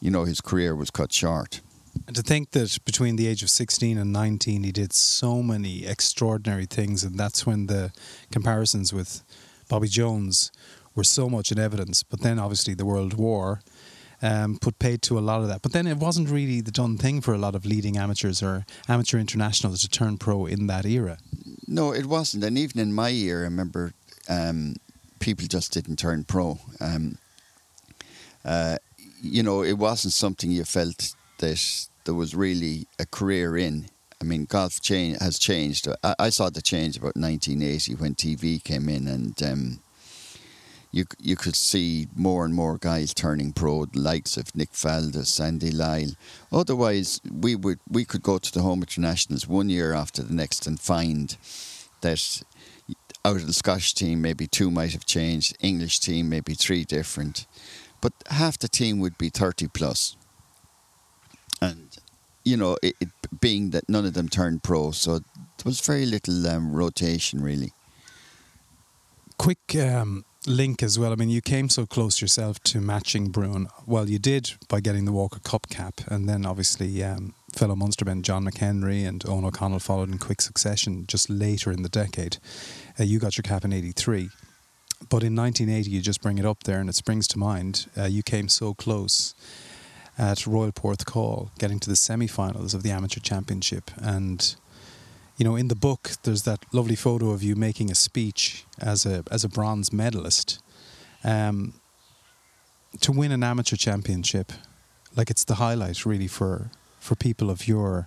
you 0.00 0.10
know 0.10 0.24
his 0.24 0.40
career 0.40 0.74
was 0.74 0.90
cut 0.90 1.12
short. 1.12 1.60
And 2.06 2.16
to 2.16 2.22
think 2.22 2.52
that 2.52 2.78
between 2.84 3.16
the 3.16 3.26
age 3.26 3.42
of 3.42 3.50
16 3.50 3.98
and 3.98 4.12
19, 4.12 4.64
he 4.64 4.72
did 4.72 4.92
so 4.92 5.42
many 5.42 5.86
extraordinary 5.86 6.66
things, 6.66 7.04
and 7.04 7.18
that's 7.18 7.46
when 7.46 7.66
the 7.66 7.92
comparisons 8.30 8.92
with 8.92 9.22
Bobby 9.68 9.88
Jones 9.88 10.50
were 10.94 11.04
so 11.04 11.28
much 11.28 11.52
in 11.52 11.58
evidence. 11.58 12.02
But 12.02 12.20
then, 12.20 12.38
obviously, 12.38 12.74
the 12.74 12.86
World 12.86 13.14
War 13.14 13.60
um, 14.22 14.58
put 14.58 14.78
paid 14.78 15.02
to 15.02 15.18
a 15.18 15.20
lot 15.20 15.42
of 15.42 15.48
that. 15.48 15.62
But 15.62 15.72
then 15.72 15.86
it 15.86 15.98
wasn't 15.98 16.28
really 16.28 16.60
the 16.60 16.70
done 16.70 16.96
thing 16.96 17.20
for 17.20 17.34
a 17.34 17.38
lot 17.38 17.54
of 17.54 17.64
leading 17.64 17.96
amateurs 17.96 18.42
or 18.42 18.66
amateur 18.88 19.18
internationals 19.18 19.80
to 19.82 19.88
turn 19.88 20.18
pro 20.18 20.46
in 20.46 20.66
that 20.66 20.84
era. 20.84 21.18
No, 21.66 21.92
it 21.92 22.06
wasn't. 22.06 22.44
And 22.44 22.58
even 22.58 22.80
in 22.80 22.92
my 22.92 23.08
year, 23.08 23.40
I 23.40 23.44
remember 23.44 23.92
um, 24.28 24.76
people 25.20 25.46
just 25.46 25.72
didn't 25.72 25.96
turn 25.96 26.24
pro. 26.24 26.58
Um, 26.80 27.18
uh, 28.44 28.78
you 29.22 29.42
know, 29.42 29.62
it 29.62 29.78
wasn't 29.78 30.14
something 30.14 30.50
you 30.50 30.64
felt 30.64 31.14
that 31.38 31.88
there 32.04 32.14
was 32.14 32.34
really 32.34 32.86
a 32.98 33.06
career 33.06 33.56
in. 33.56 33.86
I 34.20 34.24
mean, 34.24 34.46
golf 34.46 34.80
change, 34.80 35.18
has 35.20 35.38
changed. 35.38 35.88
I, 36.02 36.14
I, 36.18 36.30
saw 36.30 36.50
the 36.50 36.62
change 36.62 36.96
about 36.96 37.16
1980 37.16 37.94
when 37.94 38.14
TV 38.14 38.62
came 38.62 38.88
in, 38.88 39.06
and 39.06 39.40
um, 39.42 39.80
you 40.90 41.04
you 41.20 41.36
could 41.36 41.54
see 41.54 42.08
more 42.16 42.44
and 42.44 42.54
more 42.54 42.78
guys 42.78 43.14
turning 43.14 43.52
pro, 43.52 43.86
likes 43.94 44.36
of 44.36 44.54
Nick 44.56 44.72
Faldo, 44.72 45.24
Sandy 45.24 45.70
Lyle. 45.70 46.12
Otherwise, 46.50 47.20
we 47.30 47.54
would 47.54 47.78
we 47.88 48.04
could 48.04 48.22
go 48.22 48.38
to 48.38 48.52
the 48.52 48.62
home 48.62 48.80
internationals 48.80 49.46
one 49.46 49.68
year 49.68 49.92
after 49.92 50.22
the 50.22 50.34
next 50.34 50.66
and 50.66 50.80
find 50.80 51.36
that 52.00 52.42
out 53.24 53.36
of 53.36 53.46
the 53.46 53.52
Scottish 53.52 53.94
team, 53.94 54.22
maybe 54.22 54.46
two 54.46 54.70
might 54.70 54.92
have 54.92 55.04
changed. 55.04 55.56
English 55.60 56.00
team, 56.00 56.28
maybe 56.28 56.54
three 56.54 56.84
different, 56.84 57.46
but 58.00 58.12
half 58.30 58.58
the 58.58 58.68
team 58.68 58.98
would 58.98 59.18
be 59.18 59.28
thirty 59.28 59.68
plus. 59.68 60.16
You 62.48 62.56
know, 62.56 62.78
it, 62.82 62.94
it 62.98 63.08
being 63.40 63.70
that 63.70 63.88
none 63.88 64.06
of 64.06 64.14
them 64.14 64.28
turned 64.28 64.62
pro, 64.62 64.90
so 64.92 65.18
there 65.18 65.66
was 65.66 65.80
very 65.80 66.06
little 66.06 66.46
um, 66.46 66.72
rotation 66.72 67.42
really. 67.42 67.72
Quick 69.36 69.76
um, 69.76 70.24
link 70.46 70.82
as 70.82 70.98
well. 70.98 71.12
I 71.12 71.16
mean, 71.16 71.28
you 71.28 71.42
came 71.42 71.68
so 71.68 71.84
close 71.84 72.22
yourself 72.22 72.58
to 72.60 72.80
matching 72.80 73.28
Bruen. 73.28 73.68
Well, 73.86 74.08
you 74.08 74.18
did 74.18 74.52
by 74.68 74.80
getting 74.80 75.04
the 75.04 75.12
Walker 75.12 75.40
Cup 75.40 75.68
cap, 75.68 76.00
and 76.08 76.26
then 76.26 76.46
obviously 76.46 77.04
um, 77.04 77.34
fellow 77.52 77.74
Munstermen 77.74 78.22
John 78.22 78.46
McHenry 78.46 79.06
and 79.06 79.22
Eoghan 79.24 79.44
O'Connell 79.44 79.78
followed 79.78 80.08
in 80.08 80.16
quick 80.16 80.40
succession 80.40 81.04
just 81.06 81.28
later 81.28 81.70
in 81.70 81.82
the 81.82 81.90
decade. 81.90 82.38
Uh, 82.98 83.04
you 83.04 83.18
got 83.18 83.36
your 83.36 83.42
cap 83.42 83.64
in 83.64 83.74
'83, 83.74 84.30
but 85.10 85.22
in 85.22 85.36
1980, 85.36 85.90
you 85.90 86.00
just 86.00 86.22
bring 86.22 86.38
it 86.38 86.46
up 86.46 86.64
there, 86.64 86.80
and 86.80 86.88
it 86.88 86.94
springs 86.94 87.28
to 87.28 87.38
mind. 87.38 87.86
Uh, 87.94 88.04
you 88.04 88.22
came 88.22 88.48
so 88.48 88.72
close 88.72 89.34
at 90.18 90.46
Royal 90.46 90.72
Porthcawl, 90.72 91.50
getting 91.58 91.78
to 91.80 91.88
the 91.88 91.96
semi-finals 91.96 92.74
of 92.74 92.82
the 92.82 92.90
Amateur 92.90 93.20
Championship, 93.20 93.90
and 93.96 94.56
you 95.38 95.44
know, 95.44 95.54
in 95.54 95.68
the 95.68 95.76
book, 95.76 96.10
there's 96.24 96.42
that 96.42 96.64
lovely 96.72 96.96
photo 96.96 97.30
of 97.30 97.44
you 97.44 97.54
making 97.54 97.90
a 97.92 97.94
speech 97.94 98.64
as 98.80 99.06
a 99.06 99.22
as 99.30 99.44
a 99.44 99.48
bronze 99.48 99.92
medalist. 99.92 100.60
Um, 101.22 101.74
to 103.00 103.12
win 103.12 103.32
an 103.32 103.42
amateur 103.42 103.76
championship, 103.76 104.52
like 105.16 105.30
it's 105.30 105.44
the 105.44 105.54
highlight 105.54 106.04
really 106.04 106.26
for 106.26 106.70
for 106.98 107.14
people 107.14 107.50
of 107.50 107.68
your 107.68 108.06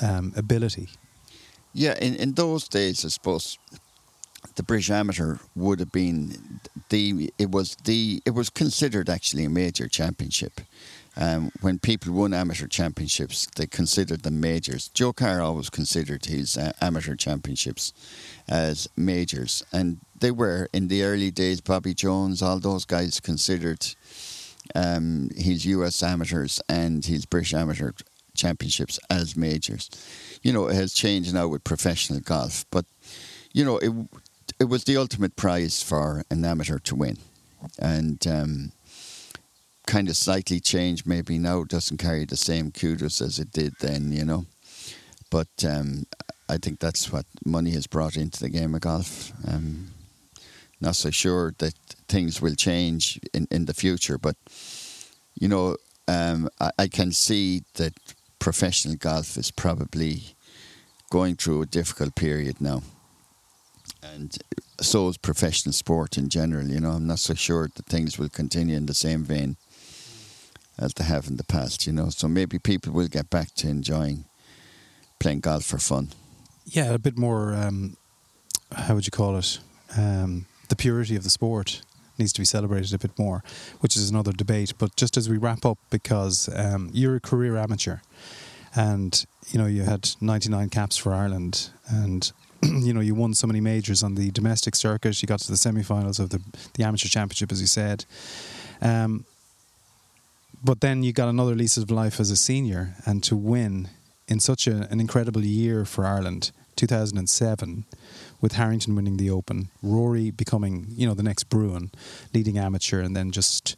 um, 0.00 0.32
ability. 0.36 0.88
Yeah, 1.74 1.98
in 2.00 2.14
in 2.14 2.32
those 2.32 2.66
days, 2.66 3.04
I 3.04 3.08
suppose 3.08 3.58
the 4.56 4.62
British 4.62 4.90
Amateur 4.90 5.36
would 5.54 5.80
have 5.80 5.92
been 5.92 6.60
the 6.88 7.32
it 7.38 7.50
was 7.50 7.76
the 7.84 8.22
it 8.24 8.34
was 8.34 8.50
considered 8.50 9.10
actually 9.10 9.44
a 9.44 9.50
major 9.50 9.88
championship. 9.88 10.60
Um, 11.16 11.52
when 11.60 11.78
people 11.78 12.12
won 12.12 12.34
amateur 12.34 12.66
championships, 12.66 13.46
they 13.54 13.66
considered 13.66 14.22
them 14.22 14.40
majors. 14.40 14.88
Joe 14.88 15.12
Carr 15.12 15.40
always 15.40 15.70
considered 15.70 16.26
his 16.26 16.56
uh, 16.56 16.72
amateur 16.80 17.14
championships 17.14 17.92
as 18.48 18.88
majors, 18.96 19.64
and 19.72 20.00
they 20.18 20.32
were 20.32 20.68
in 20.72 20.88
the 20.88 21.04
early 21.04 21.30
days. 21.30 21.60
Bobby 21.60 21.94
Jones, 21.94 22.42
all 22.42 22.58
those 22.58 22.84
guys 22.84 23.20
considered 23.20 23.86
um, 24.74 25.30
his 25.36 25.64
US 25.66 26.02
amateurs 26.02 26.60
and 26.68 27.04
his 27.04 27.26
British 27.26 27.54
amateur 27.54 27.92
championships 28.34 28.98
as 29.08 29.36
majors. 29.36 29.90
You 30.42 30.52
know, 30.52 30.66
it 30.66 30.74
has 30.74 30.92
changed 30.92 31.32
now 31.32 31.46
with 31.46 31.62
professional 31.62 32.20
golf, 32.20 32.64
but 32.70 32.86
you 33.52 33.64
know, 33.64 33.78
it 33.78 33.92
it 34.58 34.64
was 34.64 34.84
the 34.84 34.96
ultimate 34.96 35.36
prize 35.36 35.82
for 35.82 36.24
an 36.28 36.44
amateur 36.44 36.80
to 36.80 36.94
win, 36.96 37.18
and. 37.78 38.26
Um, 38.26 38.72
kind 39.86 40.08
of 40.08 40.16
slightly 40.16 40.60
changed 40.60 41.06
maybe 41.06 41.38
now 41.38 41.64
doesn't 41.64 41.98
carry 41.98 42.24
the 42.24 42.36
same 42.36 42.70
kudos 42.70 43.20
as 43.20 43.38
it 43.38 43.52
did 43.52 43.74
then 43.80 44.12
you 44.12 44.24
know? 44.24 44.46
But 45.30 45.64
um, 45.66 46.06
I 46.48 46.58
think 46.58 46.78
that's 46.78 47.10
what 47.10 47.26
money 47.44 47.72
has 47.72 47.86
brought 47.86 48.16
into 48.16 48.40
the 48.40 48.48
game 48.48 48.74
of 48.74 48.82
golf. 48.82 49.32
Um, 49.48 49.90
not 50.80 50.96
so 50.96 51.10
sure 51.10 51.54
that 51.58 51.74
things 52.08 52.40
will 52.40 52.54
change 52.54 53.18
in, 53.32 53.46
in 53.50 53.64
the 53.64 53.74
future 53.74 54.18
but 54.18 54.36
you 55.40 55.48
know 55.48 55.76
um, 56.08 56.48
I, 56.60 56.70
I 56.78 56.88
can 56.88 57.12
see 57.12 57.62
that 57.74 57.94
professional 58.38 58.96
golf 58.96 59.36
is 59.36 59.50
probably 59.50 60.34
going 61.10 61.36
through 61.36 61.62
a 61.62 61.66
difficult 61.66 62.14
period 62.14 62.60
now. 62.60 62.82
And 64.02 64.36
so 64.80 65.08
is 65.08 65.16
professional 65.16 65.72
sport 65.72 66.18
in 66.18 66.28
general. 66.28 66.66
You 66.66 66.80
know, 66.80 66.90
I'm 66.90 67.06
not 67.06 67.20
so 67.20 67.34
sure 67.34 67.70
that 67.74 67.86
things 67.86 68.18
will 68.18 68.28
continue 68.28 68.76
in 68.76 68.86
the 68.86 68.94
same 68.94 69.24
vein 69.24 69.56
as 70.78 70.94
they 70.94 71.04
have 71.04 71.26
in 71.28 71.36
the 71.36 71.44
past, 71.44 71.86
you 71.86 71.92
know. 71.92 72.08
So 72.08 72.28
maybe 72.28 72.58
people 72.58 72.92
will 72.92 73.08
get 73.08 73.30
back 73.30 73.54
to 73.56 73.68
enjoying 73.68 74.24
playing 75.18 75.40
golf 75.40 75.64
for 75.64 75.78
fun. 75.78 76.08
Yeah, 76.66 76.92
a 76.92 76.98
bit 76.98 77.18
more, 77.18 77.54
um, 77.54 77.96
how 78.72 78.94
would 78.94 79.06
you 79.06 79.10
call 79.10 79.36
it? 79.36 79.58
Um, 79.96 80.46
the 80.68 80.76
purity 80.76 81.14
of 81.16 81.22
the 81.22 81.30
sport 81.30 81.82
needs 82.18 82.32
to 82.32 82.40
be 82.40 82.44
celebrated 82.44 82.94
a 82.94 82.98
bit 82.98 83.18
more, 83.18 83.42
which 83.80 83.96
is 83.96 84.10
another 84.10 84.32
debate. 84.32 84.72
But 84.78 84.96
just 84.96 85.16
as 85.16 85.28
we 85.28 85.36
wrap 85.36 85.64
up, 85.64 85.78
because 85.90 86.48
um, 86.54 86.90
you're 86.92 87.16
a 87.16 87.20
career 87.20 87.56
amateur 87.56 87.98
and, 88.74 89.24
you 89.50 89.58
know, 89.58 89.66
you 89.66 89.82
had 89.82 90.10
99 90.20 90.70
caps 90.70 90.96
for 90.96 91.12
Ireland 91.12 91.70
and 91.88 92.32
you 92.62 92.94
know, 92.94 93.00
you 93.00 93.14
won 93.14 93.34
so 93.34 93.46
many 93.46 93.60
majors 93.60 94.02
on 94.02 94.14
the 94.14 94.30
domestic 94.30 94.74
circuit. 94.74 95.20
You 95.20 95.26
got 95.26 95.40
to 95.40 95.50
the 95.50 95.56
semi-finals 95.56 96.18
of 96.18 96.30
the 96.30 96.40
the 96.74 96.84
amateur 96.84 97.08
championship, 97.08 97.52
as 97.52 97.60
you 97.60 97.66
said. 97.66 98.04
Um, 98.80 99.24
but 100.64 100.80
then 100.80 101.02
you 101.02 101.12
got 101.12 101.28
another 101.28 101.54
lease 101.54 101.76
of 101.76 101.90
life 101.90 102.18
as 102.18 102.30
a 102.30 102.36
senior, 102.36 102.94
and 103.04 103.22
to 103.24 103.36
win 103.36 103.88
in 104.26 104.40
such 104.40 104.66
a, 104.66 104.88
an 104.90 104.98
incredible 104.98 105.44
year 105.44 105.84
for 105.84 106.06
Ireland, 106.06 106.50
2007, 106.76 107.84
with 108.40 108.52
Harrington 108.52 108.96
winning 108.96 109.18
the 109.18 109.30
Open, 109.30 109.68
Rory 109.82 110.30
becoming 110.30 110.86
you 110.88 111.06
know 111.06 111.14
the 111.14 111.22
next 111.22 111.44
Bruen, 111.44 111.90
leading 112.32 112.58
amateur, 112.58 113.00
and 113.00 113.14
then 113.14 113.30
just 113.30 113.76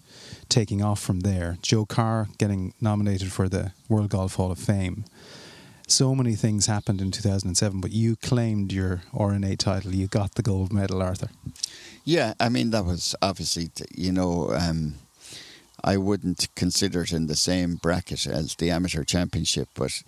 taking 0.49 0.83
off 0.83 1.01
from 1.01 1.21
there. 1.21 1.59
Joe 1.61 1.85
Carr 1.85 2.29
getting 2.39 2.73
nominated 2.81 3.33
for 3.33 3.49
the 3.49 3.73
World 3.89 4.11
Golf 4.11 4.37
Hall 4.37 4.53
of 4.53 4.59
Fame. 4.59 5.05
So 5.89 6.15
many 6.15 6.35
things 6.35 6.67
happened 6.67 7.01
in 7.01 7.13
2007, 7.13 7.81
but 7.81 7.93
you 7.93 8.17
claimed 8.17 8.73
your 8.73 9.03
R&A 9.15 9.55
title. 9.55 9.95
You 9.95 10.09
got 10.09 10.35
the 10.35 10.43
gold 10.43 10.73
medal, 10.73 11.01
Arthur. 11.01 11.29
Yeah, 12.05 12.35
I 12.41 12.49
mean 12.49 12.71
that 12.71 12.85
was 12.85 13.17
obviously 13.21 13.71
you 13.95 14.13
know. 14.13 14.53
Um, 14.53 14.95
I 15.85 15.97
wouldn't 15.97 16.49
consider 16.55 17.03
it 17.03 17.13
in 17.13 17.27
the 17.27 17.37
same 17.37 17.77
bracket 17.77 18.27
as 18.27 18.55
the 18.55 18.71
amateur 18.71 19.05
championship, 19.05 19.69
but 19.75 20.03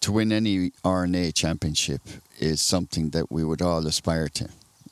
to 0.00 0.12
win 0.12 0.32
any 0.32 0.72
R&A 0.84 1.30
championship 1.32 2.02
is 2.40 2.60
something 2.60 3.10
that 3.10 3.30
we 3.30 3.44
would 3.44 3.62
all 3.62 3.86
aspire 3.86 4.28
to. 4.28 4.48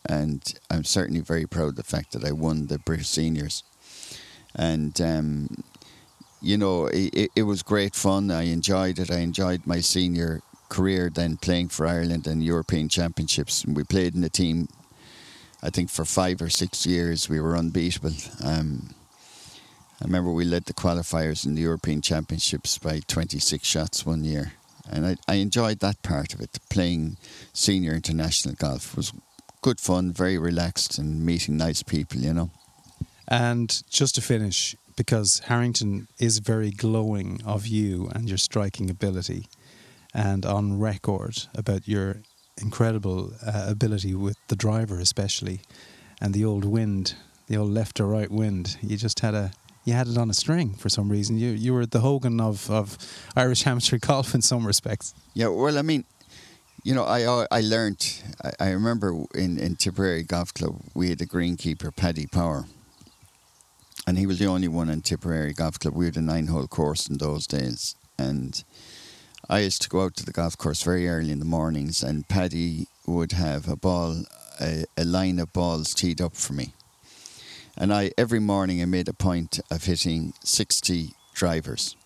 And 0.08 0.42
I'm 0.70 0.84
certainly 0.84 1.20
very 1.20 1.46
proud 1.46 1.70
of 1.70 1.76
the 1.76 1.82
fact 1.82 2.12
that 2.12 2.24
I 2.24 2.32
won 2.32 2.68
the 2.68 2.78
British 2.78 3.08
Seniors. 3.08 3.64
And, 4.54 4.98
um, 5.00 5.64
you 6.40 6.56
know, 6.56 6.86
it, 6.86 7.30
it 7.34 7.42
was 7.42 7.62
great 7.62 7.94
fun. 7.94 8.30
I 8.30 8.44
enjoyed 8.44 8.98
it. 8.98 9.10
I 9.10 9.18
enjoyed 9.18 9.66
my 9.66 9.80
senior 9.80 10.42
career 10.68 11.10
then 11.12 11.36
playing 11.36 11.68
for 11.68 11.86
Ireland 11.86 12.26
and 12.26 12.42
European 12.42 12.88
Championships. 12.88 13.64
And 13.64 13.76
we 13.76 13.84
played 13.84 14.14
in 14.14 14.24
a 14.24 14.28
team, 14.30 14.68
I 15.62 15.70
think, 15.70 15.90
for 15.90 16.04
five 16.04 16.40
or 16.40 16.48
six 16.48 16.86
years. 16.86 17.28
We 17.28 17.40
were 17.40 17.56
unbeatable. 17.56 18.14
Um, 18.42 18.94
I 20.00 20.06
remember 20.06 20.32
we 20.32 20.44
led 20.44 20.64
the 20.64 20.72
qualifiers 20.72 21.44
in 21.44 21.54
the 21.54 21.62
European 21.62 22.00
Championships 22.00 22.78
by 22.78 23.00
26 23.06 23.66
shots 23.66 24.06
one 24.06 24.24
year. 24.24 24.52
And 24.90 25.06
I, 25.06 25.16
I 25.28 25.34
enjoyed 25.34 25.80
that 25.80 26.02
part 26.02 26.32
of 26.32 26.40
it. 26.40 26.58
Playing 26.70 27.18
senior 27.52 27.92
international 27.92 28.54
golf 28.54 28.96
was 28.96 29.12
good 29.60 29.78
fun, 29.78 30.10
very 30.10 30.38
relaxed, 30.38 30.98
and 30.98 31.24
meeting 31.24 31.56
nice 31.56 31.82
people, 31.82 32.18
you 32.18 32.32
know. 32.32 32.50
And 33.28 33.82
just 33.90 34.14
to 34.14 34.22
finish, 34.22 34.74
because 34.96 35.40
Harrington 35.46 36.08
is 36.18 36.38
very 36.38 36.70
glowing 36.70 37.40
of 37.44 37.66
you 37.66 38.08
and 38.14 38.28
your 38.28 38.38
striking 38.38 38.88
ability, 38.88 39.46
and 40.14 40.44
on 40.46 40.80
record 40.80 41.46
about 41.54 41.86
your 41.86 42.22
incredible 42.60 43.32
uh, 43.46 43.66
ability 43.68 44.14
with 44.14 44.36
the 44.48 44.56
driver, 44.56 44.98
especially, 44.98 45.60
and 46.20 46.34
the 46.34 46.44
old 46.44 46.64
wind, 46.64 47.14
the 47.46 47.56
old 47.56 47.70
left 47.70 48.00
or 48.00 48.06
right 48.06 48.30
wind. 48.30 48.76
You 48.82 48.96
just 48.96 49.20
had 49.20 49.34
a 49.34 49.52
you 49.84 49.92
had 49.92 50.08
it 50.08 50.18
on 50.18 50.30
a 50.30 50.34
string 50.34 50.74
for 50.74 50.88
some 50.88 51.08
reason. 51.08 51.38
You 51.38 51.50
you 51.50 51.74
were 51.74 51.86
the 51.86 52.00
Hogan 52.00 52.40
of, 52.40 52.70
of 52.70 52.98
Irish 53.36 53.66
amateur 53.66 53.98
golf 54.08 54.34
in 54.34 54.42
some 54.42 54.66
respects. 54.66 55.14
Yeah, 55.34 55.48
well, 55.48 55.78
I 55.78 55.82
mean, 55.82 56.04
you 56.84 56.94
know, 56.94 57.04
I 57.04 57.46
I 57.50 57.60
learned. 57.60 58.22
I, 58.44 58.66
I 58.66 58.70
remember 58.70 59.24
in 59.34 59.58
in 59.58 59.76
Tipperary 59.76 60.22
Golf 60.22 60.52
Club 60.54 60.80
we 60.94 61.10
had 61.10 61.20
a 61.20 61.26
greenkeeper, 61.26 61.94
Paddy 61.94 62.26
Power, 62.26 62.66
and 64.06 64.18
he 64.18 64.26
was 64.26 64.38
the 64.38 64.46
only 64.46 64.68
one 64.68 64.90
in 64.90 65.02
Tipperary 65.02 65.52
Golf 65.52 65.78
Club. 65.78 65.94
We 65.94 66.06
had 66.06 66.16
a 66.16 66.22
nine 66.22 66.48
hole 66.48 66.66
course 66.66 67.08
in 67.08 67.18
those 67.18 67.46
days, 67.46 67.96
and 68.18 68.62
I 69.48 69.60
used 69.60 69.82
to 69.82 69.88
go 69.88 70.02
out 70.02 70.14
to 70.16 70.24
the 70.24 70.32
golf 70.32 70.56
course 70.56 70.82
very 70.84 71.08
early 71.08 71.32
in 71.32 71.40
the 71.40 71.44
mornings, 71.44 72.04
and 72.04 72.28
Paddy 72.28 72.86
would 73.06 73.32
have 73.32 73.68
a 73.68 73.74
ball, 73.74 74.22
a, 74.60 74.84
a 74.96 75.04
line 75.04 75.40
of 75.40 75.52
balls 75.52 75.92
teed 75.92 76.20
up 76.20 76.36
for 76.36 76.52
me, 76.52 76.72
and 77.80 77.94
I 77.94 78.12
every 78.18 78.40
morning 78.40 78.82
I 78.82 78.84
made 78.84 79.08
a 79.08 79.14
point 79.14 79.58
of 79.70 79.84
hitting 79.84 80.34
sixty 80.44 81.14
drivers, 81.34 81.96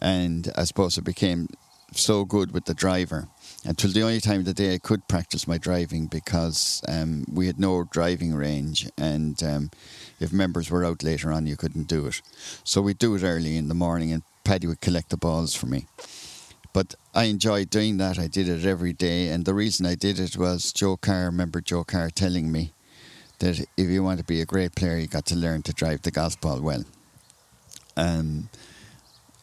and 0.00 0.50
I 0.56 0.64
suppose 0.64 0.96
it 0.96 1.04
became 1.04 1.48
so 1.92 2.24
good 2.24 2.52
with 2.52 2.64
the 2.64 2.74
driver 2.74 3.28
until 3.64 3.90
the 3.92 4.02
only 4.02 4.20
time 4.20 4.40
of 4.40 4.46
the 4.46 4.54
day 4.54 4.74
I 4.74 4.78
could 4.78 5.06
practice 5.06 5.46
my 5.46 5.58
driving 5.58 6.06
because 6.06 6.82
um, 6.88 7.24
we 7.30 7.46
had 7.46 7.60
no 7.60 7.84
driving 7.84 8.34
range 8.34 8.90
and 8.98 9.40
um, 9.44 9.70
if 10.18 10.32
members 10.32 10.70
were 10.70 10.84
out 10.84 11.04
later 11.04 11.30
on 11.30 11.46
you 11.46 11.56
couldn't 11.56 11.86
do 11.86 12.06
it. 12.06 12.20
So 12.64 12.82
we'd 12.82 12.98
do 12.98 13.14
it 13.14 13.22
early 13.22 13.56
in 13.56 13.68
the 13.68 13.74
morning 13.74 14.10
and 14.10 14.22
Paddy 14.42 14.66
would 14.66 14.80
collect 14.80 15.10
the 15.10 15.16
balls 15.16 15.54
for 15.54 15.66
me. 15.66 15.86
But 16.72 16.96
I 17.14 17.24
enjoyed 17.24 17.70
doing 17.70 17.98
that. 17.98 18.18
I 18.18 18.26
did 18.26 18.48
it 18.48 18.66
every 18.66 18.92
day 18.92 19.28
and 19.28 19.44
the 19.44 19.54
reason 19.54 19.86
I 19.86 19.94
did 19.94 20.18
it 20.18 20.36
was 20.36 20.72
Joe 20.72 20.96
Carr, 20.96 21.22
I 21.22 21.26
remember 21.26 21.60
Joe 21.60 21.84
Carr 21.84 22.10
telling 22.10 22.50
me 22.50 22.72
that 23.38 23.60
if 23.76 23.88
you 23.88 24.02
want 24.02 24.18
to 24.18 24.24
be 24.24 24.40
a 24.40 24.46
great 24.46 24.74
player 24.74 24.98
you 24.98 25.06
got 25.06 25.26
to 25.26 25.36
learn 25.36 25.62
to 25.62 25.72
drive 25.72 26.02
the 26.02 26.10
golf 26.10 26.40
ball 26.40 26.60
well. 26.60 26.84
Um, 27.96 28.48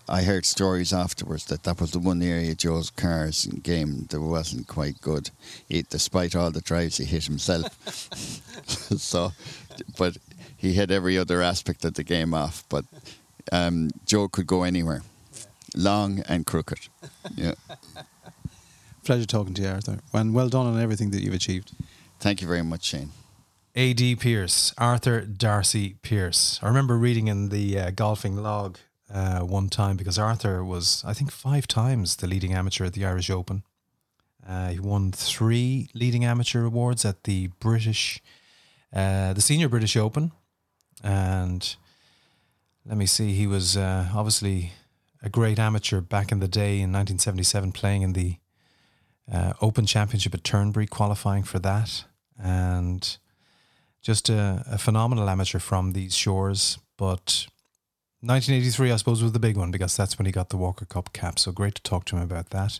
I 0.09 0.23
heard 0.23 0.45
stories 0.45 0.91
afterwards 0.91 1.45
that 1.45 1.63
that 1.63 1.79
was 1.79 1.91
the 1.91 1.99
one 1.99 2.21
area 2.21 2.53
Joe's 2.53 2.89
Carr's 2.89 3.45
game 3.45 4.07
that 4.09 4.19
wasn't 4.19 4.67
quite 4.67 4.99
good, 4.99 5.29
he, 5.69 5.83
despite 5.83 6.35
all 6.35 6.51
the 6.51 6.59
drives 6.59 6.97
he 6.97 7.05
hit 7.05 7.23
himself. 7.23 7.71
so, 8.67 9.31
but 9.97 10.17
he 10.57 10.73
had 10.73 10.91
every 10.91 11.17
other 11.17 11.41
aspect 11.41 11.85
of 11.85 11.93
the 11.93 12.03
game 12.03 12.33
off. 12.33 12.65
But 12.67 12.85
um, 13.53 13.89
Joe 14.05 14.27
could 14.27 14.47
go 14.47 14.63
anywhere, 14.63 15.01
long 15.75 16.23
and 16.27 16.45
crooked. 16.45 16.89
Yeah. 17.35 17.53
Pleasure 19.05 19.25
talking 19.25 19.53
to 19.55 19.61
you, 19.61 19.69
Arthur, 19.69 19.99
and 20.13 20.33
well 20.33 20.49
done 20.49 20.67
on 20.67 20.79
everything 20.79 21.11
that 21.11 21.21
you've 21.21 21.33
achieved. 21.33 21.71
Thank 22.19 22.41
you 22.41 22.47
very 22.47 22.63
much, 22.63 22.83
Shane. 22.83 23.11
A.D. 23.75 24.17
Pierse, 24.17 24.73
Arthur 24.77 25.21
Darcy 25.21 25.95
Pierse. 26.03 26.59
I 26.61 26.67
remember 26.67 26.97
reading 26.97 27.27
in 27.27 27.49
the 27.49 27.79
uh, 27.79 27.91
golfing 27.91 28.35
log 28.35 28.77
uh, 29.13 29.39
one 29.39 29.69
time 29.69 29.95
because 29.95 30.19
Arthur 30.19 30.63
was, 30.63 31.03
I 31.05 31.13
think, 31.13 31.31
five 31.31 31.67
times 31.67 32.17
the 32.17 32.27
leading 32.27 32.53
amateur 32.53 32.83
at 32.83 32.93
the 32.93 33.05
Irish 33.05 33.29
Open. 33.29 33.63
Uh, 34.45 34.69
he 34.69 34.79
won 34.79 35.13
three 35.13 35.89
leading 35.93 36.25
amateur 36.25 36.65
awards 36.65 37.05
at 37.05 37.23
the 37.23 37.47
British, 37.59 38.21
uh, 38.93 39.31
the 39.31 39.41
Senior 39.41 39.69
British 39.69 39.95
Open, 39.95 40.33
and 41.01 41.75
let 42.85 42.97
me 42.97 43.05
see, 43.05 43.33
he 43.33 43.47
was 43.47 43.77
uh, 43.77 44.09
obviously 44.13 44.73
a 45.21 45.29
great 45.29 45.59
amateur 45.59 46.01
back 46.01 46.31
in 46.31 46.39
the 46.39 46.47
day 46.47 46.81
in 46.81 46.91
1977, 46.91 47.71
playing 47.71 48.01
in 48.01 48.13
the 48.13 48.37
uh, 49.31 49.53
Open 49.61 49.85
Championship 49.85 50.33
at 50.33 50.43
Turnberry, 50.43 50.87
qualifying 50.87 51.43
for 51.43 51.59
that, 51.59 52.03
and 52.37 53.17
just 54.01 54.29
a, 54.29 54.63
a 54.67 54.77
phenomenal 54.77 55.29
amateur 55.29 55.59
from 55.59 55.93
these 55.93 56.15
shores, 56.15 56.77
but 56.97 57.47
1983, 58.21 58.91
I 58.91 58.95
suppose, 58.97 59.23
was 59.23 59.31
the 59.31 59.39
big 59.39 59.57
one 59.57 59.71
because 59.71 59.97
that's 59.97 60.17
when 60.17 60.25
he 60.25 60.31
got 60.31 60.49
the 60.49 60.57
Walker 60.57 60.85
Cup 60.85 61.11
cap. 61.11 61.39
So 61.39 61.51
great 61.51 61.75
to 61.75 61.81
talk 61.81 62.05
to 62.05 62.17
him 62.17 62.21
about 62.23 62.51
that. 62.51 62.79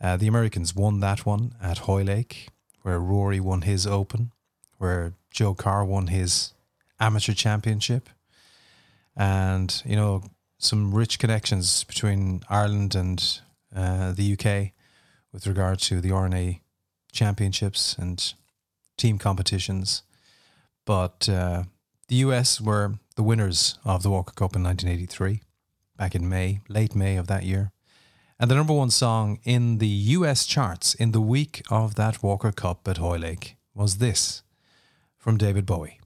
Uh, 0.00 0.16
the 0.16 0.26
Americans 0.26 0.74
won 0.74 1.00
that 1.00 1.24
one 1.24 1.54
at 1.62 1.78
Hoylake, 1.78 2.48
where 2.82 3.00
Rory 3.00 3.40
won 3.40 3.62
his 3.62 3.86
Open, 3.86 4.32
where 4.78 5.14
Joe 5.30 5.54
Carr 5.54 5.84
won 5.84 6.08
his 6.08 6.52
amateur 7.00 7.32
championship, 7.32 8.08
and 9.16 9.82
you 9.86 9.96
know 9.96 10.24
some 10.58 10.94
rich 10.94 11.18
connections 11.18 11.84
between 11.84 12.42
Ireland 12.48 12.94
and 12.94 13.40
uh, 13.74 14.12
the 14.12 14.32
UK 14.32 14.72
with 15.32 15.46
regard 15.46 15.78
to 15.80 16.00
the 16.00 16.12
R&A 16.12 16.60
championships 17.12 17.96
and 17.98 18.34
team 18.96 19.18
competitions. 19.18 20.02
But 20.84 21.28
uh, 21.28 21.64
the 22.08 22.16
US 22.16 22.60
were 22.60 22.94
the 23.16 23.22
winners 23.22 23.78
of 23.84 24.02
the 24.02 24.10
Walker 24.10 24.32
Cup 24.32 24.56
in 24.56 24.62
1983, 24.62 25.40
back 25.96 26.14
in 26.14 26.28
May, 26.28 26.60
late 26.68 26.94
May 26.94 27.16
of 27.16 27.26
that 27.28 27.44
year. 27.44 27.72
And 28.38 28.50
the 28.50 28.56
number 28.56 28.74
one 28.74 28.90
song 28.90 29.38
in 29.44 29.78
the 29.78 29.86
US 29.86 30.44
charts 30.44 30.94
in 30.94 31.12
the 31.12 31.20
week 31.20 31.62
of 31.70 31.94
that 31.94 32.22
Walker 32.22 32.52
Cup 32.52 32.86
at 32.88 32.98
Hoylake 32.98 33.56
was 33.74 33.98
this 33.98 34.42
from 35.16 35.38
David 35.38 35.64
Bowie. 35.64 36.00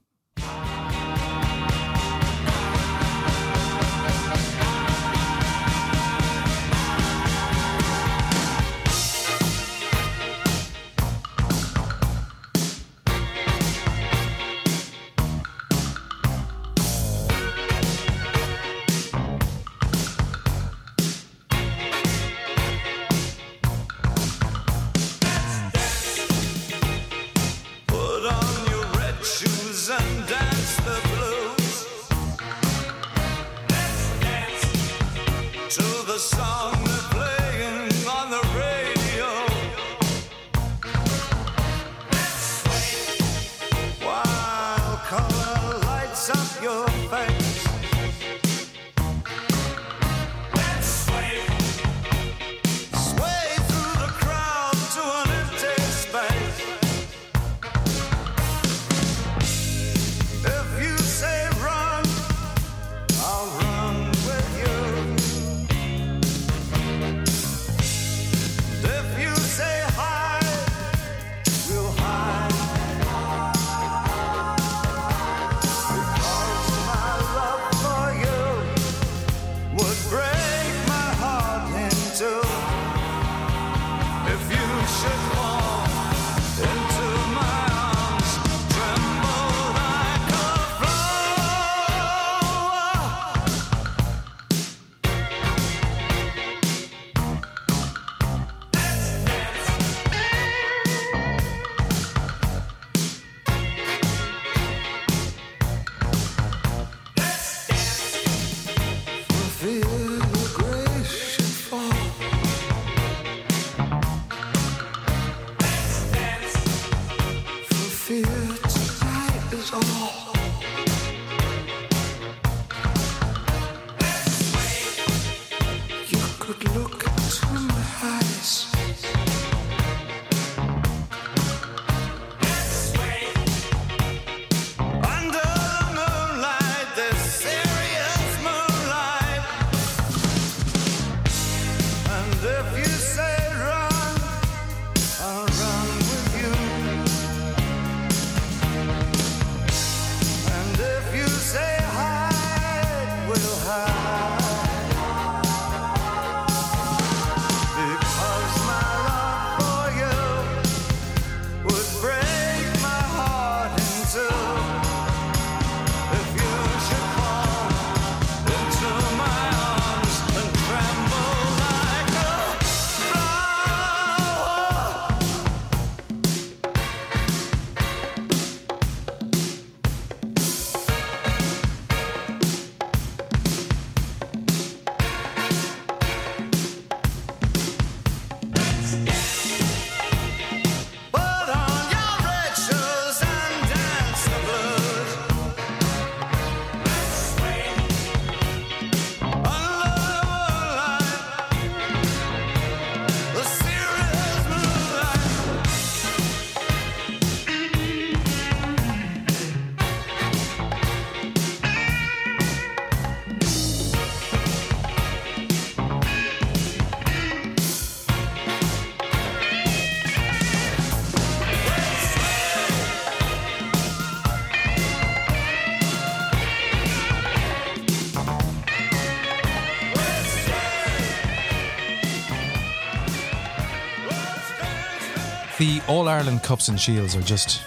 All 235.89 236.07
Ireland 236.07 236.43
Cups 236.43 236.67
and 236.67 236.79
Shields 236.79 237.15
are 237.15 237.21
just 237.23 237.63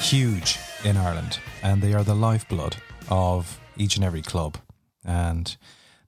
huge 0.00 0.60
in 0.84 0.96
Ireland, 0.96 1.40
and 1.60 1.82
they 1.82 1.92
are 1.92 2.04
the 2.04 2.14
lifeblood 2.14 2.76
of 3.10 3.58
each 3.76 3.96
and 3.96 4.04
every 4.04 4.22
club. 4.22 4.58
And 5.04 5.56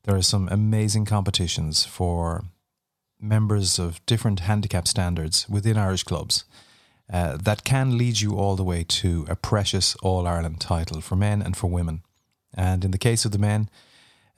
there 0.04 0.14
are 0.14 0.22
some 0.22 0.48
amazing 0.48 1.06
competitions 1.06 1.84
for 1.84 2.44
members 3.20 3.80
of 3.80 4.00
different 4.06 4.40
handicap 4.40 4.86
standards 4.86 5.48
within 5.48 5.76
Irish 5.76 6.04
clubs 6.04 6.44
uh, 7.12 7.36
that 7.38 7.64
can 7.64 7.98
lead 7.98 8.20
you 8.20 8.36
all 8.36 8.54
the 8.54 8.62
way 8.62 8.84
to 8.84 9.26
a 9.28 9.34
precious 9.34 9.96
All 9.96 10.28
Ireland 10.28 10.60
title 10.60 11.00
for 11.00 11.16
men 11.16 11.42
and 11.42 11.56
for 11.56 11.68
women. 11.68 12.02
And 12.54 12.84
in 12.84 12.92
the 12.92 12.96
case 12.96 13.24
of 13.24 13.32
the 13.32 13.38
men, 13.38 13.68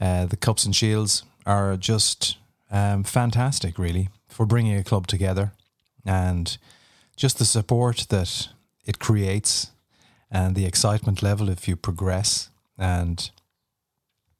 uh, 0.00 0.24
the 0.24 0.38
Cups 0.38 0.64
and 0.64 0.74
Shields 0.74 1.24
are 1.44 1.76
just 1.76 2.38
um, 2.70 3.04
fantastic, 3.04 3.78
really, 3.78 4.08
for 4.28 4.46
bringing 4.46 4.78
a 4.78 4.82
club 4.82 5.06
together 5.06 5.52
and 6.06 6.56
just 7.22 7.38
the 7.38 7.44
support 7.44 8.06
that 8.08 8.48
it 8.84 8.98
creates 8.98 9.70
and 10.28 10.56
the 10.56 10.66
excitement 10.66 11.22
level 11.22 11.48
if 11.48 11.68
you 11.68 11.76
progress. 11.76 12.50
And 12.76 13.30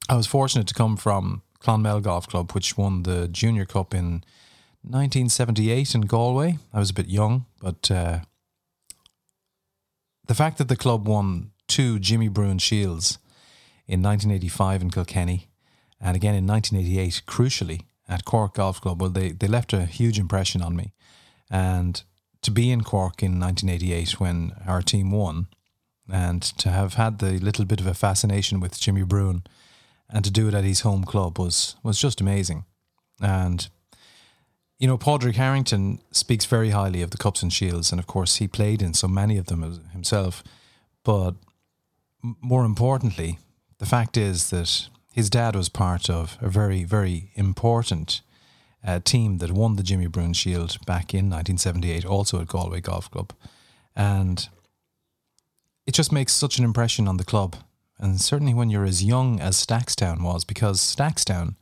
I 0.09 0.17
was 0.17 0.27
fortunate 0.27 0.67
to 0.67 0.75
come 0.75 0.97
from 0.97 1.43
Clonmel 1.61 2.01
Golf 2.03 2.27
Club, 2.27 2.51
which 2.51 2.77
won 2.77 3.05
the 3.05 3.29
Junior 3.29 3.67
Cup 3.67 3.95
in 3.95 4.25
1978 4.83 5.95
in 5.95 6.01
Galway. 6.01 6.59
I 6.73 6.81
was 6.81 6.91
a 6.91 6.95
bit 6.95 7.07
young, 7.07 7.47
but 7.61 7.89
uh, 7.89 8.19
the 10.27 10.35
fact 10.35 10.59
that 10.59 10.67
the 10.67 10.83
club 10.85 11.07
won 11.07 11.53
two 11.69 12.01
Jimmy 12.01 12.27
Bruen 12.27 12.59
Shields 12.59 13.19
in 13.87 14.03
1985 14.03 14.83
in 14.83 14.91
Kilkenny 14.91 15.47
and 16.01 16.17
again 16.17 16.35
in 16.35 16.49
1988, 16.49 17.23
crucially, 17.29 17.83
at 18.09 18.25
Cork 18.25 18.55
Golf 18.55 18.81
Club, 18.81 19.01
well, 19.01 19.11
they, 19.11 19.31
they 19.31 19.47
left 19.47 19.73
a 19.73 19.85
huge 19.85 20.19
impression 20.19 20.61
on 20.63 20.75
me. 20.75 20.93
And 21.49 22.03
to 22.43 22.51
be 22.51 22.71
in 22.71 22.83
Cork 22.83 23.23
in 23.23 23.41
1988 23.41 24.21
when 24.21 24.53
our 24.67 24.83
team 24.83 25.11
won, 25.11 25.47
and 26.13 26.43
to 26.43 26.69
have 26.71 26.95
had 26.95 27.19
the 27.19 27.39
little 27.39 27.65
bit 27.65 27.81
of 27.81 27.87
a 27.87 27.95
fascination 27.95 28.61
with 28.61 28.81
Jimmy 28.81 29.03
Bruen, 29.03 29.45
and 30.11 30.25
to 30.25 30.31
do 30.31 30.49
it 30.49 30.55
at 30.55 30.65
his 30.65 30.81
home 30.81 31.05
club 31.05 31.39
was 31.39 31.77
was 31.83 31.99
just 31.99 32.21
amazing. 32.21 32.65
And 33.21 33.69
you 34.79 34.89
know, 34.89 34.99
Padraig 34.99 35.37
Harrington 35.37 36.01
speaks 36.11 36.45
very 36.45 36.71
highly 36.71 37.03
of 37.03 37.11
the 37.11 37.17
Cups 37.17 37.43
and 37.43 37.53
Shields, 37.53 37.93
and 37.93 38.01
of 38.01 38.09
course, 38.09 38.37
he 38.37 38.49
played 38.49 38.83
in 38.83 38.95
so 38.95 39.07
many 39.07 39.39
of 39.39 39.47
them 39.47 39.63
himself. 39.93 40.43
But 41.05 41.37
more 42.23 42.65
importantly, 42.65 43.39
the 43.79 43.87
fact 43.87 44.17
is 44.17 44.51
that 44.51 44.89
his 45.13 45.31
dad 45.31 45.55
was 45.55 45.69
part 45.69 46.11
of 46.11 46.37
a 46.41 46.49
very, 46.49 46.83
very 46.83 47.31
important 47.35 48.23
uh, 48.85 49.01
team 49.01 49.39
that 49.39 49.53
won 49.53 49.77
the 49.77 49.83
Jimmy 49.83 50.07
Bruen 50.07 50.33
Shield 50.33 50.79
back 50.87 51.15
in 51.15 51.31
1978, 51.31 52.05
also 52.05 52.41
at 52.41 52.49
Galway 52.49 52.81
Golf 52.81 53.11
Club. 53.11 53.33
And 53.95 54.49
it 55.87 55.95
just 55.95 56.13
makes 56.13 56.33
such 56.33 56.59
an 56.59 56.65
impression 56.65 57.09
on 57.09 57.17
the 57.17 57.25
club. 57.25 57.57
And 57.99 58.21
certainly 58.21 58.55
when 58.55 58.71
you're 58.71 58.85
as 58.85 59.05
young 59.05 59.41
as 59.41 59.65
Stackstown 59.65 60.23
was, 60.23 60.45
because 60.45 60.81
Stackstown 60.81 61.55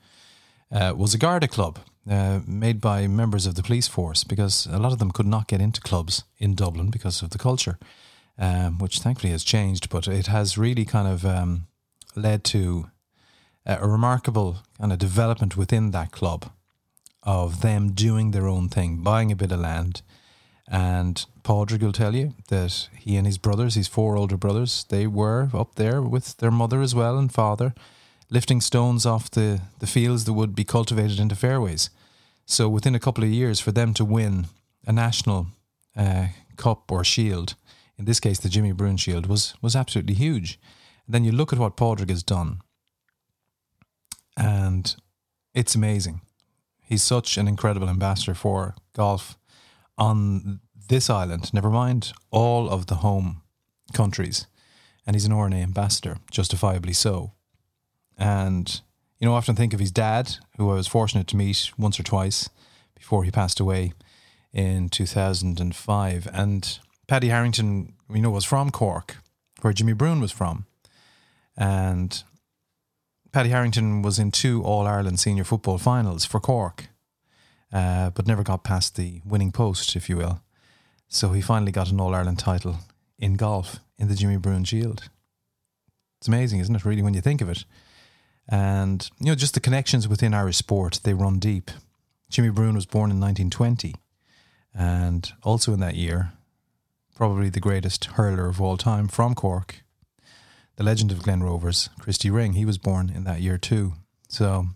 uh, 0.72 0.94
was 0.96 1.12
a 1.12 1.18
Garda 1.18 1.48
club 1.48 1.80
uh, 2.08 2.40
made 2.46 2.80
by 2.80 3.06
members 3.06 3.46
of 3.46 3.54
the 3.54 3.62
police 3.62 3.88
force, 3.88 4.24
because 4.24 4.66
a 4.66 4.78
lot 4.78 4.92
of 4.92 4.98
them 4.98 5.10
could 5.10 5.26
not 5.26 5.48
get 5.48 5.60
into 5.60 5.80
clubs 5.80 6.24
in 6.38 6.54
Dublin 6.54 6.90
because 6.90 7.20
of 7.20 7.30
the 7.30 7.38
culture, 7.38 7.78
um, 8.38 8.78
which 8.78 9.00
thankfully 9.00 9.32
has 9.32 9.44
changed. 9.44 9.90
But 9.90 10.08
it 10.08 10.28
has 10.28 10.56
really 10.56 10.86
kind 10.86 11.08
of 11.08 11.26
um, 11.26 11.66
led 12.16 12.44
to 12.44 12.90
a 13.66 13.86
remarkable 13.86 14.58
kind 14.78 14.92
of 14.92 14.98
development 14.98 15.56
within 15.56 15.90
that 15.90 16.10
club 16.10 16.50
of 17.22 17.60
them 17.60 17.92
doing 17.92 18.30
their 18.30 18.48
own 18.48 18.68
thing, 18.68 19.02
buying 19.02 19.30
a 19.30 19.36
bit 19.36 19.52
of 19.52 19.60
land. 19.60 20.02
And 20.66 21.24
Padraig 21.42 21.82
will 21.82 21.92
tell 21.92 22.14
you 22.14 22.34
that 22.48 22.88
he 22.96 23.16
and 23.16 23.26
his 23.26 23.38
brothers, 23.38 23.74
his 23.74 23.88
four 23.88 24.16
older 24.16 24.36
brothers, 24.36 24.84
they 24.88 25.06
were 25.06 25.50
up 25.52 25.74
there 25.74 26.00
with 26.00 26.36
their 26.36 26.52
mother 26.52 26.80
as 26.80 26.94
well 26.94 27.18
and 27.18 27.32
father, 27.32 27.74
lifting 28.30 28.60
stones 28.60 29.04
off 29.04 29.30
the, 29.30 29.60
the 29.80 29.86
fields 29.86 30.24
that 30.24 30.32
would 30.32 30.54
be 30.54 30.64
cultivated 30.64 31.18
into 31.18 31.34
fairways. 31.34 31.90
So 32.46 32.68
within 32.68 32.94
a 32.94 33.00
couple 33.00 33.24
of 33.24 33.30
years, 33.30 33.60
for 33.60 33.72
them 33.72 33.94
to 33.94 34.04
win 34.04 34.46
a 34.86 34.92
national 34.92 35.48
uh, 35.96 36.28
cup 36.56 36.90
or 36.90 37.04
shield, 37.04 37.54
in 37.98 38.04
this 38.04 38.20
case 38.20 38.38
the 38.38 38.48
Jimmy 38.48 38.72
Bruen 38.72 38.96
Shield, 38.96 39.26
was 39.26 39.54
was 39.60 39.76
absolutely 39.76 40.14
huge. 40.14 40.58
And 41.06 41.14
then 41.14 41.24
you 41.24 41.32
look 41.32 41.52
at 41.52 41.58
what 41.58 41.76
Padraig 41.76 42.10
has 42.10 42.22
done, 42.22 42.60
and 44.36 44.94
it's 45.54 45.74
amazing. 45.74 46.22
He's 46.90 47.04
such 47.04 47.38
an 47.38 47.46
incredible 47.46 47.88
ambassador 47.88 48.34
for 48.34 48.74
golf 48.94 49.38
on 49.96 50.58
this 50.88 51.08
island, 51.08 51.54
never 51.54 51.70
mind 51.70 52.12
all 52.32 52.68
of 52.68 52.86
the 52.86 52.96
home 52.96 53.42
countries. 53.92 54.48
And 55.06 55.14
he's 55.14 55.24
an 55.24 55.30
R&A 55.30 55.54
ambassador, 55.54 56.18
justifiably 56.32 56.92
so. 56.92 57.34
And, 58.18 58.80
you 59.20 59.26
know, 59.26 59.34
I 59.34 59.36
often 59.36 59.54
think 59.54 59.72
of 59.72 59.78
his 59.78 59.92
dad, 59.92 60.38
who 60.56 60.68
I 60.68 60.74
was 60.74 60.88
fortunate 60.88 61.28
to 61.28 61.36
meet 61.36 61.70
once 61.78 62.00
or 62.00 62.02
twice 62.02 62.50
before 62.96 63.22
he 63.22 63.30
passed 63.30 63.60
away 63.60 63.92
in 64.52 64.88
2005. 64.88 66.28
And 66.32 66.78
Paddy 67.06 67.28
Harrington, 67.28 67.94
you 68.12 68.20
know, 68.20 68.30
was 68.30 68.44
from 68.44 68.70
Cork, 68.70 69.18
where 69.60 69.72
Jimmy 69.72 69.92
Bruen 69.92 70.20
was 70.20 70.32
from. 70.32 70.66
And 71.56 72.24
Paddy 73.32 73.50
Harrington 73.50 74.02
was 74.02 74.18
in 74.18 74.32
two 74.32 74.62
All 74.64 74.86
Ireland 74.86 75.20
senior 75.20 75.44
football 75.44 75.78
finals 75.78 76.24
for 76.24 76.40
Cork, 76.40 76.88
uh, 77.72 78.10
but 78.10 78.26
never 78.26 78.42
got 78.42 78.64
past 78.64 78.96
the 78.96 79.20
winning 79.24 79.52
post, 79.52 79.94
if 79.94 80.08
you 80.08 80.16
will. 80.16 80.42
So 81.08 81.30
he 81.32 81.40
finally 81.40 81.72
got 81.72 81.90
an 81.90 82.00
All 82.00 82.14
Ireland 82.14 82.40
title 82.40 82.78
in 83.18 83.34
golf 83.34 83.80
in 83.98 84.08
the 84.08 84.16
Jimmy 84.16 84.36
Bruen 84.36 84.64
Shield. 84.64 85.08
It's 86.18 86.28
amazing, 86.28 86.60
isn't 86.60 86.74
it, 86.74 86.84
really, 86.84 87.02
when 87.02 87.14
you 87.14 87.20
think 87.20 87.40
of 87.40 87.48
it? 87.48 87.64
And, 88.48 89.08
you 89.20 89.26
know, 89.26 89.34
just 89.36 89.54
the 89.54 89.60
connections 89.60 90.08
within 90.08 90.34
Irish 90.34 90.56
sport, 90.56 91.00
they 91.04 91.14
run 91.14 91.38
deep. 91.38 91.70
Jimmy 92.30 92.50
Bruen 92.50 92.74
was 92.74 92.86
born 92.86 93.10
in 93.10 93.20
1920, 93.20 93.94
and 94.74 95.32
also 95.42 95.72
in 95.72 95.80
that 95.80 95.94
year, 95.94 96.32
probably 97.14 97.48
the 97.48 97.60
greatest 97.60 98.06
hurler 98.06 98.48
of 98.48 98.60
all 98.60 98.76
time 98.76 99.06
from 99.06 99.34
Cork, 99.34 99.82
the 100.80 100.86
legend 100.86 101.12
of 101.12 101.22
Glen 101.22 101.42
Rovers, 101.42 101.90
Christy 101.98 102.30
Ring, 102.30 102.54
he 102.54 102.64
was 102.64 102.78
born 102.78 103.12
in 103.14 103.24
that 103.24 103.42
year 103.42 103.58
too. 103.58 103.92
So 104.30 104.68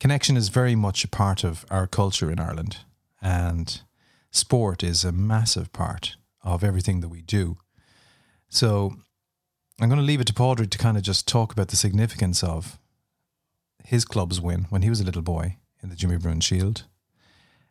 connection 0.00 0.36
is 0.36 0.48
very 0.48 0.74
much 0.74 1.04
a 1.04 1.08
part 1.08 1.44
of 1.44 1.64
our 1.70 1.86
culture 1.86 2.32
in 2.32 2.40
Ireland, 2.40 2.78
and 3.22 3.80
sport 4.32 4.82
is 4.82 5.04
a 5.04 5.12
massive 5.12 5.72
part 5.72 6.16
of 6.42 6.64
everything 6.64 6.98
that 6.98 7.10
we 7.10 7.22
do. 7.22 7.58
So 8.48 8.96
I'm 9.80 9.88
going 9.88 10.00
to 10.00 10.04
leave 10.04 10.20
it 10.20 10.26
to 10.26 10.34
Padraig 10.34 10.70
to 10.70 10.78
kind 10.78 10.96
of 10.96 11.04
just 11.04 11.28
talk 11.28 11.52
about 11.52 11.68
the 11.68 11.76
significance 11.76 12.42
of 12.42 12.76
his 13.84 14.04
club's 14.04 14.40
win 14.40 14.66
when 14.68 14.82
he 14.82 14.90
was 14.90 15.00
a 15.00 15.04
little 15.04 15.22
boy 15.22 15.58
in 15.80 15.90
the 15.90 15.94
Jimmy 15.94 16.16
Bruen 16.16 16.40
Shield. 16.40 16.86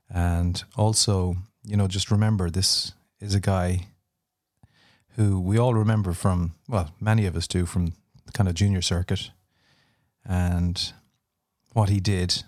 And 0.10 0.64
also, 0.78 1.36
you 1.66 1.76
know, 1.76 1.90
just 1.90 2.10
remember 2.10 2.50
this 2.50 2.94
is 3.20 3.36
a 3.36 3.42
guy 3.42 3.88
who 5.18 5.40
we 5.40 5.58
all 5.58 5.74
remember 5.74 6.14
from, 6.14 6.54
well, 6.70 6.92
many 7.02 7.26
of 7.26 7.36
us 7.36 7.48
do 7.48 7.66
from 7.66 7.94
the 8.26 8.32
kind 8.32 8.48
of 8.48 8.56
junior 8.56 8.82
circuit 8.82 9.32
and 10.24 10.94
what 11.74 11.90
he 11.90 12.00
did 12.00 12.44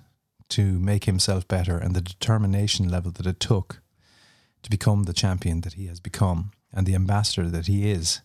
to 0.49 0.79
make 0.79 1.05
himself 1.05 1.47
better 1.47 1.77
and 1.77 1.95
the 1.95 2.01
determination 2.01 2.87
level 2.87 3.11
that 3.11 3.25
it 3.25 3.39
took 3.39 3.81
to 4.61 4.69
become 4.69 5.03
the 5.03 5.13
champion 5.13 5.61
that 5.61 5.73
he 5.73 5.87
has 5.87 5.99
become 5.99 6.51
and 6.71 6.85
the 6.85 6.95
ambassador 6.95 7.49
that 7.49 7.67
he 7.67 7.89
is 7.89 8.21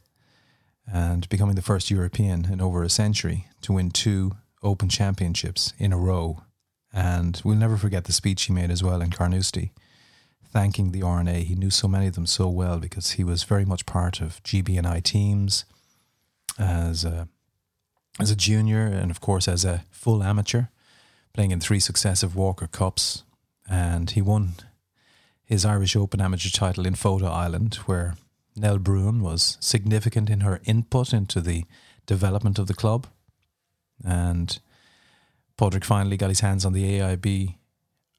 and 0.86 1.28
becoming 1.30 1.54
the 1.54 1.62
first 1.62 1.90
European 1.90 2.44
in 2.52 2.60
over 2.60 2.82
a 2.82 2.90
century 2.90 3.46
to 3.62 3.72
win 3.72 3.90
two 3.90 4.32
open 4.62 4.88
championships 4.88 5.72
in 5.78 5.92
a 5.92 5.98
row. 5.98 6.42
And 6.92 7.40
we'll 7.44 7.56
never 7.56 7.76
forget 7.76 8.04
the 8.04 8.12
speech 8.12 8.44
he 8.44 8.52
made 8.52 8.70
as 8.70 8.82
well 8.82 9.00
in 9.00 9.10
Carnoustie 9.10 9.72
thanking 10.54 10.92
the 10.92 11.02
R&A. 11.02 11.42
He 11.42 11.56
knew 11.56 11.68
so 11.68 11.88
many 11.88 12.06
of 12.06 12.14
them 12.14 12.26
so 12.26 12.48
well 12.48 12.78
because 12.78 13.12
he 13.12 13.24
was 13.24 13.42
very 13.42 13.64
much 13.64 13.86
part 13.86 14.20
of 14.20 14.40
GB&I 14.44 15.00
teams 15.00 15.64
as 16.56 17.04
a, 17.04 17.26
as 18.20 18.30
a 18.30 18.36
junior 18.36 18.86
and, 18.86 19.10
of 19.10 19.20
course, 19.20 19.48
as 19.48 19.64
a 19.64 19.82
full 19.90 20.22
amateur, 20.22 20.66
playing 21.32 21.50
in 21.50 21.58
three 21.58 21.80
successive 21.80 22.36
Walker 22.36 22.68
Cups. 22.68 23.24
And 23.68 24.08
he 24.12 24.22
won 24.22 24.52
his 25.44 25.64
Irish 25.64 25.96
Open 25.96 26.20
amateur 26.20 26.50
title 26.50 26.86
in 26.86 26.94
Fota 26.94 27.28
Island, 27.28 27.74
where 27.86 28.14
Nell 28.54 28.78
Bruen 28.78 29.22
was 29.22 29.58
significant 29.58 30.30
in 30.30 30.40
her 30.40 30.60
input 30.64 31.12
into 31.12 31.40
the 31.40 31.64
development 32.06 32.60
of 32.60 32.68
the 32.68 32.74
club. 32.74 33.08
And 34.04 34.56
Padraig 35.56 35.84
finally 35.84 36.16
got 36.16 36.28
his 36.28 36.40
hands 36.40 36.64
on 36.64 36.74
the 36.74 36.84
AIB 36.84 37.56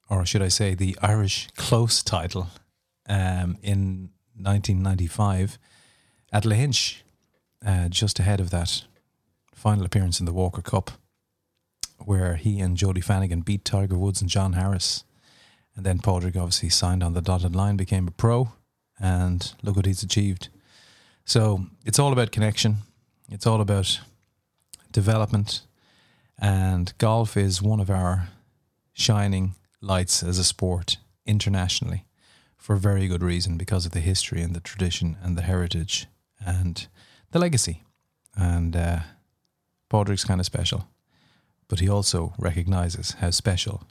or 0.09 0.25
should 0.25 0.41
I 0.41 0.49
say, 0.49 0.75
the 0.75 0.97
Irish 1.01 1.47
Close 1.55 2.03
title 2.03 2.47
um, 3.07 3.57
in 3.61 4.09
1995 4.35 5.57
at 6.31 6.43
Lahinch, 6.43 7.01
uh, 7.65 7.87
just 7.89 8.19
ahead 8.19 8.39
of 8.39 8.49
that 8.51 8.83
final 9.53 9.85
appearance 9.85 10.19
in 10.19 10.25
the 10.25 10.33
Walker 10.33 10.61
Cup, 10.61 10.91
where 11.97 12.35
he 12.35 12.59
and 12.59 12.77
Jody 12.77 13.01
Fanagan 13.01 13.43
beat 13.43 13.65
Tiger 13.65 13.97
Woods 13.97 14.21
and 14.21 14.29
John 14.29 14.53
Harris 14.53 15.03
And 15.75 15.85
then 15.85 15.99
Padraig 15.99 16.37
obviously 16.37 16.69
signed 16.69 17.03
on 17.03 17.13
the 17.13 17.21
dotted 17.21 17.55
line, 17.55 17.75
became 17.75 18.07
a 18.07 18.11
pro, 18.11 18.49
and 18.99 19.53
look 19.61 19.75
what 19.75 19.85
he's 19.85 20.03
achieved. 20.03 20.49
So 21.25 21.65
it's 21.85 21.99
all 21.99 22.13
about 22.13 22.31
connection. 22.31 22.77
It's 23.29 23.47
all 23.47 23.59
about 23.59 23.99
development. 24.91 25.61
And 26.39 26.93
golf 26.97 27.35
is 27.35 27.61
one 27.61 27.79
of 27.79 27.89
our 27.89 28.29
shining 28.93 29.55
lights 29.81 30.23
as 30.23 30.37
a 30.37 30.43
sport 30.43 30.97
internationally 31.25 32.05
for 32.57 32.75
very 32.75 33.07
good 33.07 33.21
reason 33.21 33.57
because 33.57 33.85
of 33.85 33.91
the 33.91 33.99
history 33.99 34.41
and 34.41 34.55
the 34.55 34.59
tradition 34.59 35.17
and 35.21 35.37
the 35.37 35.43
heritage 35.43 36.07
and 36.43 36.87
the 37.31 37.39
legacy. 37.39 37.83
And 38.35 38.75
uh, 38.75 38.99
kind 40.25 40.39
of 40.39 40.45
special, 40.45 40.87
but 41.67 41.79
he 41.79 41.87
also 41.87 42.33
recognises 42.37 43.15
how 43.19 43.29
special 43.29 43.83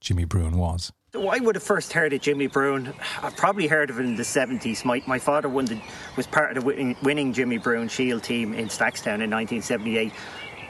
Jimmy 0.00 0.24
Bruen 0.24 0.56
was. 0.56 0.92
So 1.12 1.28
I 1.28 1.38
would 1.38 1.56
have 1.56 1.64
first 1.64 1.92
heard 1.92 2.12
of 2.12 2.20
Jimmy 2.20 2.46
Bruen. 2.46 2.94
I've 3.20 3.36
probably 3.36 3.66
heard 3.66 3.90
of 3.90 3.98
him 3.98 4.06
in 4.06 4.14
the 4.14 4.22
70s. 4.22 4.84
My, 4.84 5.02
my 5.06 5.18
father 5.18 5.48
the, 5.48 5.80
was 6.16 6.26
part 6.26 6.56
of 6.56 6.62
the 6.62 6.66
winning, 6.66 6.96
winning 7.02 7.32
Jimmy 7.32 7.58
Bruen 7.58 7.88
Shield 7.88 8.22
team 8.22 8.54
in 8.54 8.68
Stackstown 8.68 9.20
in 9.20 9.30
1978. 9.30 10.12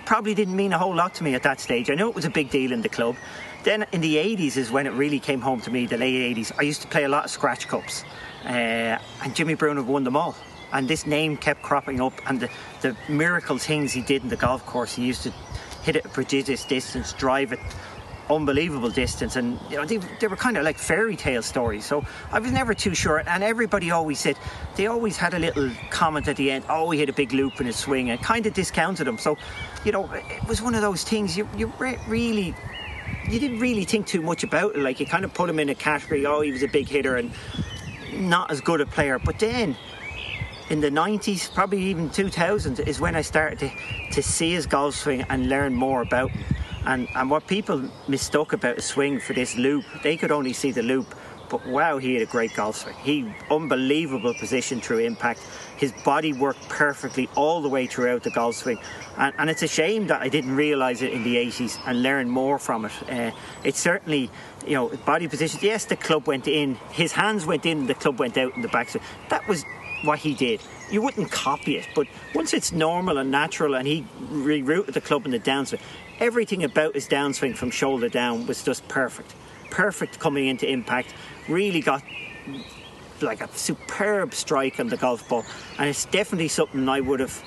Probably 0.06 0.34
didn't 0.34 0.56
mean 0.56 0.72
a 0.72 0.78
whole 0.78 0.94
lot 0.94 1.14
to 1.16 1.24
me 1.24 1.34
at 1.34 1.42
that 1.42 1.60
stage. 1.60 1.90
I 1.90 1.94
know 1.94 2.08
it 2.08 2.14
was 2.14 2.24
a 2.24 2.30
big 2.30 2.50
deal 2.50 2.72
in 2.72 2.80
the 2.80 2.88
club. 2.88 3.16
Then 3.62 3.84
in 3.92 4.00
the 4.00 4.16
80s 4.16 4.56
is 4.56 4.70
when 4.70 4.86
it 4.86 4.92
really 4.92 5.20
came 5.20 5.40
home 5.40 5.60
to 5.62 5.70
me, 5.70 5.86
the 5.86 5.98
late 5.98 6.36
80s. 6.36 6.52
I 6.58 6.62
used 6.62 6.82
to 6.82 6.88
play 6.88 7.04
a 7.04 7.08
lot 7.08 7.26
of 7.26 7.30
scratch 7.30 7.68
cups, 7.68 8.04
uh, 8.44 8.48
and 9.22 9.34
Jimmy 9.34 9.54
Bruen 9.54 9.76
had 9.76 9.86
won 9.86 10.04
them 10.04 10.16
all. 10.16 10.34
And 10.72 10.88
this 10.88 11.06
name 11.06 11.36
kept 11.36 11.62
cropping 11.62 12.00
up, 12.00 12.14
and 12.26 12.40
the, 12.40 12.48
the 12.80 12.96
miracle 13.08 13.58
things 13.58 13.92
he 13.92 14.02
did 14.02 14.22
in 14.22 14.28
the 14.28 14.36
golf 14.36 14.64
course. 14.64 14.94
He 14.94 15.04
used 15.04 15.24
to 15.24 15.32
hit 15.82 15.96
it 15.96 16.04
a 16.04 16.08
prodigious 16.08 16.64
distance, 16.64 17.12
drive 17.12 17.52
it 17.52 17.60
unbelievable 18.30 18.90
distance 18.90 19.36
and 19.36 19.58
you 19.68 19.76
know 19.76 19.84
they, 19.84 19.96
they 20.20 20.28
were 20.28 20.36
kind 20.36 20.56
of 20.56 20.62
like 20.62 20.78
fairy 20.78 21.16
tale 21.16 21.42
stories 21.42 21.84
so 21.84 22.04
i 22.30 22.38
was 22.38 22.52
never 22.52 22.72
too 22.74 22.94
sure 22.94 23.22
and 23.26 23.42
everybody 23.42 23.90
always 23.90 24.20
said 24.20 24.36
they 24.76 24.86
always 24.86 25.16
had 25.16 25.34
a 25.34 25.38
little 25.38 25.68
comment 25.90 26.28
at 26.28 26.36
the 26.36 26.50
end 26.50 26.64
oh 26.68 26.90
he 26.90 27.00
had 27.00 27.08
a 27.08 27.12
big 27.12 27.32
loop 27.32 27.60
in 27.60 27.66
his 27.66 27.76
swing 27.76 28.10
and 28.10 28.22
kind 28.22 28.46
of 28.46 28.54
discounted 28.54 29.06
him 29.06 29.18
so 29.18 29.36
you 29.84 29.90
know 29.90 30.08
it 30.12 30.48
was 30.48 30.62
one 30.62 30.74
of 30.74 30.80
those 30.80 31.02
things 31.02 31.36
you, 31.36 31.48
you 31.56 31.72
re- 31.78 31.98
really 32.06 32.54
you 33.28 33.38
didn't 33.38 33.58
really 33.58 33.84
think 33.84 34.06
too 34.06 34.22
much 34.22 34.42
about 34.42 34.74
it 34.74 34.78
like 34.78 35.00
you 35.00 35.06
kind 35.06 35.24
of 35.24 35.32
put 35.34 35.48
him 35.48 35.58
in 35.58 35.68
a 35.68 35.74
category 35.74 36.26
oh 36.26 36.40
he 36.40 36.52
was 36.52 36.62
a 36.62 36.68
big 36.68 36.88
hitter 36.88 37.16
and 37.16 37.30
not 38.12 38.50
as 38.50 38.60
good 38.60 38.80
a 38.80 38.86
player 38.86 39.18
but 39.18 39.38
then 39.38 39.76
in 40.70 40.80
the 40.80 40.90
90s, 40.90 41.52
probably 41.52 41.82
even 41.82 42.08
2000, 42.10 42.78
is 42.80 43.00
when 43.00 43.16
I 43.16 43.22
started 43.22 43.58
to, 43.58 43.70
to 44.12 44.22
see 44.22 44.52
his 44.52 44.66
golf 44.66 44.94
swing 44.94 45.22
and 45.28 45.48
learn 45.48 45.74
more 45.74 46.00
about 46.00 46.30
him. 46.30 46.44
And, 46.86 47.08
and 47.16 47.28
what 47.28 47.46
people 47.48 47.90
mistook 48.06 48.52
about 48.52 48.78
a 48.78 48.82
swing 48.82 49.18
for 49.18 49.32
this 49.32 49.56
loop, 49.56 49.84
they 50.04 50.16
could 50.16 50.30
only 50.30 50.52
see 50.52 50.70
the 50.70 50.82
loop. 50.82 51.12
But 51.50 51.66
wow, 51.66 51.98
he 51.98 52.14
had 52.14 52.22
a 52.22 52.30
great 52.30 52.54
golf 52.54 52.76
swing. 52.76 52.94
He 53.02 53.34
unbelievable 53.50 54.32
position 54.34 54.80
through 54.80 55.00
impact. 55.00 55.40
His 55.76 55.92
body 56.04 56.32
worked 56.32 56.68
perfectly 56.68 57.28
all 57.34 57.60
the 57.60 57.68
way 57.68 57.86
throughout 57.86 58.22
the 58.22 58.30
golf 58.30 58.56
swing, 58.56 58.78
and, 59.18 59.34
and 59.36 59.50
it's 59.50 59.62
a 59.62 59.68
shame 59.68 60.06
that 60.06 60.22
I 60.22 60.28
didn't 60.28 60.54
realise 60.54 61.02
it 61.02 61.12
in 61.12 61.24
the 61.24 61.36
80s 61.36 61.78
and 61.86 62.02
learn 62.02 62.28
more 62.28 62.58
from 62.58 62.84
it. 62.84 62.92
Uh, 63.10 63.32
it's 63.64 63.80
certainly, 63.80 64.30
you 64.66 64.74
know, 64.74 64.88
body 65.04 65.26
position. 65.26 65.58
Yes, 65.62 65.86
the 65.86 65.96
club 65.96 66.26
went 66.26 66.46
in, 66.46 66.76
his 66.92 67.12
hands 67.12 67.46
went 67.46 67.66
in, 67.66 67.86
the 67.86 67.94
club 67.94 68.18
went 68.18 68.38
out 68.38 68.54
in 68.54 68.62
the 68.62 68.68
backswing. 68.68 69.02
That 69.30 69.46
was 69.48 69.64
what 70.04 70.18
he 70.20 70.34
did. 70.34 70.60
You 70.90 71.02
wouldn't 71.02 71.30
copy 71.30 71.76
it, 71.76 71.88
but 71.94 72.06
once 72.34 72.54
it's 72.54 72.72
normal 72.72 73.18
and 73.18 73.30
natural, 73.30 73.74
and 73.74 73.86
he 73.86 74.06
rerouted 74.30 74.92
the 74.92 75.00
club 75.00 75.24
in 75.24 75.32
the 75.32 75.40
downswing, 75.40 75.80
everything 76.18 76.64
about 76.64 76.94
his 76.94 77.08
downswing 77.08 77.56
from 77.56 77.70
shoulder 77.70 78.08
down 78.08 78.46
was 78.46 78.62
just 78.62 78.86
perfect. 78.88 79.34
Perfect 79.70 80.18
coming 80.18 80.46
into 80.46 80.68
impact. 80.68 81.14
Really 81.50 81.80
got 81.80 82.02
like 83.20 83.40
a 83.40 83.48
superb 83.48 84.34
strike 84.34 84.78
on 84.78 84.86
the 84.86 84.96
golf 84.96 85.28
ball, 85.28 85.44
and 85.78 85.88
it's 85.88 86.04
definitely 86.04 86.48
something 86.48 86.88
I 86.88 87.00
would 87.00 87.18
have 87.18 87.42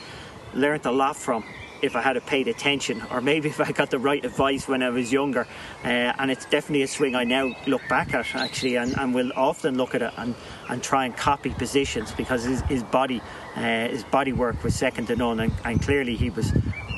learnt 0.54 0.86
a 0.86 0.92
lot 0.92 1.16
from 1.16 1.46
if 1.82 1.96
I 1.96 2.02
had 2.02 2.26
paid 2.26 2.50
attention, 2.50 3.02
or 3.12 3.22
maybe 3.22 3.50
if 3.56 3.62
I 3.62 3.72
got 3.72 3.92
the 3.92 4.00
right 4.00 4.24
advice 4.24 4.68
when 4.68 4.84
I 4.84 4.90
was 4.90 5.12
younger. 5.12 5.48
Uh, 5.84 5.88
and 5.88 6.30
it's 6.30 6.46
definitely 6.46 6.82
a 6.82 6.88
swing 6.88 7.16
I 7.16 7.24
now 7.24 7.56
look 7.66 7.82
back 7.88 8.14
at 8.14 8.36
actually, 8.36 8.76
and, 8.76 8.98
and 8.98 9.16
will 9.16 9.32
often 9.38 9.78
look 9.78 9.96
at 9.96 10.02
it 10.02 10.14
and, 10.18 10.36
and 10.70 10.84
try 10.84 11.06
and 11.06 11.16
copy 11.16 11.52
positions 11.52 12.12
because 12.12 12.44
his, 12.44 12.62
his 12.64 12.84
body, 12.84 13.22
uh, 13.56 13.88
his 13.88 14.04
body 14.04 14.34
work 14.34 14.64
was 14.64 14.76
second 14.76 15.08
to 15.08 15.16
none, 15.16 15.40
and, 15.40 15.54
and 15.64 15.82
clearly 15.82 16.16
he 16.16 16.30
was 16.30 16.52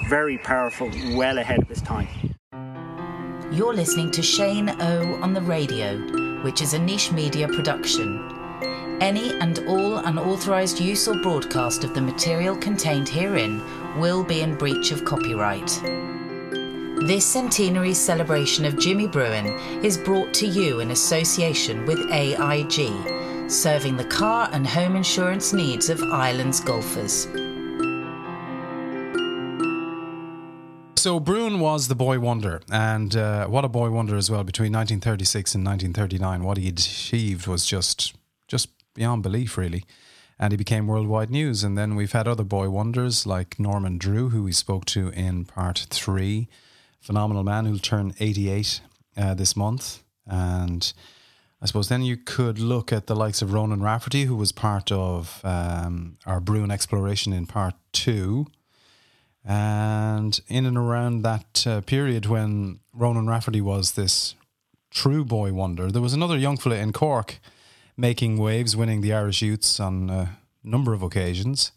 very 0.08 0.40
powerful, 0.40 0.90
well 1.14 1.38
ahead 1.38 1.60
of 1.62 1.68
his 1.68 1.82
time. 1.82 2.08
You're 3.52 3.76
listening 3.76 4.10
to 4.12 4.24
Shane 4.24 4.70
O 4.70 5.20
on 5.22 5.34
the 5.34 5.42
radio, 5.42 5.98
which 6.42 6.64
is 6.64 6.74
a 6.74 6.80
niche 6.80 7.12
media 7.12 7.48
production. 7.48 8.20
Any 9.00 9.40
and 9.40 9.60
all 9.68 9.98
unauthorized 9.98 10.80
use 10.80 11.08
or 11.08 11.22
broadcast 11.22 11.84
of 11.84 11.94
the 11.94 12.02
material 12.02 12.56
contained 12.56 13.08
herein 13.08 13.62
will 14.00 14.24
be 14.24 14.42
in 14.42 14.56
breach 14.56 14.92
of 14.92 15.06
copyright. 15.06 15.68
This 17.06 17.24
centenary 17.24 17.94
celebration 17.94 18.66
of 18.66 18.80
Jimmy 18.80 19.08
Bruen 19.08 19.46
is 19.84 19.96
brought 19.96 20.34
to 20.36 20.48
you 20.48 20.80
in 20.80 20.90
association 20.90 21.86
with 21.86 22.00
AIG, 22.12 23.50
serving 23.50 23.96
the 23.96 24.06
car 24.06 24.50
and 24.54 24.66
home 24.66 24.96
insurance 24.96 25.54
needs 25.54 25.90
of 25.92 26.02
Ireland's 26.02 26.62
golfers. 26.62 27.28
So 31.06 31.20
Bruen 31.20 31.60
was 31.60 31.88
the 31.88 31.94
boy 31.94 32.20
wonder, 32.20 32.64
and 32.72 33.16
uh, 33.16 33.46
what 33.46 33.64
a 33.64 33.70
boy 33.70 33.92
wonder 33.92 34.16
as 34.16 34.32
well. 34.32 34.44
Between 34.44 34.74
1936 34.74 35.54
and 35.54 35.64
1939, 35.64 36.44
what 36.44 36.58
he 36.58 36.68
achieved 36.68 37.46
was 37.46 37.64
just 37.64 38.16
just 38.48 38.70
beyond 38.96 39.22
belief, 39.22 39.56
really. 39.56 39.84
And 40.40 40.52
he 40.52 40.58
became 40.58 40.88
worldwide 40.88 41.30
news. 41.30 41.64
And 41.64 41.78
then 41.78 41.96
we've 41.96 42.14
had 42.14 42.28
other 42.28 42.44
boy 42.44 42.72
wonders 42.72 43.28
like 43.28 43.60
Norman 43.60 44.00
Drew, 44.00 44.30
who 44.30 44.42
we 44.42 44.52
spoke 44.52 44.86
to 44.86 45.10
in 45.10 45.46
part 45.46 45.86
three. 45.92 46.48
Phenomenal 47.02 47.44
man 47.44 47.68
who'll 47.68 47.78
turn 47.78 48.16
88 48.20 48.82
uh, 49.16 49.36
this 49.36 49.56
month. 49.56 50.02
And 50.26 50.92
I 51.62 51.68
suppose 51.68 51.88
then 51.88 52.02
you 52.02 52.18
could 52.18 52.58
look 52.58 52.92
at 52.92 53.06
the 53.06 53.16
likes 53.16 53.44
of 53.44 53.54
Ronan 53.54 53.84
Rafferty, 53.84 54.24
who 54.24 54.36
was 54.36 54.52
part 54.52 54.92
of 54.92 55.40
um, 55.44 56.18
our 56.26 56.40
Bruen 56.40 56.72
exploration 56.72 57.32
in 57.32 57.46
part 57.46 57.76
two. 57.92 58.48
And 59.46 60.40
in 60.48 60.66
and 60.66 60.78
around 60.78 61.22
that 61.22 61.68
uh, 61.68 61.82
period 61.82 62.26
when 62.26 62.80
Ronan 62.94 63.28
Rafferty 63.28 63.62
was 63.62 63.92
this 63.92 64.34
true 64.90 65.24
boy 65.24 65.54
wonder, 65.54 65.92
there 65.92 66.02
was 66.02 66.14
another 66.14 66.38
young 66.38 66.58
fella 66.58 66.78
in 66.78 66.94
Cork 66.94 67.40
making 67.96 68.38
waves, 68.38 68.76
winning 68.76 69.02
the 69.02 69.14
Irish 69.14 69.42
Youths 69.42 69.80
on 69.80 70.10
a 70.10 70.38
number 70.64 70.94
of 70.94 71.04
occasions. 71.04 71.72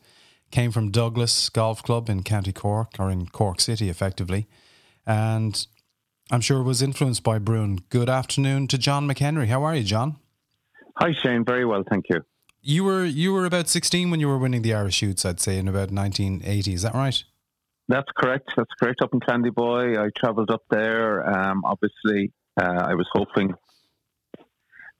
Came 0.51 0.73
from 0.73 0.91
Douglas 0.91 1.51
Golf 1.51 1.83
Club 1.83 2.09
in 2.09 2.23
County 2.23 2.53
Cork, 2.53 2.95
or 2.99 3.11
in 3.11 3.27
Cork 3.27 3.61
City, 3.61 3.91
effectively. 3.91 4.47
And 5.07 5.67
I'm 6.31 6.41
sure 6.41 6.63
was 6.63 6.81
influenced 6.81 7.23
by 7.23 7.39
Bruen. 7.39 7.81
Good 7.91 8.09
afternoon 8.09 8.67
to 8.69 8.79
John 8.79 9.07
McHenry. 9.07 9.49
How 9.49 9.63
are 9.63 9.75
you, 9.75 9.85
John? 9.85 10.17
Hi, 10.97 11.13
Shane. 11.13 11.45
Very 11.45 11.67
well, 11.67 11.85
thank 11.89 12.07
you. 12.09 12.25
You 12.63 12.85
were 12.85 13.05
you 13.05 13.33
were 13.33 13.45
about 13.45 13.69
16 13.69 14.11
when 14.11 14.21
you 14.21 14.29
were 14.29 14.39
winning 14.39 14.63
the 14.63 14.75
Irish 14.75 15.03
Youths, 15.03 15.25
I'd 15.25 15.41
say, 15.41 15.59
in 15.59 15.69
about 15.69 15.91
1980. 15.91 16.73
Is 16.73 16.83
that 16.83 16.95
right? 16.95 17.23
That's 17.89 18.11
correct. 18.17 18.53
That's 18.57 18.73
correct. 18.79 19.01
Up 19.01 19.15
in 19.15 19.21
Clandeboye, 19.21 19.99
I 19.99 20.11
travelled 20.17 20.51
up 20.51 20.63
there. 20.71 21.27
Um, 21.29 21.63
obviously, 21.65 22.33
uh, 22.61 22.85
I 22.87 22.95
was 22.95 23.09
hoping 23.13 23.55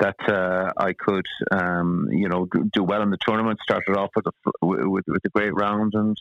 that 0.01 0.17
uh, 0.29 0.73
I 0.77 0.93
could, 0.93 1.27
um, 1.51 2.09
you 2.11 2.29
know, 2.29 2.47
do, 2.47 2.71
do, 2.73 2.85
well 2.85 3.03
in 3.03 3.11
the 3.11 3.19
tournament. 3.27 3.59
Started 3.63 3.97
off 3.97 4.11
with 4.17 4.27
a 4.27 4.67
with, 4.67 5.05
with 5.07 5.25
a 5.25 5.29
great 5.31 5.55
round, 5.55 5.95
and 5.95 6.17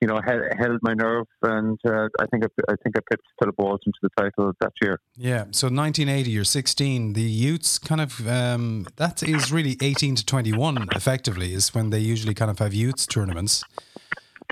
you 0.00 0.08
know, 0.08 0.20
held, 0.24 0.42
held 0.58 0.78
my 0.82 0.94
nerve, 0.94 1.26
and 1.42 1.78
uh, 1.86 2.08
I 2.18 2.26
think 2.26 2.44
I, 2.44 2.72
I 2.72 2.76
think 2.82 2.96
I 2.96 3.00
pipped 3.10 3.26
to 3.40 3.46
the 3.46 3.52
balls 3.52 3.80
into 3.84 3.98
the 4.02 4.10
title 4.16 4.52
that 4.60 4.72
year. 4.80 5.00
Yeah. 5.16 5.44
So 5.50 5.66
1980, 5.66 6.30
you're 6.30 6.44
16. 6.44 7.12
The 7.14 7.20
youths 7.22 7.78
kind 7.78 8.00
of 8.00 8.26
um, 8.28 8.86
that 8.96 9.22
is 9.22 9.52
really 9.52 9.76
18 9.80 10.16
to 10.16 10.26
21. 10.26 10.88
Effectively, 10.94 11.52
is 11.52 11.74
when 11.74 11.90
they 11.90 11.98
usually 11.98 12.34
kind 12.34 12.50
of 12.50 12.58
have 12.60 12.74
youths 12.74 13.06
tournaments. 13.06 13.64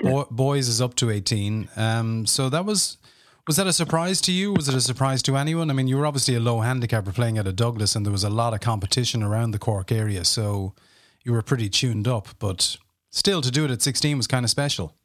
Bo- 0.01 0.27
boys 0.29 0.67
is 0.67 0.81
up 0.81 0.95
to 0.95 1.09
18. 1.09 1.69
Um, 1.75 2.25
so 2.25 2.49
that 2.49 2.65
was 2.65 2.97
was 3.47 3.55
that 3.55 3.65
a 3.65 3.73
surprise 3.73 4.19
to 4.21 4.31
you? 4.33 4.51
Was 4.51 4.67
it 4.67 4.75
a 4.75 4.81
surprise 4.81 5.23
to 5.23 5.37
anyone? 5.37 5.69
I 5.69 5.73
mean, 5.73 5.87
you 5.87 5.97
were 5.97 6.05
obviously 6.05 6.35
a 6.35 6.39
low 6.39 6.59
handicapper 6.59 7.13
playing 7.13 7.37
at 7.37 7.47
a 7.47 7.53
Douglas, 7.53 7.95
and 7.95 8.05
there 8.05 8.11
was 8.11 8.25
a 8.25 8.29
lot 8.29 8.53
of 8.53 8.59
competition 8.59 9.23
around 9.23 9.51
the 9.51 9.59
Cork 9.59 9.89
area, 9.89 10.25
so 10.25 10.73
you 11.23 11.31
were 11.31 11.41
pretty 11.41 11.69
tuned 11.69 12.09
up. 12.09 12.27
But 12.39 12.75
still, 13.09 13.41
to 13.41 13.49
do 13.49 13.63
it 13.63 13.71
at 13.71 13.81
16 13.81 14.17
was 14.17 14.27
kind 14.27 14.43
of 14.43 14.49
special. 14.49 14.95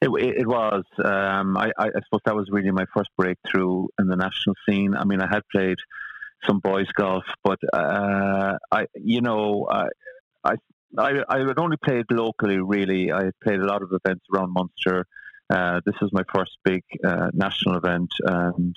It, 0.00 0.08
it 0.08 0.46
was. 0.46 0.84
Um, 1.04 1.56
I, 1.58 1.70
I, 1.78 1.88
suppose 2.04 2.22
that 2.24 2.34
was 2.34 2.48
really 2.50 2.70
my 2.70 2.86
first 2.94 3.10
breakthrough 3.18 3.86
in 4.00 4.08
the 4.08 4.16
national 4.16 4.56
scene. 4.66 4.96
I 4.96 5.04
mean, 5.04 5.20
I 5.20 5.28
had 5.28 5.42
played 5.52 5.76
some 6.46 6.58
boys 6.58 6.88
golf, 6.94 7.24
but 7.44 7.58
uh, 7.72 8.56
I, 8.72 8.86
you 8.94 9.20
know, 9.20 9.68
I, 9.70 9.88
I, 10.42 10.54
I 10.98 11.22
I 11.28 11.38
had 11.38 11.58
only 11.58 11.76
played 11.76 12.06
locally. 12.10 12.58
Really, 12.58 13.12
I 13.12 13.24
had 13.24 13.40
played 13.42 13.60
a 13.60 13.66
lot 13.66 13.82
of 13.82 13.92
events 13.92 14.24
around 14.32 14.52
Munster 14.52 15.06
uh, 15.52 15.80
this 15.84 15.94
was 16.00 16.10
my 16.12 16.22
first 16.34 16.56
big 16.64 16.82
uh, 17.04 17.28
national 17.34 17.76
event, 17.76 18.10
and 18.24 18.74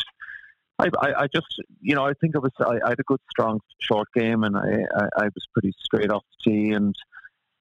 I, 0.77 0.89
I, 0.99 1.13
I 1.21 1.27
just, 1.33 1.47
you 1.79 1.95
know, 1.95 2.05
I 2.05 2.13
think 2.19 2.35
it 2.35 2.41
was, 2.41 2.51
I, 2.59 2.85
I 2.85 2.89
had 2.89 2.99
a 2.99 3.03
good, 3.03 3.21
strong, 3.29 3.61
short 3.79 4.09
game, 4.13 4.43
and 4.43 4.57
I, 4.57 4.83
I, 4.97 5.07
I 5.17 5.23
was 5.23 5.47
pretty 5.53 5.73
straight 5.79 6.11
off 6.11 6.23
the 6.45 6.51
tee, 6.51 6.71
and 6.71 6.93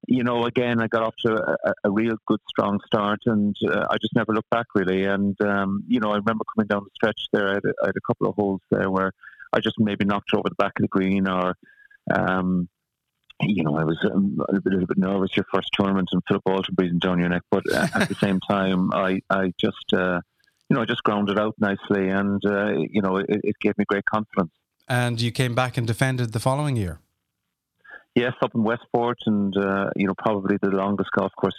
you 0.07 0.23
know, 0.23 0.45
again, 0.45 0.81
I 0.81 0.87
got 0.87 1.01
off 1.01 1.15
to 1.25 1.33
a, 1.33 1.73
a 1.85 1.91
real 1.91 2.15
good, 2.27 2.41
strong 2.49 2.79
start, 2.85 3.19
and 3.25 3.55
uh, 3.67 3.87
I 3.89 3.97
just 4.01 4.13
never 4.15 4.33
looked 4.33 4.49
back 4.51 4.67
really. 4.75 5.05
And 5.05 5.39
um, 5.41 5.83
you 5.87 5.99
know, 5.99 6.11
I 6.11 6.17
remember 6.17 6.43
coming 6.53 6.67
down 6.67 6.83
the 6.83 6.91
stretch 6.93 7.19
there. 7.33 7.49
I 7.49 7.53
had, 7.53 7.65
a, 7.65 7.73
I 7.81 7.85
had 7.87 7.95
a 7.95 8.05
couple 8.05 8.27
of 8.27 8.35
holes 8.35 8.61
there 8.69 8.91
where 8.91 9.13
I 9.51 9.61
just 9.61 9.77
maybe 9.79 10.05
knocked 10.05 10.33
over 10.35 10.47
the 10.47 10.55
back 10.55 10.73
of 10.77 10.83
the 10.83 10.87
green, 10.89 11.27
or 11.27 11.55
um, 12.13 12.67
you 13.41 13.63
know, 13.63 13.77
I 13.77 13.83
was 13.83 13.97
um, 14.11 14.41
a 14.49 14.53
little 14.53 14.87
bit 14.87 14.97
nervous 14.97 15.35
your 15.35 15.45
first 15.53 15.69
tournament 15.73 16.09
and 16.11 16.21
Philip 16.27 16.43
Walton 16.45 16.75
breathing 16.75 16.99
down 16.99 17.19
your 17.19 17.29
neck. 17.29 17.43
But 17.51 17.63
uh, 17.71 17.87
at 17.93 18.09
the 18.09 18.15
same 18.15 18.39
time, 18.39 18.91
I, 18.93 19.21
I 19.29 19.51
just, 19.59 19.93
uh, 19.93 20.21
you 20.69 20.75
know, 20.75 20.81
I 20.81 20.85
just 20.85 21.03
grounded 21.03 21.37
out 21.37 21.55
nicely, 21.59 22.09
and 22.09 22.41
uh, 22.45 22.71
you 22.71 23.01
know, 23.01 23.17
it, 23.17 23.27
it 23.29 23.55
gave 23.61 23.77
me 23.77 23.85
great 23.87 24.05
confidence. 24.05 24.51
And 24.87 25.19
you 25.19 25.31
came 25.31 25.55
back 25.55 25.77
and 25.77 25.85
defended 25.85 26.31
the 26.31 26.39
following 26.39 26.75
year. 26.75 26.99
Yes, 28.15 28.33
up 28.41 28.55
in 28.55 28.63
Westport, 28.63 29.17
and 29.25 29.55
uh, 29.57 29.89
you 29.95 30.07
know, 30.07 30.13
probably 30.17 30.57
the 30.61 30.69
longest 30.69 31.11
golf 31.11 31.33
course. 31.35 31.55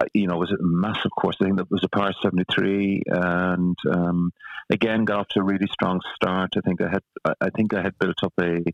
Uh, 0.00 0.06
you 0.12 0.26
know, 0.26 0.34
it 0.34 0.40
was 0.40 0.50
a 0.50 0.56
massive 0.60 1.12
course. 1.16 1.36
I 1.40 1.44
think 1.44 1.58
that 1.58 1.70
was 1.70 1.84
a 1.84 1.88
par 1.88 2.12
seventy 2.22 2.44
three, 2.52 3.02
and 3.06 3.76
um, 3.90 4.32
again 4.68 5.04
got 5.04 5.20
off 5.20 5.28
to 5.28 5.40
a 5.40 5.44
really 5.44 5.68
strong 5.72 6.00
start. 6.14 6.50
I 6.56 6.60
think 6.60 6.80
I 6.80 6.88
had, 6.90 7.02
I 7.40 7.50
think 7.50 7.72
I 7.74 7.82
had 7.82 7.98
built 7.98 8.22
up 8.24 8.34
a. 8.40 8.64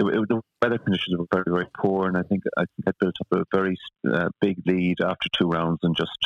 It, 0.00 0.04
it, 0.16 0.28
the 0.28 0.40
weather 0.62 0.78
conditions 0.78 1.18
were 1.18 1.26
very, 1.36 1.44
very 1.56 1.68
poor, 1.82 2.08
and 2.08 2.16
I 2.16 2.24
think 2.28 2.42
I 2.56 2.64
think 2.72 2.84
I 2.90 2.92
built 3.00 3.16
up 3.22 3.30
a 3.40 3.56
very 3.56 3.76
uh, 4.10 4.28
big 4.40 4.56
lead 4.66 4.96
after 5.00 5.28
two 5.36 5.48
rounds, 5.56 5.80
and 5.82 5.94
just 5.96 6.18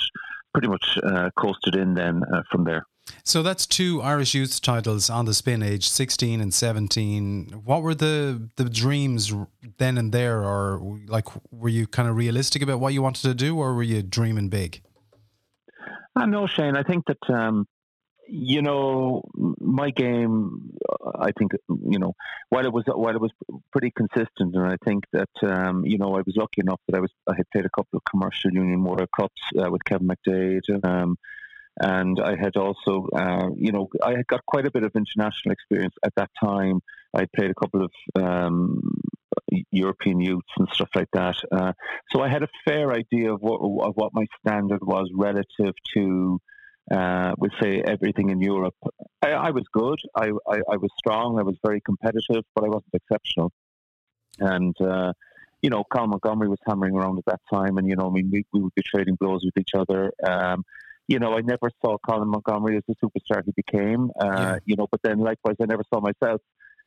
pretty 0.52 0.68
much 0.68 0.86
uh, 1.02 1.30
coasted 1.36 1.74
in 1.82 1.94
then 1.94 2.22
uh, 2.32 2.42
from 2.50 2.64
there. 2.64 2.84
So 3.22 3.42
that's 3.42 3.66
two 3.66 4.00
Irish 4.00 4.34
youth 4.34 4.62
titles 4.62 5.10
on 5.10 5.24
the 5.26 5.34
spin, 5.34 5.62
age 5.62 5.88
sixteen 5.88 6.40
and 6.40 6.54
seventeen. 6.54 7.50
What 7.64 7.82
were 7.82 7.94
the 7.94 8.48
the 8.56 8.68
dreams 8.82 9.32
then 9.78 9.98
and 9.98 10.12
there, 10.12 10.38
or 10.42 10.98
like 11.08 11.26
were 11.50 11.68
you 11.78 11.86
kind 11.86 12.08
of 12.08 12.16
realistic 12.16 12.62
about 12.62 12.80
what 12.80 12.92
you 12.92 13.02
wanted 13.02 13.22
to 13.22 13.34
do, 13.34 13.58
or 13.58 13.74
were 13.74 13.82
you 13.82 14.02
dreaming 14.02 14.48
big? 14.48 14.82
I 16.16 16.26
know, 16.26 16.46
Shane. 16.46 16.76
I 16.76 16.84
think 16.84 17.04
that 17.06 17.22
um, 17.28 17.66
you 18.28 18.62
know 18.62 19.22
my 19.34 19.90
game. 19.90 20.70
I 21.18 21.30
think 21.38 21.52
you 21.68 21.98
know 21.98 22.14
while 22.48 22.64
it 22.64 22.72
was 22.72 22.84
while 22.86 23.14
it 23.14 23.20
was 23.20 23.32
pretty 23.72 23.92
consistent, 23.96 24.54
and 24.54 24.66
I 24.66 24.76
think 24.84 25.04
that 25.12 25.30
um, 25.42 25.84
you 25.84 25.98
know 25.98 26.14
I 26.14 26.22
was 26.26 26.34
lucky 26.36 26.60
enough 26.60 26.80
that 26.88 26.96
I 26.96 27.00
was 27.00 27.10
I 27.28 27.34
had 27.36 27.50
played 27.50 27.66
a 27.66 27.70
couple 27.70 27.96
of 27.96 28.02
commercial 28.10 28.52
union 28.52 28.84
World 28.84 29.08
Cups 29.14 29.42
uh, 29.58 29.70
with 29.70 29.84
Kevin 29.84 30.08
McDade. 30.08 30.84
Um, 30.84 31.16
and 31.80 32.20
I 32.20 32.36
had 32.36 32.56
also, 32.56 33.08
uh, 33.16 33.48
you 33.56 33.72
know, 33.72 33.88
I 34.00 34.10
had 34.12 34.28
got 34.28 34.46
quite 34.46 34.64
a 34.64 34.70
bit 34.70 34.84
of 34.84 34.92
international 34.94 35.52
experience 35.52 35.94
at 36.04 36.12
that 36.16 36.30
time. 36.40 36.80
I 37.12 37.26
played 37.34 37.50
a 37.50 37.54
couple 37.54 37.84
of 37.84 38.22
um, 38.22 38.80
European 39.70 40.20
youths 40.20 40.52
and 40.56 40.68
stuff 40.72 40.90
like 40.94 41.08
that. 41.14 41.36
Uh, 41.50 41.72
so 42.10 42.22
I 42.22 42.28
had 42.28 42.44
a 42.44 42.48
fair 42.64 42.92
idea 42.92 43.32
of 43.32 43.40
what, 43.40 43.58
of 43.60 43.94
what 43.96 44.12
my 44.14 44.26
standard 44.38 44.84
was 44.84 45.10
relative 45.14 45.74
to, 45.94 46.40
uh, 46.90 47.34
we 47.38 47.48
say, 47.62 47.82
everything 47.86 48.30
in 48.30 48.40
Europe. 48.40 48.74
I, 49.22 49.30
I 49.30 49.50
was 49.50 49.64
good. 49.72 49.98
I, 50.14 50.28
I, 50.48 50.58
I, 50.72 50.76
was 50.76 50.90
strong. 50.98 51.38
I 51.38 51.42
was 51.42 51.56
very 51.64 51.80
competitive, 51.80 52.44
but 52.54 52.64
I 52.64 52.68
wasn't 52.68 52.94
exceptional. 52.94 53.52
And, 54.38 54.78
uh, 54.80 55.12
you 55.62 55.70
know, 55.70 55.82
Colin 55.84 56.10
Montgomerie 56.10 56.48
was 56.48 56.58
hammering 56.66 56.94
around 56.94 57.16
at 57.18 57.24
that 57.24 57.40
time, 57.50 57.78
and 57.78 57.88
you 57.88 57.96
know, 57.96 58.08
I 58.08 58.10
mean, 58.10 58.28
we, 58.30 58.44
we 58.52 58.60
would 58.60 58.74
be 58.74 58.82
trading 58.82 59.14
blows 59.14 59.42
with 59.44 59.56
each 59.58 59.70
other. 59.74 60.12
Um, 60.22 60.62
you 61.08 61.18
know, 61.18 61.36
I 61.36 61.40
never 61.40 61.70
saw 61.82 61.96
Colin 62.06 62.28
Montgomerie 62.28 62.76
as 62.76 62.82
the 62.86 62.94
superstar 63.02 63.42
he 63.44 63.52
became. 63.56 64.10
Uh, 64.20 64.26
yeah. 64.26 64.58
You 64.66 64.76
know, 64.76 64.86
but 64.90 65.00
then 65.02 65.20
likewise, 65.20 65.56
I 65.62 65.64
never 65.64 65.82
saw 65.92 66.00
myself, 66.00 66.42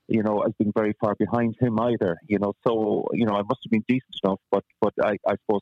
you 0.08 0.22
know, 0.22 0.42
as 0.42 0.54
being 0.60 0.72
very 0.76 0.94
far 1.00 1.16
behind 1.18 1.56
him 1.60 1.80
either. 1.80 2.18
You 2.28 2.38
know, 2.38 2.54
so 2.68 3.08
you 3.14 3.26
know, 3.26 3.34
I 3.34 3.42
must 3.42 3.62
have 3.64 3.72
been 3.72 3.84
decent 3.88 4.16
enough, 4.24 4.40
but 4.52 4.64
but 4.80 4.94
I, 5.04 5.18
I 5.28 5.36
suppose 5.42 5.62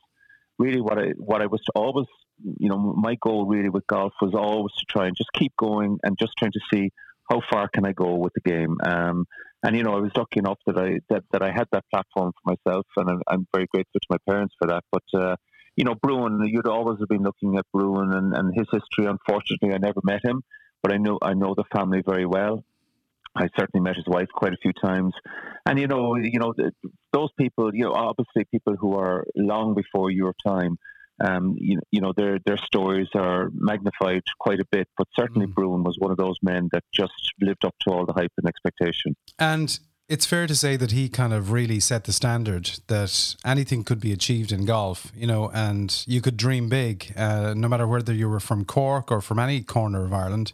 really 0.58 0.82
what 0.82 1.00
I 1.00 1.12
what 1.18 1.42
I 1.42 1.46
was 1.46 1.62
always, 1.74 2.08
you 2.44 2.70
know, 2.70 2.78
my 2.78 3.16
goal 3.22 3.46
really 3.46 3.70
with 3.70 3.88
golf 3.88 4.14
was 4.22 4.34
always 4.34 4.74
to 4.74 4.86
try 4.90 5.08
and 5.08 5.16
just 5.16 5.30
keep 5.34 5.54
going 5.58 5.98
and 6.04 6.18
just 6.20 6.34
trying 6.38 6.52
to 6.52 6.60
see 6.74 6.92
how 7.30 7.42
far 7.52 7.68
can 7.68 7.86
I 7.86 7.92
go 7.92 8.16
with 8.16 8.34
the 8.34 8.50
game. 8.50 8.78
Um, 8.86 9.26
and 9.64 9.76
you 9.76 9.84
know, 9.84 9.96
I 9.96 10.00
was 10.00 10.12
lucky 10.16 10.40
enough 10.40 10.60
that 10.68 10.78
I 10.78 11.00
that, 11.10 11.24
that 11.32 11.42
I 11.42 11.52
had 11.52 11.68
that 11.72 11.86
platform 11.92 12.32
for 12.34 12.56
myself, 12.56 12.86
and 12.98 13.10
I'm, 13.10 13.22
I'm 13.28 13.48
very 13.54 13.68
grateful 13.68 14.00
to 14.00 14.08
my 14.10 14.18
parents 14.30 14.54
for 14.60 14.68
that. 14.68 14.84
But 14.92 15.20
uh, 15.20 15.36
you 15.76 15.84
know, 15.84 15.96
Bruen, 15.96 16.40
you'd 16.46 16.68
always 16.68 17.00
have 17.00 17.10
been 17.10 17.24
looking 17.24 17.58
at 17.58 17.66
Bruen 17.74 18.14
and, 18.14 18.36
and 18.36 18.54
his 18.56 18.68
history. 18.72 19.10
Unfortunately, 19.10 19.74
I 19.74 19.78
never 19.78 20.02
met 20.04 20.24
him, 20.24 20.44
but 20.84 20.94
I 20.94 20.98
know 20.98 21.18
I 21.22 21.34
know 21.34 21.56
the 21.56 21.64
family 21.76 22.04
very 22.06 22.26
well. 22.26 22.64
I 23.36 23.50
certainly 23.60 23.84
met 23.84 23.98
his 23.98 24.06
wife 24.08 24.30
quite 24.34 24.54
a 24.54 24.58
few 24.62 24.72
times, 24.72 25.14
and 25.66 25.80
you 25.80 25.88
know, 25.88 26.16
you 26.16 26.40
know, 26.40 26.54
those 27.12 27.30
people, 27.38 27.72
you 27.74 27.86
know, 27.86 27.94
obviously 27.94 28.46
people 28.52 28.76
who 28.80 28.96
are 28.96 29.26
long 29.36 29.74
before 29.74 30.12
your 30.12 30.34
time. 30.46 30.78
Um, 31.24 31.56
you, 31.58 31.80
you 31.92 32.02
know, 32.02 32.14
their 32.16 32.40
their 32.46 32.58
stories 32.58 33.08
are 33.16 33.50
magnified 33.54 34.24
quite 34.40 34.60
a 34.60 34.66
bit, 34.70 34.88
but 34.98 35.08
certainly 35.18 35.48
mm. 35.48 35.54
Bruen 35.54 35.84
was 35.84 35.98
one 35.98 36.12
of 36.12 36.18
those 36.18 36.38
men 36.42 36.70
that 36.74 36.84
just 36.94 37.14
lived 37.42 37.64
up 37.66 37.76
to 37.82 37.92
all 37.94 38.06
the 38.06 38.14
hype 38.14 38.34
and 38.38 38.48
expectation. 38.48 39.16
And 39.40 39.80
it's 40.08 40.26
fair 40.26 40.46
to 40.46 40.56
say 40.56 40.76
that 40.76 40.92
he 40.92 41.10
kind 41.10 41.34
of 41.34 41.52
really 41.52 41.80
set 41.80 42.04
the 42.04 42.14
standard 42.14 42.80
that 42.88 43.36
anything 43.46 43.84
could 43.84 44.00
be 44.00 44.12
achieved 44.12 44.52
in 44.52 44.66
golf, 44.66 45.12
you 45.16 45.26
know, 45.26 45.50
and 45.54 46.04
you 46.06 46.22
could 46.22 46.38
dream 46.38 46.70
big, 46.70 47.12
uh, 47.16 47.54
no 47.56 47.68
matter 47.68 47.88
whether 47.88 48.14
you 48.14 48.30
were 48.30 48.40
from 48.40 48.66
Cork 48.66 49.12
or 49.12 49.22
from 49.22 49.40
any 49.40 49.62
corner 49.62 50.06
of 50.06 50.14
Ireland. 50.14 50.54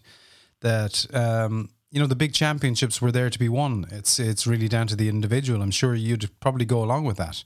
That 0.62 1.08
um, 1.14 1.70
you 1.90 2.00
know 2.00 2.08
the 2.08 2.16
big 2.16 2.34
championships 2.34 3.02
were 3.02 3.12
there 3.12 3.30
to 3.30 3.40
be 3.40 3.50
won. 3.50 3.88
It's 3.92 4.20
it's 4.20 4.48
really 4.48 4.68
down 4.68 4.88
to 4.88 4.96
the 4.96 5.10
individual. 5.10 5.62
I'm 5.62 5.72
sure 5.72 5.96
you'd 5.96 6.30
probably 6.40 6.66
go 6.66 6.84
along 6.84 7.06
with 7.06 7.18
that. 7.18 7.44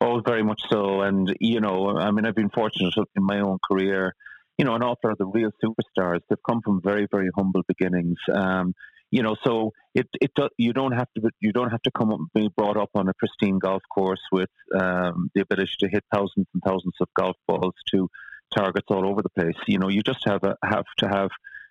Oh, 0.00 0.20
very 0.20 0.42
much 0.42 0.62
so. 0.70 1.02
And 1.02 1.34
you 1.40 1.60
know, 1.60 1.96
I 1.96 2.10
mean, 2.10 2.26
I've 2.26 2.34
been 2.34 2.50
fortunate 2.50 2.94
in 3.16 3.24
my 3.24 3.40
own 3.40 3.58
career. 3.70 4.14
You 4.58 4.64
know, 4.64 4.74
an 4.74 4.82
lot 4.82 4.98
of 5.04 5.18
the 5.18 5.26
real 5.26 5.50
superstars. 5.62 6.20
They've 6.28 6.38
come 6.48 6.60
from 6.64 6.80
very, 6.82 7.08
very 7.10 7.28
humble 7.34 7.62
beginnings. 7.66 8.18
Um, 8.32 8.74
you 9.10 9.22
know, 9.22 9.36
so 9.44 9.72
it 9.94 10.08
it 10.20 10.32
you 10.58 10.72
don't 10.72 10.92
have 10.92 11.08
to 11.16 11.30
you 11.40 11.52
don't 11.52 11.70
have 11.70 11.82
to 11.82 11.90
come 11.90 12.12
up, 12.12 12.20
be 12.34 12.50
brought 12.56 12.76
up 12.76 12.90
on 12.94 13.08
a 13.08 13.12
pristine 13.14 13.58
golf 13.58 13.82
course 13.92 14.22
with 14.32 14.50
um, 14.78 15.30
the 15.34 15.40
ability 15.40 15.72
to 15.80 15.88
hit 15.88 16.04
thousands 16.12 16.46
and 16.52 16.62
thousands 16.64 16.94
of 17.00 17.08
golf 17.16 17.36
balls 17.46 17.74
to 17.92 18.08
targets 18.54 18.86
all 18.90 19.06
over 19.06 19.22
the 19.22 19.30
place. 19.30 19.56
You 19.66 19.78
know, 19.78 19.88
you 19.88 20.02
just 20.02 20.24
have 20.26 20.42
a, 20.44 20.56
have 20.64 20.86
to 20.98 21.08
have 21.08 21.30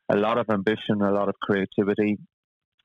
a 0.09 0.17
lot 0.17 0.37
of 0.37 0.49
ambition, 0.49 1.01
a 1.01 1.11
lot 1.11 1.29
of 1.29 1.35
creativity, 1.41 2.17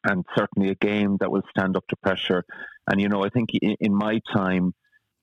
and 0.04 0.24
certainly 0.36 0.70
a 0.70 0.74
game 0.74 1.16
that 1.20 1.30
will 1.30 1.42
stand 1.56 1.76
up 1.76 1.84
to 1.88 1.96
pressure. 1.96 2.44
And 2.90 3.00
you 3.00 3.08
know, 3.08 3.24
I 3.24 3.28
think 3.28 3.50
in, 3.60 3.76
in 3.80 3.94
my 3.94 4.20
time, 4.34 4.74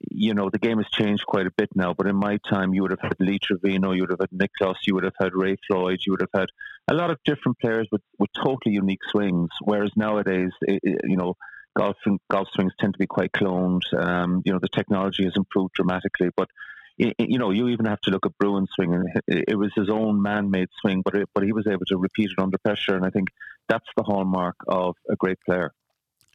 you 0.10 0.34
know, 0.34 0.49
the 0.49 0.60
game 0.60 0.77
has 0.77 0.90
changed 0.90 1.26
quite 1.26 1.48
a 1.48 1.52
bit 1.52 1.69
now, 1.76 1.94
but 1.94 2.07
in 2.07 2.15
my 2.15 2.38
time, 2.49 2.73
you 2.73 2.82
would 2.82 2.91
have 2.91 3.02
had 3.02 3.15
Lee 3.19 3.40
Trevino, 3.41 3.91
you 3.91 4.02
would 4.02 4.11
have 4.11 4.19
had 4.19 4.32
Nicklaus, 4.32 4.77
you 4.86 4.95
would 4.95 5.03
have 5.03 5.15
had 5.19 5.34
Ray 5.34 5.57
Floyd, 5.68 5.99
you 6.06 6.14
would 6.14 6.22
have 6.22 6.41
had 6.41 6.49
a 6.88 6.94
lot 6.94 7.11
of 7.11 7.18
different 7.26 7.60
players 7.60 7.88
with, 7.91 8.02
with 8.19 8.30
totally 8.34 8.76
unique 8.76 9.03
swings. 9.11 9.49
Whereas 9.61 9.91
nowadays, 9.95 10.52
it, 10.61 10.80
it, 10.84 11.02
you 11.06 11.18
know, 11.18 11.36
golf 11.77 11.98
golf 12.30 12.48
swings 12.53 12.73
tend 12.80 12.94
to 12.94 12.99
be 12.99 13.07
quite 13.07 13.32
cloned. 13.32 13.82
Um, 13.98 14.41
you 14.45 14.53
know, 14.53 14.60
the 14.60 14.69
technology 14.69 15.23
has 15.23 15.34
improved 15.36 15.73
dramatically, 15.73 16.30
but 16.36 16.49
you 16.98 17.38
know, 17.38 17.52
you 17.52 17.68
even 17.69 17.86
have 17.88 17.99
to 18.02 18.10
look 18.10 18.26
at 18.26 18.38
Bruen's 18.38 18.69
swing, 18.73 18.94
and 18.94 19.06
it 19.27 19.57
was 19.57 19.72
his 19.76 19.90
own 19.90 20.22
man-made 20.22 20.69
swing, 20.80 21.02
but 21.03 21.14
it, 21.14 21.30
but 21.36 21.44
he 21.44 21.52
was 21.52 21.68
able 21.68 21.86
to 21.88 21.98
repeat 21.98 22.30
it 22.32 22.41
under 22.41 22.57
pressure, 22.57 22.95
and 22.95 23.06
I 23.06 23.10
think 23.10 23.27
that's 23.68 23.86
the 23.98 24.03
hallmark 24.03 24.56
of 24.68 24.95
a 25.10 25.15
great 25.18 25.38
player. 25.45 25.73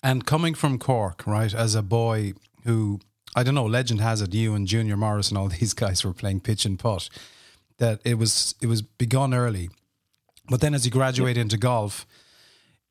And 0.03 0.27
coming 0.27 0.55
from 0.55 0.79
Cork, 0.79 1.27
right, 1.27 1.55
as 1.55 1.75
a 1.75 1.83
boy 1.83 2.35
who 2.65 3.01
I 3.37 3.43
don't 3.43 3.55
know. 3.55 3.67
Legend 3.67 4.01
has 4.01 4.23
it 4.23 4.35
you 4.35 4.55
and 4.55 4.67
Junior 4.67 4.97
Morris 4.97 5.29
and 5.29 5.39
all 5.39 5.49
these 5.61 5.75
guys 5.75 6.05
were 6.05 6.13
playing 6.13 6.41
pitch 6.41 6.65
and 6.65 6.79
putt. 6.79 7.09
That 7.79 8.01
it 8.05 8.19
was 8.19 8.55
it 8.61 8.67
was 8.67 8.83
begun 8.83 9.33
early, 9.33 9.71
but 10.49 10.61
then 10.61 10.75
as 10.75 10.85
you 10.85 10.91
graduate 10.91 11.39
into 11.39 11.57
golf, 11.57 12.07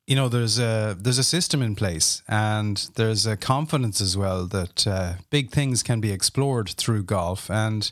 you 0.10 0.16
know 0.16 0.28
there's 0.28 0.58
a 0.58 0.98
there's 1.00 1.20
a 1.20 1.24
system 1.24 1.62
in 1.62 1.76
place 1.76 2.24
and 2.28 2.90
there's 2.96 3.28
a 3.28 3.38
confidence 3.38 4.02
as 4.02 4.18
well 4.18 4.48
that 4.48 4.88
uh, 4.88 5.14
big 5.30 5.52
things 5.52 5.84
can 5.84 6.02
be 6.02 6.12
explored 6.12 6.70
through 6.70 7.04
golf 7.04 7.50
and 7.52 7.92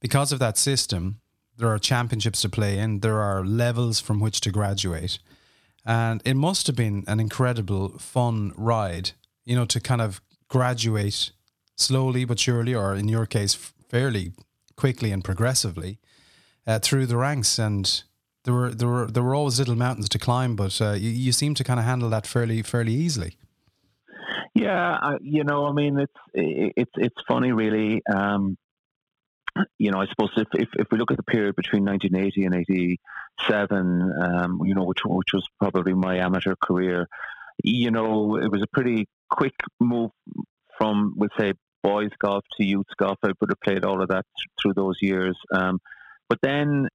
because 0.00 0.32
of 0.32 0.40
that 0.40 0.58
system 0.58 1.20
there 1.56 1.68
are 1.68 1.78
championships 1.78 2.42
to 2.42 2.48
play 2.48 2.76
in 2.76 2.98
there 3.00 3.20
are 3.20 3.44
levels 3.44 4.00
from 4.00 4.18
which 4.18 4.40
to 4.40 4.50
graduate 4.50 5.20
and 5.86 6.20
it 6.24 6.34
must 6.34 6.66
have 6.66 6.74
been 6.74 7.04
an 7.06 7.20
incredible 7.20 7.96
fun 8.00 8.52
ride 8.56 9.12
you 9.44 9.54
know 9.54 9.64
to 9.64 9.78
kind 9.78 10.00
of 10.00 10.20
graduate 10.48 11.30
slowly 11.76 12.24
but 12.24 12.38
surely, 12.38 12.74
or 12.74 12.94
in 12.94 13.08
your 13.08 13.26
case, 13.26 13.54
fairly 13.88 14.32
quickly 14.76 15.12
and 15.12 15.24
progressively 15.24 15.98
uh, 16.66 16.78
through 16.78 17.06
the 17.06 17.16
ranks. 17.16 17.58
And 17.58 18.02
there 18.44 18.54
were 18.54 18.70
there 18.70 18.88
were 18.88 19.06
there 19.06 19.22
were 19.22 19.34
always 19.34 19.58
little 19.58 19.76
mountains 19.76 20.08
to 20.10 20.18
climb, 20.18 20.56
but 20.56 20.80
uh, 20.80 20.92
you, 20.92 21.10
you 21.10 21.32
seem 21.32 21.54
to 21.54 21.64
kind 21.64 21.80
of 21.80 21.86
handle 21.86 22.10
that 22.10 22.26
fairly 22.26 22.62
fairly 22.62 22.92
easily. 22.92 23.36
Yeah, 24.54 25.16
you 25.20 25.42
know, 25.42 25.66
I 25.66 25.72
mean, 25.72 25.98
it's 25.98 26.20
it's 26.32 26.92
it's 26.96 27.22
funny, 27.26 27.52
really. 27.52 28.02
Um, 28.06 28.56
you 29.78 29.90
know, 29.90 30.00
I 30.00 30.06
suppose 30.06 30.30
if, 30.36 30.48
if, 30.54 30.68
if 30.74 30.88
we 30.90 30.98
look 30.98 31.12
at 31.12 31.16
the 31.16 31.22
period 31.22 31.54
between 31.54 31.84
1980 31.84 32.44
and 32.44 32.54
87, 32.56 34.12
um, 34.20 34.60
you 34.64 34.74
know, 34.74 34.84
which 34.84 35.00
which 35.04 35.32
was 35.32 35.46
probably 35.60 35.94
my 35.94 36.18
amateur 36.18 36.54
career, 36.56 37.08
you 37.62 37.90
know, 37.90 38.36
it 38.36 38.50
was 38.50 38.62
a 38.62 38.66
pretty 38.72 39.06
quick 39.30 39.54
move 39.80 40.10
from, 40.76 41.14
we'll 41.16 41.30
say, 41.38 41.52
boys 41.84 42.10
golf 42.18 42.44
to 42.56 42.64
youth 42.64 42.86
golf. 42.98 43.18
I 43.22 43.28
would 43.40 43.50
have 43.50 43.60
played 43.60 43.84
all 43.84 44.02
of 44.02 44.08
that 44.08 44.24
th- 44.36 44.48
through 44.60 44.74
those 44.74 44.96
years. 45.00 45.36
Um, 45.54 45.78
but 46.28 46.38
then, 46.42 46.88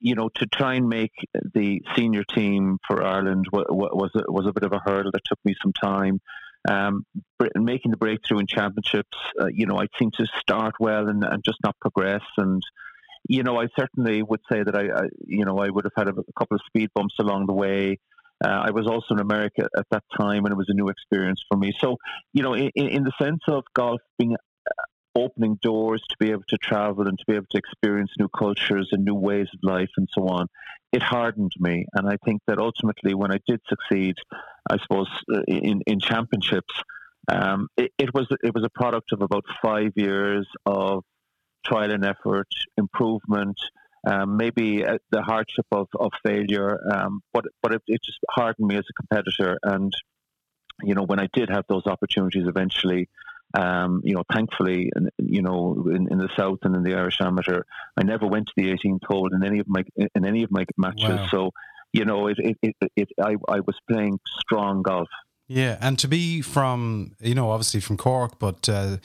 you 0.00 0.16
know, 0.16 0.28
to 0.36 0.46
try 0.46 0.74
and 0.74 0.88
make 0.88 1.12
the 1.54 1.80
senior 1.96 2.24
team 2.24 2.78
for 2.86 3.02
Ireland 3.02 3.46
wa- 3.52 3.64
wa- 3.70 3.94
was 3.94 4.10
a, 4.16 4.30
was 4.30 4.46
a 4.46 4.52
bit 4.52 4.64
of 4.64 4.72
a 4.72 4.80
hurdle 4.84 5.12
that 5.12 5.22
took 5.24 5.38
me 5.44 5.54
some 5.62 5.72
time. 5.72 6.20
Um, 6.68 7.06
making 7.54 7.90
the 7.90 7.96
breakthrough 7.96 8.38
in 8.38 8.46
championships, 8.46 9.16
uh, 9.40 9.46
you 9.46 9.66
know, 9.66 9.80
I 9.80 9.86
seemed 9.98 10.14
to 10.14 10.26
start 10.40 10.74
well 10.78 11.08
and, 11.08 11.24
and 11.24 11.42
just 11.44 11.58
not 11.64 11.76
progress. 11.80 12.22
And 12.36 12.62
you 13.28 13.42
know, 13.44 13.60
I 13.60 13.68
certainly 13.78 14.22
would 14.22 14.40
say 14.50 14.62
that 14.62 14.74
I, 14.74 14.82
I 14.82 15.02
you 15.26 15.44
know, 15.44 15.58
I 15.58 15.68
would 15.70 15.84
have 15.84 15.92
had 15.96 16.08
a, 16.08 16.20
a 16.20 16.32
couple 16.38 16.56
of 16.56 16.60
speed 16.66 16.90
bumps 16.94 17.14
along 17.20 17.46
the 17.46 17.52
way. 17.52 17.98
Uh, 18.44 18.48
I 18.48 18.70
was 18.70 18.86
also 18.86 19.14
in 19.14 19.20
America 19.20 19.68
at 19.76 19.86
that 19.90 20.04
time, 20.18 20.44
and 20.44 20.52
it 20.52 20.56
was 20.56 20.68
a 20.68 20.74
new 20.74 20.88
experience 20.88 21.42
for 21.48 21.56
me. 21.56 21.72
So, 21.78 21.96
you 22.32 22.42
know, 22.42 22.54
in, 22.54 22.70
in 22.74 23.04
the 23.04 23.12
sense 23.20 23.40
of 23.48 23.64
golf 23.74 24.00
being 24.18 24.34
uh, 24.34 24.82
opening 25.14 25.58
doors 25.62 26.02
to 26.08 26.16
be 26.18 26.30
able 26.30 26.44
to 26.48 26.56
travel 26.56 27.06
and 27.06 27.18
to 27.18 27.24
be 27.26 27.34
able 27.34 27.46
to 27.50 27.58
experience 27.58 28.10
new 28.18 28.28
cultures 28.28 28.88
and 28.92 29.04
new 29.04 29.14
ways 29.14 29.46
of 29.54 29.60
life 29.62 29.90
and 29.96 30.08
so 30.12 30.26
on, 30.28 30.46
it 30.92 31.02
hardened 31.02 31.52
me. 31.58 31.86
And 31.94 32.08
I 32.08 32.16
think 32.24 32.40
that 32.46 32.58
ultimately, 32.58 33.14
when 33.14 33.32
I 33.32 33.38
did 33.46 33.60
succeed, 33.68 34.14
I 34.70 34.76
suppose 34.82 35.08
uh, 35.34 35.42
in 35.46 35.82
in 35.86 36.00
championships, 36.00 36.74
um, 37.30 37.68
it, 37.76 37.92
it 37.98 38.14
was 38.14 38.26
it 38.42 38.54
was 38.54 38.64
a 38.64 38.70
product 38.70 39.12
of 39.12 39.22
about 39.22 39.44
five 39.62 39.92
years 39.96 40.46
of 40.66 41.04
trial 41.64 41.92
and 41.92 42.04
effort, 42.04 42.48
improvement, 42.76 43.56
um, 44.06 44.36
maybe 44.36 44.84
uh, 44.84 44.98
the 45.10 45.22
hardship 45.22 45.66
of, 45.70 45.88
of 45.98 46.10
failure, 46.24 46.80
um, 46.92 47.22
but 47.32 47.44
but 47.62 47.74
it, 47.74 47.82
it 47.86 48.00
just 48.02 48.18
hardened 48.30 48.68
me 48.68 48.76
as 48.76 48.84
a 48.88 48.92
competitor. 48.94 49.58
And 49.62 49.92
you 50.82 50.94
know, 50.94 51.04
when 51.04 51.20
I 51.20 51.28
did 51.32 51.50
have 51.50 51.64
those 51.68 51.86
opportunities, 51.86 52.46
eventually, 52.46 53.08
um, 53.54 54.00
you 54.04 54.14
know, 54.14 54.24
thankfully, 54.32 54.90
you 55.18 55.42
know, 55.42 55.86
in, 55.90 56.10
in 56.10 56.18
the 56.18 56.28
south 56.36 56.60
and 56.62 56.74
in 56.74 56.82
the 56.82 56.94
Irish 56.94 57.18
amateur, 57.20 57.62
I 57.96 58.02
never 58.02 58.26
went 58.26 58.46
to 58.46 58.52
the 58.56 58.72
18th 58.72 59.04
hole 59.04 59.28
in 59.32 59.44
any 59.44 59.58
of 59.58 59.68
my 59.68 59.84
in 59.96 60.24
any 60.24 60.42
of 60.42 60.50
my 60.50 60.64
matches. 60.76 61.08
Wow. 61.08 61.28
So, 61.30 61.50
you 61.92 62.04
know, 62.04 62.28
it, 62.28 62.38
it, 62.38 62.56
it, 62.62 62.92
it 62.96 63.08
I, 63.20 63.36
I 63.48 63.60
was 63.60 63.78
playing 63.90 64.18
strong 64.40 64.82
golf. 64.82 65.08
Yeah, 65.48 65.76
and 65.80 65.98
to 65.98 66.08
be 66.08 66.40
from 66.40 67.14
you 67.20 67.34
know 67.34 67.50
obviously 67.50 67.80
from 67.80 67.98
Cork, 67.98 68.38
but 68.38 68.68
uh, 68.68 68.96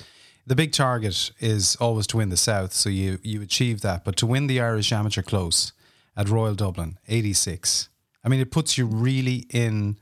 the 0.47 0.55
big 0.55 0.71
target 0.71 1.31
is 1.39 1.75
always 1.75 2.07
to 2.07 2.17
win 2.17 2.29
the 2.29 2.37
South. 2.37 2.73
So 2.73 2.89
you 2.89 3.19
you 3.21 3.41
achieve 3.41 3.81
that, 3.81 4.03
but 4.03 4.15
to 4.17 4.25
win 4.25 4.47
the 4.47 4.59
Irish 4.61 4.91
Amateur 4.91 5.21
Close 5.21 5.73
at 6.15 6.29
Royal 6.29 6.55
Dublin, 6.55 6.97
eighty 7.07 7.33
six. 7.33 7.89
I 8.23 8.29
mean, 8.29 8.39
it 8.39 8.49
puts 8.51 8.77
you 8.77 8.87
really 8.87 9.45
in 9.49 9.97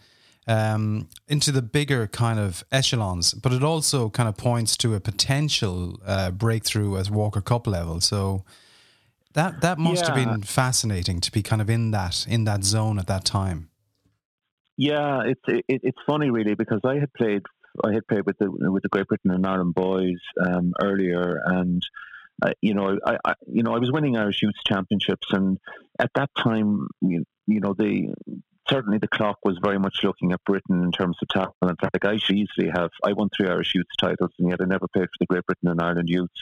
um, 0.47 1.09
into 1.27 1.51
the 1.51 1.61
bigger 1.61 2.07
kind 2.07 2.39
of 2.39 2.63
echelons, 2.72 3.34
but 3.34 3.51
it 3.51 3.63
also 3.63 4.09
kind 4.09 4.30
of 4.30 4.38
points 4.38 4.77
to 4.77 4.93
a 4.93 4.99
potential 4.99 5.99
uh, 6.05 6.31
breakthrough 6.31 6.97
at 6.97 7.09
Walker 7.09 7.41
Cup 7.41 7.67
level. 7.67 7.99
So 7.99 8.45
that 9.34 9.61
that 9.61 9.80
must 9.80 10.05
have 10.05 10.15
been 10.15 10.43
fascinating 10.43 11.22
to 11.22 11.31
be 11.31 11.41
kind 11.41 11.61
of 11.61 11.69
in 11.69 11.91
that 11.91 12.26
in 12.30 12.43
that 12.45 12.63
zone 12.63 12.99
at 12.99 13.07
that 13.07 13.26
time. 13.26 13.69
Yeah, 14.77 15.23
it's 15.26 15.41
it, 15.47 15.81
it's 15.84 15.97
funny 16.05 16.30
really 16.30 16.53
because 16.53 16.81
I 16.84 16.99
had 16.99 17.11
played 17.13 17.43
I 17.84 17.93
had 17.93 18.07
played 18.07 18.26
with 18.26 18.38
the 18.38 18.49
with 18.49 18.84
the 18.84 18.89
Great 18.89 19.07
Britain 19.07 19.31
and 19.31 19.45
Ireland 19.45 19.76
boys 19.76 20.19
um, 20.45 20.73
earlier, 20.81 21.41
and 21.45 21.81
uh, 22.41 22.52
you 22.61 22.73
know 22.73 22.97
I, 23.06 23.18
I 23.26 23.34
you 23.47 23.64
know 23.64 23.73
I 23.73 23.80
was 23.80 23.91
winning 23.91 24.18
Irish 24.18 24.41
Youth 24.41 24.56
Championships, 24.68 25.27
and 25.31 25.60
at 25.99 26.11
that 26.15 26.30
time 26.38 26.88
you, 27.02 27.26
you 27.47 27.60
know 27.60 27.73
the 27.73 28.14
certainly 28.69 28.97
the 28.97 29.07
clock 29.07 29.38
was 29.43 29.60
very 29.64 29.77
much 29.80 29.99
looking 30.03 30.31
at 30.31 30.43
Britain 30.45 30.84
in 30.84 30.91
terms 30.91 31.18
of 31.22 31.27
talent. 31.30 31.80
Like 31.81 32.06
I 32.06 32.18
should 32.18 32.35
easily 32.35 32.69
have 32.73 32.89
I 33.03 33.14
won 33.14 33.30
three 33.35 33.47
Irish 33.47 33.73
Youth 33.76 33.85
titles, 33.99 34.31
and 34.39 34.49
yet 34.49 34.61
I 34.61 34.65
never 34.65 34.88
played 34.88 35.06
for 35.06 35.18
the 35.19 35.26
Great 35.27 35.45
Britain 35.45 35.69
and 35.69 35.81
Ireland 35.81 36.10
Youths. 36.10 36.41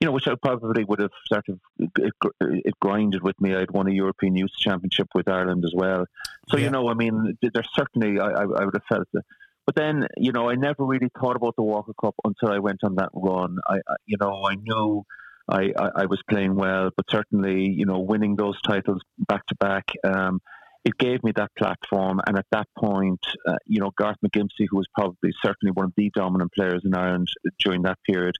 You 0.00 0.06
know, 0.06 0.12
which 0.12 0.26
I 0.26 0.34
probably 0.34 0.84
would 0.84 1.00
have 1.00 1.10
sort 1.26 1.48
of 1.48 1.60
it, 1.78 2.12
it 2.40 2.74
grinded 2.80 3.22
with 3.22 3.40
me. 3.40 3.54
I'd 3.54 3.70
won 3.70 3.88
a 3.88 3.92
European 3.92 4.36
Youth 4.36 4.50
Championship 4.58 5.08
with 5.14 5.28
Ireland 5.28 5.64
as 5.64 5.72
well. 5.74 6.06
So 6.48 6.56
you 6.56 6.70
know, 6.70 6.88
I 6.88 6.94
mean, 6.94 7.36
th- 7.40 7.52
there's 7.52 7.68
certainly 7.74 8.18
I, 8.18 8.30
I 8.30 8.64
would 8.64 8.74
have 8.74 8.84
felt 8.88 9.08
that. 9.12 9.22
But 9.66 9.76
then, 9.76 10.06
you 10.16 10.32
know, 10.32 10.48
I 10.50 10.54
never 10.56 10.84
really 10.84 11.10
thought 11.20 11.36
about 11.36 11.54
the 11.56 11.62
Walker 11.62 11.92
Cup 12.00 12.14
until 12.24 12.50
I 12.50 12.58
went 12.58 12.80
on 12.82 12.96
that 12.96 13.10
run. 13.14 13.58
I, 13.66 13.76
I 13.76 13.94
you 14.06 14.16
know, 14.20 14.44
I 14.44 14.54
knew 14.56 15.04
I, 15.48 15.72
I, 15.78 15.90
I 15.96 16.06
was 16.06 16.20
playing 16.28 16.56
well, 16.56 16.90
but 16.96 17.06
certainly, 17.08 17.70
you 17.70 17.86
know, 17.86 18.00
winning 18.00 18.36
those 18.36 18.60
titles 18.62 19.00
back 19.18 19.46
to 19.46 19.54
back, 19.56 19.84
um, 20.04 20.40
it 20.84 20.98
gave 20.98 21.22
me 21.22 21.32
that 21.36 21.52
platform. 21.56 22.20
And 22.26 22.36
at 22.36 22.46
that 22.50 22.66
point, 22.76 23.24
uh, 23.46 23.56
you 23.66 23.80
know, 23.80 23.92
Garth 23.96 24.16
McGimpsey, 24.24 24.66
who 24.68 24.78
was 24.78 24.86
probably 24.94 25.32
certainly 25.44 25.70
one 25.72 25.86
of 25.86 25.92
the 25.96 26.10
dominant 26.14 26.52
players 26.52 26.82
in 26.84 26.94
Ireland 26.94 27.28
during 27.60 27.82
that 27.82 27.98
period, 28.04 28.34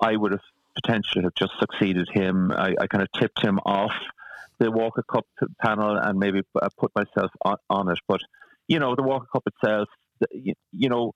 I 0.00 0.16
would 0.16 0.32
have 0.32 0.40
potentially 0.74 1.24
have 1.24 1.34
just 1.34 1.52
succeeded 1.60 2.08
him. 2.10 2.50
I, 2.50 2.74
I 2.80 2.86
kind 2.86 3.02
of 3.02 3.08
tipped 3.12 3.44
him 3.44 3.58
off 3.66 3.92
the 4.58 4.70
Walker 4.70 5.02
Cup 5.02 5.26
panel 5.60 5.96
and 5.96 6.18
maybe 6.18 6.42
put 6.78 6.92
myself 6.94 7.30
on, 7.44 7.56
on 7.68 7.90
it. 7.90 7.98
But 8.08 8.20
you 8.68 8.78
know, 8.78 8.94
the 8.94 9.02
Walker 9.02 9.26
Cup 9.32 9.42
itself, 9.46 9.88
you, 10.30 10.88
know, 10.88 11.12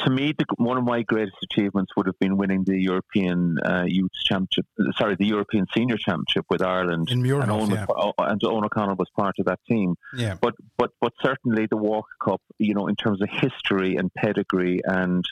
to 0.00 0.10
me, 0.10 0.34
the, 0.36 0.44
one 0.56 0.76
of 0.76 0.84
my 0.84 1.02
greatest 1.02 1.36
achievements 1.42 1.92
would 1.96 2.06
have 2.06 2.18
been 2.18 2.36
winning 2.36 2.64
the 2.64 2.78
European 2.78 3.58
uh, 3.64 3.84
Youth 3.86 4.10
Championship. 4.24 4.66
Sorry, 4.98 5.16
the 5.16 5.26
European 5.26 5.66
Senior 5.74 5.96
Championship 5.96 6.44
with 6.50 6.62
Ireland. 6.62 7.08
In 7.10 7.24
and 7.24 7.50
Owen, 7.50 7.70
yeah. 7.70 7.86
was- 7.88 8.14
and 8.18 8.40
Eoghan 8.40 8.64
O'Connell 8.64 8.96
was 8.96 9.08
part 9.16 9.36
of 9.38 9.46
that 9.46 9.60
team. 9.68 9.94
Yeah. 10.14 10.34
But 10.40 10.54
but 10.76 10.90
but 11.00 11.12
certainly 11.22 11.66
the 11.70 11.76
Walker 11.76 12.14
Cup, 12.22 12.42
you 12.58 12.74
know, 12.74 12.88
in 12.88 12.96
terms 12.96 13.22
of 13.22 13.28
history 13.30 13.96
and 13.96 14.12
pedigree 14.14 14.80
and. 14.84 15.24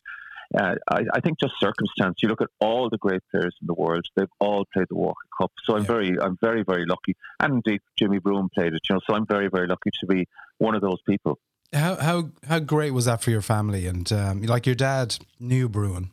Uh, 0.56 0.74
I, 0.88 1.00
I 1.14 1.20
think 1.20 1.40
just 1.40 1.54
circumstance. 1.58 2.18
You 2.22 2.28
look 2.28 2.42
at 2.42 2.50
all 2.60 2.88
the 2.88 2.98
great 2.98 3.22
players 3.30 3.56
in 3.60 3.66
the 3.66 3.74
world; 3.74 4.06
they've 4.14 4.28
all 4.38 4.66
played 4.72 4.86
the 4.88 4.94
Walker 4.94 5.26
Cup. 5.40 5.50
So 5.64 5.74
I'm 5.74 5.84
very, 5.84 6.16
I'm 6.20 6.36
very, 6.40 6.62
very 6.62 6.84
lucky. 6.86 7.16
And 7.40 7.54
indeed, 7.54 7.80
Jimmy 7.98 8.18
Bruen 8.18 8.48
played 8.54 8.74
it. 8.74 8.82
You 8.88 8.94
know, 8.94 9.00
so 9.04 9.14
I'm 9.16 9.26
very, 9.26 9.48
very 9.48 9.66
lucky 9.66 9.90
to 10.00 10.06
be 10.06 10.28
one 10.58 10.76
of 10.76 10.82
those 10.82 11.00
people. 11.08 11.40
How 11.72 11.96
how 11.96 12.30
how 12.46 12.58
great 12.60 12.92
was 12.92 13.06
that 13.06 13.22
for 13.22 13.30
your 13.30 13.42
family? 13.42 13.86
And 13.86 14.10
um, 14.12 14.42
like 14.42 14.66
your 14.66 14.74
dad 14.74 15.16
knew 15.40 15.68
Bruen, 15.68 16.10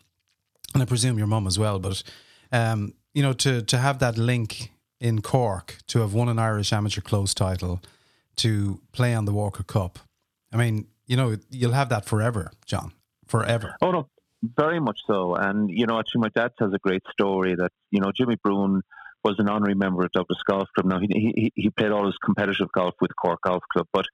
and 0.73 0.81
I 0.81 0.85
presume 0.85 1.17
your 1.17 1.27
mum 1.27 1.47
as 1.47 1.59
well. 1.59 1.79
But 1.79 2.03
um, 2.51 2.93
you 3.13 3.21
know, 3.21 3.33
to 3.33 3.61
to 3.61 3.77
have 3.77 3.99
that 3.99 4.17
link 4.17 4.71
in 4.99 5.21
Cork, 5.21 5.77
to 5.87 5.99
have 5.99 6.13
won 6.13 6.29
an 6.29 6.39
Irish 6.39 6.73
amateur 6.73 7.01
close 7.01 7.33
title, 7.33 7.81
to 8.37 8.79
play 8.91 9.13
on 9.13 9.25
the 9.25 9.33
Walker 9.33 9.63
Cup. 9.63 9.99
I 10.53 10.57
mean, 10.57 10.87
you 11.07 11.17
know, 11.17 11.37
you'll 11.49 11.73
have 11.73 11.89
that 11.89 12.05
forever, 12.05 12.51
John, 12.65 12.93
forever. 13.27 13.75
Oh 13.81 13.91
no, 13.91 14.07
very 14.43 14.79
much 14.79 14.99
so. 15.05 15.35
And 15.35 15.69
you 15.69 15.85
know, 15.85 15.99
actually, 15.99 16.21
my 16.21 16.29
dad 16.29 16.51
tells 16.57 16.73
a 16.73 16.79
great 16.79 17.03
story 17.11 17.55
that 17.55 17.71
you 17.91 17.99
know 17.99 18.11
Jimmy 18.15 18.37
Bruen 18.43 18.81
was 19.23 19.35
an 19.37 19.49
honorary 19.49 19.75
member 19.75 20.03
of 20.03 20.11
Douglas 20.11 20.41
Golf 20.49 20.69
Club. 20.73 20.87
Now 20.87 20.99
he 20.99 21.07
he, 21.35 21.51
he 21.55 21.69
played 21.69 21.91
all 21.91 22.05
his 22.05 22.17
competitive 22.23 22.71
golf 22.71 22.95
with 23.01 23.15
Cork 23.15 23.41
Golf 23.43 23.63
Club, 23.71 23.87
but 23.93 24.05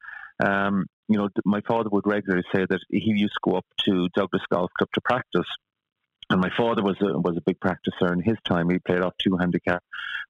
um, 0.43 0.87
you 1.07 1.17
know, 1.17 1.29
my 1.45 1.61
father 1.67 1.89
would 1.91 2.05
regularly 2.07 2.43
say 2.53 2.65
that 2.69 2.79
he 2.89 3.11
used 3.15 3.33
to 3.33 3.49
go 3.51 3.57
up 3.57 3.65
to 3.85 4.09
Douglas 4.15 4.43
Golf 4.51 4.71
Club 4.77 4.89
to 4.93 5.01
practice. 5.01 5.47
And 6.29 6.41
my 6.41 6.49
father 6.57 6.83
was 6.83 6.97
a, 7.01 7.17
was 7.17 7.37
a 7.37 7.41
big 7.45 7.57
practicer 7.59 8.11
in 8.11 8.21
his 8.21 8.35
time. 8.45 8.69
He 8.69 8.79
played 8.79 8.99
off 9.01 9.13
two 9.17 9.37
handicap, 9.37 9.81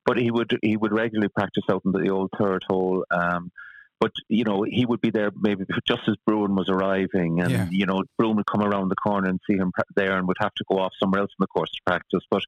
but 0.05 0.17
he 0.17 0.29
would 0.29 0.55
he 0.61 0.77
would 0.77 0.93
regularly 0.93 1.29
practice 1.29 1.63
out 1.71 1.81
in 1.85 1.91
the 1.91 2.09
old 2.09 2.29
third 2.39 2.63
hole. 2.69 3.03
Um, 3.09 3.51
but 3.99 4.11
you 4.29 4.43
know 4.43 4.61
he 4.61 4.85
would 4.85 5.01
be 5.01 5.09
there 5.09 5.31
maybe 5.35 5.63
just 5.87 6.01
as 6.07 6.13
Bruen 6.27 6.53
was 6.55 6.69
arriving, 6.69 7.41
and 7.41 7.49
Yeah. 7.51 7.67
you 7.71 7.87
know 7.87 8.03
Bruen 8.19 8.35
would 8.35 8.45
come 8.45 8.61
around 8.61 8.89
the 8.89 8.95
corner 8.95 9.27
and 9.27 9.39
see 9.49 9.57
him 9.57 9.71
there, 9.95 10.15
and 10.15 10.27
would 10.27 10.37
have 10.39 10.53
to 10.57 10.63
go 10.71 10.77
off 10.77 10.91
somewhere 10.99 11.21
else 11.21 11.31
in 11.31 11.41
the 11.43 11.47
course 11.47 11.71
to 11.71 11.81
practice. 11.83 12.21
But 12.29 12.43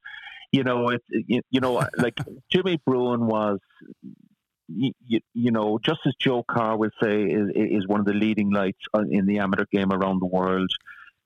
you 0.51 0.63
know, 0.63 0.89
it, 0.89 1.01
you, 1.09 1.41
you 1.49 1.59
know, 1.59 1.83
like 1.97 2.17
Jimmy 2.51 2.79
Bruen 2.85 3.25
was 3.25 3.57
you, 4.69 5.19
you 5.33 5.51
know, 5.51 5.79
just 5.83 5.99
as 6.05 6.13
Joe 6.19 6.43
Carr 6.49 6.77
would 6.77 6.91
say, 7.01 7.23
is, 7.23 7.49
is 7.55 7.87
one 7.87 7.99
of 7.99 8.05
the 8.05 8.13
leading 8.13 8.51
lights 8.51 8.81
in 9.09 9.25
the 9.25 9.39
amateur 9.39 9.65
game 9.71 9.91
around 9.91 10.21
the 10.21 10.27
world. 10.27 10.71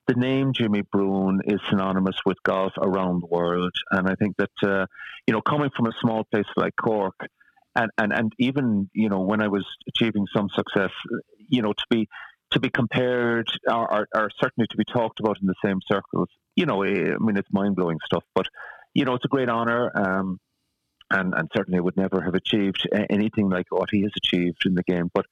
The 0.08 0.16
name 0.16 0.52
Jimmy 0.54 0.82
Bruen 0.82 1.40
is 1.46 1.60
synonymous 1.70 2.18
with 2.26 2.38
golf 2.44 2.74
around 2.78 3.22
the 3.22 3.28
world, 3.28 3.72
and 3.92 4.10
I 4.10 4.16
think 4.16 4.36
that 4.38 4.68
uh, 4.68 4.86
you 5.28 5.34
know, 5.34 5.42
coming 5.42 5.70
from 5.76 5.88
a 5.88 5.94
small 6.02 6.26
place 6.26 6.46
like 6.58 6.74
Cork, 6.76 7.16
and, 7.76 7.90
and 7.98 8.12
and 8.12 8.34
even 8.38 8.90
you 8.94 9.10
know, 9.10 9.22
when 9.22 9.42
I 9.42 9.48
was 9.48 9.66
achieving 9.88 10.26
some 10.36 10.50
success, 10.54 10.92
you 11.48 11.62
know, 11.62 11.72
to 11.72 11.84
be 11.90 12.08
to 12.52 12.60
be 12.60 12.70
compared 12.70 13.48
or, 13.68 13.92
or, 13.92 14.08
or 14.16 14.30
certainly 14.42 14.68
to 14.70 14.78
be 14.78 14.84
talked 14.86 15.20
about 15.20 15.38
in 15.42 15.48
the 15.48 15.56
same 15.66 15.80
circles, 15.92 16.28
you 16.56 16.66
know, 16.66 16.84
I 16.84 17.18
mean, 17.20 17.38
it's 17.38 17.48
mind 17.52 17.76
blowing 17.76 17.98
stuff, 18.06 18.24
but 18.36 18.48
you 18.94 19.06
know, 19.06 19.16
it's 19.16 19.26
a 19.26 19.30
great 19.30 19.50
honor. 19.50 19.92
Um, 19.96 20.40
and, 21.14 21.34
and 21.34 21.50
certainly 21.56 21.80
would 21.80 21.96
never 21.96 22.22
have 22.22 22.36
achieved 22.36 22.88
anything 23.10 23.50
like 23.50 23.68
what 23.70 23.90
he 23.92 24.02
has 24.02 24.12
achieved 24.18 24.64
in 24.66 24.76
the 24.76 24.84
game. 24.84 25.10
But 25.14 25.26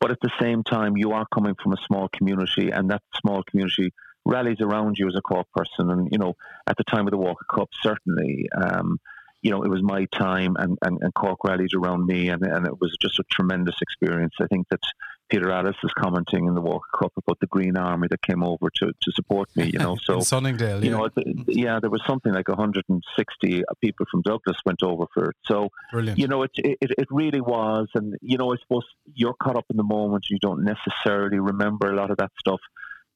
but 0.00 0.10
at 0.10 0.18
the 0.20 0.30
same 0.40 0.62
time, 0.62 0.96
you 0.96 1.12
are 1.12 1.26
coming 1.32 1.54
from 1.62 1.72
a 1.72 1.86
small 1.86 2.08
community, 2.08 2.70
and 2.70 2.90
that 2.90 3.02
small 3.20 3.42
community 3.48 3.92
rallies 4.24 4.60
around 4.60 4.98
you 4.98 5.08
as 5.08 5.16
a 5.16 5.22
Cork 5.22 5.46
person. 5.54 5.90
And 5.90 6.08
you 6.10 6.18
know, 6.18 6.34
at 6.66 6.76
the 6.76 6.84
time 6.84 7.06
of 7.06 7.12
the 7.12 7.18
Walker 7.18 7.46
Cup, 7.50 7.70
certainly, 7.82 8.48
um, 8.56 8.98
you 9.42 9.50
know, 9.50 9.62
it 9.62 9.70
was 9.70 9.82
my 9.82 10.06
time, 10.12 10.56
and, 10.58 10.76
and, 10.82 10.98
and 11.00 11.14
Cork 11.14 11.44
rallied 11.44 11.74
around 11.74 12.06
me, 12.06 12.28
and, 12.28 12.42
and 12.42 12.66
it 12.66 12.80
was 12.80 12.96
just 13.00 13.18
a 13.18 13.24
tremendous 13.30 13.76
experience. 13.80 14.34
I 14.40 14.46
think 14.48 14.66
that 14.70 14.80
Peter 15.28 15.50
Alliss 15.50 15.74
is 15.82 15.92
commenting 15.98 16.46
in 16.46 16.54
the 16.54 16.60
Walker 16.60 16.88
Cup 16.96 17.12
about 17.16 17.38
the 17.40 17.46
Green 17.46 17.76
Army 17.76 18.06
that 18.10 18.22
came 18.22 18.42
over 18.44 18.70
to, 18.76 18.86
to 18.86 19.12
support 19.12 19.48
me, 19.56 19.70
you 19.72 19.78
know. 19.78 19.96
So, 20.06 20.16
In 20.16 20.22
Sunningdale, 20.22 20.84
you 20.84 20.90
know, 20.90 21.08
yeah, 21.48 21.80
there 21.80 21.90
was 21.90 22.02
something 22.06 22.32
like 22.32 22.48
160 22.48 23.64
people 23.80 24.06
from 24.10 24.22
Douglas 24.22 24.56
went 24.64 24.82
over 24.82 25.04
for 25.12 25.30
it. 25.30 25.36
So, 25.46 25.70
Brilliant. 25.90 26.18
you 26.18 26.28
know, 26.28 26.42
it, 26.42 26.52
it, 26.56 26.78
it 26.80 27.08
really 27.10 27.40
was. 27.40 27.88
And, 27.94 28.14
you 28.20 28.38
know, 28.38 28.52
I 28.52 28.56
suppose 28.62 28.84
you're 29.14 29.34
caught 29.34 29.56
up 29.56 29.66
in 29.70 29.76
the 29.76 29.82
moment. 29.82 30.26
You 30.30 30.38
don't 30.40 30.64
necessarily 30.64 31.40
remember 31.40 31.92
a 31.92 31.96
lot 31.96 32.10
of 32.10 32.18
that 32.18 32.30
stuff. 32.38 32.60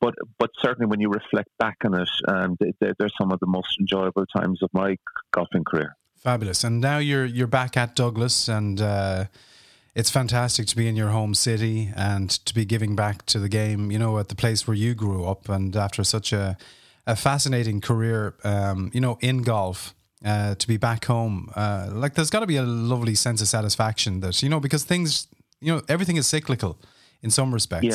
But, 0.00 0.14
but 0.38 0.50
certainly 0.58 0.86
when 0.86 1.00
you 1.00 1.10
reflect 1.10 1.50
back 1.58 1.76
on 1.84 1.94
it, 1.94 2.08
um, 2.26 2.56
they, 2.58 2.72
they, 2.80 2.92
they're 2.98 3.10
some 3.20 3.30
of 3.30 3.38
the 3.38 3.46
most 3.46 3.76
enjoyable 3.78 4.26
times 4.26 4.62
of 4.62 4.70
my 4.72 4.96
golfing 5.32 5.64
career. 5.64 5.96
Fabulous. 6.20 6.64
And 6.64 6.82
now 6.82 6.98
you're 6.98 7.24
you're 7.24 7.46
back 7.46 7.78
at 7.78 7.96
Douglas, 7.96 8.46
and 8.46 8.78
uh, 8.78 9.24
it's 9.94 10.10
fantastic 10.10 10.66
to 10.68 10.76
be 10.76 10.86
in 10.88 10.96
your 10.96 11.08
home 11.08 11.34
city 11.34 11.90
and 11.96 12.30
to 12.30 12.54
be 12.54 12.64
giving 12.64 12.94
back 12.94 13.26
to 13.26 13.38
the 13.38 13.48
game. 13.48 13.90
You 13.90 13.98
know, 13.98 14.18
at 14.18 14.28
the 14.28 14.34
place 14.34 14.66
where 14.66 14.76
you 14.76 14.94
grew 14.94 15.24
up, 15.24 15.48
and 15.48 15.74
after 15.76 16.04
such 16.04 16.32
a 16.32 16.56
a 17.06 17.16
fascinating 17.16 17.80
career, 17.80 18.34
um, 18.44 18.90
you 18.92 19.00
know, 19.00 19.18
in 19.20 19.42
golf. 19.42 19.94
Uh, 20.22 20.54
to 20.54 20.68
be 20.68 20.76
back 20.76 21.06
home, 21.06 21.50
uh, 21.56 21.88
like 21.94 22.12
there's 22.12 22.28
got 22.28 22.40
to 22.40 22.46
be 22.46 22.56
a 22.56 22.62
lovely 22.62 23.14
sense 23.14 23.40
of 23.40 23.48
satisfaction 23.48 24.20
that 24.20 24.42
you 24.42 24.50
know 24.50 24.60
because 24.60 24.84
things, 24.84 25.26
you 25.62 25.72
know, 25.74 25.80
everything 25.88 26.16
is 26.16 26.26
cyclical 26.26 26.78
in 27.22 27.30
some 27.30 27.54
respects. 27.54 27.86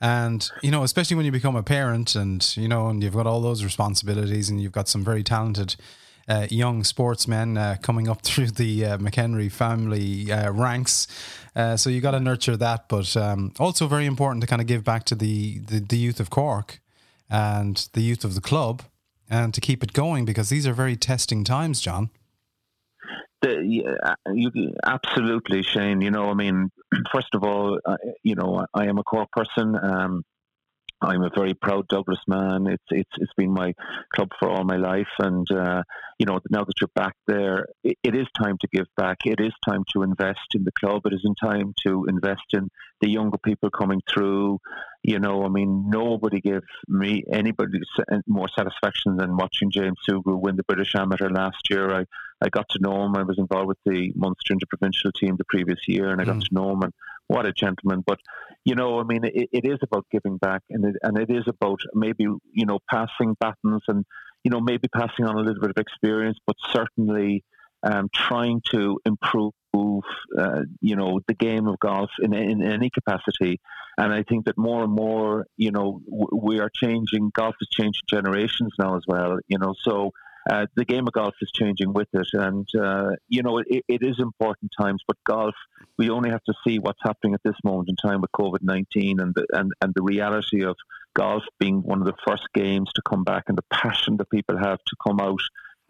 And 0.00 0.48
you 0.62 0.70
know, 0.70 0.84
especially 0.84 1.16
when 1.16 1.26
you 1.26 1.32
become 1.32 1.56
a 1.56 1.64
parent, 1.64 2.14
and 2.14 2.56
you 2.56 2.68
know, 2.68 2.86
and 2.86 3.02
you've 3.02 3.14
got 3.14 3.26
all 3.26 3.40
those 3.40 3.64
responsibilities, 3.64 4.48
and 4.48 4.62
you've 4.62 4.70
got 4.70 4.86
some 4.88 5.02
very 5.02 5.24
talented 5.24 5.74
uh, 6.28 6.46
young 6.50 6.84
sportsmen 6.84 7.56
uh, 7.56 7.76
coming 7.82 8.08
up 8.08 8.22
through 8.28 8.50
the 8.50 8.84
uh, 8.84 8.98
McHenry 8.98 9.50
family 9.50 10.30
uh, 10.30 10.50
ranks. 10.52 11.06
Uh, 11.56 11.76
so 11.76 11.90
you 11.90 12.00
got 12.00 12.12
to 12.12 12.20
nurture 12.20 12.56
that, 12.56 12.88
but 12.88 13.16
um, 13.16 13.52
also 13.58 13.86
very 13.86 14.06
important 14.06 14.40
to 14.42 14.46
kind 14.46 14.60
of 14.60 14.68
give 14.68 14.84
back 14.84 15.04
to 15.04 15.14
the, 15.14 15.58
the 15.60 15.80
the 15.80 15.96
youth 15.96 16.20
of 16.20 16.30
Cork 16.30 16.80
and 17.28 17.88
the 17.94 18.00
youth 18.00 18.24
of 18.24 18.34
the 18.34 18.40
club, 18.40 18.82
and 19.28 19.52
to 19.54 19.60
keep 19.60 19.82
it 19.82 19.92
going 19.92 20.24
because 20.24 20.50
these 20.50 20.66
are 20.66 20.72
very 20.72 20.96
testing 20.96 21.44
times, 21.44 21.80
John. 21.80 22.10
The, 23.42 23.62
yeah, 23.64 24.14
you, 24.32 24.74
absolutely, 24.84 25.62
Shane. 25.62 26.00
You 26.00 26.10
know, 26.10 26.30
I 26.30 26.34
mean, 26.34 26.70
first 27.12 27.28
of 27.34 27.44
all, 27.44 27.78
uh, 27.84 27.96
you 28.22 28.34
know, 28.34 28.66
I 28.74 28.86
am 28.86 28.98
a 28.98 29.02
Cork 29.02 29.30
person. 29.32 29.76
Um, 29.80 30.24
I'm 31.00 31.22
a 31.22 31.30
very 31.34 31.54
proud 31.54 31.86
Douglas 31.88 32.18
man. 32.26 32.66
It's 32.66 32.82
it's 32.90 33.10
it's 33.18 33.32
been 33.36 33.52
my 33.52 33.72
club 34.12 34.30
for 34.38 34.50
all 34.50 34.64
my 34.64 34.76
life, 34.76 35.08
and 35.20 35.48
uh, 35.50 35.82
you 36.18 36.26
know 36.26 36.40
now 36.50 36.64
that 36.64 36.74
you're 36.80 36.90
back 36.94 37.14
there, 37.26 37.66
it, 37.84 37.96
it 38.02 38.16
is 38.16 38.26
time 38.36 38.56
to 38.60 38.68
give 38.72 38.86
back. 38.96 39.18
It 39.24 39.40
is 39.40 39.52
time 39.68 39.84
to 39.92 40.02
invest 40.02 40.54
in 40.54 40.64
the 40.64 40.72
club. 40.72 41.02
It 41.06 41.12
is 41.12 41.22
in 41.24 41.34
time 41.36 41.72
to 41.86 42.06
invest 42.08 42.52
in 42.52 42.68
the 43.00 43.10
younger 43.10 43.38
people 43.38 43.70
coming 43.70 44.00
through. 44.12 44.58
You 45.04 45.20
know, 45.20 45.44
I 45.44 45.48
mean, 45.48 45.88
nobody 45.88 46.40
gave 46.40 46.62
me 46.88 47.22
anybody 47.32 47.78
more 48.26 48.48
satisfaction 48.48 49.16
than 49.16 49.36
watching 49.36 49.70
James 49.70 49.98
Sugrue 50.08 50.40
win 50.40 50.56
the 50.56 50.64
British 50.64 50.96
Amateur 50.96 51.30
last 51.30 51.70
year. 51.70 51.92
I 51.94 52.04
I 52.40 52.48
got 52.48 52.68
to 52.70 52.78
know 52.80 53.04
him. 53.04 53.16
I 53.16 53.22
was 53.22 53.38
involved 53.38 53.68
with 53.68 53.78
the 53.84 54.12
Munster 54.14 54.52
interprovincial 54.52 55.12
team 55.12 55.36
the 55.36 55.44
previous 55.44 55.80
year, 55.86 56.10
and 56.10 56.20
I 56.20 56.24
got 56.24 56.40
to 56.40 56.54
know 56.54 56.70
him. 56.72 56.82
And 56.82 56.92
what 57.28 57.46
a 57.46 57.52
gentleman! 57.52 58.02
But 58.06 58.18
you 58.64 58.74
know, 58.74 59.00
I 59.00 59.04
mean, 59.04 59.24
it, 59.24 59.48
it 59.52 59.64
is 59.64 59.78
about 59.82 60.06
giving 60.10 60.38
back, 60.38 60.62
and 60.70 60.84
it, 60.84 60.96
and 61.02 61.18
it 61.18 61.30
is 61.30 61.44
about 61.46 61.80
maybe 61.94 62.24
you 62.24 62.66
know 62.66 62.80
passing 62.90 63.36
batons, 63.40 63.82
and 63.86 64.04
you 64.44 64.50
know 64.50 64.60
maybe 64.60 64.88
passing 64.88 65.24
on 65.26 65.36
a 65.36 65.40
little 65.40 65.60
bit 65.60 65.70
of 65.70 65.78
experience, 65.78 66.38
but 66.46 66.56
certainly 66.72 67.44
um, 67.82 68.08
trying 68.12 68.60
to 68.72 68.98
improve. 69.04 69.52
Uh, 70.36 70.62
you 70.80 70.96
know 70.96 71.20
the 71.28 71.34
game 71.34 71.68
of 71.68 71.78
golf 71.78 72.10
in, 72.20 72.34
in 72.34 72.62
any 72.62 72.90
capacity, 72.90 73.60
and 73.96 74.12
I 74.12 74.24
think 74.24 74.46
that 74.46 74.58
more 74.58 74.82
and 74.82 74.92
more, 74.92 75.46
you 75.56 75.70
know, 75.70 76.00
w- 76.10 76.40
we 76.42 76.58
are 76.58 76.70
changing. 76.74 77.30
Golf 77.32 77.54
is 77.60 77.68
changing 77.70 78.02
generations 78.08 78.72
now 78.78 78.96
as 78.96 79.02
well. 79.06 79.38
You 79.46 79.58
know, 79.58 79.74
so 79.80 80.12
uh, 80.48 80.66
the 80.76 80.84
game 80.84 81.06
of 81.06 81.12
golf 81.12 81.34
is 81.40 81.50
changing 81.52 81.92
with 81.92 82.08
it, 82.12 82.28
and 82.32 82.66
uh, 82.80 83.10
you 83.28 83.42
know 83.42 83.58
it, 83.58 83.84
it 83.88 84.02
is 84.02 84.18
important 84.18 84.70
times. 84.80 85.02
But 85.06 85.16
golf, 85.26 85.54
we 85.98 86.10
only 86.10 86.30
have 86.30 86.44
to 86.44 86.54
see 86.66 86.78
what's 86.78 87.00
happening 87.02 87.34
at 87.34 87.40
this 87.44 87.56
moment 87.64 87.88
in 87.88 87.96
time 87.96 88.20
with 88.20 88.32
COVID 88.32 88.62
nineteen, 88.62 89.20
and 89.20 89.34
the 89.34 89.46
and, 89.52 89.72
and 89.80 89.92
the 89.94 90.02
reality 90.02 90.64
of 90.64 90.76
golf 91.14 91.42
being 91.58 91.82
one 91.82 92.00
of 92.00 92.06
the 92.06 92.14
first 92.26 92.44
games 92.54 92.90
to 92.94 93.02
come 93.08 93.24
back, 93.24 93.44
and 93.48 93.58
the 93.58 93.64
passion 93.72 94.16
that 94.16 94.30
people 94.30 94.56
have 94.58 94.78
to 94.86 94.96
come 95.06 95.20
out 95.20 95.40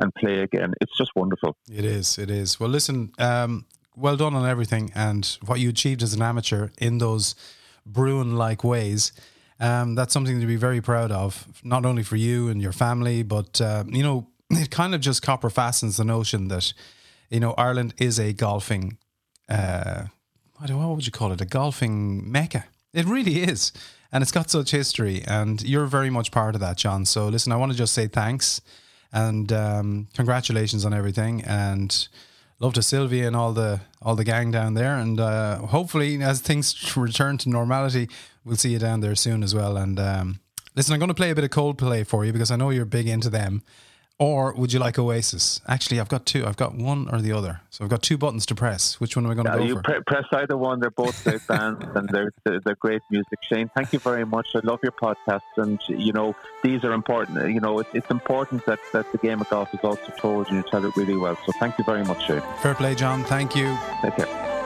and 0.01 0.15
play 0.15 0.41
again. 0.41 0.73
It's 0.81 0.97
just 0.97 1.11
wonderful. 1.17 1.57
It 1.71 1.85
is. 1.85 2.19
It 2.19 2.31
is. 2.31 2.59
Well, 2.61 2.71
listen. 2.71 3.13
Um, 3.19 3.67
well 3.97 4.17
done 4.17 4.35
on 4.35 4.47
everything 4.47 4.93
and 4.95 5.39
what 5.45 5.59
you 5.59 5.69
achieved 5.69 6.03
as 6.03 6.15
an 6.15 6.23
amateur 6.23 6.69
in 6.79 6.99
those 6.99 7.35
Bruen-like 7.85 8.63
ways. 8.63 9.13
Um, 9.61 9.97
that's 9.97 10.13
something 10.13 10.41
to 10.41 10.47
be 10.47 10.55
very 10.55 10.81
proud 10.81 11.11
of, 11.11 11.49
not 11.65 11.85
only 11.85 12.05
for 12.05 12.15
you 12.15 12.49
and 12.49 12.63
your 12.63 12.73
family, 12.73 13.25
but 13.25 13.61
uh, 13.61 13.83
you 13.89 14.05
know, 14.05 14.29
it 14.51 14.71
kind 14.71 14.95
of 14.95 15.01
just 15.01 15.23
copper 15.23 15.51
fastens 15.51 15.97
the 15.97 16.05
notion 16.05 16.49
that 16.49 16.73
you 17.31 17.41
know 17.41 17.55
Ireland 17.57 17.95
is 17.99 18.19
a 18.19 18.33
golfing. 18.33 18.99
Uh, 19.49 20.05
what 20.57 20.71
what 20.71 20.89
would 20.89 21.07
you 21.07 21.13
call 21.13 21.33
it? 21.33 21.41
A 21.41 21.47
golfing 21.47 22.31
mecca. 22.31 22.67
It 22.93 23.07
really 23.07 23.43
is, 23.43 23.73
and 24.11 24.23
it's 24.23 24.33
got 24.33 24.51
such 24.51 24.71
history, 24.71 25.23
and 25.27 25.63
you're 25.63 25.87
very 25.87 26.11
much 26.11 26.33
part 26.33 26.55
of 26.55 26.61
that, 26.61 26.77
John. 26.77 27.05
So 27.05 27.29
listen, 27.29 27.53
I 27.53 27.57
want 27.57 27.73
to 27.73 27.79
just 27.79 27.95
say 27.95 28.09
thanks 28.09 28.61
and 29.13 29.53
um, 29.53 30.09
congratulations 30.15 30.85
on 30.85 30.93
everything, 30.93 31.43
and 31.45 32.09
love 32.61 32.75
to 32.75 32.83
Sylvia 32.83 33.27
and 33.27 33.37
all 33.37 33.53
the 33.53 33.81
all 34.03 34.17
the 34.17 34.25
gang 34.25 34.51
down 34.51 34.75
there, 34.75 34.97
and 34.97 35.21
uh, 35.21 35.59
hopefully 35.59 36.23
as 36.23 36.41
things 36.41 36.97
return 36.97 37.39
to 37.39 37.49
normality, 37.49 38.09
we'll 38.45 38.57
see 38.57 38.71
you 38.71 38.79
down 38.79 39.01
there 39.01 39.15
soon 39.15 39.43
as 39.43 39.55
well. 39.55 39.77
And 39.77 40.01
um, 40.01 40.41
listen, 40.75 40.95
I'm 40.95 41.01
going 41.01 41.09
to 41.09 41.15
play 41.15 41.31
a 41.31 41.35
bit 41.35 41.45
of 41.45 41.51
Coldplay 41.51 42.07
for 42.07 42.25
you 42.25 42.33
because 42.33 42.51
I 42.51 42.57
know 42.57 42.71
you're 42.71 42.85
big 42.85 43.09
into 43.09 43.31
them. 43.31 43.63
Or 44.21 44.53
would 44.55 44.73
you 44.73 44.81
like 44.81 44.99
Oasis? 44.99 45.61
Actually, 45.69 46.01
I've 46.01 46.09
got 46.09 46.27
two. 46.27 46.45
I've 46.45 46.57
got 46.57 46.75
one 46.75 47.09
or 47.13 47.21
the 47.23 47.31
other. 47.31 47.61
So 47.71 47.85
I've 47.85 47.91
got 47.91 48.03
two 48.03 48.19
buttons 48.19 48.45
to 48.47 48.55
press. 48.57 48.99
Which 48.99 49.15
one 49.15 49.25
am 49.25 49.31
I 49.31 49.35
going 49.35 49.47
to 49.47 49.53
Yeah, 49.53 49.59
go 49.59 49.65
you 49.65 49.75
for? 49.77 49.83
pre- 49.83 50.01
press 50.09 50.25
either 50.33 50.57
one. 50.57 50.81
They're 50.81 50.91
both 50.91 51.23
great 51.23 51.47
bands, 51.47 51.85
and 51.95 52.09
they're, 52.09 52.33
they're 52.45 52.59
they're 52.65 52.75
great 52.75 53.03
music. 53.11 53.39
Shane, 53.43 53.71
thank 53.77 53.93
you 53.93 54.01
very 54.01 54.27
much. 54.27 54.49
I 54.57 54.61
love 54.65 54.81
your 54.83 54.91
podcast, 54.93 55.43
and 55.57 55.81
you 55.87 56.13
know 56.13 56.35
these 56.65 56.83
are 56.83 56.93
important. 56.93 57.49
You 57.55 57.61
know, 57.61 57.79
it's, 57.79 57.91
it's 57.95 58.11
important 58.11 58.67
that, 58.67 58.81
that 58.93 59.11
the 59.13 59.19
game 59.19 59.41
of 59.41 59.49
golf 59.51 59.73
is 59.73 59.81
also 59.85 60.13
told, 60.19 60.49
and 60.49 60.57
you 60.57 60.65
tell 60.69 60.85
it 60.85 60.97
really 60.97 61.17
well. 61.17 61.39
So 61.47 61.53
thank 61.61 61.79
you 61.79 61.85
very 61.85 62.05
much, 62.05 62.27
Shane. 62.27 62.43
Fair 62.61 62.75
play, 62.75 62.97
John. 62.97 63.23
Thank 63.23 63.55
you. 63.55 63.79
Take 64.03 64.17
care. 64.17 64.58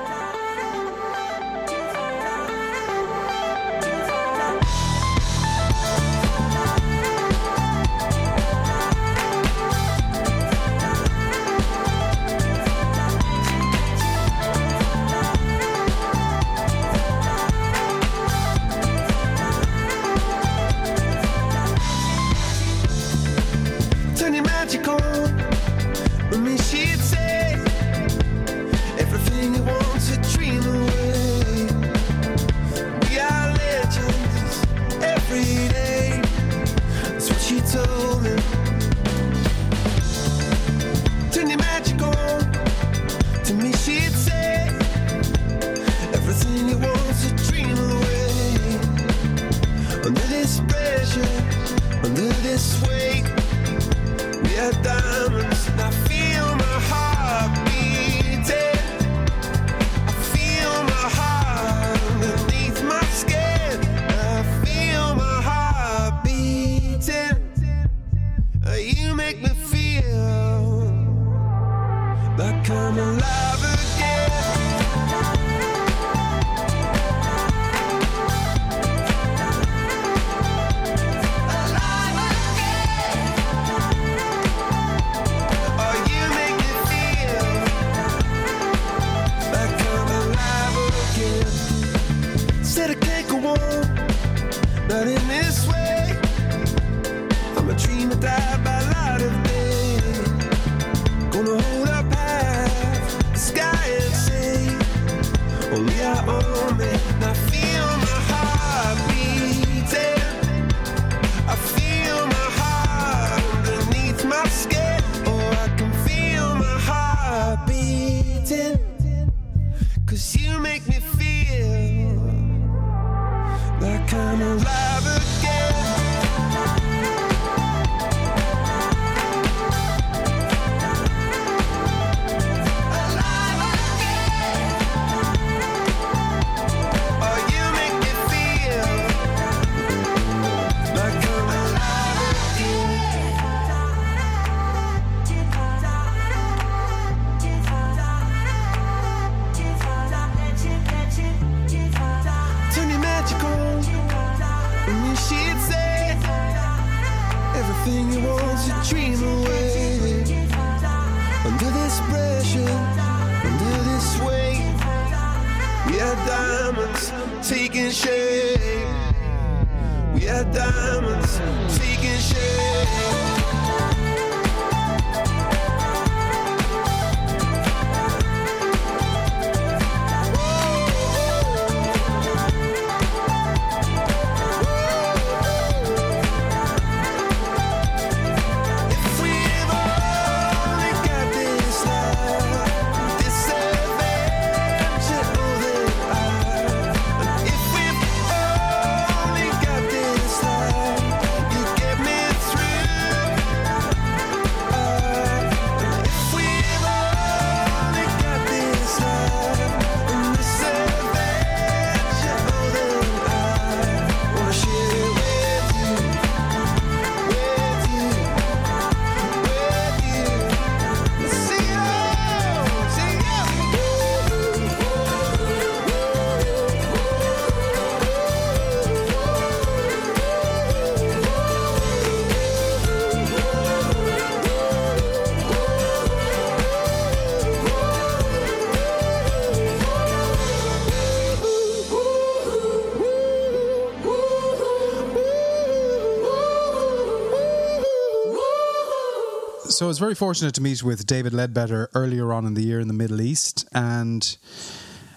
So 249.82 249.86
I 249.86 249.88
was 249.88 249.98
very 249.98 250.14
fortunate 250.14 250.54
to 250.54 250.62
meet 250.62 250.84
with 250.84 251.06
David 251.06 251.32
Leadbetter 251.32 251.88
earlier 251.92 252.32
on 252.32 252.46
in 252.46 252.54
the 252.54 252.62
year 252.62 252.78
in 252.78 252.86
the 252.86 252.94
Middle 252.94 253.20
East, 253.20 253.68
and 253.74 254.36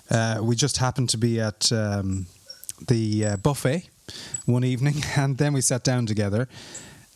uh, 0.10 0.40
we 0.42 0.56
just 0.56 0.78
happened 0.78 1.10
to 1.10 1.20
be 1.20 1.40
at 1.40 1.72
um, 1.72 2.26
the 2.88 3.26
uh, 3.26 3.38
buffet 3.38 3.88
one 4.48 4.64
evening, 4.64 5.04
and 5.16 5.38
then 5.38 5.54
we 5.54 5.62
sat 5.62 5.84
down 5.84 6.08
together. 6.08 6.48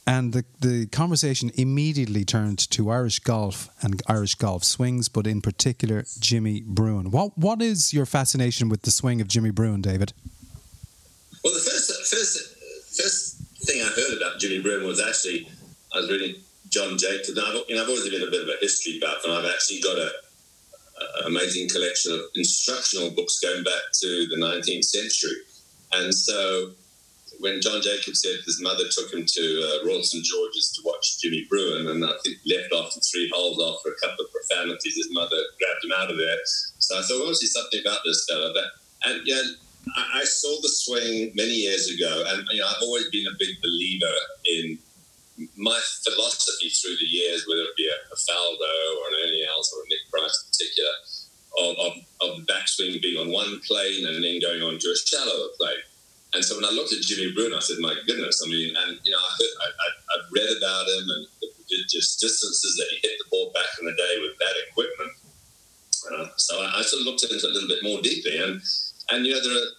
And 0.05 0.31
the, 0.31 0.45
the 0.59 0.85
conversation 0.85 1.49
immediately 1.55 2.23
turned 2.23 2.59
to 2.69 2.91
Irish 2.91 3.17
golf 3.17 3.67
and 3.81 3.99
Irish 4.05 4.35
golf 4.35 4.63
swings, 4.63 5.09
but 5.09 5.25
in 5.25 5.41
particular 5.41 6.05
Jimmy 6.19 6.61
Bruen. 6.61 7.09
What 7.09 7.35
what 7.35 7.63
is 7.63 7.95
your 7.95 8.05
fascination 8.05 8.69
with 8.69 8.83
the 8.83 8.91
swing 8.91 9.21
of 9.21 9.27
Jimmy 9.27 9.49
Bruen, 9.49 9.81
David? 9.81 10.13
Well, 11.43 11.55
the 11.55 11.61
first 11.61 11.89
first 12.11 12.95
first 12.95 13.37
thing 13.65 13.81
I 13.81 13.87
heard 13.87 14.17
about 14.17 14.39
Jimmy 14.39 14.61
Bruen 14.61 14.85
was 14.85 15.01
actually 15.01 15.49
I 15.95 16.01
was 16.01 16.11
reading 16.11 16.35
John 16.69 16.97
Jacob. 16.97 17.37
And 17.37 17.45
I've, 17.45 17.63
you 17.67 17.75
know, 17.75 17.83
I've 17.83 17.89
always 17.89 18.09
been 18.09 18.21
a 18.21 18.31
bit 18.31 18.43
of 18.43 18.49
a 18.49 18.57
history 18.61 18.99
buff, 18.99 19.23
and 19.23 19.33
I've 19.33 19.45
actually 19.45 19.81
got 19.81 19.97
a, 19.97 20.09
a 20.09 21.27
amazing 21.27 21.69
collection 21.69 22.13
of 22.13 22.21
instructional 22.35 23.11
books 23.11 23.39
going 23.39 23.63
back 23.63 23.83
to 24.01 24.27
the 24.27 24.37
19th 24.37 24.85
century. 24.85 25.37
And 25.93 26.13
so, 26.13 26.71
when 27.39 27.61
John 27.61 27.81
Jacob 27.81 28.15
said 28.15 28.35
his 28.45 28.61
mother 28.61 28.83
took 28.91 29.13
him 29.13 29.25
to 29.25 29.43
uh, 29.63 29.87
Royal 29.87 30.03
St 30.03 30.23
George's 30.23 30.71
to 30.73 30.81
watch 30.85 31.19
Jimmy 31.21 31.45
Bruen, 31.49 31.87
and 31.87 32.03
I 32.03 32.13
think 32.23 32.37
left 32.45 32.73
after 32.73 32.99
three 32.99 33.31
holes 33.33 33.63
after 33.63 33.95
a 33.95 33.99
couple 33.99 34.25
of 34.25 34.31
profanities, 34.31 34.95
his 34.95 35.07
mother 35.11 35.37
grabbed 35.57 35.85
him 35.85 35.93
out 35.95 36.11
of 36.11 36.17
there. 36.17 36.37
So 36.45 36.99
I 36.99 37.01
thought, 37.01 37.23
well, 37.23 37.33
see 37.33 37.47
something 37.47 37.79
about 37.79 37.99
this 38.05 38.25
fella. 38.29 38.51
But 38.53 38.65
and 39.09 39.25
know, 39.25 39.41
I, 39.95 40.19
I 40.19 40.23
saw 40.25 40.59
the 40.61 40.69
swing 40.69 41.31
many 41.35 41.63
years 41.63 41.89
ago, 41.89 42.23
and 42.27 42.45
you 42.51 42.59
know, 42.59 42.67
I've 42.67 42.83
always 42.83 43.09
been 43.09 43.27
a 43.27 43.37
big 43.39 43.61
believer 43.61 44.15
in 44.45 44.79
my 45.55 45.79
philosophy 46.03 46.69
through 46.69 46.97
the 46.99 47.07
years, 47.07 47.45
whether 47.47 47.61
it 47.61 47.77
be 47.77 47.87
a, 47.87 47.97
a 48.11 48.17
Faldo 48.17 48.73
or 48.99 49.07
an 49.07 49.15
Ernie 49.23 49.45
Els 49.47 49.71
or 49.71 49.83
a 49.83 49.87
Nick 49.87 50.03
Price 50.11 50.35
in 50.35 50.51
particular, 50.51 50.95
of, 51.59 51.71
of, 51.79 51.93
of 52.21 52.45
backswing 52.47 53.01
being 53.01 53.19
on 53.19 53.31
one 53.31 53.59
plane 53.65 54.05
and 54.05 54.23
then 54.23 54.39
going 54.39 54.61
on 54.61 54.79
to 54.79 54.87
a 54.87 54.97
shallower 54.97 55.49
plane. 55.57 55.83
And 56.33 56.45
so 56.45 56.55
when 56.55 56.65
I 56.65 56.69
looked 56.69 56.93
at 56.93 57.01
Jimmy 57.01 57.33
Bruen, 57.33 57.53
I 57.55 57.59
said, 57.59 57.79
"My 57.79 57.95
goodness!" 58.05 58.43
I 58.45 58.49
mean, 58.49 58.75
and 58.75 58.99
you 59.01 59.11
know, 59.11 59.17
I 59.17 59.31
heard, 59.33 59.55
I, 59.61 59.67
I, 59.73 59.87
I've 60.13 60.29
read 60.29 60.49
about 60.61 60.85
him 60.85 61.09
and 61.09 61.25
the 61.41 61.77
just 61.89 62.19
distances 62.19 62.75
that 62.77 62.87
he 62.91 62.97
hit 63.01 63.17
the 63.17 63.29
ball 63.29 63.51
back 63.53 63.69
in 63.79 63.85
the 63.85 63.93
day 63.93 64.21
with 64.21 64.37
that 64.37 64.55
equipment. 64.69 65.11
Uh, 66.05 66.27
so 66.37 66.61
I, 66.61 66.79
I 66.79 66.81
sort 66.81 67.01
of 67.01 67.07
looked 67.07 67.23
into 67.23 67.35
it 67.35 67.43
a 67.43 67.47
little 67.47 67.67
bit 67.69 67.83
more 67.83 68.01
deeply, 68.01 68.37
and 68.37 68.61
and 69.09 69.25
you 69.25 69.33
know, 69.33 69.41
there 69.41 69.57
are 69.57 69.69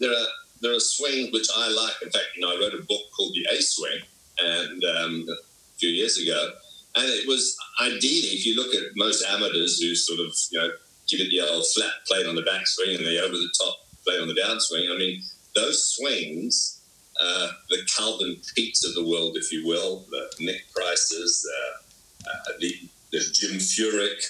there 0.00 0.12
are 0.12 0.28
there 0.60 0.74
are 0.74 0.80
swings 0.80 1.32
which 1.32 1.48
I 1.54 1.68
like. 1.68 2.00
In 2.02 2.10
fact, 2.10 2.24
you 2.36 2.42
know, 2.42 2.52
I 2.52 2.60
wrote 2.60 2.74
a 2.74 2.84
book 2.88 3.04
called 3.16 3.34
The 3.34 3.46
A 3.52 3.60
Swing, 3.60 4.00
and 4.42 4.84
um, 4.84 5.26
a 5.28 5.78
few 5.78 5.90
years 5.90 6.18
ago, 6.18 6.50
and 6.96 7.06
it 7.06 7.26
was 7.26 7.56
ideally, 7.80 8.34
if 8.36 8.46
you 8.46 8.56
look 8.56 8.74
at 8.74 8.82
most 8.96 9.24
amateurs 9.28 9.80
who 9.80 9.94
sort 9.94 10.20
of 10.20 10.34
you 10.50 10.58
know 10.58 10.70
give 11.08 11.20
it 11.20 11.30
the 11.30 11.40
old 11.40 11.64
flat 11.74 11.92
plane 12.06 12.26
on 12.26 12.34
the 12.34 12.42
backswing 12.42 12.96
and 12.96 13.06
the 13.06 13.22
over 13.22 13.34
the 13.34 13.54
top 13.58 13.76
plane 14.04 14.20
on 14.20 14.28
the 14.28 14.34
downswing. 14.34 14.92
I 14.92 14.98
mean, 14.98 15.22
those 15.54 15.94
swings, 15.94 16.80
uh, 17.20 17.48
the 17.68 17.78
Calvin 17.96 18.36
Peetes 18.54 18.84
of 18.84 18.94
the 18.94 19.06
world, 19.06 19.36
if 19.36 19.52
you 19.52 19.66
will, 19.66 20.04
the 20.10 20.30
Nick 20.40 20.72
Prices, 20.74 21.48
uh, 21.48 22.30
uh, 22.30 22.52
the, 22.60 22.72
the 23.12 23.20
Jim 23.32 23.58
Furyk, 23.58 24.22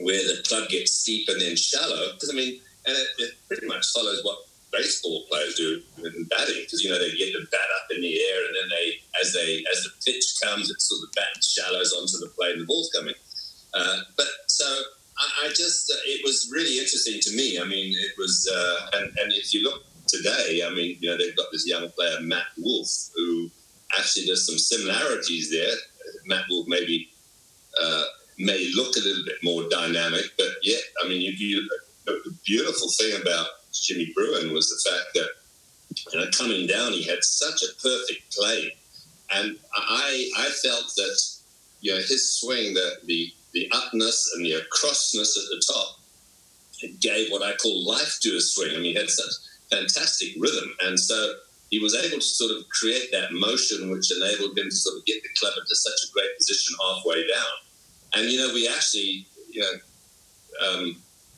where 0.00 0.22
the 0.26 0.42
club 0.46 0.68
gets 0.68 0.92
steep 0.92 1.28
and 1.28 1.40
then 1.40 1.56
shallow. 1.56 2.12
Because 2.14 2.30
I 2.30 2.34
mean, 2.34 2.60
and 2.86 2.96
it, 2.96 3.08
it 3.18 3.30
pretty 3.48 3.66
much 3.66 3.86
follows 3.92 4.20
what 4.24 4.38
baseball 4.72 5.24
players 5.28 5.54
do 5.54 5.80
in 5.98 6.24
batting, 6.24 6.62
because 6.64 6.82
you 6.82 6.90
know 6.90 6.98
they 6.98 7.10
get 7.12 7.32
the 7.32 7.46
bat 7.50 7.68
up 7.78 7.86
in 7.94 8.00
the 8.00 8.18
air 8.20 8.38
and 8.46 8.56
then 8.56 8.68
they, 8.70 8.86
as 9.20 9.32
they 9.32 9.62
as 9.70 9.84
the 9.84 9.90
pitch 10.04 10.24
comes, 10.42 10.70
it 10.70 10.80
sort 10.80 11.02
of 11.06 11.14
bat 11.14 11.44
shallows 11.44 11.92
onto 11.92 12.18
the 12.18 12.32
plate 12.34 12.52
and 12.52 12.62
the 12.62 12.66
ball's 12.66 12.90
coming. 12.90 13.14
Uh, 13.74 14.00
but 14.16 14.26
so 14.48 14.64
I, 15.18 15.46
I 15.46 15.48
just 15.48 15.90
uh, 15.90 16.02
it 16.04 16.22
was 16.24 16.50
really 16.52 16.78
interesting 16.78 17.20
to 17.20 17.36
me. 17.36 17.58
I 17.60 17.64
mean, 17.64 17.94
it 17.96 18.12
was, 18.18 18.50
uh, 18.52 18.98
and 18.98 19.06
and 19.18 19.32
if 19.32 19.54
you 19.54 19.62
look 19.62 19.82
today, 20.08 20.62
I 20.66 20.70
mean, 20.74 20.96
you 21.00 21.10
know, 21.10 21.16
they've 21.16 21.36
got 21.36 21.46
this 21.52 21.66
young 21.66 21.88
player 21.90 22.20
Matt 22.20 22.46
Wolff 22.58 22.88
who 23.14 23.50
actually 23.98 24.26
there's 24.26 24.46
some 24.46 24.58
similarities 24.58 25.50
there. 25.50 25.74
Matt 26.26 26.44
Wolff 26.50 26.66
maybe 26.68 27.10
uh, 27.80 28.04
may 28.38 28.70
look 28.74 28.96
a 28.96 29.00
little 29.00 29.24
bit 29.24 29.36
more 29.42 29.68
dynamic, 29.68 30.24
but 30.36 30.48
yet, 30.62 30.80
I 31.04 31.08
mean, 31.08 31.22
if 31.30 31.40
you 31.40 31.68
the 32.04 32.36
beautiful 32.44 32.90
thing 32.90 33.20
about 33.20 33.46
Jimmy 33.82 34.12
Bruen 34.14 34.52
was 34.52 34.68
the 34.70 34.90
fact 34.90 35.14
that 35.14 35.28
you 36.12 36.20
know 36.20 36.26
coming 36.36 36.66
down, 36.66 36.92
he 36.92 37.02
had 37.02 37.22
such 37.22 37.62
a 37.62 37.82
perfect 37.82 38.34
play, 38.36 38.74
and 39.34 39.58
I 39.74 40.30
I 40.36 40.48
felt 40.62 40.92
that 40.96 41.18
you 41.80 41.92
know 41.92 41.98
his 41.98 42.38
swing, 42.38 42.74
the 42.74 42.98
the 43.06 43.32
the 43.52 43.70
upness 43.72 44.32
and 44.34 44.44
the 44.44 44.52
acrossness 44.52 45.36
at 45.36 45.48
the 45.50 45.62
top, 45.72 45.98
gave 47.00 47.30
what 47.30 47.42
I 47.42 47.54
call 47.56 47.84
life 47.84 48.18
to 48.22 48.30
his 48.30 48.54
swing. 48.54 48.70
I 48.70 48.74
mean, 48.74 48.84
he 48.84 48.94
had 48.94 49.10
such 49.10 49.32
fantastic 49.70 50.34
rhythm, 50.38 50.74
and 50.82 50.98
so 50.98 51.34
he 51.70 51.78
was 51.78 51.94
able 51.94 52.18
to 52.18 52.22
sort 52.22 52.52
of 52.52 52.68
create 52.68 53.10
that 53.12 53.32
motion, 53.32 53.90
which 53.90 54.14
enabled 54.14 54.56
him 54.56 54.68
to 54.68 54.76
sort 54.76 54.98
of 54.98 55.04
get 55.06 55.22
the 55.22 55.28
club 55.40 55.54
into 55.58 55.74
such 55.74 56.08
a 56.08 56.12
great 56.12 56.36
position 56.38 56.76
halfway 56.80 57.26
down. 57.26 57.52
And 58.14 58.30
you 58.30 58.38
know, 58.38 58.52
we 58.52 58.68
actually, 58.68 59.26
you 59.50 59.62
know, 59.62 60.68
um, 60.68 60.96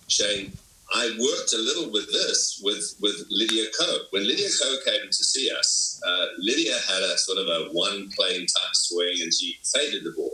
Shane, 0.08 0.52
I 0.94 1.10
worked 1.18 1.52
a 1.52 1.58
little 1.58 1.90
with 1.92 2.06
this 2.12 2.60
with 2.62 2.96
with 3.00 3.26
Lydia 3.28 3.66
Ko. 3.78 3.98
When 4.10 4.26
Lydia 4.26 4.48
Ko 4.62 4.76
came 4.84 5.06
to 5.10 5.24
see 5.24 5.50
us, 5.50 6.00
uh, 6.06 6.26
Lydia 6.38 6.76
had 6.88 7.02
a 7.02 7.18
sort 7.18 7.38
of 7.38 7.48
a 7.48 7.68
one 7.72 8.10
plane 8.16 8.46
type 8.46 8.74
swing, 8.74 9.16
and 9.20 9.32
she 9.34 9.58
faded 9.74 10.04
the 10.04 10.12
ball. 10.16 10.32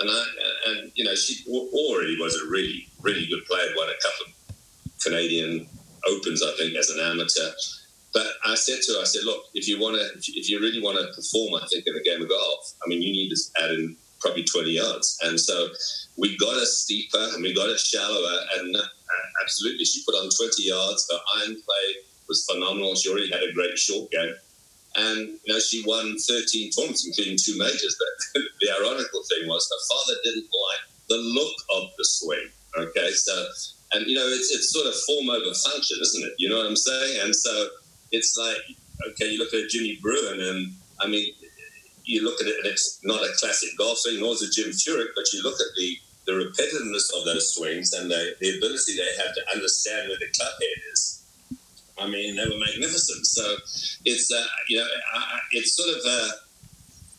And 0.00 0.10
I 0.10 0.24
and 0.66 0.92
you 0.96 1.04
know 1.04 1.14
she 1.14 1.48
already 1.48 2.18
was 2.20 2.34
a 2.34 2.50
really 2.50 2.88
really 3.02 3.26
good 3.26 3.44
player. 3.46 3.68
Won 3.76 3.88
a 3.88 4.02
couple 4.02 4.26
of 4.26 5.00
Canadian 5.00 5.68
Opens, 6.08 6.42
I 6.42 6.52
think, 6.58 6.76
as 6.76 6.90
an 6.90 7.00
amateur. 7.00 7.50
But 8.12 8.26
I 8.44 8.54
said 8.54 8.80
to 8.82 8.92
her, 8.94 9.00
I 9.00 9.04
said, 9.04 9.24
look, 9.24 9.44
if 9.54 9.66
you 9.66 9.80
want 9.80 9.96
to, 9.96 10.30
if 10.38 10.50
you 10.50 10.60
really 10.60 10.80
want 10.80 10.98
to 10.98 11.06
perform, 11.14 11.54
I 11.54 11.66
think 11.66 11.86
in 11.86 11.96
a 11.96 12.02
game 12.02 12.22
of 12.22 12.28
golf, 12.28 12.72
I 12.84 12.88
mean, 12.88 13.02
you 13.02 13.12
need 13.12 13.30
to 13.30 13.36
add 13.62 13.70
in 13.70 13.96
probably 14.20 14.44
20 14.44 14.70
yards. 14.70 15.18
And 15.22 15.38
so 15.38 15.68
we 16.16 16.36
got 16.36 16.54
her 16.54 16.66
steeper 16.66 17.30
and 17.34 17.42
we 17.42 17.54
got 17.54 17.68
it 17.68 17.78
shallower, 17.78 18.38
and 18.56 18.76
uh, 18.76 18.82
absolutely, 19.42 19.84
she 19.84 20.02
put 20.04 20.14
on 20.14 20.30
20 20.30 20.62
yards. 20.62 21.08
Her 21.10 21.18
iron 21.40 21.54
play 21.54 21.86
was 22.28 22.44
phenomenal. 22.50 22.94
She 22.94 23.10
already 23.10 23.30
had 23.30 23.42
a 23.42 23.52
great 23.52 23.78
short 23.78 24.10
game. 24.10 24.34
And 24.96 25.40
you 25.44 25.52
know 25.52 25.58
she 25.58 25.82
won 25.84 26.16
13 26.16 26.70
tournaments, 26.70 27.04
including 27.06 27.36
two 27.36 27.58
majors. 27.58 27.96
But 27.98 28.42
the 28.60 28.70
ironical 28.80 29.22
thing 29.28 29.48
was 29.48 29.68
her 29.68 29.94
father 29.94 30.20
didn't 30.22 30.44
like 30.46 30.82
the 31.08 31.16
look 31.16 31.56
of 31.74 31.90
the 31.98 32.04
swing. 32.04 32.48
Okay, 32.78 33.10
so 33.10 33.46
and 33.92 34.06
you 34.06 34.14
know 34.14 34.26
it's 34.26 34.54
it's 34.54 34.72
sort 34.72 34.86
of 34.86 34.94
form 35.02 35.30
over 35.30 35.52
function, 35.52 35.98
isn't 36.00 36.24
it? 36.24 36.34
You 36.38 36.48
know 36.48 36.58
what 36.58 36.66
I'm 36.66 36.76
saying? 36.76 37.20
And 37.24 37.34
so 37.34 37.68
it's 38.12 38.36
like 38.36 38.58
okay, 39.10 39.30
you 39.32 39.38
look 39.38 39.52
at 39.52 39.68
Jimmy 39.68 39.98
Bruen, 40.00 40.40
and 40.40 40.72
I 41.00 41.08
mean, 41.08 41.34
you 42.04 42.24
look 42.24 42.40
at 42.40 42.46
it, 42.46 42.56
and 42.58 42.66
it's 42.66 43.00
not 43.02 43.22
a 43.22 43.32
classic 43.38 43.70
golf 43.78 43.98
swing, 43.98 44.20
nor 44.20 44.32
is 44.32 44.42
it 44.42 44.52
Jim 44.52 44.70
Furyk, 44.70 45.12
but 45.16 45.24
you 45.32 45.42
look 45.42 45.60
at 45.60 45.74
the 45.76 45.98
the 46.26 46.32
repetitiveness 46.32 47.12
of 47.14 47.26
those 47.26 47.54
swings 47.54 47.92
and 47.92 48.10
the, 48.10 48.34
the 48.40 48.56
ability 48.56 48.96
they 48.96 49.22
have 49.22 49.34
to 49.34 49.42
understand 49.52 50.08
where 50.08 50.16
the 50.16 50.32
club 50.34 50.52
head 50.58 50.80
is. 50.90 51.22
I 51.98 52.08
mean, 52.08 52.34
they 52.34 52.44
were 52.44 52.58
magnificent. 52.58 53.26
So 53.26 53.56
it's 54.04 54.32
uh, 54.32 54.46
you 54.68 54.78
know 54.78 54.86
I, 55.14 55.38
it's 55.52 55.76
sort 55.76 55.90
of 55.90 56.00
uh, 56.06 56.30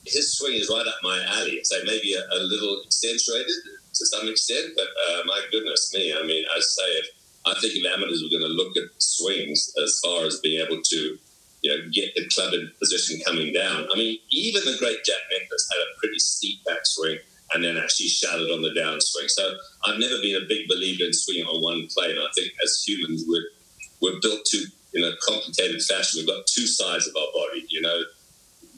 his 0.05 0.37
swing 0.37 0.55
is 0.55 0.69
right 0.69 0.85
up 0.87 0.95
my 1.03 1.23
alley. 1.37 1.59
So 1.63 1.77
maybe 1.85 2.13
a, 2.13 2.21
a 2.33 2.39
little 2.41 2.81
accentuated 2.85 3.55
to 3.93 4.05
some 4.05 4.27
extent, 4.27 4.73
but 4.75 4.87
uh, 4.87 5.21
my 5.25 5.41
goodness 5.51 5.93
me, 5.93 6.13
I 6.13 6.23
mean, 6.23 6.43
I 6.53 6.59
say 6.59 6.89
if 6.99 7.07
I 7.45 7.53
think 7.61 7.75
if 7.75 7.85
amateurs 7.85 8.23
were 8.23 8.37
going 8.37 8.49
to 8.49 8.57
look 8.57 8.75
at 8.75 8.89
swings 8.97 9.71
as 9.81 9.99
far 10.03 10.25
as 10.25 10.39
being 10.39 10.65
able 10.65 10.81
to 10.81 11.17
you 11.65 11.73
know 11.73 11.89
get 11.91 12.13
the 12.13 12.29
club 12.29 12.53
in 12.53 12.69
position 12.77 13.19
coming 13.25 13.51
down. 13.51 13.87
I 13.91 13.97
mean, 13.97 14.19
even 14.29 14.61
the 14.65 14.77
great 14.77 15.03
Jack 15.03 15.17
Nicklaus 15.31 15.67
had 15.73 15.81
a 15.81 15.97
pretty 15.99 16.19
steep 16.19 16.59
backswing 16.63 17.17
and 17.53 17.63
then 17.63 17.77
actually 17.77 18.07
shattered 18.07 18.51
on 18.53 18.61
the 18.61 18.69
downswing. 18.69 19.29
So 19.29 19.55
I've 19.83 19.99
never 19.99 20.21
been 20.21 20.37
a 20.37 20.45
big 20.47 20.67
believer 20.69 21.05
in 21.05 21.13
swinging 21.13 21.45
on 21.45 21.63
one 21.63 21.87
plane. 21.89 22.17
I 22.17 22.29
think 22.35 22.53
as 22.63 22.83
humans, 22.85 23.25
we're 23.27 23.49
we're 23.99 24.19
built 24.21 24.45
to 24.45 24.65
in 24.93 25.03
a 25.03 25.17
complicated 25.25 25.81
fashion. 25.81 26.21
We've 26.21 26.27
got 26.27 26.45
two 26.45 26.67
sides 26.67 27.07
of 27.07 27.15
our 27.17 27.33
body. 27.33 27.65
You 27.67 27.81
know, 27.81 27.97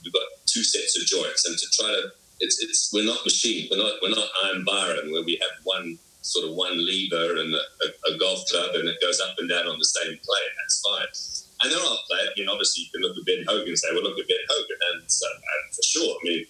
we've 0.02 0.14
got 0.14 0.24
two 0.46 0.64
sets 0.64 0.98
of 0.98 1.06
joints, 1.06 1.44
and 1.46 1.58
to 1.58 1.68
try 1.76 1.92
to 1.92 2.12
it's 2.40 2.64
it's 2.64 2.90
we're 2.94 3.04
not 3.04 3.20
machine. 3.26 3.68
We're 3.70 3.84
not 3.84 4.00
we're 4.02 4.16
not 4.16 4.30
Iron 4.46 4.64
Byron 4.64 5.12
where 5.12 5.28
we 5.28 5.38
have 5.44 5.60
one 5.66 6.00
sort 6.22 6.48
of 6.48 6.56
one 6.56 6.78
lever 6.80 7.36
and 7.40 7.54
a, 7.54 7.58
a, 7.58 8.16
a 8.16 8.18
golf 8.18 8.46
club 8.52 8.76
and 8.76 8.88
it 8.88 9.00
goes 9.02 9.20
up 9.22 9.36
and 9.40 9.50
down 9.50 9.66
on 9.68 9.80
the 9.80 9.86
same 9.86 10.20
plane. 10.24 10.54
That's 10.60 10.84
fine. 10.84 11.47
And 11.64 11.72
there 11.72 11.80
are 11.80 11.98
players. 12.08 12.30
You 12.36 12.46
know, 12.46 12.54
obviously 12.54 12.86
you 12.86 12.90
can 12.94 13.02
look 13.02 13.18
at 13.18 13.26
Ben 13.26 13.46
Hogan 13.48 13.70
and 13.70 13.80
say, 13.80 13.90
"Well, 13.94 14.04
look 14.04 14.20
at 14.20 14.28
Ben 14.28 14.46
Hogan," 14.50 14.78
and, 14.94 15.12
so, 15.12 15.26
and 15.26 15.64
for 15.74 15.84
sure. 15.84 16.14
I 16.14 16.22
mean, 16.24 16.46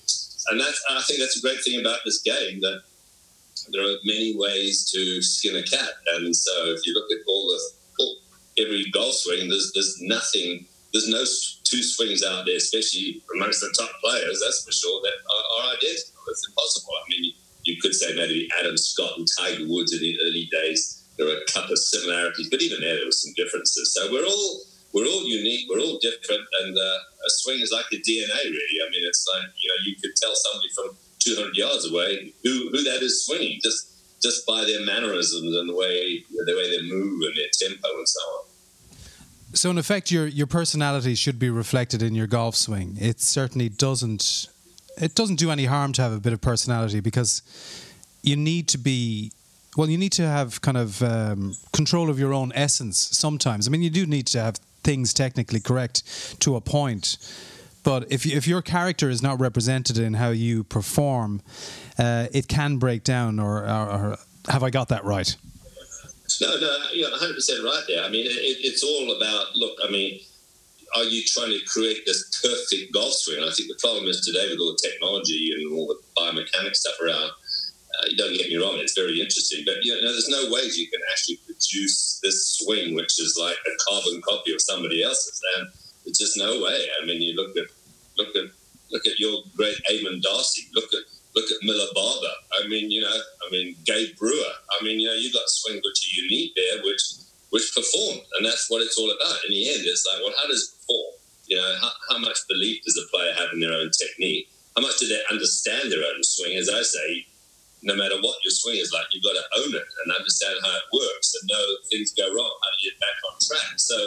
and 0.50 0.60
that's 0.60 0.84
I 0.90 1.02
think 1.02 1.20
that's 1.20 1.38
a 1.38 1.42
great 1.42 1.64
thing 1.64 1.80
about 1.80 2.00
this 2.04 2.22
game 2.22 2.60
that 2.62 2.84
there 3.72 3.84
are 3.84 3.98
many 4.04 4.36
ways 4.36 4.90
to 4.92 5.22
skin 5.22 5.56
a 5.56 5.64
cat. 5.64 5.90
And 6.16 6.36
so 6.36 6.52
if 6.68 6.86
you 6.86 6.94
look 6.94 7.12
at 7.12 7.24
all 7.28 7.48
the 7.48 8.04
all, 8.04 8.18
every 8.60 8.90
golf 8.92 9.16
swing, 9.16 9.50
there's 9.50 9.72
there's 9.74 9.98
nothing. 10.02 10.66
There's 10.94 11.10
no 11.10 11.24
two 11.68 11.84
swings 11.84 12.24
out 12.24 12.46
there, 12.46 12.56
especially 12.56 13.22
amongst 13.36 13.60
the 13.60 13.74
top 13.78 13.92
players, 14.02 14.42
that's 14.44 14.64
for 14.64 14.72
sure, 14.72 15.02
that 15.04 15.20
are, 15.30 15.46
are 15.60 15.76
identical. 15.76 16.24
It's 16.30 16.48
impossible. 16.48 16.94
I 16.96 17.04
mean, 17.10 17.34
you, 17.64 17.76
could 17.82 17.94
say 17.94 18.16
maybe 18.16 18.48
Adam 18.58 18.78
Scott 18.78 19.18
and 19.18 19.28
Tiger 19.38 19.68
Woods 19.68 19.94
in 19.94 20.00
the 20.00 20.18
early 20.24 20.50
days, 20.52 21.04
there 21.18 21.28
were 21.28 21.44
a 21.44 21.52
couple 21.52 21.74
of 21.74 21.80
similarities, 21.80 22.50
but 22.50 22.62
even 22.62 22.80
there, 22.80 22.96
there 22.96 23.06
were 23.06 23.12
some 23.12 23.34
differences. 23.36 23.94
So 23.94 24.12
we're 24.12 24.26
all 24.26 24.62
we're 24.98 25.06
all 25.06 25.24
unique, 25.24 25.70
we're 25.70 25.80
all 25.80 26.00
different, 26.02 26.42
and 26.64 26.76
uh, 26.76 26.82
a 26.82 27.30
swing 27.30 27.60
is 27.62 27.72
like 27.72 27.86
a 27.92 27.98
DNA, 27.98 28.44
really. 28.46 28.78
I 28.82 28.90
mean, 28.90 29.04
it's 29.06 29.28
like 29.32 29.50
you 29.62 29.70
know, 29.70 29.76
you 29.86 29.96
could 30.02 30.16
tell 30.16 30.34
somebody 30.34 30.70
from 30.76 30.98
200 31.20 31.56
yards 31.56 31.92
away 31.92 32.34
who, 32.44 32.70
who 32.72 32.84
that 32.84 33.04
is 33.04 33.26
swinging 33.26 33.60
just 33.62 33.94
just 34.24 34.48
by 34.48 34.66
their 34.66 34.84
mannerisms 34.84 35.56
and 35.56 35.70
the 35.70 35.76
way 35.76 36.24
the 36.46 36.56
way 36.56 36.76
they 36.76 36.82
move 36.90 37.22
and 37.22 37.38
their 37.38 37.52
tempo 37.54 37.88
and 37.98 38.08
so 38.08 38.20
on. 38.22 38.46
So 39.54 39.70
in 39.70 39.78
effect, 39.78 40.10
your 40.10 40.26
your 40.26 40.48
personality 40.48 41.14
should 41.14 41.38
be 41.38 41.50
reflected 41.50 42.02
in 42.02 42.16
your 42.16 42.28
golf 42.28 42.56
swing. 42.56 42.98
It 43.00 43.22
certainly 43.22 43.70
doesn't. 43.70 44.48
It 45.00 45.14
doesn't 45.14 45.36
do 45.36 45.52
any 45.52 45.66
harm 45.66 45.94
to 45.94 46.02
have 46.02 46.12
a 46.12 46.20
bit 46.20 46.34
of 46.34 46.42
personality 46.42 47.02
because 47.02 47.44
you 48.24 48.36
need 48.36 48.68
to 48.70 48.80
be. 48.80 49.32
Well, 49.76 49.90
you 49.92 49.98
need 49.98 50.14
to 50.14 50.28
have 50.28 50.62
kind 50.62 50.78
of 50.78 51.04
um, 51.04 51.56
control 51.72 52.10
of 52.10 52.18
your 52.18 52.34
own 52.34 52.52
essence 52.56 52.98
sometimes. 52.98 53.68
I 53.68 53.70
mean, 53.70 53.84
you 53.84 53.92
do 53.92 54.08
need 54.08 54.26
to 54.28 54.42
have 54.42 54.60
things 54.88 55.14
technically 55.14 55.60
correct 55.60 56.40
to 56.40 56.56
a 56.56 56.62
point. 56.62 57.18
But 57.84 58.10
if, 58.10 58.26
if 58.26 58.48
your 58.48 58.62
character 58.62 59.10
is 59.10 59.22
not 59.22 59.38
represented 59.38 59.98
in 59.98 60.14
how 60.14 60.30
you 60.30 60.64
perform, 60.64 61.42
uh, 62.00 62.28
it 62.32 62.48
can 62.48 62.78
break 62.78 63.04
down. 63.04 63.38
Or, 63.38 63.68
or, 63.68 63.86
or 63.90 64.18
have 64.48 64.64
I 64.64 64.70
got 64.70 64.88
that 64.88 65.04
right? 65.04 65.36
No, 66.40 66.48
no, 66.48 66.78
you're 66.94 67.12
100 67.12 67.34
percent 67.34 67.64
right 67.66 67.84
there. 67.90 68.04
I 68.04 68.10
mean, 68.10 68.28
it, 68.28 68.58
it's 68.64 68.84
all 68.84 69.12
about 69.16 69.56
look. 69.56 69.78
I 69.84 69.92
mean, 69.92 70.22
are 70.96 71.04
you 71.04 71.22
trying 71.26 71.52
to 71.52 71.60
create 71.66 72.06
this 72.06 72.42
perfect 72.42 72.94
golf 72.94 73.12
swing? 73.12 73.44
I 73.44 73.52
think 73.52 73.68
the 73.68 73.80
problem 73.80 74.08
is 74.08 74.22
today 74.22 74.48
with 74.50 74.60
all 74.60 74.72
the 74.72 74.80
technology 74.90 75.52
and 75.52 75.74
all 75.74 75.88
the 75.88 76.00
biomechanics 76.16 76.78
stuff 76.78 76.96
around. 77.04 77.32
Uh, 77.98 78.10
don't 78.18 78.38
get 78.38 78.50
me 78.50 78.58
wrong; 78.58 78.78
it's 78.78 78.94
very 78.94 79.20
interesting, 79.20 79.64
but 79.66 79.84
you 79.84 79.94
know, 79.94 80.02
there's 80.02 80.30
no 80.30 80.52
ways 80.52 80.78
you 80.78 80.88
can 80.90 81.02
actually 81.12 81.38
produce 81.46 82.20
this 82.24 82.58
swing, 82.60 82.96
which 82.96 83.20
is 83.20 83.38
like 83.40 83.58
a 83.66 83.74
carbon 83.90 84.22
copy 84.22 84.54
of 84.54 84.62
somebody 84.62 85.04
else's. 85.04 85.42
And 85.58 85.70
there's 86.06 86.18
just 86.18 86.38
no 86.38 86.62
way. 86.62 86.88
I 87.02 87.06
mean, 87.06 87.22
you 87.22 87.36
look 87.36 87.56
at 87.58 87.68
look 88.18 88.36
at 88.36 88.52
look 88.92 89.06
at 89.06 89.20
your 89.20 89.42
great 89.56 89.78
Eamonn 89.92 90.22
Darcy. 90.22 90.68
Look 90.74 90.94
at 90.94 91.04
look 91.36 91.52
at 91.52 91.58
Miller 91.64 91.88
Barber. 91.94 92.34
I 92.60 92.68
mean, 92.68 92.90
you 92.92 93.02
know, 93.02 93.14
I 93.48 93.52
mean, 93.52 93.76
Gay 93.86 94.14
Brewer. 94.18 94.54
I 94.80 94.84
mean, 94.84 95.00
you 95.00 95.08
know, 95.08 95.14
you've 95.14 95.34
got 95.34 95.48
swings 95.48 95.82
which 95.84 96.02
are 96.04 96.22
unique 96.24 96.54
there, 96.56 96.84
which 96.84 97.02
which 97.50 97.74
performed, 97.74 98.22
and 98.38 98.46
that's 98.46 98.70
what 98.70 98.82
it's 98.82 98.98
all 98.98 99.10
about. 99.10 99.38
In 99.46 99.52
the 99.52 99.70
end, 99.70 99.82
it's 99.86 100.06
like, 100.06 100.22
well, 100.22 100.34
how 100.38 100.48
does 100.48 100.64
it 100.64 100.82
perform? 100.82 101.14
You 101.48 101.58
know, 101.58 101.78
how, 101.80 101.92
how 102.10 102.18
much 102.20 102.40
belief 102.50 102.84
does 102.84 103.00
a 103.00 103.08
player 103.16 103.34
have 103.34 103.54
in 103.54 103.62
their 103.62 103.72
own 103.72 103.90
technique? 103.92 104.50
How 104.76 104.82
much 104.82 105.00
do 105.00 105.08
they 105.08 105.22
understand 105.32 105.92
their 105.92 106.04
own 106.04 106.24
swing? 106.24 106.58
As 106.58 106.70
I 106.70 106.82
say, 106.82 107.26
no 107.82 107.96
matter 107.96 108.16
what 108.22 108.38
your 108.44 108.52
swing 108.52 108.78
is 108.78 108.92
like, 108.92 109.06
you've 109.12 109.24
got 109.24 109.34
to 109.34 109.46
own 109.62 109.76
it 109.76 109.86
and 110.04 110.14
understand 110.14 110.56
how 110.64 110.76
it 110.76 110.88
works 110.94 111.34
and 111.36 111.50
know 111.50 111.66
things 111.92 112.14
go 112.14 112.28
wrong, 112.34 112.54
how 112.64 112.70
to 112.74 112.84
get 112.84 113.00
back 113.00 113.18
on 113.30 113.38
track. 113.40 113.80
So, 113.80 113.98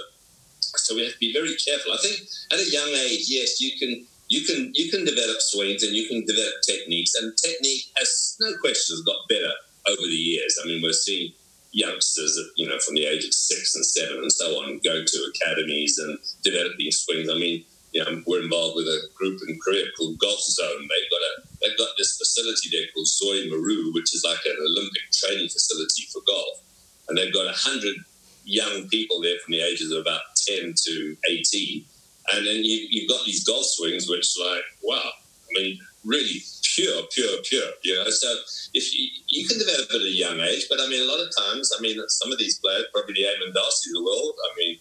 so 0.60 0.94
we 0.94 1.04
have 1.04 1.12
to 1.12 1.18
be 1.18 1.32
very 1.32 1.54
careful. 1.56 1.92
I 1.92 1.98
think 2.02 2.20
at 2.52 2.58
a 2.58 2.70
young 2.70 2.90
age, 2.90 3.26
yes, 3.28 3.60
you 3.60 3.78
can 3.78 4.06
you 4.28 4.46
can 4.46 4.70
you 4.74 4.90
can 4.90 5.04
develop 5.04 5.40
swings 5.40 5.82
and 5.82 5.94
you 5.94 6.06
can 6.06 6.24
develop 6.24 6.54
techniques, 6.66 7.14
and 7.14 7.36
technique 7.36 7.90
has 7.96 8.36
no 8.40 8.52
question 8.60 8.96
has 8.96 9.02
got 9.02 9.28
better 9.28 9.52
over 9.86 10.02
the 10.02 10.22
years. 10.30 10.58
I 10.62 10.66
mean, 10.66 10.82
we're 10.82 10.92
seeing 10.92 11.32
youngsters, 11.72 12.38
you 12.56 12.68
know, 12.68 12.78
from 12.78 12.94
the 12.94 13.06
age 13.06 13.24
of 13.24 13.34
six 13.34 13.74
and 13.74 13.86
seven 13.86 14.18
and 14.18 14.32
so 14.32 14.46
on, 14.60 14.80
go 14.84 15.04
to 15.04 15.32
academies 15.34 15.98
and 15.98 16.18
developing 16.42 16.90
swings. 16.90 17.28
I 17.28 17.34
mean, 17.34 17.64
you 17.92 18.04
know, 18.04 18.22
we're 18.26 18.42
involved 18.42 18.76
with 18.76 18.86
a 18.86 19.08
group 19.14 19.40
in 19.48 19.58
Korea 19.58 19.84
called 19.96 20.18
Golfzon. 20.18 20.78
They've 20.78 21.10
got 21.10 21.22
a 21.22 21.32
they've 21.60 21.78
got 21.78 21.88
this 21.98 22.16
facility 22.16 22.70
there 22.72 22.86
called 22.94 23.06
Zoe 23.06 23.50
Maru, 23.50 23.92
which 23.92 24.14
is 24.14 24.24
like 24.24 24.44
an 24.46 24.56
Olympic 24.60 25.10
training 25.12 25.48
facility 25.48 26.06
for 26.12 26.22
golf, 26.26 26.62
and 27.08 27.18
they've 27.18 27.32
got 27.32 27.52
hundred 27.54 27.96
young 28.44 28.88
people 28.88 29.20
there 29.20 29.38
from 29.44 29.52
the 29.52 29.60
ages 29.60 29.90
of 29.92 30.00
about 30.00 30.22
ten 30.36 30.74
to 30.74 31.16
eighteen 31.28 31.84
and 32.32 32.46
then 32.46 32.64
you, 32.64 32.86
you've 32.90 33.08
got 33.08 33.24
these 33.24 33.44
golf 33.44 33.64
swings, 33.64 34.08
which 34.08 34.36
like, 34.38 34.62
wow, 34.82 35.02
I 35.02 35.60
mean, 35.60 35.78
really 36.04 36.42
pure, 36.74 37.02
pure, 37.12 37.38
pure, 37.44 37.70
you 37.82 37.94
know. 37.96 38.08
So 38.10 38.34
if 38.74 38.94
you, 38.94 39.08
you 39.28 39.48
can 39.48 39.58
develop 39.58 39.90
at 39.90 40.00
a 40.00 40.10
young 40.10 40.40
age, 40.40 40.66
but 40.68 40.80
I 40.80 40.86
mean, 40.88 41.02
a 41.02 41.10
lot 41.10 41.20
of 41.20 41.30
times, 41.36 41.72
I 41.76 41.80
mean, 41.80 41.98
some 42.08 42.30
of 42.32 42.38
these 42.38 42.58
players, 42.58 42.84
probably 42.92 43.14
the 43.14 43.22
Eamonn 43.22 43.54
Darcy 43.54 43.90
of 43.90 43.94
the 43.94 44.04
world, 44.04 44.34
I 44.38 44.56
mean, 44.58 44.78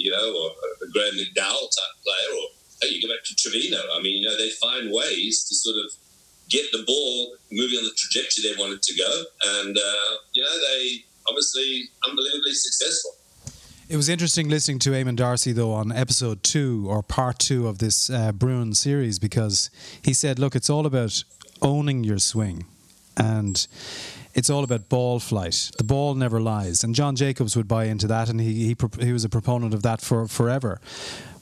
you 0.00 0.10
know, 0.10 0.32
or 0.32 0.50
a 0.86 0.90
Graeme 0.92 1.14
McDowell 1.14 1.68
type 1.68 1.94
player, 2.02 2.30
or 2.40 2.46
hey, 2.82 2.88
you 2.88 3.02
go 3.02 3.12
back 3.12 3.24
to 3.24 3.34
Trevino. 3.36 3.78
I 3.94 4.00
mean, 4.00 4.22
you 4.22 4.28
know, 4.28 4.36
they 4.36 4.50
find 4.50 4.90
ways 4.90 5.44
to 5.44 5.54
sort 5.54 5.76
of 5.84 5.92
get 6.48 6.72
the 6.72 6.82
ball 6.86 7.36
moving 7.52 7.78
on 7.78 7.84
the 7.84 7.92
trajectory 7.96 8.42
they 8.42 8.58
wanted 8.58 8.82
to 8.82 8.96
go, 8.96 9.24
and 9.60 9.76
uh, 9.76 10.12
you 10.32 10.42
know, 10.42 10.56
they 10.68 11.04
obviously 11.28 11.90
unbelievably 12.08 12.54
successful. 12.54 13.12
It 13.90 13.96
was 13.96 14.08
interesting 14.08 14.48
listening 14.48 14.78
to 14.80 14.90
Eamonn 14.90 15.16
Darcy, 15.16 15.52
though, 15.52 15.72
on 15.72 15.90
episode 15.90 16.44
two 16.44 16.86
or 16.88 17.02
part 17.02 17.40
two 17.40 17.66
of 17.66 17.78
this 17.78 18.08
uh, 18.08 18.30
Bruen 18.30 18.72
series 18.72 19.18
because 19.18 19.68
he 20.00 20.14
said, 20.14 20.38
look, 20.38 20.54
it's 20.54 20.70
all 20.70 20.86
about 20.86 21.24
owning 21.60 22.04
your 22.04 22.20
swing 22.20 22.66
and 23.16 23.66
it's 24.34 24.50
all 24.50 24.64
about 24.64 24.88
ball 24.88 25.20
flight. 25.20 25.70
The 25.78 25.84
ball 25.84 26.14
never 26.14 26.40
lies. 26.40 26.84
And 26.84 26.94
John 26.94 27.16
Jacobs 27.16 27.56
would 27.56 27.68
buy 27.68 27.84
into 27.84 28.06
that 28.06 28.28
and 28.28 28.40
he, 28.40 28.74
he, 28.74 28.76
he 29.00 29.12
was 29.12 29.24
a 29.24 29.28
proponent 29.28 29.74
of 29.74 29.82
that 29.82 30.00
for 30.00 30.26
forever. 30.28 30.80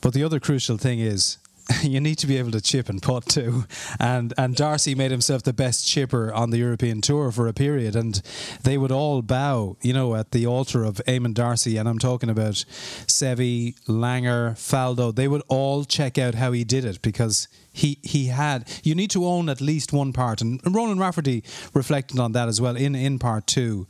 But 0.01 0.15
the 0.15 0.24
other 0.24 0.40
crucial 0.40 0.78
thing 0.78 1.01
is 1.01 1.39
you 1.82 2.00
need 2.00 2.16
to 2.16 2.26
be 2.26 2.36
able 2.38 2.50
to 2.50 2.60
chip 2.60 2.88
and 2.88 3.02
putt 3.02 3.26
too. 3.26 3.64
And 3.98 4.32
and 4.38 4.54
Darcy 4.54 4.94
made 4.94 5.10
himself 5.10 5.42
the 5.42 5.52
best 5.52 5.86
chipper 5.86 6.32
on 6.32 6.50
the 6.50 6.58
European 6.58 7.00
tour 7.00 7.30
for 7.30 7.46
a 7.46 7.52
period, 7.52 7.94
and 7.96 8.20
they 8.62 8.78
would 8.78 8.92
all 8.92 9.22
bow, 9.22 9.76
you 9.82 9.92
know, 9.92 10.14
at 10.14 10.30
the 10.30 10.46
altar 10.46 10.84
of 10.84 10.96
Eamonn 11.06 11.34
Darcy. 11.34 11.76
And 11.76 11.88
I'm 11.88 11.98
talking 11.98 12.30
about 12.30 12.64
Seve, 13.06 13.78
Langer, 13.86 14.52
Faldo. 14.52 15.14
They 15.14 15.28
would 15.28 15.42
all 15.48 15.84
check 15.84 16.18
out 16.18 16.34
how 16.34 16.52
he 16.52 16.64
did 16.64 16.84
it 16.84 17.02
because 17.02 17.48
he 17.72 17.98
he 18.02 18.26
had. 18.26 18.68
You 18.82 18.94
need 18.94 19.10
to 19.10 19.26
own 19.26 19.48
at 19.48 19.60
least 19.60 19.92
one 19.92 20.12
part, 20.12 20.40
and 20.40 20.60
Ronan 20.64 20.98
Rafferty 20.98 21.44
reflected 21.74 22.18
on 22.18 22.32
that 22.32 22.48
as 22.48 22.60
well 22.60 22.76
in 22.76 22.94
in 22.94 23.18
part 23.18 23.46
two. 23.46 23.86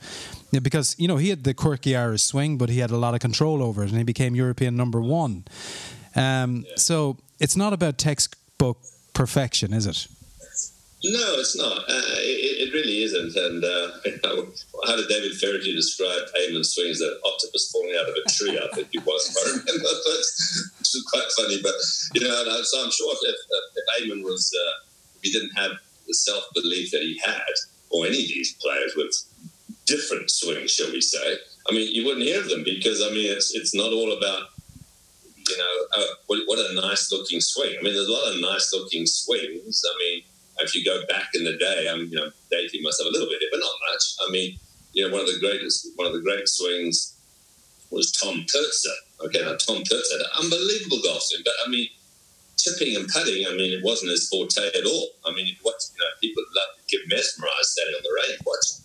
Because 0.50 0.96
you 0.98 1.06
know 1.06 1.18
he 1.18 1.28
had 1.28 1.44
the 1.44 1.54
quirky 1.54 1.94
Irish 1.94 2.22
swing, 2.22 2.58
but 2.58 2.70
he 2.70 2.78
had 2.78 2.90
a 2.90 2.96
lot 2.96 3.14
of 3.14 3.20
control 3.20 3.62
over 3.62 3.82
it, 3.82 3.90
and 3.90 3.98
he 3.98 4.04
became 4.04 4.34
European 4.34 4.76
number 4.76 5.00
one. 5.00 5.44
Um, 6.16 6.64
So 6.76 7.18
it's 7.38 7.56
not 7.56 7.72
about 7.72 7.98
textbook 7.98 8.78
perfection, 9.14 9.72
is 9.72 9.86
it? 9.86 10.08
No, 11.04 11.38
it's 11.38 11.56
not. 11.56 11.78
Uh, 11.78 12.18
it, 12.26 12.68
it 12.68 12.74
really 12.74 13.02
isn't. 13.04 13.36
And 13.36 13.62
uh, 13.62 13.90
how 14.86 14.96
did 14.96 15.08
David 15.08 15.32
Feherty 15.38 15.72
describe 15.72 16.26
Eamonn's 16.42 16.74
swing 16.74 16.90
as 16.90 17.00
an 17.00 17.14
octopus 17.24 17.70
falling 17.70 17.94
out 17.94 18.08
of 18.08 18.14
a 18.18 18.28
tree? 18.28 18.58
I 18.58 18.66
think 18.74 18.88
it 18.92 19.06
was. 19.06 19.22
I 19.38 19.50
remember. 19.50 19.88
It's 20.80 21.04
quite 21.12 21.30
funny, 21.36 21.62
but 21.62 21.74
you 22.14 22.26
know. 22.26 22.34
and 22.34 22.66
So 22.66 22.82
I'm 22.82 22.90
sure 22.90 23.14
if, 23.14 23.22
if 23.22 24.24
was, 24.24 24.52
uh, 24.54 24.90
if 25.16 25.22
he 25.22 25.30
didn't 25.30 25.56
have 25.56 25.72
the 26.06 26.14
self 26.14 26.44
belief 26.54 26.90
that 26.90 27.02
he 27.02 27.20
had, 27.24 27.54
or 27.90 28.06
any 28.06 28.22
of 28.22 28.28
these 28.28 28.54
players 28.54 28.94
with 28.96 29.14
different 29.86 30.30
swings, 30.30 30.72
shall 30.72 30.90
we 30.90 31.00
say? 31.00 31.36
I 31.68 31.72
mean, 31.72 31.94
you 31.94 32.04
wouldn't 32.04 32.24
hear 32.24 32.40
of 32.40 32.48
them 32.48 32.64
because 32.64 33.02
I 33.02 33.10
mean, 33.10 33.30
it's 33.30 33.54
it's 33.54 33.74
not 33.74 33.92
all 33.92 34.12
about 34.12 34.48
you 35.48 35.58
know, 35.58 35.74
uh, 35.96 36.06
what, 36.26 36.40
what 36.46 36.58
a 36.58 36.74
nice 36.74 37.10
looking 37.12 37.40
swing. 37.40 37.76
I 37.78 37.82
mean, 37.82 37.94
there's 37.94 38.08
a 38.08 38.12
lot 38.12 38.32
of 38.34 38.40
nice 38.40 38.72
looking 38.72 39.06
swings. 39.06 39.82
I 39.84 39.98
mean, 39.98 40.22
if 40.60 40.74
you 40.74 40.84
go 40.84 41.00
back 41.06 41.28
in 41.34 41.44
the 41.44 41.56
day, 41.56 41.88
I'm 41.90 42.08
you 42.08 42.16
know 42.16 42.30
dating 42.50 42.82
myself 42.82 43.08
a 43.08 43.12
little 43.12 43.28
bit, 43.28 43.42
but 43.50 43.60
not 43.60 43.72
much. 43.92 44.04
I 44.26 44.30
mean, 44.30 44.58
you 44.92 45.06
know, 45.06 45.12
one 45.12 45.22
of 45.22 45.28
the 45.28 45.40
greatest, 45.40 45.88
one 45.96 46.06
of 46.06 46.12
the 46.12 46.20
great 46.20 46.48
swings 46.48 47.14
was 47.90 48.12
Tom 48.12 48.44
Purtzer. 48.52 48.96
Okay, 49.24 49.40
now 49.40 49.56
Tom 49.56 49.78
Purtzer 49.78 50.18
had 50.18 50.26
an 50.26 50.44
unbelievable 50.44 51.00
golf 51.02 51.22
swing, 51.22 51.42
but 51.44 51.54
I 51.64 51.70
mean, 51.70 51.88
tipping 52.56 52.96
and 52.96 53.08
putting, 53.08 53.46
I 53.46 53.54
mean, 53.54 53.72
it 53.72 53.84
wasn't 53.84 54.10
his 54.10 54.28
forte 54.28 54.66
at 54.66 54.84
all. 54.84 55.08
I 55.24 55.32
mean, 55.32 55.54
what 55.62 55.74
you 55.94 56.00
know, 56.00 56.10
people 56.20 56.42
love 56.54 56.76
to 56.76 56.96
get 56.96 57.08
mesmerised 57.08 57.70
standing 57.70 57.94
on 57.94 58.02
the 58.02 58.22
range 58.22 58.40
watching. 58.44 58.84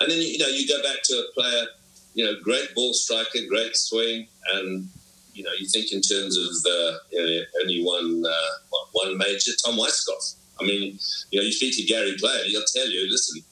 And 0.00 0.10
then 0.10 0.18
you 0.18 0.38
know, 0.38 0.48
you 0.48 0.66
go 0.66 0.82
back 0.82 1.02
to 1.04 1.14
a 1.14 1.32
player, 1.34 1.66
you 2.14 2.24
know, 2.24 2.34
great 2.42 2.74
ball 2.74 2.92
striker, 2.92 3.46
great 3.48 3.76
swing, 3.76 4.26
and 4.54 4.88
you 5.34 5.42
know, 5.42 5.50
you 5.58 5.66
think 5.66 5.92
in 5.92 6.00
terms 6.00 6.36
of 6.36 6.46
uh, 6.46 6.98
you 7.10 7.22
know, 7.22 7.42
only 7.62 7.82
one 7.82 8.24
uh, 8.26 8.78
one 8.92 9.18
major, 9.18 9.52
Tom 9.64 9.76
Weiskopf. 9.76 10.36
I 10.60 10.64
mean, 10.64 10.98
you 11.30 11.40
know, 11.40 11.44
you 11.44 11.52
speak 11.52 11.76
to 11.76 11.82
Gary 11.84 12.14
Player, 12.18 12.44
he'll 12.44 12.62
tell 12.72 12.88
you, 12.88 13.10
listen, 13.10 13.42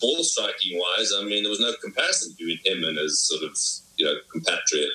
ball 0.00 0.22
striking 0.22 0.78
wise, 0.78 1.12
I 1.16 1.24
mean, 1.24 1.42
there 1.42 1.50
was 1.50 1.60
no 1.60 1.72
comparison 1.82 2.34
between 2.38 2.58
him 2.64 2.84
and 2.84 2.96
his 2.96 3.20
sort 3.20 3.42
of 3.42 3.56
you 3.96 4.06
know 4.06 4.14
compatriot 4.30 4.90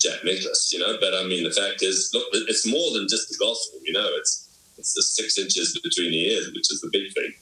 Jack 0.00 0.24
Nicklaus. 0.24 0.72
You 0.72 0.80
know, 0.80 0.96
but 1.00 1.14
I 1.14 1.24
mean, 1.24 1.44
the 1.44 1.50
fact 1.50 1.82
is, 1.82 2.10
look, 2.12 2.24
it's 2.32 2.66
more 2.66 2.92
than 2.92 3.06
just 3.08 3.28
the 3.28 3.36
golf. 3.38 3.58
You 3.82 3.92
know, 3.92 4.08
it's 4.18 4.48
it's 4.78 4.94
the 4.94 5.02
six 5.02 5.38
inches 5.38 5.78
between 5.82 6.10
the 6.10 6.32
ears, 6.32 6.48
which 6.48 6.70
is 6.70 6.80
the 6.80 6.90
big 6.92 7.12
thing. 7.12 7.32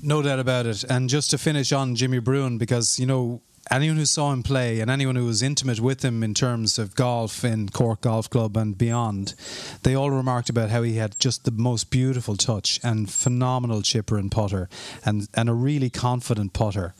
No 0.00 0.22
doubt 0.22 0.38
about 0.38 0.66
it. 0.66 0.84
And 0.84 1.08
just 1.08 1.30
to 1.30 1.38
finish 1.38 1.72
on 1.72 1.96
Jimmy 1.96 2.20
Bruen, 2.20 2.56
because, 2.56 2.98
you 2.98 3.06
know, 3.06 3.42
anyone 3.70 3.96
who 3.96 4.06
saw 4.06 4.32
him 4.32 4.42
play 4.42 4.80
and 4.80 4.90
anyone 4.90 5.16
who 5.16 5.26
was 5.26 5.42
intimate 5.42 5.80
with 5.80 6.04
him 6.04 6.22
in 6.22 6.34
terms 6.34 6.78
of 6.78 6.94
golf 6.94 7.44
in 7.44 7.68
Cork 7.68 8.02
Golf 8.02 8.28
Club 8.30 8.56
and 8.56 8.76
beyond, 8.76 9.34
they 9.82 9.94
all 9.94 10.10
remarked 10.10 10.48
about 10.48 10.70
how 10.70 10.82
he 10.82 10.96
had 10.96 11.18
just 11.18 11.44
the 11.44 11.50
most 11.50 11.90
beautiful 11.90 12.36
touch 12.36 12.80
and 12.82 13.10
phenomenal 13.10 13.82
chipper 13.82 14.18
and 14.18 14.30
putter 14.30 14.68
and, 15.04 15.28
and 15.34 15.48
a 15.48 15.54
really 15.54 15.90
confident 15.90 16.52
putter. 16.52 16.94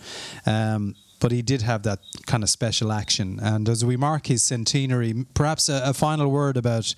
Um, 0.47 0.95
but 1.21 1.33
he 1.33 1.43
did 1.43 1.63
have 1.63 1.83
that 1.83 2.01
kind 2.27 2.43
of 2.43 2.51
special 2.51 2.93
action. 2.93 3.41
And 3.43 3.69
as 3.69 3.85
we 3.85 3.97
mark 3.97 4.27
his 4.27 4.43
centenary, 4.43 5.25
perhaps 5.35 5.69
a, 5.69 5.83
a 5.85 5.95
final 5.95 6.31
word 6.31 6.57
about, 6.57 6.95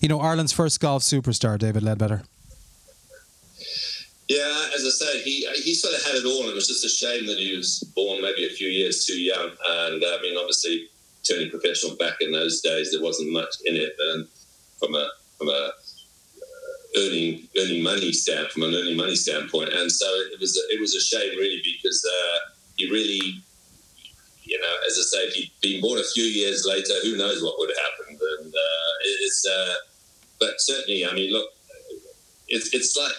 you 0.00 0.08
know, 0.08 0.20
Ireland's 0.20 0.52
first 0.52 0.80
golf 0.80 1.02
superstar, 1.02 1.58
David 1.58 1.82
Leadbetter. 1.82 2.24
Yeah, 4.32 4.70
as 4.74 4.86
I 4.86 4.92
say, 5.04 5.20
he 5.20 5.46
he 5.62 5.74
sort 5.74 5.92
of 5.92 6.02
had 6.04 6.14
it 6.14 6.24
all. 6.24 6.40
and 6.40 6.52
It 6.52 6.54
was 6.54 6.66
just 6.66 6.86
a 6.86 6.88
shame 6.88 7.26
that 7.26 7.38
he 7.38 7.54
was 7.54 7.80
born 7.94 8.22
maybe 8.22 8.46
a 8.46 8.56
few 8.60 8.68
years 8.68 9.04
too 9.04 9.20
young. 9.20 9.50
And 9.84 10.02
I 10.02 10.18
mean, 10.22 10.38
obviously, 10.38 10.88
turning 11.28 11.50
professional 11.50 11.96
back 11.96 12.16
in 12.22 12.32
those 12.32 12.62
days, 12.62 12.92
there 12.92 13.02
wasn't 13.02 13.30
much 13.30 13.54
in 13.66 13.76
it. 13.76 13.92
And 14.08 14.26
from 14.78 14.94
a 14.94 15.10
from 15.36 15.48
a 15.48 15.52
uh, 15.52 17.00
earning 17.00 17.46
earning 17.60 17.82
money 17.82 18.10
stand 18.10 18.48
from 18.48 18.62
an 18.62 18.74
earning 18.74 18.96
money 18.96 19.16
standpoint, 19.16 19.68
and 19.68 19.92
so 19.92 20.06
it 20.32 20.40
was 20.40 20.56
it 20.70 20.80
was 20.80 20.94
a 20.94 21.02
shame 21.02 21.36
really 21.36 21.60
because 21.62 22.00
uh, 22.02 22.38
he 22.78 22.90
really, 22.90 23.44
you 24.44 24.58
know, 24.58 24.74
as 24.88 24.96
I 24.96 25.04
say, 25.12 25.22
if 25.28 25.34
he'd 25.34 25.52
been 25.60 25.82
born 25.82 25.98
a 26.00 26.08
few 26.14 26.24
years 26.24 26.64
later, 26.64 26.94
who 27.02 27.18
knows 27.18 27.42
what 27.42 27.58
would 27.58 27.68
have 27.68 27.84
happened. 27.84 28.18
And 28.38 28.48
uh, 28.48 28.92
it's, 29.26 29.46
uh, 29.46 29.74
but 30.40 30.54
certainly, 30.56 31.04
I 31.04 31.12
mean, 31.12 31.34
look, 31.34 31.50
it's 32.48 32.72
it's 32.72 32.96
like 32.96 33.12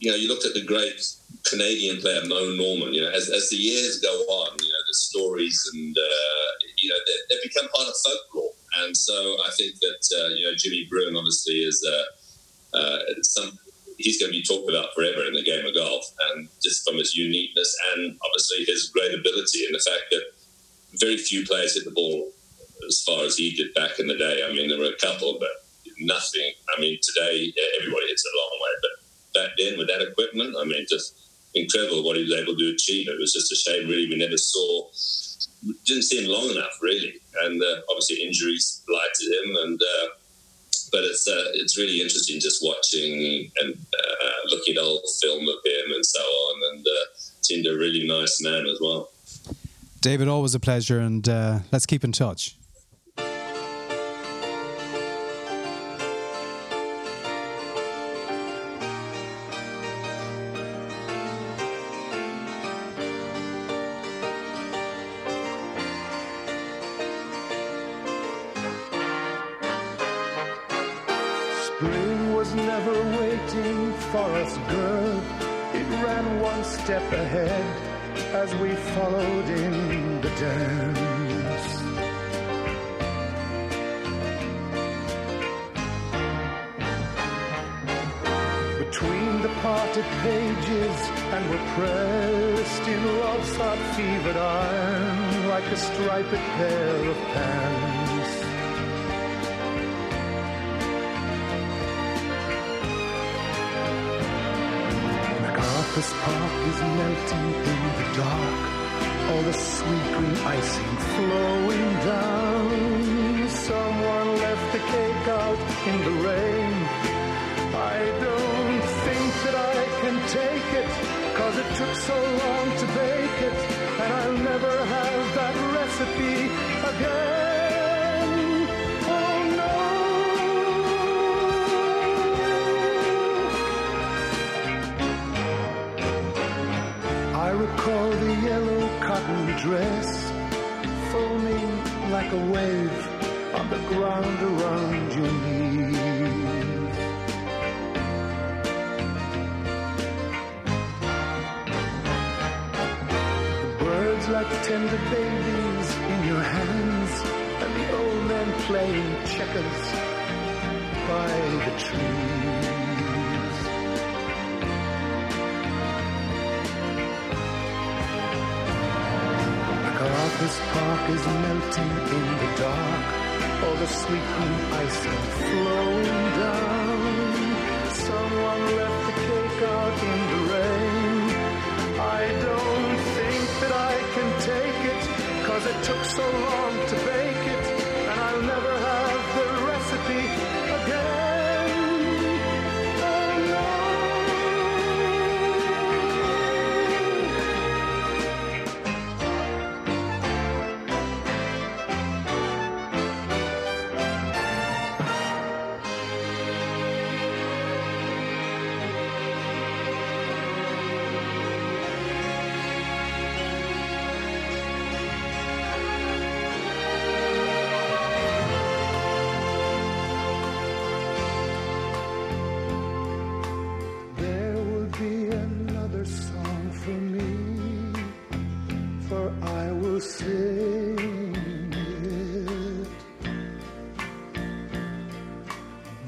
you 0.00 0.10
know, 0.10 0.16
you 0.16 0.28
looked 0.28 0.44
at 0.44 0.54
the 0.54 0.64
great 0.64 1.00
Canadian 1.44 2.00
player 2.00 2.22
Moe 2.26 2.54
Norman. 2.56 2.92
You 2.92 3.02
know, 3.02 3.10
as, 3.10 3.30
as 3.30 3.50
the 3.50 3.56
years 3.56 4.00
go 4.00 4.12
on, 4.12 4.56
you 4.60 4.68
know, 4.68 4.84
the 4.86 4.94
stories 4.94 5.70
and 5.72 5.96
uh, 5.96 6.50
you 6.78 6.88
know 6.88 6.96
they, 7.06 7.34
they 7.34 7.40
become 7.42 7.68
part 7.68 7.88
of 7.88 7.94
folklore. 8.04 8.52
And 8.84 8.96
so 8.96 9.36
I 9.44 9.50
think 9.56 9.76
that 9.80 10.02
uh, 10.18 10.28
you 10.34 10.44
know 10.46 10.54
Jimmy 10.56 10.86
Bruen 10.90 11.16
obviously 11.16 11.62
is 11.62 11.84
uh, 11.84 12.76
uh, 12.76 12.98
some 13.22 13.58
he's 13.98 14.18
going 14.20 14.32
to 14.32 14.38
be 14.38 14.42
talked 14.42 14.68
about 14.68 14.92
forever 14.94 15.24
in 15.24 15.34
the 15.34 15.44
game 15.44 15.64
of 15.64 15.74
golf, 15.74 16.04
and 16.30 16.48
just 16.62 16.86
from 16.86 16.98
his 16.98 17.14
uniqueness 17.14 17.76
and 17.94 18.18
obviously 18.24 18.64
his 18.64 18.90
great 18.90 19.14
ability 19.14 19.64
and 19.66 19.74
the 19.74 19.84
fact 19.84 20.10
that 20.10 20.22
very 20.98 21.16
few 21.16 21.44
players 21.46 21.74
hit 21.74 21.84
the 21.84 21.90
ball 21.90 22.30
as 22.86 23.02
far 23.02 23.24
as 23.24 23.36
he 23.36 23.54
did 23.54 23.72
back 23.74 23.98
in 23.98 24.06
the 24.06 24.18
day. 24.18 24.44
I 24.46 24.52
mean, 24.52 24.68
there 24.68 24.78
were 24.78 24.92
a 24.92 24.98
couple, 25.00 25.38
but 25.38 25.50
nothing. 25.98 26.52
I 26.76 26.80
mean, 26.80 26.98
today 27.02 27.52
everybody 27.80 28.08
hits 28.08 28.24
it 28.24 28.32
a 28.34 28.38
long 28.38 28.58
way, 28.60 28.74
but 28.82 29.03
back 29.34 29.50
then 29.58 29.76
with 29.78 29.88
that 29.88 30.02
equipment. 30.02 30.56
I 30.58 30.64
mean, 30.64 30.86
just 30.88 31.20
incredible 31.54 32.04
what 32.04 32.16
he 32.16 32.22
was 32.22 32.32
able 32.32 32.56
to 32.56 32.70
achieve. 32.70 33.08
It 33.08 33.18
was 33.18 33.32
just 33.32 33.52
a 33.52 33.56
shame, 33.56 33.88
really. 33.88 34.08
We 34.08 34.16
never 34.16 34.36
saw, 34.36 34.88
didn't 35.84 36.04
see 36.04 36.22
him 36.22 36.30
long 36.30 36.50
enough, 36.50 36.78
really. 36.80 37.14
And 37.42 37.62
uh, 37.62 37.80
obviously, 37.90 38.22
injuries 38.22 38.82
blighted 38.86 39.28
him. 39.32 39.56
And 39.56 39.80
uh, 39.80 40.06
but 40.92 41.04
it's 41.04 41.26
uh, 41.26 41.50
it's 41.54 41.76
really 41.76 42.00
interesting 42.00 42.40
just 42.40 42.62
watching 42.62 43.50
and 43.60 43.74
uh, 43.74 44.48
looking 44.50 44.76
at 44.76 44.82
old 44.82 45.02
film 45.20 45.48
of 45.48 45.58
him 45.64 45.92
and 45.92 46.04
so 46.04 46.20
on. 46.20 46.74
And 46.74 46.86
uh, 46.86 47.04
seemed 47.40 47.66
a 47.66 47.76
really 47.76 48.06
nice 48.06 48.40
man 48.40 48.66
as 48.66 48.78
well. 48.80 49.10
David, 50.00 50.28
always 50.28 50.54
a 50.54 50.60
pleasure, 50.60 50.98
and 50.98 51.26
uh, 51.28 51.60
let's 51.72 51.86
keep 51.86 52.04
in 52.04 52.12
touch. 52.12 52.56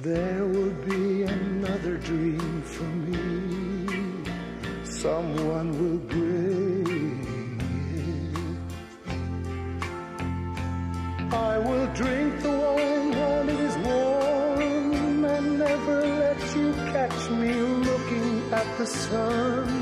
There 0.07 0.47
will 0.47 0.77
be 0.89 1.25
another 1.25 1.97
dream 1.97 2.63
for 2.63 2.85
me. 2.85 3.89
Someone 4.85 5.69
will 5.81 5.99
bring 5.99 7.19
it. 7.91 8.15
I 11.35 11.59
will 11.59 11.87
drink 11.95 12.41
the 12.41 12.51
wine 12.51 13.11
while 13.19 13.49
it 13.49 13.61
is 13.69 13.77
warm 13.79 15.25
and 15.25 15.59
never 15.59 16.07
let 16.23 16.39
you 16.55 16.73
catch 16.95 17.31
me 17.31 17.53
looking 17.53 18.53
at 18.53 18.79
the 18.79 18.87
sun. 18.87 19.76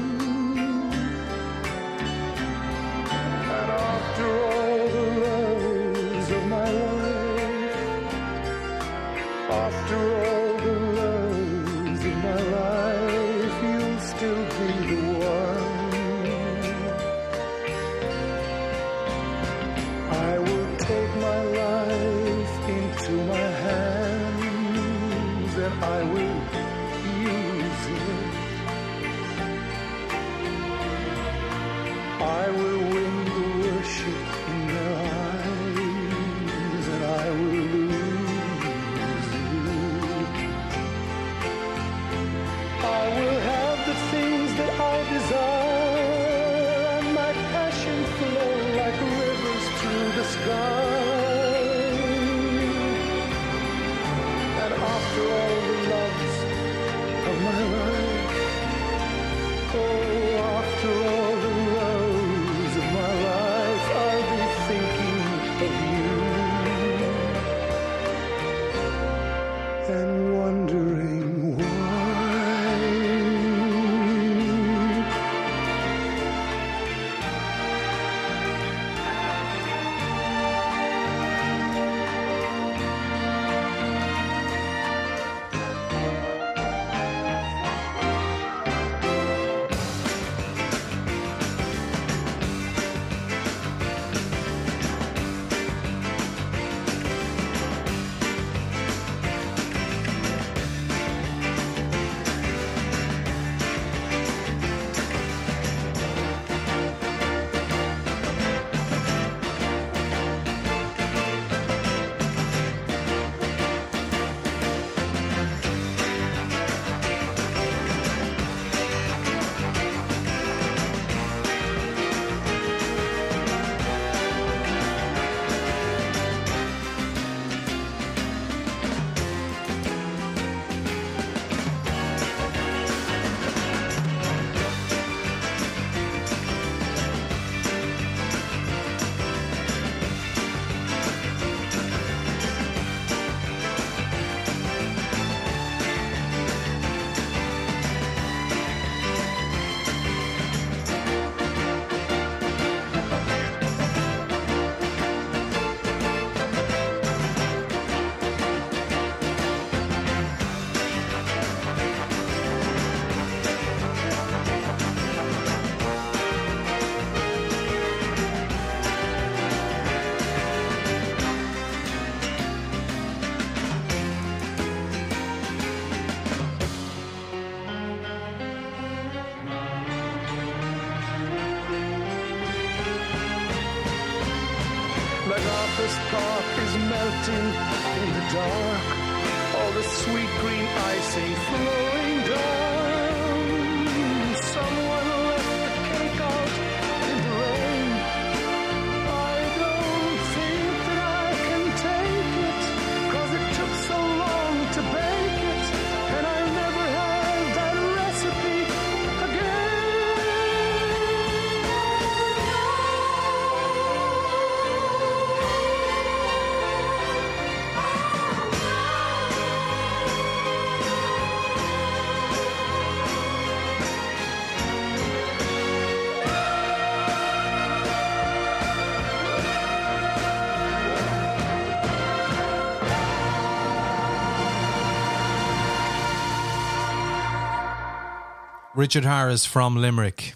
Richard 238.84 239.06
Harris 239.06 239.46
from 239.46 239.76
Limerick. 239.76 240.34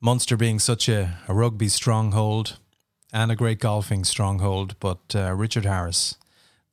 Munster 0.00 0.36
being 0.36 0.60
such 0.60 0.88
a, 0.88 1.18
a 1.26 1.34
rugby 1.34 1.68
stronghold 1.68 2.58
and 3.12 3.32
a 3.32 3.34
great 3.34 3.58
golfing 3.58 4.04
stronghold, 4.04 4.76
but 4.78 5.00
uh, 5.16 5.34
Richard 5.34 5.64
Harris, 5.64 6.14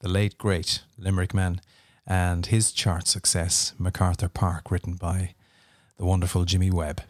the 0.01 0.07
late 0.07 0.38
great 0.38 0.84
Limerick 0.99 1.34
man, 1.34 1.61
and 2.05 2.45
his 2.45 2.72
chart 2.72 3.07
success, 3.07 3.73
MacArthur 3.80 4.30
Park, 4.30 4.69
written 4.69 4.93
by 4.93 5.34
the 5.97 6.05
wonderful 6.05 6.45
Jimmy 6.45 6.69
Webb. 6.69 7.01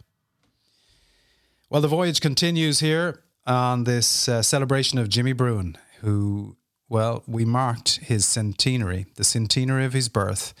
Well, 1.68 1.82
the 1.82 1.88
voyage 1.88 2.22
continues 2.22 2.80
here 2.80 3.22
on 3.46 3.84
this 3.84 4.30
uh, 4.30 4.40
celebration 4.40 4.98
of 4.98 5.10
Jimmy 5.10 5.34
Bruen, 5.34 5.76
who, 6.00 6.56
well, 6.88 7.22
we 7.26 7.44
marked 7.44 7.96
his 7.96 8.24
centenary, 8.24 9.04
the 9.16 9.24
centenary 9.24 9.84
of 9.84 9.92
his 9.92 10.08
birth, 10.08 10.54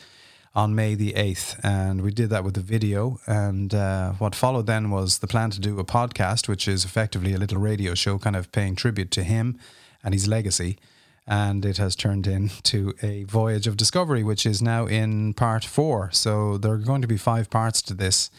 on 0.56 0.74
May 0.74 0.94
the 0.94 1.12
8th. 1.12 1.60
And 1.62 2.00
we 2.00 2.10
did 2.10 2.30
that 2.30 2.42
with 2.42 2.56
a 2.56 2.62
video. 2.62 3.20
And 3.26 3.74
uh, 3.74 4.12
what 4.12 4.34
followed 4.34 4.66
then 4.66 4.90
was 4.90 5.18
the 5.18 5.26
plan 5.26 5.50
to 5.50 5.60
do 5.60 5.78
a 5.78 5.84
podcast, 5.84 6.48
which 6.48 6.66
is 6.66 6.84
effectively 6.84 7.34
a 7.34 7.38
little 7.38 7.58
radio 7.58 7.94
show, 7.94 8.18
kind 8.18 8.34
of 8.34 8.50
paying 8.50 8.74
tribute 8.74 9.10
to 9.12 9.22
him 9.22 9.58
and 10.02 10.14
his 10.14 10.26
legacy. 10.26 10.78
And 11.26 11.64
it 11.66 11.76
has 11.76 11.94
turned 11.94 12.26
into 12.38 12.94
a 13.02 13.24
voyage 13.24 13.66
of 13.66 13.76
discovery, 13.76 14.24
which 14.24 14.46
is 14.46 14.62
now 14.62 14.86
in 14.86 15.34
part 15.34 15.62
four. 15.62 16.10
So 16.12 16.56
there 16.56 16.72
are 16.72 16.78
going 16.78 17.02
to 17.02 17.08
be 17.08 17.18
five 17.18 17.50
parts 17.50 17.82
to 17.82 17.94
this. 17.94 18.30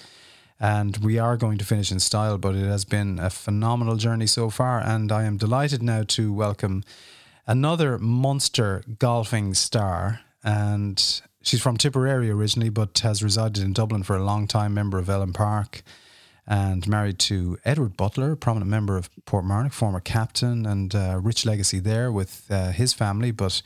And 0.60 0.98
we 0.98 1.20
are 1.20 1.38
going 1.38 1.60
to 1.60 1.66
finish 1.66 1.92
in 1.92 2.00
style, 2.00 2.40
but 2.40 2.56
it 2.56 2.66
has 2.66 2.84
been 2.84 3.20
a 3.20 3.30
phenomenal 3.30 3.96
journey 3.96 4.26
so 4.26 4.50
far. 4.50 4.80
And 4.80 5.12
I 5.12 5.26
am 5.26 5.38
delighted 5.38 5.84
now 5.84 6.02
to 6.08 6.34
welcome 6.34 6.84
another 7.46 8.00
Munster 8.00 8.84
golfing 8.98 9.54
star. 9.54 10.22
And 10.44 11.22
she's 11.42 11.62
from 11.62 11.78
Tipperary 11.78 12.30
originally, 12.30 12.70
but 12.70 13.00
has 13.00 13.24
resided 13.24 13.64
in 13.64 13.74
Dublin 13.74 14.04
for 14.04 14.16
a 14.16 14.24
long 14.24 14.48
time, 14.48 14.74
member 14.74 14.98
of 14.98 15.10
Elm 15.10 15.34
Park, 15.34 15.82
and 16.46 16.88
married 16.88 17.20
to 17.20 17.58
Edward 17.66 17.98
Butler, 17.98 18.36
prominent 18.36 18.72
member 18.72 18.98
of 18.98 19.10
Portmarnock, 19.26 19.74
former 19.74 20.00
captain, 20.00 20.66
and 20.66 20.96
uh, 20.96 21.20
rich 21.22 21.46
legacy 21.46 21.80
there 21.80 22.12
with 22.12 22.46
uh, 22.50 22.72
his 22.72 22.94
family. 22.94 23.32
But 23.32 23.62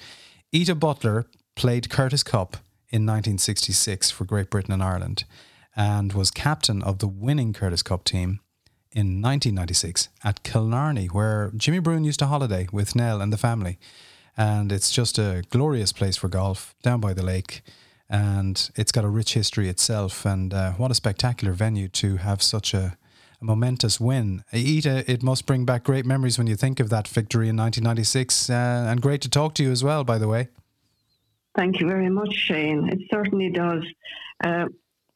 Ita 0.53 0.75
Butler 0.75 1.27
played 1.55 1.89
Curtis 1.89 2.23
Cup 2.23 2.57
in 2.89 3.05
1966 3.05 4.11
for 4.11 4.25
Great 4.25 4.49
Britain 4.49 4.73
and 4.73 4.83
Ireland 4.83 5.25
and 5.75 6.13
was 6.13 6.31
captain 6.31 6.81
of 6.81 6.99
the 6.99 7.07
winning 7.07 7.53
Curtis 7.53 7.81
Cup 7.81 8.03
team 8.03 8.39
in 8.91 9.21
1996 9.21 10.09
at 10.23 10.43
Killarney, 10.43 11.05
where 11.07 11.51
Jimmy 11.55 11.79
Bruin 11.79 12.03
used 12.03 12.19
to 12.19 12.27
holiday 12.27 12.67
with 12.71 12.95
Nell 12.95 13.21
and 13.21 13.31
the 13.31 13.37
family. 13.37 13.79
And 14.37 14.71
it's 14.71 14.91
just 14.91 15.17
a 15.17 15.43
glorious 15.49 15.91
place 15.91 16.17
for 16.17 16.27
golf 16.27 16.75
down 16.81 16.99
by 16.99 17.13
the 17.13 17.23
lake. 17.23 17.61
And 18.09 18.69
it's 18.75 18.91
got 18.91 19.05
a 19.05 19.09
rich 19.09 19.33
history 19.33 19.69
itself. 19.69 20.25
And 20.25 20.53
uh, 20.53 20.73
what 20.73 20.91
a 20.91 20.95
spectacular 20.95 21.53
venue 21.53 21.87
to 21.89 22.17
have 22.17 22.41
such 22.41 22.73
a, 22.73 22.97
a 23.41 23.45
momentous 23.45 23.99
win. 23.99 24.43
Ita, 24.53 25.09
it 25.09 25.23
must 25.23 25.45
bring 25.45 25.65
back 25.65 25.83
great 25.83 26.05
memories 26.05 26.37
when 26.37 26.47
you 26.47 26.55
think 26.55 26.79
of 26.79 26.89
that 26.89 27.07
victory 27.07 27.49
in 27.49 27.57
1996. 27.57 28.49
Uh, 28.49 28.53
and 28.89 29.01
great 29.01 29.21
to 29.21 29.29
talk 29.29 29.53
to 29.55 29.63
you 29.63 29.71
as 29.71 29.83
well, 29.83 30.03
by 30.03 30.17
the 30.17 30.27
way. 30.27 30.49
Thank 31.55 31.81
you 31.81 31.87
very 31.87 32.09
much, 32.09 32.33
Shane. 32.33 32.89
It 32.89 32.99
certainly 33.11 33.49
does. 33.49 33.83
Uh, 34.43 34.67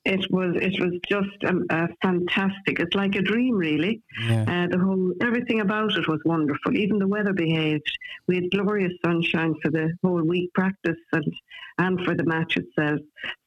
it 0.05 0.31
was 0.31 0.55
it 0.61 0.79
was 0.79 0.93
just 1.07 1.43
um, 1.45 1.65
uh, 1.69 1.87
fantastic. 2.01 2.79
It's 2.79 2.95
like 2.95 3.15
a 3.15 3.21
dream, 3.21 3.55
really. 3.55 4.01
Yeah. 4.23 4.43
Uh, 4.43 4.67
the 4.67 4.77
whole 4.77 5.13
everything 5.21 5.61
about 5.61 5.97
it 5.97 6.07
was 6.07 6.19
wonderful. 6.25 6.77
Even 6.77 6.99
the 6.99 7.07
weather 7.07 7.33
behaved. 7.33 7.91
We 8.27 8.35
had 8.35 8.51
glorious 8.51 8.93
sunshine 9.03 9.55
for 9.61 9.71
the 9.71 9.93
whole 10.03 10.23
week 10.23 10.53
practice 10.53 10.97
and 11.11 11.33
and 11.79 11.99
for 12.01 12.15
the 12.15 12.23
match 12.23 12.55
itself. 12.55 12.99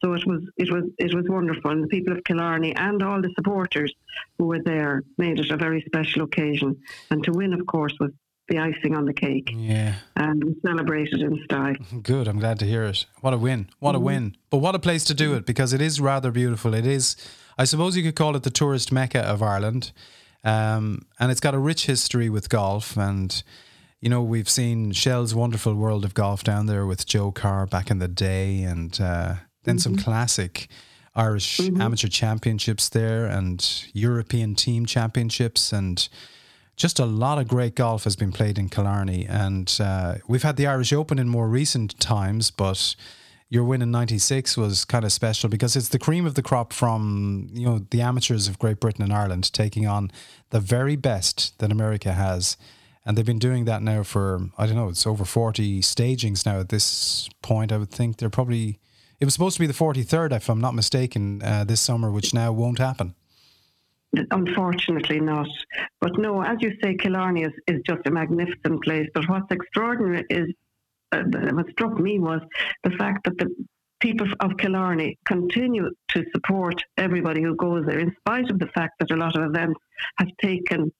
So 0.02 0.14
it 0.14 0.26
was 0.26 0.43
it 0.56 0.70
was 0.70 0.85
it 0.98 1.14
was 1.14 1.26
wonderful. 1.28 1.70
And 1.70 1.85
the 1.85 1.89
people 1.89 2.12
of 2.16 2.24
Killarney 2.24 2.74
and 2.74 3.02
all 3.02 3.22
the 3.22 3.32
supporters 3.36 3.93
who 4.36 4.47
were 4.47 4.62
there 4.62 5.05
made 5.16 5.39
it 5.39 5.51
a 5.51 5.56
very 5.56 5.82
special 5.86 6.22
occasion. 6.22 6.76
And 7.10 7.22
to 7.24 7.32
win, 7.32 7.55
of 7.55 7.64
course, 7.66 7.94
was 8.01 8.10
the 8.49 8.59
icing 8.59 8.97
on 8.97 9.05
the 9.05 9.12
cake. 9.12 9.51
Yeah. 9.55 9.95
And 10.16 10.43
we 10.43 10.57
celebrated 10.66 11.20
in 11.20 11.43
style. 11.45 11.75
Good. 12.03 12.27
I'm 12.29 12.39
glad 12.39 12.59
to 12.61 12.65
hear 12.66 12.85
it. 12.85 13.05
What 13.20 13.35
a 13.35 13.39
win. 13.39 13.69
What 13.79 13.95
a 13.95 13.99
Mhm. 13.99 14.03
win. 14.03 14.37
But 14.51 14.59
what 14.59 14.75
a 14.75 14.79
place 14.79 15.05
to 15.05 15.15
do 15.15 15.35
it 15.35 15.45
because 15.47 15.73
it 15.73 15.81
is 15.83 16.01
rather 16.01 16.31
beautiful. 16.31 16.75
It 16.75 16.87
is, 16.87 17.15
I 17.59 17.65
suppose 17.65 17.97
you 17.97 18.03
could 18.03 18.16
call 18.16 18.37
it 18.37 18.43
the 18.43 18.51
tourist 18.51 18.91
mecca 18.93 19.20
of 19.20 19.43
Ireland. 19.43 19.93
Um, 20.45 21.03
and 21.20 21.31
it's 21.31 21.41
got 21.41 21.55
a 21.55 21.59
rich 21.59 21.87
history 21.87 22.31
with 22.31 22.49
golf. 22.49 22.97
And, 22.97 23.43
you 24.01 24.09
know, 24.09 24.23
we've 24.23 24.49
seen 24.49 24.93
Shell's 24.93 25.35
wonderful 25.35 25.75
world 25.75 26.05
of 26.05 26.15
golf 26.15 26.43
down 26.43 26.66
there 26.66 26.87
with 26.87 27.07
Joe 27.07 27.31
Carr 27.33 27.66
back 27.66 27.91
in 27.91 27.99
the 27.99 28.09
day. 28.09 28.62
And 28.62 28.99
uh, 29.01 29.35
then 29.65 29.79
some 29.79 29.97
classic 29.97 30.69
Irish 31.15 31.61
amateur 31.61 32.09
championships 32.09 32.89
there 32.89 33.27
and 33.27 33.85
European 33.93 34.55
team 34.55 34.87
championships. 34.87 35.73
And, 35.73 36.09
just 36.79 37.01
a 37.01 37.05
lot 37.05 37.39
of 37.39 37.49
great 37.49 37.75
golf 37.75 38.05
has 38.05 38.17
been 38.17 38.33
played 38.33 38.57
in 38.57 38.69
Killarney, 38.69 39.27
and 39.27 39.77
uh, 39.81 40.15
we've 40.29 40.45
had 40.45 40.57
the 40.57 40.67
Irish 40.67 40.93
Open 40.93 41.19
in 41.19 41.29
more 41.29 41.49
recent 41.49 41.99
times, 41.99 42.53
but 42.53 42.95
your 43.51 43.65
win 43.65 43.83
in 43.83 43.91
'96 43.91 44.57
was 44.57 44.85
kind 44.85 45.05
of 45.05 45.13
special 45.13 45.51
because 45.51 45.75
it's 45.75 45.89
the 45.89 45.99
cream 45.99 46.25
of 46.25 46.35
the 46.35 46.43
crop 46.43 46.73
from 46.73 47.49
you 47.53 47.67
know 47.67 47.81
the 47.91 48.01
amateurs 48.01 48.47
of 48.47 48.61
Great 48.61 48.79
Britain 48.79 49.03
and 49.03 49.13
Ireland 49.13 49.53
taking 49.53 49.87
on 49.87 50.13
the 50.51 50.61
very 50.61 50.95
best 50.95 51.59
that 51.59 51.73
America 51.73 52.13
has, 52.13 52.57
and 53.05 53.19
they've 53.19 53.27
been 53.27 53.41
doing 53.41 53.65
that 53.65 53.83
now 53.83 54.05
for 54.05 54.49
I 54.57 54.67
don't 54.67 54.77
know 54.77 54.89
it's 54.89 55.07
over 55.07 55.25
40 55.25 55.83
stagings 55.83 56.47
now 56.47 56.61
at 56.61 56.69
this 56.69 57.29
point. 57.43 57.73
I 57.73 57.79
would 57.79 57.91
think 57.91 58.19
they're 58.19 58.31
probably 58.31 58.79
it 59.19 59.25
was 59.25 59.35
supposed 59.35 59.57
to 59.57 59.61
be 59.61 59.67
the 59.67 59.73
43rd 59.73 60.33
if 60.33 60.49
I'm 60.49 60.61
not 60.61 60.77
mistaken 60.77 61.43
uh, 61.43 61.65
this 61.65 61.81
summer, 61.81 62.13
which 62.13 62.33
now 62.33 62.53
won't 62.53 62.79
happen. 62.79 63.17
Unfortunately 64.30 65.20
not. 65.20 65.48
But 66.01 66.18
no, 66.18 66.43
as 66.43 66.59
you 66.60 66.72
say, 66.82 66.94
Killarney 66.94 67.43
is, 67.43 67.52
is 67.66 67.82
just 67.86 68.06
a 68.06 68.10
magnificent 68.10 68.82
place. 68.82 69.09
But 69.14 69.28
what's 69.28 69.51
extraordinary 69.51 70.24
is, 70.30 70.48
uh, 71.12 71.22
what 71.52 71.68
struck 71.70 71.98
me 72.01 72.18
was 72.18 72.40
the 72.85 72.90
fact 72.93 73.24
that 73.24 73.36
the 73.39 73.55
people 74.01 74.26
of 74.40 74.56
Killarney 74.56 75.18
continue 75.26 75.90
to 76.09 76.24
support 76.32 76.82
everybody 76.97 77.43
who 77.43 77.55
goes 77.56 77.85
there, 77.86 77.98
in 77.98 78.14
spite 78.20 78.51
of 78.51 78.59
the 78.59 78.68
fact 78.68 78.94
that 79.01 79.10
a 79.10 79.16
lot 79.16 79.36
of 79.36 79.43
events 79.44 79.80
have 80.16 80.28
taken 80.40 80.90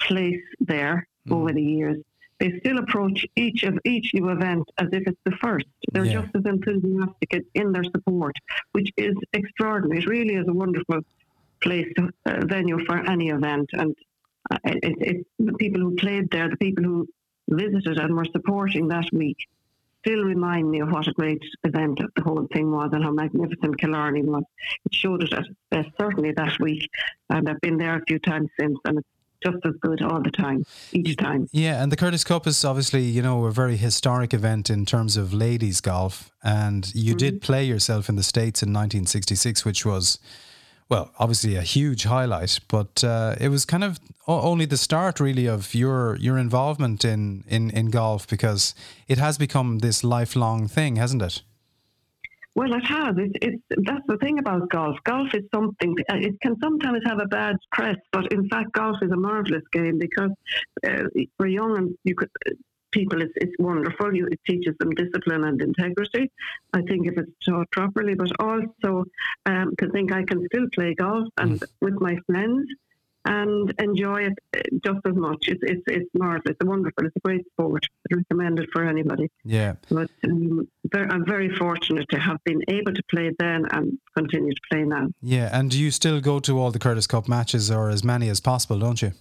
place 0.00 0.42
there 0.60 1.06
over 1.30 1.52
the 1.52 1.62
years. 1.62 1.96
They 2.40 2.56
still 2.60 2.78
approach 2.78 3.26
each 3.36 3.64
of 3.64 3.78
each 3.84 4.14
new 4.14 4.28
event 4.30 4.64
as 4.78 4.88
if 4.92 5.06
it's 5.08 5.20
the 5.24 5.32
first. 5.42 5.66
They're 5.92 6.04
Yeah. 6.04 6.22
just 6.22 6.36
as 6.36 6.44
enthusiastic 6.44 7.32
in- 7.34 7.44
in 7.54 7.72
their 7.72 7.84
support, 7.84 8.36
which 8.72 8.90
is 8.96 9.14
extraordinary. 9.32 9.98
It 9.98 10.06
really 10.06 10.34
is 10.34 10.46
a 10.46 10.52
wonderful 10.52 11.00
place, 11.60 11.86
to, 11.96 12.10
uh, 12.26 12.46
venue 12.46 12.84
for 12.86 12.98
any 13.08 13.28
event. 13.30 13.70
And 13.72 13.94
uh, 14.50 14.58
it, 14.64 14.96
it, 15.00 15.26
the 15.38 15.52
people 15.54 15.80
who 15.80 15.96
played 15.96 16.30
there, 16.30 16.48
the 16.48 16.56
people 16.56 16.84
who 16.84 17.08
visited 17.48 17.98
and 17.98 18.14
were 18.14 18.26
supporting 18.26 18.88
that 18.88 19.08
week, 19.12 19.38
still 20.04 20.24
remind 20.24 20.70
me 20.70 20.80
of 20.80 20.90
what 20.90 21.08
a 21.08 21.12
great 21.12 21.42
event 21.64 22.00
the 22.16 22.22
whole 22.22 22.46
thing 22.52 22.70
was 22.70 22.90
and 22.92 23.02
how 23.02 23.10
magnificent 23.10 23.78
Killarney 23.78 24.22
was. 24.22 24.44
It 24.86 24.94
showed 24.94 25.22
it 25.22 25.32
at, 25.32 25.46
uh, 25.72 25.82
certainly 25.98 26.32
that 26.32 26.58
week, 26.60 26.88
and 27.30 27.48
I've 27.48 27.60
been 27.60 27.78
there 27.78 27.96
a 27.96 28.04
few 28.06 28.18
times 28.18 28.48
since, 28.58 28.78
and 28.84 28.98
it's 28.98 29.08
just 29.44 29.58
as 29.64 29.74
good 29.80 30.02
all 30.02 30.22
the 30.22 30.30
time, 30.30 30.64
each 30.92 31.16
time. 31.16 31.48
Yeah, 31.52 31.82
and 31.82 31.92
the 31.92 31.96
Curtis 31.96 32.24
Cup 32.24 32.46
is 32.46 32.64
obviously, 32.64 33.02
you 33.02 33.22
know, 33.22 33.44
a 33.44 33.52
very 33.52 33.76
historic 33.76 34.34
event 34.34 34.70
in 34.70 34.84
terms 34.84 35.16
of 35.16 35.32
ladies 35.32 35.80
golf. 35.80 36.32
And 36.42 36.92
you 36.94 37.14
did 37.14 37.40
play 37.40 37.64
yourself 37.64 38.08
in 38.08 38.16
the 38.16 38.22
States 38.22 38.62
in 38.62 38.70
1966, 38.70 39.64
which 39.64 39.84
was, 39.84 40.18
well, 40.88 41.10
obviously 41.18 41.56
a 41.56 41.62
huge 41.62 42.04
highlight, 42.04 42.60
but 42.68 43.04
uh, 43.04 43.36
it 43.40 43.50
was 43.50 43.64
kind 43.64 43.84
of 43.84 43.98
only 44.26 44.64
the 44.64 44.76
start, 44.76 45.20
really, 45.20 45.46
of 45.46 45.74
your 45.74 46.16
your 46.16 46.38
involvement 46.38 47.04
in, 47.04 47.44
in, 47.48 47.70
in 47.70 47.90
golf 47.90 48.26
because 48.26 48.74
it 49.06 49.18
has 49.18 49.36
become 49.38 49.80
this 49.80 50.02
lifelong 50.02 50.66
thing, 50.66 50.96
hasn't 50.96 51.22
it? 51.22 51.42
Well, 52.54 52.72
it 52.72 52.84
has. 52.86 53.14
It's, 53.18 53.34
it's 53.42 53.62
that's 53.86 54.06
the 54.08 54.16
thing 54.16 54.38
about 54.38 54.68
golf. 54.70 54.96
Golf 55.04 55.32
is 55.34 55.44
something. 55.54 55.94
It 56.08 56.40
can 56.40 56.56
sometimes 56.60 57.00
have 57.06 57.20
a 57.20 57.26
bad 57.26 57.56
press, 57.70 57.96
but 58.10 58.32
in 58.32 58.48
fact, 58.48 58.72
golf 58.72 58.96
is 59.02 59.12
a 59.12 59.16
marvelous 59.16 59.62
game 59.72 59.98
because 59.98 60.30
uh, 60.84 61.04
for 61.36 61.46
young 61.46 61.76
and 61.76 61.98
you 62.04 62.14
could, 62.14 62.30
people, 62.92 63.22
it's, 63.22 63.32
it's 63.36 63.54
wonderful. 63.58 64.14
You, 64.14 64.26
it 64.26 64.40
teaches 64.46 64.74
them 64.78 64.90
discipline 64.90 65.44
and 65.44 65.60
integrity. 65.60 66.30
I 66.72 66.82
think 66.82 67.06
if 67.06 67.18
it's 67.18 67.32
taught 67.44 67.70
properly, 67.70 68.14
but 68.14 68.30
also 68.40 69.04
um, 69.46 69.74
to 69.78 69.90
think 69.90 70.12
I 70.12 70.24
can 70.24 70.44
still 70.46 70.66
play 70.74 70.94
golf 70.94 71.28
and 71.38 71.62
with 71.80 71.94
my 72.00 72.16
friends 72.26 72.68
and 73.28 73.74
enjoy 73.78 74.22
it 74.22 74.38
uh, 74.56 74.60
just 74.84 75.00
as 75.06 75.14
much. 75.14 75.48
It's 75.48 75.60
it's 75.62 75.82
it's 75.86 76.10
marvelous. 76.14 76.56
It's 76.60 76.66
wonderful. 76.66 77.06
It's 77.06 77.16
a 77.16 77.20
great 77.20 77.44
sport. 77.52 77.84
I 78.10 78.16
recommend 78.16 78.58
it 78.58 78.68
for 78.72 78.84
anybody. 78.84 79.30
Yeah. 79.44 79.74
But 79.90 80.10
um, 80.24 80.66
I'm 80.94 81.26
very 81.26 81.54
fortunate 81.56 82.06
to 82.10 82.18
have 82.18 82.38
been 82.44 82.62
able 82.68 82.94
to 82.94 83.02
play 83.10 83.30
then 83.38 83.66
and 83.70 83.98
continue 84.16 84.52
to 84.52 84.60
play 84.70 84.82
now. 84.82 85.08
Yeah, 85.20 85.50
and 85.52 85.70
do 85.70 85.78
you 85.78 85.90
still 85.90 86.20
go 86.20 86.40
to 86.40 86.58
all 86.58 86.70
the 86.70 86.78
Curtis 86.78 87.06
Cup 87.06 87.28
matches 87.28 87.70
or 87.70 87.90
as 87.90 88.02
many 88.02 88.28
as 88.28 88.40
possible, 88.40 88.78
don't 88.78 89.02
you? 89.02 89.12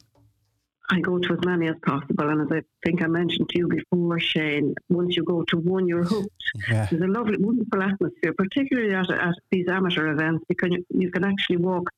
I 0.89 1.01
go 1.01 1.19
to 1.19 1.34
as 1.34 1.39
many 1.43 1.68
as 1.68 1.76
possible, 1.85 2.30
and 2.30 2.41
as 2.41 2.47
I 2.49 2.61
think 2.85 3.01
I 3.01 3.07
mentioned 3.07 3.49
to 3.49 3.57
you 3.57 3.68
before, 3.68 4.19
Shane, 4.19 4.73
once 4.89 5.18
you 5.18 5.23
go 5.23 5.43
to 5.43 5.57
one, 5.57 5.88
you're 5.88 6.05
hooked. 6.05 6.43
Yeah. 6.69 6.88
There's 6.89 7.01
a 7.01 7.07
lovely, 7.07 7.38
wonderful 7.38 7.84
atmosphere, 7.84 8.34
particularly 8.38 8.93
at, 8.93 9.09
at 9.11 9.35
these 9.51 9.68
amateur 9.68 10.07
events, 10.07 10.45
because 10.47 10.69
you, 10.72 10.85
you 10.89 11.11
can 11.11 11.26
actually 11.26 11.57
walk 11.57 11.89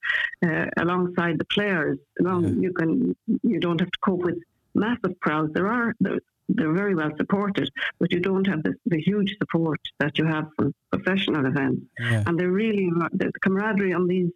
uh, 0.43 0.65
alongside 0.77 1.37
the 1.37 1.45
players. 1.45 1.99
Along, 2.19 2.61
You 2.63 2.73
can, 2.73 3.15
you 3.43 3.59
don't 3.59 3.79
have 3.79 3.91
to 3.91 3.99
cope 3.99 4.23
with 4.23 4.39
massive 4.73 5.19
crowds. 5.19 5.53
There 5.53 5.67
are 5.67 5.93
they're, 5.99 6.19
they're 6.47 6.73
very 6.73 6.95
well 6.95 7.11
supported, 7.15 7.69
but 7.99 8.11
you 8.11 8.19
don't 8.19 8.47
have 8.47 8.63
the, 8.63 8.73
the 8.87 8.99
huge 8.99 9.37
support 9.37 9.79
that 9.99 10.17
you 10.17 10.25
have 10.25 10.47
from 10.55 10.73
professional 10.91 11.45
events. 11.45 11.83
Yeah. 11.99 12.23
And 12.25 12.39
they're 12.39 12.49
really 12.49 12.89
the 13.13 13.31
camaraderie 13.41 13.93
on 13.93 14.07
these 14.07 14.31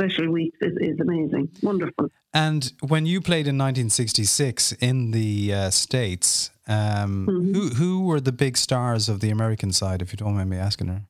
special 0.00 0.30
weeks 0.32 0.56
is, 0.62 0.72
is 0.80 1.00
amazing, 1.00 1.48
wonderful. 1.62 2.08
And 2.32 2.72
when 2.88 3.06
you 3.06 3.20
played 3.20 3.46
in 3.46 3.58
1966 3.58 4.72
in 4.80 5.10
the 5.10 5.52
uh, 5.52 5.70
States, 5.70 6.50
um, 6.68 7.26
Mm-hmm. 7.28 7.54
who 7.54 7.68
who 7.70 8.04
were 8.04 8.20
the 8.20 8.32
big 8.32 8.56
stars 8.56 9.08
of 9.08 9.20
the 9.20 9.30
American 9.30 9.72
side, 9.72 10.00
if 10.02 10.12
you 10.12 10.16
don't 10.16 10.34
mind 10.36 10.48
me 10.50 10.56
asking 10.56 10.86
her? 10.88 11.02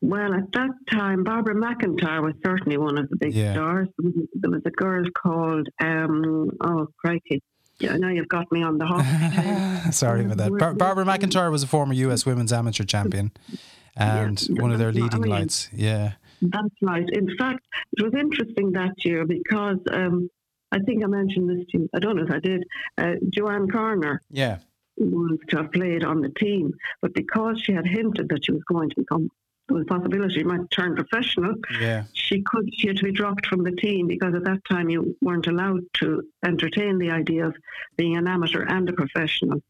Well, 0.00 0.34
at 0.34 0.50
that 0.52 0.70
time, 0.90 1.24
Barbara 1.24 1.54
McIntire 1.54 2.22
was 2.22 2.34
certainly 2.44 2.76
one 2.78 2.98
of 2.98 3.08
the 3.10 3.16
big 3.16 3.32
Yeah. 3.34 3.52
stars. 3.54 3.88
There 4.34 4.50
was, 4.50 4.62
a 4.66 4.70
girl 4.70 5.04
called, 5.22 5.68
um, 5.82 6.50
oh, 6.60 6.88
crikey. 6.98 7.42
Yeah, 7.80 7.96
now 7.96 8.08
you've 8.08 8.28
got 8.28 8.50
me 8.52 8.62
on 8.62 8.78
the 8.78 8.86
hop. 8.86 9.92
Sorry 9.94 10.24
about 10.24 10.36
that. 10.38 10.52
Bar- 10.58 10.74
Barbara 10.74 11.04
McIntire 11.04 11.50
was 11.50 11.62
a 11.62 11.66
former 11.66 11.94
U.S. 11.94 12.24
women's 12.26 12.52
amateur 12.52 12.84
champion 12.84 13.32
and 13.96 14.38
one 14.60 14.72
of 14.72 14.78
their 14.78 14.92
leading 14.92 15.22
right. 15.22 15.30
lights. 15.30 15.68
Yeah. 15.72 16.12
That's 16.52 16.74
right. 16.82 17.08
In 17.10 17.28
fact, 17.36 17.64
it 17.96 18.02
was 18.02 18.14
interesting 18.14 18.72
that 18.72 19.04
year 19.04 19.24
because 19.24 19.78
um, 19.92 20.28
I 20.72 20.78
think 20.80 21.02
I 21.04 21.06
mentioned 21.06 21.48
this 21.48 21.66
to 21.70 21.78
you. 21.78 21.88
I 21.94 21.98
don't 21.98 22.16
know 22.16 22.24
if 22.24 22.30
I 22.30 22.40
did. 22.40 22.64
Uh, 22.98 23.14
JoAnne 23.34 23.68
Carner 23.70 24.18
Yeah. 24.30 24.58
was 24.96 25.38
to 25.48 25.58
have 25.58 25.72
played 25.72 26.04
on 26.04 26.20
the 26.20 26.30
team, 26.30 26.72
but 27.00 27.14
because 27.14 27.60
she 27.62 27.72
had 27.72 27.86
hinted 27.86 28.28
that 28.28 28.44
she 28.44 28.52
was 28.52 28.62
going 28.64 28.90
to 28.90 28.96
become, 28.96 29.28
there 29.68 29.76
was 29.78 29.84
a 29.84 29.86
possibility 29.86 30.34
she 30.34 30.44
might 30.44 30.70
turn 30.70 30.94
professional, 30.94 31.54
Yeah. 31.80 32.04
she 32.12 32.42
could 32.42 32.68
she 32.74 32.88
had 32.88 32.98
to 32.98 33.04
be 33.04 33.12
dropped 33.12 33.46
from 33.46 33.62
the 33.64 33.72
team 33.72 34.06
because 34.08 34.34
at 34.34 34.44
that 34.44 34.62
time 34.68 34.90
you 34.90 35.16
weren't 35.22 35.46
allowed 35.46 35.84
to 35.94 36.22
entertain 36.44 36.98
the 36.98 37.10
idea 37.10 37.46
of 37.46 37.56
being 37.96 38.16
an 38.16 38.28
amateur 38.28 38.64
and 38.64 38.88
a 38.88 38.92
professional. 38.92 39.62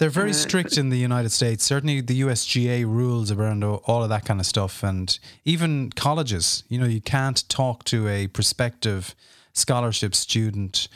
They're 0.00 0.08
very 0.08 0.30
Uh, 0.30 0.32
strict 0.46 0.78
in 0.78 0.88
the 0.88 0.96
United 0.96 1.28
States. 1.28 1.62
Certainly, 1.62 2.00
the 2.00 2.20
USGA 2.22 2.84
rules 2.86 3.30
around 3.30 3.62
all 3.62 4.02
of 4.02 4.08
that 4.08 4.24
kind 4.24 4.40
of 4.40 4.46
stuff, 4.46 4.82
and 4.82 5.18
even 5.44 5.90
colleges. 5.94 6.64
You 6.70 6.78
know, 6.80 6.86
you 6.86 7.02
can't 7.02 7.46
talk 7.50 7.84
to 7.84 8.08
a 8.08 8.26
prospective 8.28 9.14
scholarship 9.52 10.14
student 10.14 10.88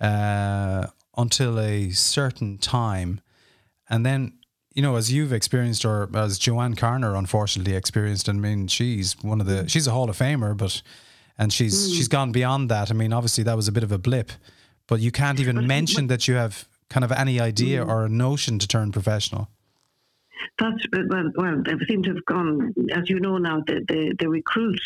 uh, 0.00 0.86
until 1.16 1.58
a 1.58 1.90
certain 1.90 2.56
time, 2.58 3.20
and 3.90 4.06
then 4.06 4.34
you 4.74 4.80
know, 4.80 4.94
as 4.94 5.12
you've 5.12 5.32
experienced, 5.32 5.84
or 5.84 6.08
as 6.16 6.38
JoAnne 6.38 6.76
Carner 6.76 7.18
unfortunately 7.18 7.74
experienced. 7.74 8.28
I 8.28 8.32
mean, 8.32 8.68
she's 8.68 9.16
one 9.22 9.40
of 9.40 9.46
the 9.48 9.68
she's 9.68 9.88
a 9.88 9.90
Hall 9.90 10.08
of 10.08 10.16
Famer, 10.16 10.56
but 10.56 10.82
and 11.36 11.52
she's 11.52 11.74
Mm. 11.88 11.96
she's 11.96 12.08
gone 12.08 12.30
beyond 12.30 12.68
that. 12.70 12.90
I 12.92 12.94
mean, 12.94 13.12
obviously 13.12 13.42
that 13.44 13.56
was 13.56 13.66
a 13.66 13.72
bit 13.72 13.82
of 13.82 13.90
a 13.90 13.98
blip, 13.98 14.30
but 14.86 15.00
you 15.00 15.10
can't 15.10 15.40
even 15.40 15.66
mention 15.66 16.06
that 16.06 16.28
you 16.28 16.36
have 16.36 16.68
kind 16.92 17.04
of 17.04 17.12
any 17.12 17.40
idea 17.40 17.82
or 17.82 18.04
a 18.04 18.08
notion 18.08 18.58
to 18.58 18.68
turn 18.68 18.92
professional. 18.92 19.48
That's 20.58 20.84
well, 20.92 21.30
well, 21.36 21.62
they 21.64 21.72
seem 21.86 22.02
to 22.02 22.10
have 22.10 22.24
gone, 22.26 22.74
as 22.92 23.08
you 23.08 23.20
know 23.20 23.38
now, 23.38 23.62
they, 23.66 23.80
they, 23.88 24.12
they 24.18 24.26
recruit 24.26 24.80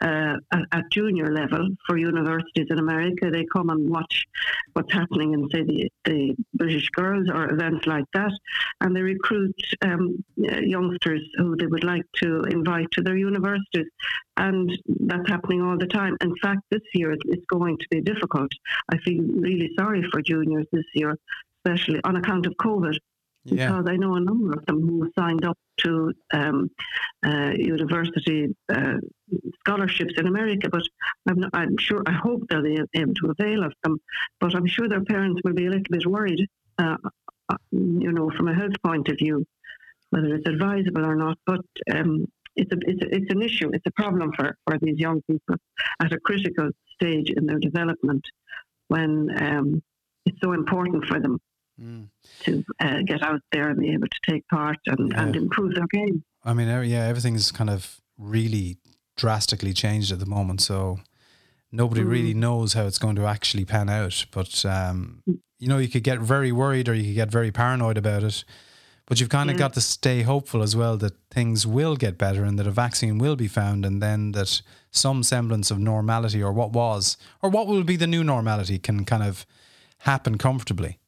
uh, 0.00 0.36
at, 0.52 0.62
at 0.72 0.84
junior 0.90 1.32
level 1.32 1.68
for 1.86 1.96
universities 1.96 2.68
in 2.70 2.78
America. 2.78 3.30
They 3.30 3.44
come 3.52 3.70
and 3.70 3.90
watch 3.90 4.24
what's 4.72 4.92
happening 4.92 5.34
in, 5.34 5.48
say, 5.50 5.62
the, 5.62 5.90
the 6.04 6.36
British 6.54 6.88
girls 6.90 7.28
or 7.28 7.50
events 7.52 7.86
like 7.86 8.04
that, 8.14 8.32
and 8.80 8.96
they 8.96 9.02
recruit 9.02 9.54
um, 9.82 10.24
youngsters 10.36 11.22
who 11.36 11.56
they 11.56 11.66
would 11.66 11.84
like 11.84 12.06
to 12.22 12.42
invite 12.42 12.90
to 12.92 13.02
their 13.02 13.16
universities. 13.16 13.86
And 14.36 14.70
that's 15.00 15.28
happening 15.28 15.60
all 15.60 15.76
the 15.76 15.86
time. 15.86 16.16
In 16.22 16.34
fact, 16.36 16.62
this 16.70 16.82
year 16.94 17.12
it's 17.12 17.44
going 17.46 17.76
to 17.78 17.86
be 17.90 18.00
difficult. 18.00 18.50
I 18.90 18.96
feel 18.98 19.22
really 19.22 19.70
sorry 19.78 20.02
for 20.10 20.22
juniors 20.22 20.66
this 20.72 20.86
year, 20.94 21.16
especially 21.64 22.00
on 22.04 22.16
account 22.16 22.46
of 22.46 22.54
COVID 22.54 22.96
Yeah. 23.44 23.68
because 23.68 23.86
I 23.88 23.96
know 23.96 24.14
a 24.16 24.20
number 24.20 24.52
of 24.52 24.64
them 24.66 24.80
who 24.86 25.10
signed 25.18 25.44
up 25.44 25.58
to 25.78 26.12
um, 26.32 26.70
uh, 27.24 27.52
university 27.56 28.54
uh, 28.68 28.98
scholarships 29.60 30.14
in 30.18 30.26
America, 30.26 30.68
but 30.70 30.82
I'm, 31.26 31.40
not, 31.40 31.50
I'm 31.54 31.76
sure, 31.78 32.02
I 32.06 32.12
hope 32.12 32.42
they'll 32.48 32.62
be 32.62 32.78
able 32.94 33.14
to 33.14 33.30
avail 33.30 33.64
of 33.64 33.72
them. 33.82 33.98
But 34.40 34.54
I'm 34.54 34.66
sure 34.66 34.88
their 34.88 35.04
parents 35.04 35.40
will 35.44 35.54
be 35.54 35.66
a 35.66 35.70
little 35.70 35.90
bit 35.90 36.06
worried, 36.06 36.46
uh, 36.78 36.96
uh, 37.48 37.56
you 37.72 38.12
know, 38.12 38.30
from 38.36 38.48
a 38.48 38.54
health 38.54 38.76
point 38.84 39.08
of 39.08 39.16
view, 39.16 39.46
whether 40.10 40.34
it's 40.34 40.48
advisable 40.48 41.06
or 41.06 41.16
not. 41.16 41.38
But 41.46 41.64
um, 41.90 42.26
it's, 42.56 42.72
a, 42.72 42.78
it's, 42.90 43.02
a, 43.02 43.14
it's 43.16 43.30
an 43.30 43.42
issue, 43.42 43.70
it's 43.72 43.86
a 43.86 43.92
problem 43.92 44.32
for, 44.36 44.54
for 44.66 44.78
these 44.78 44.98
young 44.98 45.22
people 45.22 45.56
at 46.02 46.12
a 46.12 46.20
critical 46.20 46.70
stage 46.94 47.30
in 47.30 47.46
their 47.46 47.58
development 47.58 48.24
when 48.88 49.30
um, 49.40 49.82
it's 50.26 50.38
so 50.42 50.52
important 50.52 51.06
for 51.06 51.18
them 51.20 51.38
to 52.44 52.64
uh, 52.80 52.98
get 53.06 53.22
out 53.22 53.40
there 53.52 53.70
and 53.70 53.80
be 53.80 53.92
able 53.92 54.08
to 54.08 54.30
take 54.32 54.46
part 54.48 54.78
and, 54.86 55.12
and 55.16 55.36
improve 55.36 55.74
their 55.74 55.86
game. 55.86 56.22
I 56.44 56.54
mean, 56.54 56.68
yeah, 56.88 57.06
everything's 57.06 57.50
kind 57.50 57.70
of 57.70 58.00
really 58.18 58.78
drastically 59.16 59.72
changed 59.72 60.12
at 60.12 60.18
the 60.18 60.26
moment. 60.26 60.60
So 60.60 61.00
nobody 61.72 62.02
really 62.02 62.34
knows 62.34 62.74
how 62.74 62.86
it's 62.86 62.98
going 62.98 63.16
to 63.16 63.26
actually 63.26 63.64
pan 63.64 63.88
out. 63.88 64.26
But, 64.30 64.64
um, 64.64 65.22
you 65.58 65.68
know, 65.68 65.78
you 65.78 65.88
could 65.88 66.04
get 66.04 66.18
very 66.20 66.52
worried 66.52 66.88
or 66.88 66.94
you 66.94 67.04
could 67.04 67.14
get 67.14 67.30
very 67.30 67.50
paranoid 67.52 67.98
about 67.98 68.22
it. 68.22 68.44
But 69.06 69.18
you've 69.18 69.28
kind 69.28 69.50
of 69.50 69.56
Yeah. 69.56 69.60
got 69.66 69.72
to 69.74 69.80
stay 69.80 70.22
hopeful 70.22 70.62
as 70.62 70.76
well 70.76 70.96
that 70.98 71.14
things 71.30 71.66
will 71.66 71.96
get 71.96 72.16
better 72.16 72.44
and 72.44 72.56
that 72.58 72.66
a 72.66 72.70
vaccine 72.70 73.18
will 73.18 73.34
be 73.36 73.48
found 73.48 73.84
and 73.84 74.00
then 74.00 74.32
that 74.32 74.62
some 74.92 75.22
semblance 75.24 75.70
of 75.72 75.78
normality 75.80 76.40
or 76.42 76.52
what 76.52 76.72
was 76.72 77.16
or 77.42 77.50
what 77.50 77.66
will 77.66 77.82
be 77.82 77.96
the 77.96 78.06
new 78.06 78.22
normality 78.22 78.78
can 78.78 79.04
kind 79.04 79.24
of 79.24 79.44
happen 79.98 80.38
comfortably. 80.38 80.99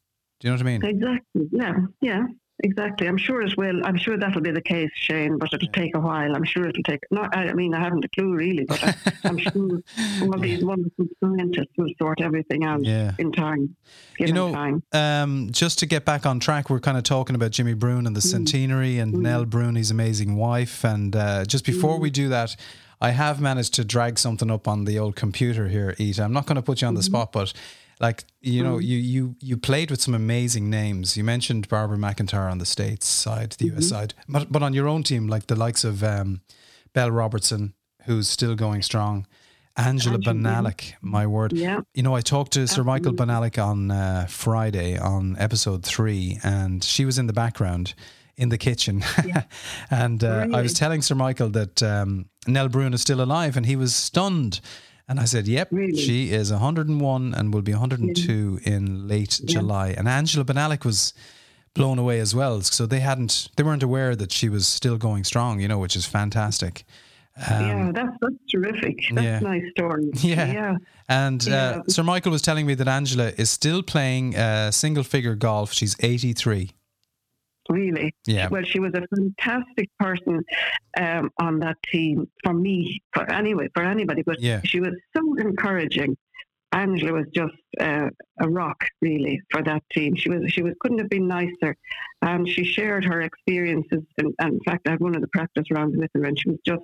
Do 0.43 0.49
you 0.49 0.53
know 0.57 0.57
what 0.57 0.67
I 0.67 0.71
mean? 0.77 0.85
Exactly. 0.85 1.47
Yeah. 1.53 1.73
Yeah. 2.01 2.25
Exactly. 2.65 3.07
I'm 3.07 3.15
sure 3.17 3.41
it 3.41 3.57
will. 3.57 3.85
I'm 3.85 3.95
sure 3.97 4.17
that'll 4.17 4.41
be 4.41 4.51
the 4.51 4.61
case, 4.61 4.89
Shane. 4.93 5.37
But 5.37 5.53
it'll 5.53 5.69
take 5.69 5.95
a 5.95 6.01
while. 6.01 6.35
I'm 6.35 6.43
sure 6.43 6.67
it'll 6.67 6.83
take. 6.83 6.99
Not. 7.11 7.33
I 7.35 7.53
mean, 7.53 7.73
I 7.73 7.79
haven't 7.79 8.03
a 8.03 8.09
clue 8.09 8.33
really, 8.35 8.65
but 8.65 8.83
I, 8.83 8.93
I'm 9.23 9.37
sure 9.45 9.79
all 10.21 10.37
these 10.37 10.61
wonderful 10.63 11.05
scientists 11.23 11.71
will 11.77 11.87
sort 11.97 12.19
everything 12.19 12.65
out 12.65 12.83
Yeah. 12.83 13.13
in 13.19 13.31
time. 13.31 13.75
You 14.19 14.33
know, 14.33 14.51
time. 14.51 14.83
um, 14.91 15.47
just 15.51 15.79
to 15.79 15.85
get 15.85 16.03
back 16.03 16.25
on 16.25 16.41
track, 16.41 16.69
we're 16.69 16.81
kind 16.81 16.97
of 16.97 17.03
talking 17.03 17.35
about 17.37 17.51
Jimmy 17.51 17.73
Bruen 17.73 18.05
and 18.05 18.15
the 18.17 18.21
centenary 18.21 18.99
and 18.99 19.13
Nell 19.13 19.45
Bruen, 19.45 19.75
his 19.75 19.91
amazing 19.91 20.35
wife. 20.35 20.83
And 20.83 21.15
uh, 21.15 21.45
just 21.45 21.65
before 21.65 21.99
we 21.99 22.09
do 22.09 22.27
that, 22.29 22.57
I 23.01 23.11
have 23.11 23.39
managed 23.41 23.73
to 23.75 23.85
drag 23.85 24.19
something 24.19 24.51
up 24.51 24.67
on 24.67 24.83
the 24.83 24.99
old 24.99 25.15
computer 25.15 25.69
here, 25.69 25.95
Ita. 25.99 26.21
I'm 26.21 26.33
not 26.33 26.45
going 26.47 26.57
to 26.57 26.61
put 26.61 26.81
you 26.81 26.87
on 26.89 26.95
the 26.95 27.03
spot, 27.03 27.31
but 27.31 27.53
like 28.03 28.25
you 28.41 28.61
know, 28.61 28.79
you 28.79 28.97
you 28.97 29.35
you 29.39 29.55
played 29.55 29.89
with 29.89 30.01
some 30.01 30.13
amazing 30.13 30.69
names. 30.69 31.15
You 31.15 31.23
mentioned 31.23 31.69
Barbara 31.69 31.97
McIntire 31.97 32.51
on 32.51 32.57
the 32.57 32.65
states 32.65 33.07
side, 33.07 33.53
the 33.53 33.71
US 33.73 33.87
side, 33.87 34.13
but 34.27 34.51
but 34.51 34.61
on 34.61 34.73
your 34.73 34.89
own 34.89 35.03
team, 35.03 35.27
like 35.27 35.47
the 35.47 35.55
likes 35.55 35.85
of 35.85 36.03
um, 36.03 36.41
Belle 36.91 37.11
Robertson, 37.11 37.73
who's 38.05 38.27
still 38.27 38.55
going 38.55 38.81
strong. 38.81 39.25
Angela 39.75 40.15
Angela, 40.15 40.35
Bonallack, 40.35 40.93
my 41.01 41.25
word. 41.25 41.53
Yeah. 41.53 41.79
You 41.95 42.03
know, 42.03 42.13
I 42.13 42.21
talked 42.21 42.51
to 42.51 42.67
Sir 42.67 42.83
Michael 42.83 43.13
Bonallack 43.13 43.57
on 43.57 43.89
uh, 43.89 44.27
Friday 44.29 44.99
on 44.99 45.35
episode 45.39 45.83
three, 45.83 46.37
and 46.43 46.83
she 46.83 47.05
was 47.05 47.17
in 47.17 47.25
the 47.25 47.33
background 47.33 47.95
in 48.35 48.49
the 48.49 48.57
kitchen. 48.57 49.03
and 49.89 50.23
uh, 50.23 50.47
I 50.53 50.61
was 50.61 50.73
telling 50.73 51.01
Sir 51.01 51.15
Michael 51.15 51.49
that 51.51 51.81
um, 51.81 52.25
Nell 52.45 52.67
Bruen 52.67 52.93
is 52.93 53.01
still 53.01 53.21
alive, 53.21 53.57
and 53.57 53.65
he 53.65 53.75
was 53.75 53.95
stunned. 53.95 54.59
And 55.07 55.19
I 55.19 55.25
said, 55.25 55.47
"Yep, 55.47 55.69
she 55.95 56.31
is 56.31 56.51
101 56.51 57.33
and 57.33 57.53
will 57.53 57.61
be 57.61 57.73
102 57.73 58.59
in 58.63 59.07
late 59.07 59.41
July." 59.45 59.89
And 59.89 60.07
Angela 60.07 60.45
Bonallack 60.45 60.85
was 60.85 61.13
blown 61.73 61.99
away 61.99 62.19
as 62.19 62.33
well. 62.33 62.61
So 62.61 62.85
they 62.85 63.01
hadn't, 63.01 63.49
they 63.57 63.63
weren't 63.63 63.83
aware 63.83 64.15
that 64.15 64.31
she 64.31 64.47
was 64.47 64.65
still 64.67 64.97
going 64.97 65.23
strong. 65.23 65.59
You 65.59 65.67
know, 65.67 65.77
which 65.79 65.95
is 65.95 66.05
fantastic. 66.05 66.85
Um, 67.49 67.61
yeah, 67.67 67.91
that's 67.93 68.15
that's 68.21 68.35
terrific. 68.51 68.97
That's 69.11 69.25
yeah. 69.25 69.37
a 69.39 69.41
nice 69.41 69.63
story. 69.71 70.09
Yeah. 70.21 70.51
yeah. 70.53 70.75
And 71.09 71.43
Yeah. 71.45 71.53
uh, 71.79 71.81
Sir 71.87 72.03
Michael 72.03 72.31
was 72.31 72.41
telling 72.41 72.65
me 72.65 72.75
that 72.75 72.87
Angela 72.87 73.31
is 73.37 73.49
still 73.49 73.81
playing 73.83 74.35
uh, 74.35 74.71
single 74.71 75.03
figure 75.03 75.35
golf. 75.35 75.73
She's 75.73 75.95
83. 75.99 76.71
Really? 77.73 78.13
Yeah. 78.25 78.47
Well, 78.49 78.63
she 78.63 78.79
was 78.79 78.93
a 78.93 79.03
fantastic 79.15 79.89
person 79.99 80.43
um, 80.97 81.29
on 81.39 81.59
that 81.59 81.77
team 81.91 82.27
for 82.43 82.53
me, 82.53 83.01
for 83.13 83.23
anyway, 83.31 83.67
for 83.73 83.83
anybody. 83.83 84.21
But 84.23 84.39
Yeah. 84.41 84.61
she 84.63 84.79
was 84.79 84.93
so 85.15 85.21
encouraging. 85.35 86.15
Angela 86.71 87.13
was 87.13 87.27
just 87.33 87.53
uh, 87.79 88.09
a 88.39 88.49
rock, 88.49 88.79
really, 89.01 89.39
for 89.51 89.61
that 89.61 89.83
team. 89.91 90.15
She 90.15 90.29
was 90.29 90.51
she 90.51 90.63
was 90.63 90.73
couldn't 90.79 90.97
have 90.99 91.09
been 91.09 91.27
nicer, 91.27 91.75
and 92.23 92.47
she 92.49 92.63
shared 92.63 93.05
her 93.05 93.21
experiences. 93.21 94.01
And, 94.17 94.33
and 94.39 94.53
in 94.53 94.59
fact, 94.65 94.87
I 94.87 94.91
had 94.91 94.99
one 94.99 95.15
of 95.15 95.21
the 95.21 95.27
practice 95.27 95.65
rounds 95.71 95.95
with 95.95 96.09
her, 96.15 96.23
and 96.25 96.37
she 96.39 96.49
was 96.49 96.59
just 96.65 96.81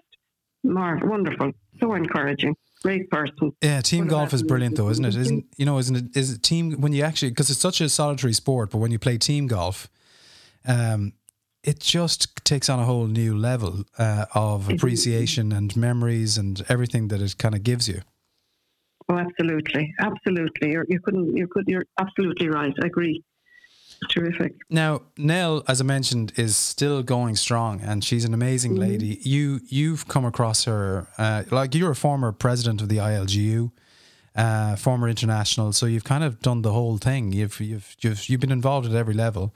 mar- 0.64 1.02
wonderful, 1.04 1.52
so 1.80 1.94
encouraging, 1.96 2.56
great 2.84 3.10
person. 3.10 3.52
Yeah, 3.64 3.82
team 3.82 4.06
What 4.06 4.10
golf 4.12 4.34
is 4.34 4.44
brilliant 4.44 4.76
though, 4.76 4.90
isn't 4.90 5.06
it? 5.06 5.16
Isn't 5.16 5.46
you 5.58 5.66
know, 5.66 5.80
isn't 5.80 5.96
it? 5.96 6.06
Is 6.16 6.34
it 6.34 6.44
team 6.44 6.74
when 6.82 6.94
you 6.94 7.02
actually 7.04 7.32
because 7.32 7.50
it's 7.50 7.60
such 7.60 7.82
a 7.82 7.90
solitary 7.90 8.34
sport, 8.34 8.70
but 8.70 8.78
when 8.78 8.92
you 8.92 9.00
play 9.00 9.18
team 9.18 9.48
golf, 9.48 9.90
um, 10.70 11.14
it 11.64 11.80
just 11.82 12.46
takes 12.46 12.70
on 12.70 12.80
a 12.80 12.86
whole 12.86 13.08
new 13.08 13.36
level 13.38 13.84
uh, 13.98 14.26
of 14.34 14.70
appreciation 14.70 15.52
and 15.52 15.76
memories 15.76 16.38
and 16.38 16.64
everything 16.70 17.10
that 17.10 17.22
it 17.22 17.38
kind 17.38 17.54
of 17.56 17.64
gives 17.64 17.90
you. 17.90 18.02
Oh, 19.10 19.18
absolutely, 19.18 19.94
absolutely. 20.00 20.72
You're, 20.72 20.86
you 20.88 21.00
couldn't, 21.02 21.36
you 21.36 21.48
could, 21.48 21.66
you're 21.68 21.86
absolutely 22.00 22.48
right. 22.48 22.74
I 22.82 22.86
agree. 22.86 23.24
Terrific. 24.10 24.54
Now, 24.70 25.02
Nell, 25.18 25.64
as 25.68 25.82
I 25.82 25.84
mentioned, 25.84 26.32
is 26.38 26.56
still 26.56 27.04
going 27.04 27.36
strong, 27.36 27.82
and 27.82 28.04
she's 28.04 28.24
an 28.24 28.34
amazing 28.34 28.72
Mm-hmm. 28.74 28.82
lady. 28.92 29.20
You 29.24 29.60
you've 29.68 30.08
come 30.08 30.24
across 30.24 30.64
her, 30.66 31.08
uh, 31.18 31.44
like 31.52 31.76
you're 31.76 31.92
a 31.92 31.96
former 31.96 32.32
president 32.32 32.82
of 32.82 32.88
the 32.88 32.98
ILGU, 32.98 33.72
uh, 34.36 34.78
former 34.78 35.10
international, 35.10 35.74
so 35.74 35.86
you've 35.86 36.06
kind 36.06 36.24
of 36.24 36.40
done 36.40 36.62
the 36.62 36.72
whole 36.72 36.98
thing. 36.98 37.34
You've 37.34 37.60
you've 37.60 37.96
you've 38.00 38.30
you've 38.30 38.40
been 38.40 38.54
involved 38.54 38.88
at 38.88 38.96
every 38.96 39.16
level. 39.16 39.54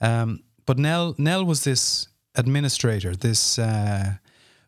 Um, 0.00 0.40
but 0.66 0.78
Nell 0.78 1.14
Nell 1.16 1.44
was 1.44 1.64
this 1.64 2.08
administrator, 2.34 3.16
this 3.16 3.58
uh, 3.58 4.14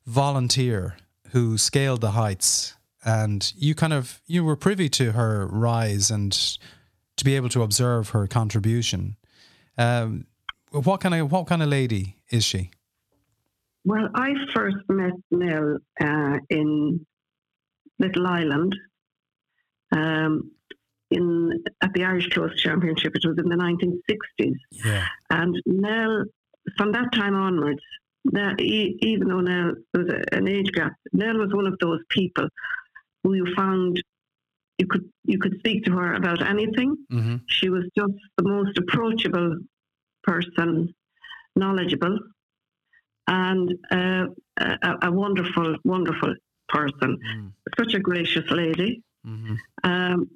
volunteer 0.06 0.96
who 1.32 1.58
scaled 1.58 2.00
the 2.00 2.12
heights, 2.12 2.74
and 3.04 3.52
you 3.56 3.74
kind 3.74 3.92
of 3.92 4.20
you 4.26 4.44
were 4.44 4.56
privy 4.56 4.88
to 4.90 5.12
her 5.12 5.46
rise 5.46 6.10
and 6.10 6.32
to 7.16 7.24
be 7.24 7.36
able 7.36 7.48
to 7.50 7.62
observe 7.62 8.10
her 8.10 8.26
contribution. 8.26 9.16
Um, 9.76 10.26
what 10.70 11.00
kind 11.00 11.14
of 11.14 11.30
what 11.30 11.46
kind 11.46 11.62
of 11.62 11.68
lady 11.68 12.16
is 12.30 12.44
she? 12.44 12.70
Well, 13.84 14.08
I 14.14 14.30
first 14.54 14.76
met 14.88 15.12
Nell 15.30 15.78
uh, 16.00 16.38
in 16.50 17.06
Little 17.98 18.26
Island, 18.26 18.74
um, 19.96 20.50
in 21.10 21.64
at 21.82 21.92
the 21.94 22.04
Irish 22.04 22.28
Close 22.30 22.54
Championship. 22.60 23.14
It 23.16 23.26
was 23.26 23.38
in 23.38 23.48
the 23.48 23.56
1960s, 23.56 24.54
Yeah. 24.84 25.04
and 25.30 25.60
Nell, 25.66 26.24
from 26.76 26.92
that 26.92 27.12
time 27.12 27.34
onwards, 27.34 27.80
Nell, 28.24 28.54
e- 28.60 28.96
even 29.00 29.28
though 29.28 29.40
Nell 29.40 29.72
was 29.94 30.08
a, 30.10 30.34
an 30.34 30.48
age 30.48 30.70
gap, 30.72 30.92
Nell 31.12 31.38
was 31.38 31.52
one 31.52 31.66
of 31.66 31.78
those 31.80 32.00
people 32.10 32.48
who 33.24 33.34
you 33.34 33.46
found 33.56 34.02
you 34.78 34.86
could 34.86 35.08
you 35.24 35.38
could 35.38 35.58
speak 35.58 35.84
to 35.86 35.92
her 35.92 36.14
about 36.14 36.40
anything. 36.46 36.96
Mm-hmm. 37.12 37.36
She 37.48 37.68
was 37.68 37.84
just 37.96 38.12
the 38.36 38.44
most 38.44 38.78
approachable 38.78 39.56
person, 40.22 40.94
knowledgeable, 41.56 42.16
and 43.26 43.74
uh, 43.90 44.26
a, 44.58 44.94
a 45.02 45.12
wonderful, 45.12 45.76
wonderful 45.84 46.34
person. 46.68 47.18
Such 47.78 47.94
a 47.94 47.98
gracious 47.98 48.48
lady. 48.50 49.02
Um, 49.84 50.30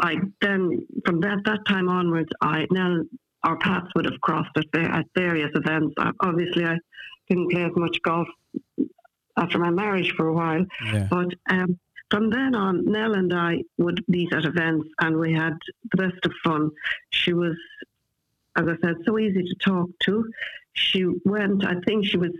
I 0.00 0.16
then, 0.40 0.86
from 1.04 1.20
that, 1.20 1.38
that 1.44 1.60
time 1.66 1.88
onwards, 1.88 2.28
I 2.40 2.66
now 2.70 3.02
our 3.44 3.56
paths 3.58 3.88
would 3.94 4.04
have 4.04 4.20
crossed 4.20 4.50
at, 4.56 4.64
at 4.74 5.06
various 5.16 5.50
events. 5.54 5.94
Obviously, 6.20 6.64
I 6.64 6.76
didn't 7.28 7.50
play 7.50 7.64
as 7.64 7.72
much 7.76 8.00
golf 8.02 8.28
after 9.36 9.58
my 9.58 9.70
marriage 9.70 10.12
for 10.16 10.28
a 10.28 10.32
while, 10.32 10.64
Yeah. 10.92 11.06
but 11.10 11.28
um, 11.50 11.78
from 12.10 12.30
then 12.30 12.54
on, 12.54 12.84
Nell 12.86 13.14
and 13.14 13.32
I 13.32 13.62
would 13.76 14.02
meet 14.08 14.32
at 14.32 14.44
events, 14.44 14.88
and 15.00 15.18
we 15.18 15.32
had 15.32 15.54
the 15.92 15.96
best 16.08 16.24
of 16.24 16.32
fun. 16.42 16.70
She 17.10 17.32
was, 17.32 17.54
as 18.56 18.66
I 18.66 18.76
said, 18.82 18.96
so 19.04 19.18
easy 19.18 19.42
to 19.42 19.54
talk 19.56 19.90
to. 20.04 20.28
She 20.72 21.04
went. 21.24 21.64
I 21.66 21.74
think 21.86 22.06
she 22.06 22.16
was. 22.16 22.30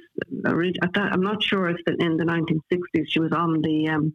At 0.47 0.93
that, 0.95 1.13
I'm 1.13 1.21
not 1.23 1.43
sure 1.43 1.69
if 1.69 1.77
in 1.87 2.17
the 2.17 2.25
1960s 2.25 3.05
she 3.09 3.21
was 3.21 3.33
on 3.33 3.61
the 3.63 3.89
um, 3.89 4.15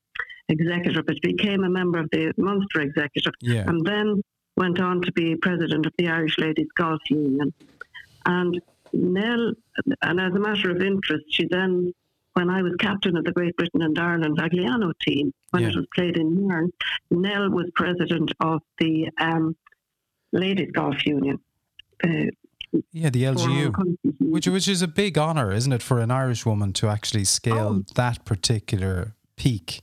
executive, 0.50 1.06
but 1.06 1.22
became 1.22 1.64
a 1.64 1.70
member 1.70 2.00
of 2.00 2.10
the 2.12 2.34
Munster 2.38 2.82
executive, 2.82 3.34
Yeah. 3.42 3.68
and 3.70 3.86
then 3.86 4.22
went 4.58 4.80
on 4.80 5.02
to 5.02 5.12
be 5.14 5.36
president 5.36 5.86
of 5.86 5.94
the 5.98 6.08
Irish 6.10 6.38
Ladies 6.38 6.68
Golf 6.76 7.02
Union. 7.10 7.54
And 8.26 8.62
Nell, 8.94 9.54
and 10.02 10.20
as 10.20 10.34
a 10.34 10.40
matter 10.40 10.70
of 10.70 10.82
interest, 10.82 11.26
she 11.30 11.48
then, 11.50 11.94
when 12.34 12.50
I 12.50 12.62
was 12.62 12.74
captain 12.80 13.18
of 13.18 13.24
the 13.26 13.32
Great 13.32 13.56
Britain 13.58 13.82
and 13.82 13.98
Ireland 13.98 14.38
Vagliano 14.38 14.94
team, 15.06 15.34
when 15.52 15.64
it 15.64 15.76
was 15.76 15.86
played 15.96 16.18
in 16.18 16.48
Nairn, 16.48 16.72
Nell 17.10 17.50
was 17.50 17.70
president 17.76 18.32
of 18.40 18.62
the 18.80 19.10
um, 19.20 19.56
Ladies 20.32 20.72
Golf 20.72 21.06
Union. 21.06 21.40
Uh, 22.04 22.26
Yeah, 22.92 23.10
the 23.12 23.24
LGU, 23.24 23.98
which 24.20 24.48
which 24.48 24.68
is 24.68 24.82
a 24.82 24.88
big 24.88 25.16
honor, 25.18 25.52
isn't 25.52 25.72
it, 25.72 25.84
for 25.84 26.00
an 26.00 26.10
Irish 26.12 26.44
woman 26.46 26.74
to 26.74 26.88
actually 26.88 27.24
scale 27.24 27.84
Oh. 27.88 27.94
that 27.96 28.26
particular 28.26 29.14
peak? 29.36 29.82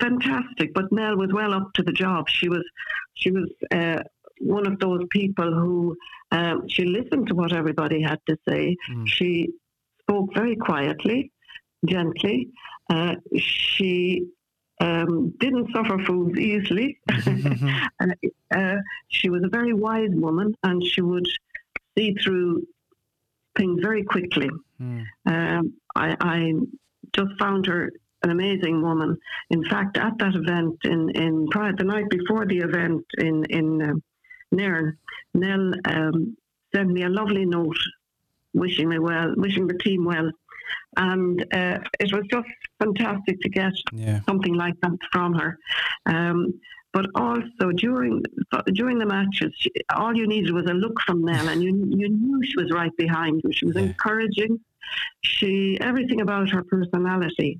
Fantastic. 0.00 0.74
But 0.74 0.92
Nell 0.92 1.16
was 1.16 1.32
well 1.32 1.52
up 1.52 1.72
to 1.74 1.82
the 1.82 1.92
job. 1.92 2.28
She 2.28 2.48
was, 2.48 2.64
she 3.14 3.30
was 3.30 3.48
uh, 3.70 4.02
one 4.40 4.66
of 4.66 4.78
those 4.78 5.02
people 5.10 5.52
who 5.52 5.96
um, 6.30 6.68
she 6.68 6.84
listened 6.84 7.28
to 7.28 7.34
what 7.34 7.52
everybody 7.52 8.02
had 8.02 8.20
to 8.26 8.38
say. 8.48 8.76
She 9.06 9.50
spoke 10.00 10.34
very 10.34 10.56
quietly, 10.56 11.30
gently. 11.86 12.48
Uh, 12.90 13.16
she 13.36 14.26
um, 14.80 15.30
didn't 15.38 15.72
suffer 15.72 15.98
fools 16.04 16.36
easily. 16.36 16.98
uh, 18.00 18.06
uh, 18.54 18.76
she 19.08 19.28
was 19.28 19.44
a 19.44 19.48
very 19.48 19.72
wise 19.72 20.10
woman, 20.12 20.54
and 20.62 20.82
she 20.84 21.00
would 21.00 21.26
see 21.96 22.14
through 22.14 22.66
things 23.56 23.80
very 23.82 24.02
quickly. 24.02 24.50
Um, 25.26 25.74
I, 25.94 26.16
I 26.20 26.52
just 27.12 27.38
found 27.38 27.66
her 27.66 27.92
an 28.22 28.30
amazing 28.30 28.82
woman. 28.82 29.18
In 29.50 29.64
fact, 29.64 29.96
at 29.96 30.16
that 30.18 30.34
event 30.34 30.76
in 30.84 31.10
in 31.10 31.48
prior 31.48 31.74
the 31.74 31.84
night 31.84 32.08
before 32.08 32.46
the 32.46 32.58
event 32.58 33.04
in 33.18 33.44
in 33.46 33.82
um, 33.82 34.02
Nairn, 34.52 34.96
Nell 35.34 35.72
um, 35.86 36.36
sent 36.74 36.90
me 36.90 37.02
a 37.02 37.08
lovely 37.08 37.44
note 37.44 37.76
wishing 38.54 38.88
me 38.88 38.98
well, 38.98 39.34
wishing 39.36 39.66
the 39.66 39.78
team 39.78 40.04
well, 40.04 40.30
and 40.96 41.40
uh, 41.54 41.78
it 42.00 42.12
was 42.12 42.24
just 42.30 42.48
fantastic 42.78 43.40
to 43.40 43.48
get 43.48 43.72
Yeah. 43.92 44.20
something 44.28 44.54
like 44.54 44.78
that 44.82 44.98
from 45.12 45.34
her. 45.34 45.58
Um, 46.06 46.60
but 46.92 47.06
also 47.14 47.72
during 47.74 48.22
during 48.74 48.98
the 48.98 49.06
matches, 49.06 49.52
she, 49.56 49.70
all 49.96 50.14
you 50.14 50.26
needed 50.26 50.52
was 50.52 50.66
a 50.66 50.74
look 50.74 51.00
from 51.06 51.24
Nell, 51.24 51.48
and 51.48 51.62
you 51.62 51.70
you 52.00 52.08
knew 52.08 52.40
she 52.44 52.56
was 52.62 52.70
right 52.70 52.94
behind 52.98 53.40
you. 53.42 53.50
She 53.52 53.64
was 53.66 53.76
encouraging. 53.76 54.60
She 55.22 55.78
everything 55.80 56.20
about 56.20 56.50
her 56.50 56.62
personality, 56.62 57.58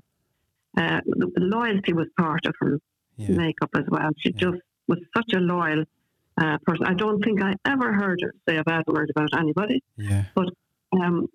uh, 0.77 1.01
the 1.05 1.31
the 1.35 1.41
loyalty 1.41 1.93
was 1.93 2.07
part 2.17 2.45
of 2.45 2.55
her 2.59 2.79
makeup 3.17 3.69
as 3.75 3.85
well. 3.87 4.09
She 4.17 4.31
just 4.31 4.57
was 4.87 4.99
such 5.15 5.33
a 5.33 5.39
loyal 5.39 5.85
uh, 6.37 6.57
person. 6.65 6.85
I 6.85 6.93
don't 6.93 7.23
think 7.23 7.41
I 7.41 7.53
ever 7.65 7.93
heard 7.93 8.21
her 8.21 8.33
say 8.47 8.57
a 8.57 8.63
bad 8.63 8.83
word 8.87 9.11
about 9.15 9.29
anybody. 9.37 9.83
Yeah. 9.97 10.25
But 10.35 10.49
um, 10.91 11.27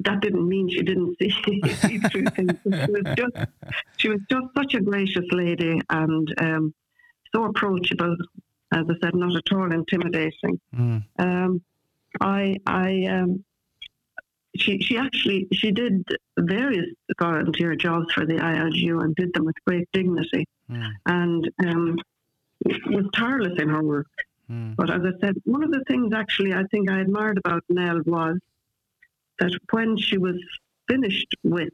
that 0.00 0.20
didn't 0.20 0.46
mean 0.48 0.68
she 0.68 0.82
didn't 0.82 1.16
see, 1.18 1.30
see 1.74 1.98
through 1.98 2.26
things. 2.26 2.52
She 2.64 2.90
was 2.90 3.14
just 3.16 3.48
she 3.96 4.08
was 4.08 4.20
just 4.30 4.46
such 4.56 4.74
a 4.74 4.80
gracious 4.80 5.24
lady 5.30 5.80
and 5.88 6.34
um, 6.38 6.74
so 7.34 7.44
approachable. 7.44 8.16
As 8.72 8.84
I 8.90 8.94
said, 9.00 9.14
not 9.14 9.36
at 9.36 9.52
all 9.52 9.72
intimidating. 9.72 10.60
Mm. 10.74 11.04
Um, 11.20 11.62
I, 12.20 12.56
I, 12.66 13.04
um, 13.04 13.44
she, 14.56 14.78
she 14.80 14.96
actually, 14.96 15.46
she 15.52 15.70
did 15.72 16.04
various 16.38 16.86
volunteer 17.20 17.74
jobs 17.76 18.12
for 18.12 18.24
the 18.26 18.34
ILGU 18.34 19.02
and 19.02 19.14
did 19.16 19.32
them 19.34 19.44
with 19.44 19.56
great 19.66 19.88
dignity, 19.92 20.46
and 21.06 21.50
um, 21.66 21.96
was 22.64 23.04
tireless 23.14 23.58
in 23.58 23.68
her 23.68 23.82
work. 23.82 24.06
Hmm. 24.48 24.74
But 24.74 24.90
as 24.90 25.02
I 25.02 25.12
said, 25.20 25.36
one 25.44 25.62
of 25.64 25.70
the 25.72 25.82
things 25.88 26.12
actually 26.14 26.52
I 26.54 26.62
think 26.70 26.90
I 26.90 27.00
admired 27.00 27.38
about 27.38 27.64
Nell 27.68 28.00
was 28.06 28.38
that 29.38 29.52
when 29.70 29.96
she 29.96 30.18
was 30.18 30.36
finished 30.88 31.34
with 31.42 31.72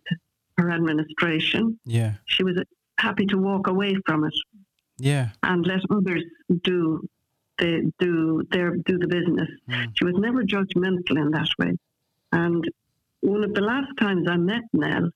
her 0.59 0.71
administration, 0.71 1.79
Yeah. 1.85 2.15
she 2.25 2.43
was 2.45 2.57
happy 2.99 3.27
to 3.27 3.37
walk 3.39 3.67
away 3.67 3.97
from 4.07 4.25
it 4.25 4.35
Yeah. 4.99 5.31
and 5.43 5.67
let 5.67 5.81
others 5.91 6.25
do 6.63 7.07
the 7.59 7.93
do 7.99 8.43
their 8.51 8.77
do 8.77 8.99
the 8.99 9.07
business. 9.07 9.49
She 9.95 10.05
was 10.05 10.15
never 10.17 10.43
judgmental 10.43 11.17
in 11.19 11.31
that 11.33 11.49
way. 11.59 11.77
And 12.33 12.69
one 13.21 13.45
of 13.45 13.55
the 13.55 13.61
last 13.61 13.89
times 14.01 14.27
I 14.29 14.37
met 14.37 14.63
Nell 14.73 15.11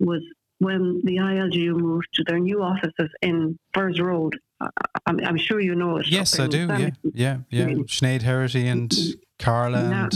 was 0.00 0.22
when 0.58 1.00
the 1.04 1.16
ILGU 1.16 1.76
moved 1.76 2.08
to 2.14 2.24
their 2.24 2.38
new 2.38 2.62
offices 2.62 3.10
in 3.20 3.58
Furze 3.74 4.00
Road. 4.00 4.38
I- 4.60 4.68
I'm, 5.06 5.18
I'm 5.24 5.36
sure 5.36 5.60
you 5.60 5.74
know 5.74 5.96
it. 5.98 6.06
Yes, 6.08 6.38
I 6.38 6.46
do. 6.46 6.66
Yeah. 6.68 6.90
Yeah. 7.14 7.38
Yeah. 7.50 7.66
Sinead 7.86 8.22
Heraty 8.22 8.64
and 8.70 8.92
Carla. 9.38 9.82
Yeah, 9.90 10.04
And, 10.04 10.12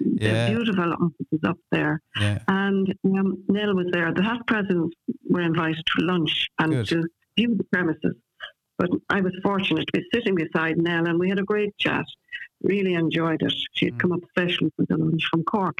they, 0.00 0.26
yeah. 0.26 0.48
beautiful 0.50 0.92
offices 0.92 1.40
up 1.44 1.58
there. 1.70 2.00
Yeah. 2.20 2.38
And 2.48 2.92
um, 3.04 3.42
Nell 3.48 3.74
was 3.74 3.86
there. 3.92 4.12
The 4.12 4.22
half 4.24 4.44
presidents 4.46 4.96
were 5.28 5.42
invited 5.42 5.84
to 5.96 6.04
lunch 6.04 6.48
and 6.58 6.72
Good. 6.72 6.86
to 6.88 7.04
view 7.36 7.54
the 7.56 7.64
premises. 7.72 8.16
But 8.78 8.90
I 9.08 9.20
was 9.22 9.32
fortunate 9.42 9.86
to 9.86 9.92
be 10.00 10.04
sitting 10.12 10.34
beside 10.34 10.76
Nell, 10.76 11.06
and 11.06 11.18
we 11.18 11.28
had 11.30 11.38
a 11.38 11.44
great 11.44 11.78
chat. 11.78 12.04
Really 12.66 12.94
enjoyed 12.94 13.42
it. 13.42 13.54
She 13.72 13.86
Mm. 13.86 13.88
had 13.88 13.98
come 13.98 14.12
up 14.12 14.24
specially 14.30 14.72
for 14.76 14.84
the 14.86 14.96
lunch 14.96 15.24
from 15.30 15.44
Cork. 15.44 15.78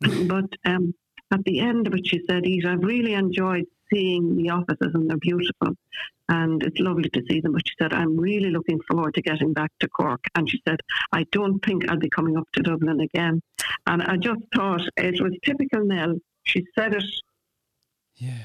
but 0.32 0.50
um, 0.64 0.94
at 1.30 1.42
the 1.44 1.60
end 1.60 1.86
of 1.86 1.94
it, 1.94 2.06
she 2.06 2.20
said, 2.28 2.46
Eva, 2.46 2.70
I've 2.72 2.84
really 2.94 3.14
enjoyed 3.14 3.66
seeing 3.92 4.36
the 4.36 4.50
offices, 4.50 4.92
and 4.94 5.08
they're 5.08 5.16
beautiful. 5.16 5.74
And 6.30 6.62
it's 6.62 6.78
lovely 6.78 7.08
to 7.10 7.22
see 7.28 7.40
them. 7.40 7.52
But 7.52 7.66
she 7.66 7.74
said, 7.78 7.92
I'm 7.92 8.16
really 8.16 8.50
looking 8.50 8.80
forward 8.88 9.14
to 9.14 9.22
getting 9.22 9.52
back 9.54 9.72
to 9.80 9.88
Cork. 9.88 10.22
And 10.34 10.48
she 10.48 10.60
said, 10.68 10.80
I 11.12 11.24
don't 11.32 11.58
think 11.64 11.90
I'll 11.90 11.98
be 11.98 12.10
coming 12.10 12.36
up 12.36 12.46
to 12.52 12.62
Dublin 12.62 13.00
again. 13.00 13.40
And 13.86 14.02
I 14.02 14.16
just 14.18 14.40
thought 14.54 14.82
it 14.96 15.20
was 15.22 15.32
typical 15.42 15.84
Nell. 15.84 16.16
She 16.44 16.66
said 16.78 16.94
it. 16.94 17.04
Yeah. 18.16 18.44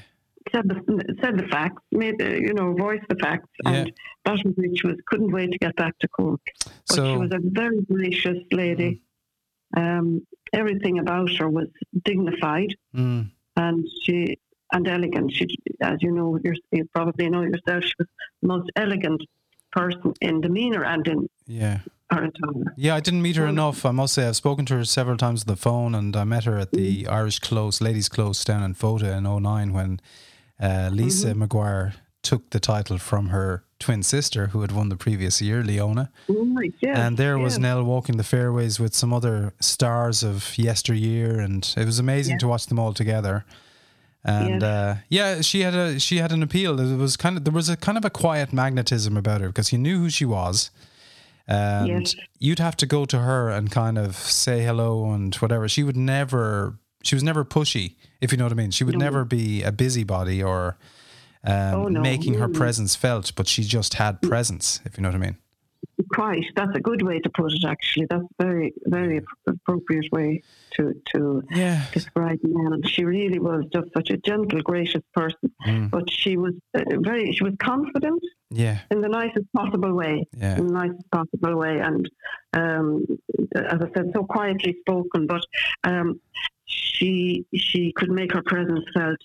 Said 0.52 0.68
the 0.68 1.16
said 1.22 1.38
the 1.38 1.48
facts, 1.48 1.82
made 1.90 2.18
the, 2.18 2.38
you 2.40 2.52
know, 2.54 2.74
voiced 2.74 3.04
the 3.08 3.16
facts, 3.16 3.48
and 3.64 3.90
that 4.24 4.32
was 4.44 4.96
couldn't 5.06 5.32
wait 5.32 5.50
to 5.52 5.58
get 5.58 5.74
back 5.76 5.98
to 6.00 6.08
Cork. 6.08 6.40
But 6.88 6.94
she 6.94 7.00
was 7.16 7.30
a 7.32 7.38
very 7.42 7.80
gracious 7.82 8.38
lady. 8.52 9.00
Um, 9.76 10.26
everything 10.52 10.98
about 10.98 11.32
her 11.36 11.48
was 11.48 11.68
dignified, 12.04 12.74
Mm. 12.94 13.30
and 13.56 13.86
she 14.02 14.38
and 14.72 14.86
elegant. 14.86 15.32
She, 15.32 15.46
as 15.80 15.98
you 16.02 16.10
know, 16.12 16.38
you're, 16.44 16.54
you 16.72 16.84
probably 16.94 17.30
know 17.30 17.42
yourself, 17.42 17.84
she 17.84 17.94
was 17.98 18.08
the 18.42 18.48
most 18.48 18.70
elegant 18.76 19.22
person 19.72 20.12
in 20.20 20.40
demeanour 20.40 20.84
and 20.84 21.06
in 21.08 21.28
Yeah. 21.46 21.78
Yeah, 22.76 22.94
I 22.94 23.00
didn't 23.00 23.22
meet 23.22 23.34
her 23.36 23.46
enough. 23.46 23.84
I 23.84 23.90
must 23.90 24.14
say, 24.14 24.28
I've 24.28 24.36
spoken 24.36 24.66
to 24.66 24.74
her 24.76 24.84
several 24.84 25.16
times 25.16 25.42
on 25.42 25.46
the 25.52 25.56
phone, 25.56 25.94
and 25.96 26.14
I 26.14 26.22
met 26.24 26.44
her 26.44 26.58
at 26.58 26.70
the 26.70 27.08
Irish 27.08 27.40
Close, 27.40 27.80
Ladies 27.80 28.08
Close 28.08 28.44
down 28.44 28.62
in 28.62 28.74
Fota 28.74 29.16
in 29.16 29.24
09 29.24 29.72
when 29.72 30.00
uh, 30.60 30.90
Lisa 30.92 31.34
Maguire 31.34 31.94
took 32.22 32.50
the 32.50 32.60
title 32.60 32.98
from 32.98 33.28
her 33.28 33.64
twin 33.78 34.02
sister, 34.02 34.46
who 34.48 34.62
had 34.62 34.72
won 34.72 34.88
the 34.88 34.96
previous 34.96 35.42
year, 35.42 35.62
Leona. 35.62 36.10
Yes, 36.80 36.98
and 36.98 37.16
there 37.18 37.38
was. 37.38 37.58
Nell 37.58 37.84
walking 37.84 38.16
the 38.16 38.24
fairways 38.24 38.80
with 38.80 38.94
some 38.94 39.12
other 39.12 39.52
stars 39.60 40.22
of 40.22 40.56
yesteryear, 40.56 41.38
and 41.38 41.74
it 41.76 41.84
was 41.84 41.98
amazing 41.98 42.38
to 42.38 42.48
watch 42.48 42.66
them 42.66 42.78
all 42.78 42.94
together. 42.94 43.44
And 44.26 44.62
Yes. 44.62 44.62
uh, 44.62 44.96
yeah, 45.10 45.40
she 45.42 45.60
had 45.60 45.74
a 45.74 46.00
she 46.00 46.16
had 46.16 46.32
an 46.32 46.42
appeal. 46.42 46.80
It 46.80 46.96
was 46.96 47.16
kind 47.18 47.36
of 47.36 47.44
there 47.44 47.52
was 47.52 47.68
a 47.68 47.76
kind 47.76 47.98
of 47.98 48.06
a 48.06 48.10
quiet 48.10 48.52
magnetism 48.54 49.18
about 49.18 49.42
her 49.42 49.48
because 49.48 49.70
you 49.70 49.76
knew 49.78 49.98
who 49.98 50.08
she 50.08 50.24
was, 50.24 50.70
and 51.46 51.88
Yes. 51.88 52.16
you'd 52.38 52.58
have 52.58 52.76
to 52.78 52.86
go 52.86 53.04
to 53.04 53.18
her 53.18 53.50
and 53.50 53.70
kind 53.70 53.98
of 53.98 54.16
say 54.16 54.64
hello 54.64 55.12
and 55.12 55.34
whatever. 55.34 55.68
She 55.68 55.82
would 55.82 55.96
never. 55.96 56.78
She 57.04 57.14
was 57.14 57.22
never 57.22 57.44
pushy, 57.44 57.94
if 58.20 58.32
you 58.32 58.38
know 58.38 58.44
what 58.44 58.52
I 58.52 58.56
mean. 58.56 58.70
She 58.70 58.84
would 58.84 58.98
No. 58.98 59.04
never 59.04 59.24
be 59.24 59.62
a 59.62 59.72
busybody 59.72 60.42
or 60.42 60.76
um, 61.46 61.74
Oh, 61.74 61.88
no. 61.88 62.00
making 62.00 62.34
her 62.34 62.48
Mm. 62.48 62.54
presence 62.54 62.96
felt, 62.96 63.32
but 63.36 63.46
she 63.46 63.62
just 63.64 63.94
had 63.94 64.22
presence, 64.22 64.80
if 64.86 64.96
you 64.96 65.02
know 65.02 65.10
what 65.10 65.16
I 65.16 65.18
mean. 65.18 65.36
Quite. 66.14 66.46
That's 66.56 66.74
a 66.74 66.80
good 66.80 67.02
way 67.02 67.18
to 67.20 67.28
put 67.28 67.52
it. 67.52 67.64
Actually, 67.66 68.06
that's 68.08 68.24
very, 68.40 68.72
very 68.86 69.20
appropriate 69.46 70.10
way 70.10 70.42
to 70.76 70.94
to 71.14 71.42
yeah. 71.50 71.84
describe 71.92 72.38
Nell. 72.42 72.78
She 72.86 73.04
really 73.04 73.38
was 73.38 73.64
just 73.72 73.88
such 73.94 74.08
a 74.10 74.16
gentle, 74.16 74.60
gracious 74.62 75.02
person. 75.12 75.50
Mm. 75.66 75.90
But 75.90 76.10
she 76.10 76.36
was 76.38 76.54
uh, 76.76 76.82
very. 77.00 77.32
She 77.32 77.44
was 77.44 77.54
confident 77.58 78.22
Yeah. 78.50 78.78
in 78.90 79.02
the 79.02 79.08
nicest 79.08 79.46
possible 79.54 79.92
way. 79.94 80.26
Yeah. 80.36 80.56
In 80.56 80.66
the 80.68 80.72
nicest 80.72 81.10
possible 81.10 81.56
way, 81.56 81.78
and 81.80 82.08
um, 82.54 83.04
as 83.54 83.80
I 83.86 83.88
said, 83.94 84.06
so 84.14 84.24
quietly 84.24 84.76
spoken. 84.80 85.26
But 85.26 85.42
um, 85.84 86.18
she 86.74 87.46
she 87.54 87.92
could 87.92 88.10
make 88.10 88.32
her 88.32 88.42
presence 88.42 88.84
felt 88.94 89.18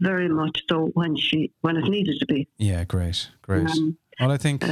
very 0.00 0.28
much 0.28 0.62
so 0.68 0.86
when 0.94 1.16
she 1.16 1.52
when 1.60 1.76
it 1.76 1.84
needed 1.88 2.18
to 2.20 2.26
be. 2.26 2.48
Yeah, 2.58 2.84
great, 2.84 3.30
great. 3.42 3.68
Um, 3.70 3.96
well, 4.20 4.32
I 4.32 4.36
think 4.36 4.64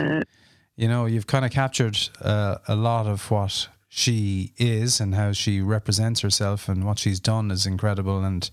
you 0.77 0.89
know 0.89 1.07
you've 1.07 1.27
kind 1.27 1.45
of 1.45 1.51
captured 1.51 1.99
uh, 2.21 2.57
a 2.69 2.77
lot 2.77 3.07
of 3.07 3.31
what 3.31 3.69
she 3.89 4.53
is 4.57 5.01
and 5.01 5.15
how 5.15 5.33
she 5.33 5.61
represents 5.61 6.21
herself 6.21 6.69
and 6.69 6.85
what 6.85 6.99
she's 6.99 7.21
done 7.21 7.51
is 7.51 7.65
incredible 7.67 8.25
and 8.25 8.51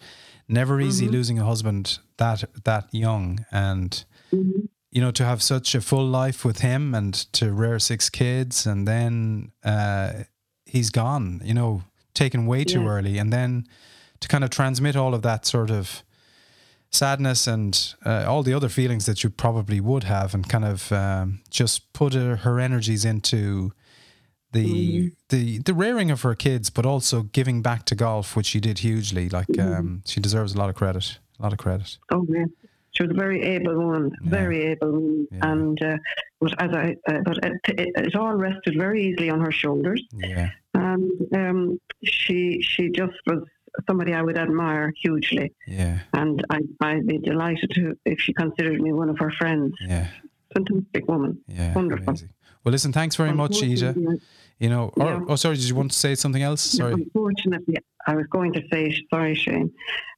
never 0.48 0.80
easy 0.80 1.06
Mm-hmm. 1.06 1.14
losing 1.14 1.40
a 1.40 1.46
husband 1.46 2.00
that 2.18 2.44
that 2.64 2.88
young 2.94 3.46
and 3.52 4.06
you 4.32 5.02
know 5.02 5.12
to 5.12 5.24
have 5.26 5.42
such 5.42 5.74
a 5.76 5.82
full 5.82 6.06
life 6.06 6.46
with 6.46 6.60
him 6.60 6.94
and 6.94 7.14
to 7.34 7.52
rear 7.52 7.80
six 7.80 8.10
kids 8.10 8.68
and 8.68 8.88
then 8.88 9.52
uh, 9.64 10.12
he's 10.66 10.90
gone. 10.90 11.42
You 11.44 11.54
know, 11.54 11.84
taken 12.14 12.46
way 12.46 12.64
too 12.64 12.82
Yeah. 12.84 12.90
early 12.90 13.18
and 13.18 13.32
then 13.32 13.66
to 14.20 14.28
kind 14.28 14.44
of 14.44 14.50
transmit 14.50 14.96
all 14.96 15.14
of 15.14 15.22
that 15.22 15.46
sort 15.46 15.72
of 15.72 16.04
sadness 16.90 17.48
and 17.48 17.96
uh, 18.06 18.26
all 18.28 18.44
the 18.44 18.54
other 18.54 18.70
feelings 18.70 19.06
that 19.06 19.24
you 19.24 19.30
probably 19.30 19.80
would 19.80 20.04
have 20.04 20.34
and 20.34 20.48
kind 20.50 20.66
of 20.66 20.92
um, 20.92 21.40
just 21.50 21.92
put 21.94 22.14
her, 22.14 22.38
her 22.38 22.60
energies 22.60 23.06
into 23.06 23.72
the 24.52 25.12
the 25.30 25.60
the 25.60 25.74
rearing 25.74 26.12
of 26.12 26.24
her 26.24 26.36
kids 26.36 26.70
but 26.70 26.86
also 26.86 27.24
giving 27.24 27.62
back 27.62 27.86
to 27.86 27.96
golf 27.96 28.36
which 28.36 28.48
she 28.48 28.60
did 28.60 28.80
hugely 28.80 29.30
like 29.30 29.58
um, 29.58 30.02
she 30.06 30.20
deserves 30.20 30.54
a 30.54 30.58
lot 30.58 30.68
of 30.68 30.76
credit 30.76 31.20
a 31.40 31.44
lot 31.44 31.54
of 31.54 31.58
credit 31.60 31.98
Oh, 32.12 32.26
yeah. 32.30 32.46
She 32.94 33.04
was 33.04 33.12
a 33.12 33.16
very 33.16 33.42
able 33.42 33.76
woman, 33.78 34.12
very 34.24 34.66
able 34.68 34.92
woman, 34.92 35.28
and 35.42 35.82
uh, 35.84 35.98
but 36.42 36.62
as 36.62 36.72
I, 36.72 36.96
uh, 37.08 37.20
but 37.24 37.38
it, 37.46 37.54
it, 37.80 37.90
it 37.96 38.16
all 38.16 38.34
rested 38.34 38.76
very 38.78 39.06
easily 39.08 39.30
on 39.30 39.40
her 39.40 39.52
shoulders, 39.52 40.04
yeah. 40.14 40.50
And 40.74 41.12
um, 41.36 41.80
she 42.04 42.62
she 42.62 42.90
just 42.90 43.14
was 43.28 43.44
somebody 43.88 44.14
I 44.14 44.22
would 44.22 44.38
admire 44.38 44.92
hugely, 45.02 45.54
yeah. 45.68 46.00
And 46.14 46.44
I 46.50 46.60
I'd 46.82 47.08
be 47.08 47.18
delighted 47.18 47.72
to 47.76 47.98
if 48.06 48.20
she 48.20 48.34
considered 48.34 48.82
me 48.82 48.92
one 48.92 49.10
of 49.10 49.18
her 49.20 49.32
friends. 49.32 49.74
yeah. 49.88 50.08
Fantastic 50.54 51.08
woman, 51.08 51.40
yeah 51.48 51.74
wonderful. 51.74 52.10
amazing. 52.10 52.30
well 52.66 52.74
listen 52.74 52.92
thanks 52.92 53.16
very 53.16 53.32
much 53.32 53.64
Ita. 53.64 53.96
You 54.60 54.70
know 54.70 54.92
or, 54.98 55.06
Yeah. 55.06 55.20
oh 55.30 55.38
sorry 55.38 55.56
did 55.56 55.64
you 55.70 55.76
want 55.76 55.92
to 55.94 55.98
say 55.98 56.14
something 56.16 56.44
else? 56.44 56.60
Sorry. 56.62 56.94
Unfortunately, 56.94 57.78
I 58.08 58.16
was 58.16 58.26
going 58.28 58.54
to 58.54 58.62
say 58.72 58.96
sorry, 59.10 59.36
Shane. 59.36 59.72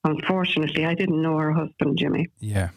Unfortunately, 0.03 0.85
I 0.85 0.93
didn't 0.93 1.21
know 1.21 1.37
her 1.37 1.51
husband, 1.51 1.97
Jimmy. 1.97 2.27
yeah 2.39 2.69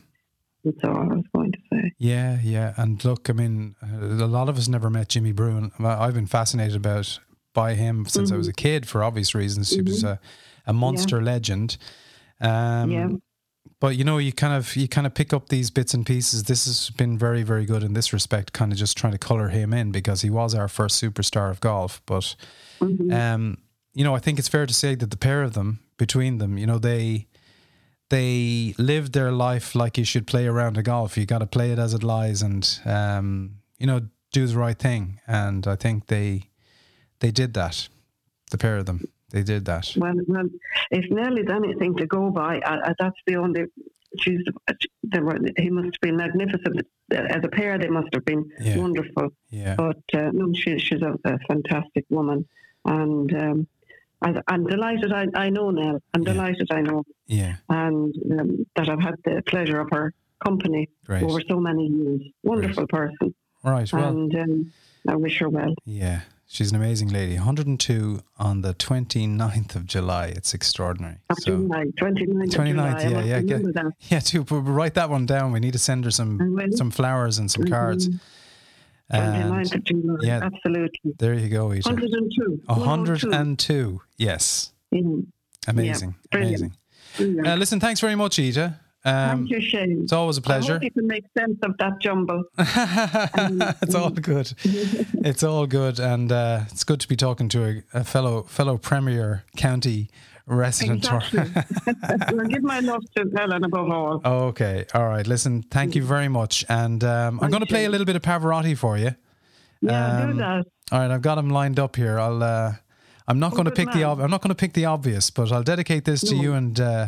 That's 0.65 0.79
all 0.85 0.97
I 0.97 1.05
was 1.07 1.25
going 1.35 1.53
to 1.53 1.59
say. 1.73 1.93
Yeah, 1.99 2.39
yeah, 2.43 2.75
and 2.77 3.03
look, 3.05 3.31
I 3.31 3.33
mean, 3.33 3.75
uh, 3.83 4.25
a 4.25 4.27
lot 4.27 4.49
of 4.49 4.59
us 4.59 4.69
never 4.69 4.91
met 4.91 5.09
Jimmy 5.09 5.33
Bruen. 5.33 5.73
I've 5.79 6.15
been 6.15 6.27
fascinated 6.27 6.77
about 6.77 7.19
by 7.53 7.75
him 7.75 8.05
since 8.07 8.31
I 8.31 8.37
was 8.37 8.49
a 8.49 8.53
kid 8.53 8.87
for 8.87 9.03
obvious 9.03 9.35
reasons. 9.35 9.71
He 9.71 9.81
was 9.81 10.05
a, 10.05 10.21
a 10.67 10.73
Munster 10.73 11.23
legend. 11.23 11.79
Um, 12.41 12.91
Yeah. 12.91 13.09
But 13.79 13.97
you 13.97 14.05
know, 14.05 14.17
you 14.17 14.33
kind 14.33 14.55
of 14.55 14.75
you 14.75 14.89
kind 14.89 15.07
of 15.07 15.13
pick 15.15 15.35
up 15.35 15.49
these 15.51 15.71
bits 15.71 15.93
and 15.93 16.07
pieces. 16.07 16.45
This 16.45 16.65
has 16.65 16.89
been 16.91 17.19
very, 17.19 17.43
very 17.43 17.67
good 17.67 17.83
in 17.83 17.93
this 17.93 18.13
respect. 18.13 18.55
Kind 18.55 18.73
of 18.73 18.79
just 18.79 18.97
trying 18.97 19.13
to 19.13 19.19
color 19.19 19.49
him 19.49 19.75
in 19.75 19.93
because 19.93 20.23
he 20.23 20.31
was 20.31 20.55
our 20.55 20.67
first 20.67 21.03
superstar 21.03 21.51
of 21.51 21.61
golf. 21.61 22.01
But 22.07 22.37
um, 22.81 23.59
you 23.97 24.05
know, 24.05 24.15
I 24.15 24.21
think 24.21 24.39
it's 24.39 24.49
fair 24.49 24.67
to 24.67 24.75
say 24.75 24.95
that 24.95 25.11
the 25.11 25.17
pair 25.17 25.43
of 25.43 25.53
them, 25.55 25.81
between 25.97 26.39
them, 26.39 26.59
you 26.59 26.67
know, 26.67 26.79
they 26.79 27.27
they 28.11 28.75
lived 28.79 29.13
their 29.13 29.33
life 29.33 29.75
like 29.75 29.99
you 29.99 30.05
should 30.05 30.27
play 30.27 30.47
around 30.47 30.77
a 30.79 30.83
golf. 30.83 31.17
You 31.17 31.27
got 31.27 31.39
to 31.39 31.47
play 31.47 31.73
it 31.73 31.79
as 31.79 31.95
it 31.95 32.03
lies, 32.05 32.43
and 32.43 32.63
um, 32.85 33.57
you 33.79 33.87
know, 33.87 34.01
do 34.33 34.47
the 34.47 34.57
right 34.59 34.79
thing. 34.79 35.21
And 35.27 35.67
I 35.67 35.77
think 35.77 36.07
they 36.07 36.51
they 37.21 37.31
did 37.31 37.55
that. 37.55 37.89
The 38.53 38.59
pair 38.59 38.77
of 38.77 38.87
them, 38.87 39.01
they 39.31 39.43
did 39.43 39.65
that. 39.65 39.93
Well, 39.97 40.15
well, 40.29 40.49
if 40.91 41.11
Nell 41.11 41.37
is 41.39 41.49
anything 41.51 41.97
to 41.97 42.07
go 42.07 42.31
by, 42.31 42.61
uh, 42.61 42.79
uh, 42.91 42.95
that's 42.99 43.17
the 43.27 43.37
only. 43.37 43.65
She's. 44.21 44.41
They 45.03 45.21
were, 45.21 45.39
he 45.59 45.69
must 45.71 45.87
have 45.87 46.01
been 46.01 46.17
magnificent 46.17 46.87
as 47.11 47.43
a 47.45 47.49
pair. 47.49 47.77
They 47.79 47.89
must 47.89 48.09
have 48.15 48.25
been 48.25 48.45
Yeah. 48.61 48.77
wonderful. 48.79 49.31
Yeah. 49.51 49.75
But 49.77 50.03
uh, 50.15 50.31
no, 50.33 50.53
she, 50.55 50.79
she's 50.79 51.03
a, 51.03 51.15
a 51.25 51.39
fantastic 51.49 52.05
woman, 52.09 52.47
and 52.85 53.35
um, 53.35 53.67
I, 54.23 54.35
I'm 54.49 54.67
delighted. 54.67 55.13
I, 55.13 55.27
I 55.35 55.51
know 55.51 55.71
Nell. 55.71 56.01
I'm 56.15 56.25
delighted. 56.25 56.69
I 56.71 56.81
know, 56.81 57.05
Yeah, 57.27 57.57
and 57.69 58.15
um, 58.41 58.67
that 58.77 58.89
I've 58.89 59.01
had 59.01 59.15
the 59.25 59.43
pleasure 59.47 59.81
of 59.81 59.89
her 59.93 60.15
company 60.45 60.89
Great. 61.05 61.23
over 61.23 61.41
so 61.49 61.59
many 61.61 61.87
years. 61.87 62.23
Wonderful 62.43 62.87
person. 62.87 63.35
Right, 63.63 63.93
well- 63.93 64.09
and 64.09 64.35
um, 64.37 64.73
I 65.09 65.17
wish 65.17 65.39
her 65.41 65.49
well. 65.49 65.75
Yeah, 65.85 66.21
she's 66.47 66.71
an 66.71 66.77
amazing 66.77 67.09
lady. 67.09 67.35
102 67.35 68.21
on 68.39 68.63
the 68.63 68.75
29th 68.75 69.77
of 69.77 69.87
July. 69.87 70.27
It's 70.29 70.55
extraordinary. 70.55 71.19
July, 71.45 71.85
29th, 72.01 72.43
of 72.45 72.49
29th, 72.49 73.03
July. 73.03 73.23
Yeah, 73.25 73.25
yeah, 73.25 73.41
get-. 73.43 73.63
Yeah, 74.09 74.21
to 74.21 74.43
write 74.43 74.95
that 74.95 75.11
one 75.11 75.27
down. 75.27 75.53
We 75.53 75.61
need 75.61 75.73
to 75.75 75.79
send 75.79 76.05
her 76.05 76.11
some 76.11 76.59
some 76.75 76.91
flowers 76.91 77.39
and 77.39 77.51
some 77.51 77.65
cards. 77.67 78.09
And 79.09 79.53
29th 79.53 79.75
of 79.77 79.85
July, 79.85 80.17
yeah, 80.23 80.41
absolutely. 80.43 81.13
there 81.19 81.35
you 81.35 81.49
go, 81.49 81.73
Ita. 81.73 81.89
102. 81.91 82.63
102. 82.67 84.01
Yes. 84.17 84.73
Mhm. 84.93 85.27
Amazing. 85.69 86.15
Yeah, 86.33 86.39
amazing. 86.39 86.73
Uh, 87.19 87.55
listen, 87.57 87.81
thanks 87.81 88.01
very 88.01 88.15
much, 88.17 88.39
Ita. 88.39 88.81
Um, 89.05 89.47
Thank 89.47 89.51
you, 89.51 89.61
Shane. 89.61 90.01
It's 90.03 90.13
always 90.13 90.37
a 90.37 90.43
pleasure. 90.43 90.75
hope 90.75 90.83
you 90.83 90.91
can 90.91 91.07
make 91.07 91.25
sense 91.39 91.57
of 91.63 91.77
that 91.79 92.01
jumble. 92.01 92.43
it's 92.59 93.95
all 93.95 94.11
good. 94.11 94.53
It's 95.25 95.43
all 95.45 95.67
good, 95.67 96.01
and 96.01 96.31
uh, 96.33 96.61
it's 96.73 96.83
good 96.85 96.99
to 97.01 97.09
be 97.09 97.15
talking 97.17 97.49
to 97.51 97.65
a, 97.95 98.01
a 98.01 98.05
fellow 98.05 98.43
fellow 98.43 98.79
Premier 98.79 99.45
County 99.57 100.09
resident. 100.47 101.05
Exactly. 101.05 101.41
well, 102.33 102.47
give 102.49 102.63
my 102.63 102.81
love 102.81 103.03
to 103.17 103.31
Ellen 103.39 103.65
above 103.65 103.91
all. 103.91 104.21
okay, 104.49 104.85
all 104.95 105.07
right. 105.09 105.27
Listen, 105.27 105.63
thank 105.63 105.95
you 105.95 106.03
very 106.05 106.29
much, 106.29 106.65
and 106.69 107.03
um, 107.05 107.41
I'm 107.43 107.51
going 107.51 107.61
to 107.63 107.67
play 107.67 107.85
a 107.85 107.91
little 107.91 108.05
bit 108.07 108.17
of 108.17 108.23
Pavarotti 108.23 108.77
for 108.77 108.97
you. 108.97 109.11
Yeah, 109.83 110.23
do 110.27 110.31
Um, 110.33 110.37
that. 110.39 110.65
All 110.93 111.01
right, 111.01 111.11
I've 111.11 111.23
got 111.23 111.37
him 111.39 111.51
lined 111.51 111.79
up 111.79 111.97
here. 111.97 112.19
I'll. 112.19 112.43
Uh, 112.43 112.75
I'm 113.29 113.41
not 113.41 113.53
Oh, 113.53 113.57
going 113.57 113.65
to 113.65 113.71
good 113.73 113.87
pick 113.87 113.93
the. 113.93 114.05
Ob- 114.05 114.21
I'm 114.21 114.31
not 114.31 114.41
going 114.41 114.51
to 114.51 114.55
pick 114.55 114.73
the 114.73 114.85
obvious, 114.85 115.31
but 115.31 115.51
I'll 115.51 115.65
dedicate 115.65 116.05
this 116.05 116.21
to 116.23 116.37
you 116.37 116.53
and 116.55 116.79
uh, 116.79 117.07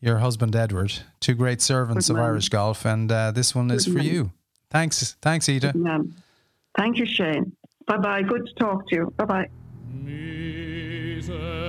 your 0.00 0.18
husband 0.18 0.56
Edward, 0.56 0.92
two 1.20 1.34
great 1.34 1.62
servants 1.62 2.08
Good 2.08 2.14
of 2.14 2.16
man. 2.16 2.26
Irish 2.26 2.48
golf, 2.48 2.84
and 2.84 3.10
uh, 3.12 3.30
this 3.30 3.54
one 3.54 3.70
is 3.70 3.84
Good 3.86 3.92
for 3.92 3.98
man. 3.98 4.06
you. 4.06 4.32
Thanks, 4.70 5.16
thanks, 5.22 5.48
Ita. 5.48 5.72
Thank 6.76 6.98
you, 6.98 7.06
Shane. 7.06 7.52
Bye 7.86 7.98
bye. 7.98 8.22
Good 8.22 8.46
to 8.46 8.54
talk 8.54 8.88
to 8.88 8.96
you. 8.96 9.14
Bye 9.16 9.46
bye. 11.46 11.63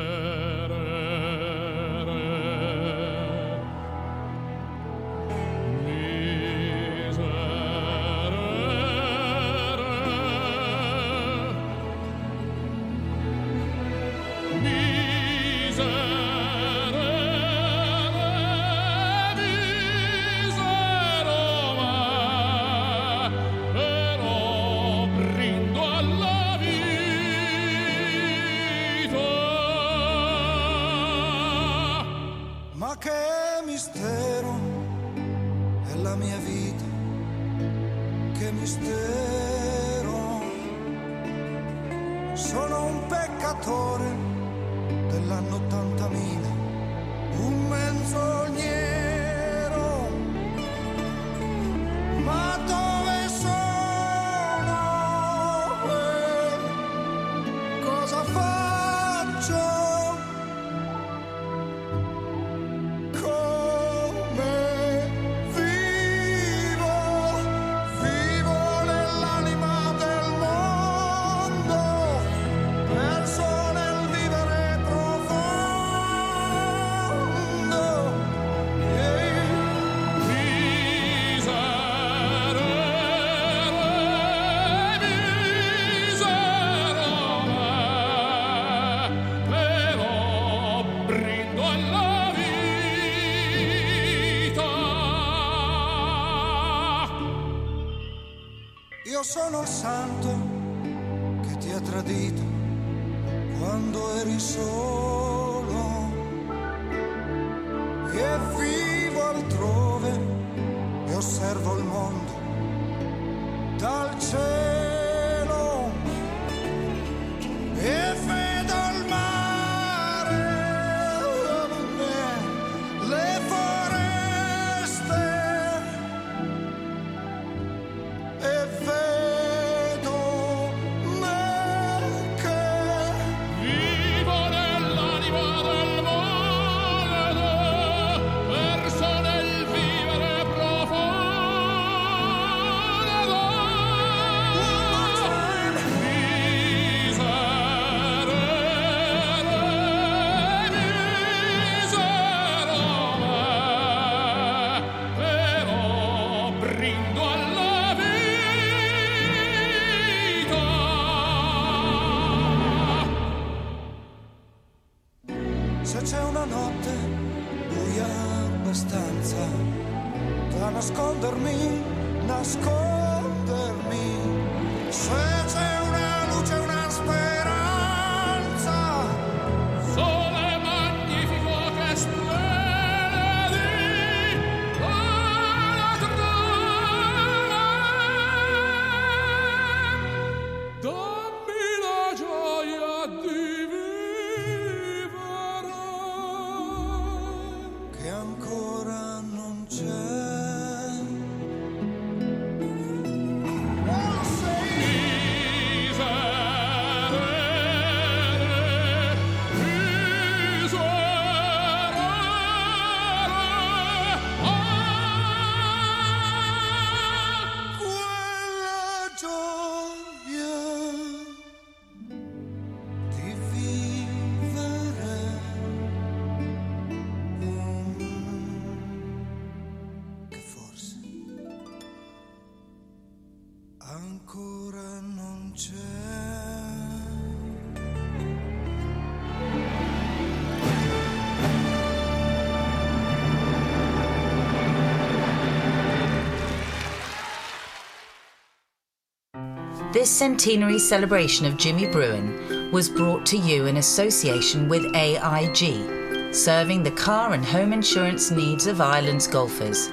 This 250.06 250.19
centenary 250.19 250.77
celebration 250.77 251.48
of 251.48 251.58
Jimmy 251.58 251.88
Bruen 251.88 252.69
was 252.72 252.90
brought 252.90 253.25
to 253.25 253.38
you 253.38 253.66
in 253.66 253.77
association 253.77 254.69
with 254.69 254.95
AIG, 254.95 256.32
serving 256.32 256.84
the 256.84 256.92
car 256.92 257.34
and 257.34 257.43
home 257.43 257.74
insurance 257.74 258.30
needs 258.30 258.67
of 258.67 258.82
Ireland's 258.82 259.25
golfers. 259.25 259.88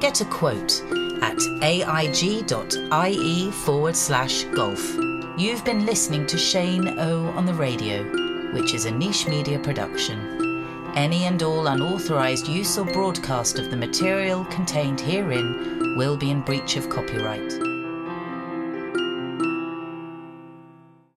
Get 0.00 0.22
a 0.22 0.24
quote 0.24 0.80
at 1.20 1.36
aig.ie 1.60 3.50
forward 3.50 3.94
slash 3.94 4.44
golf. 4.44 4.96
You've 5.36 5.62
been 5.62 5.84
listening 5.84 6.24
to 6.28 6.38
Shane 6.38 6.98
O 6.98 7.26
on 7.36 7.44
the 7.44 7.52
radio, 7.52 8.02
which 8.54 8.72
is 8.72 8.86
a 8.86 8.90
niche 8.90 9.28
media 9.28 9.58
production. 9.58 10.88
Any 10.94 11.24
and 11.24 11.42
all 11.42 11.66
unauthorized 11.66 12.48
use 12.48 12.78
or 12.78 12.86
broadcast 12.86 13.58
of 13.58 13.70
the 13.70 13.76
material 13.76 14.46
contained 14.46 15.02
herein 15.02 15.96
will 15.98 16.16
be 16.16 16.30
in 16.30 16.40
breach 16.40 16.78
of 16.78 16.88
copyright. 16.88 17.63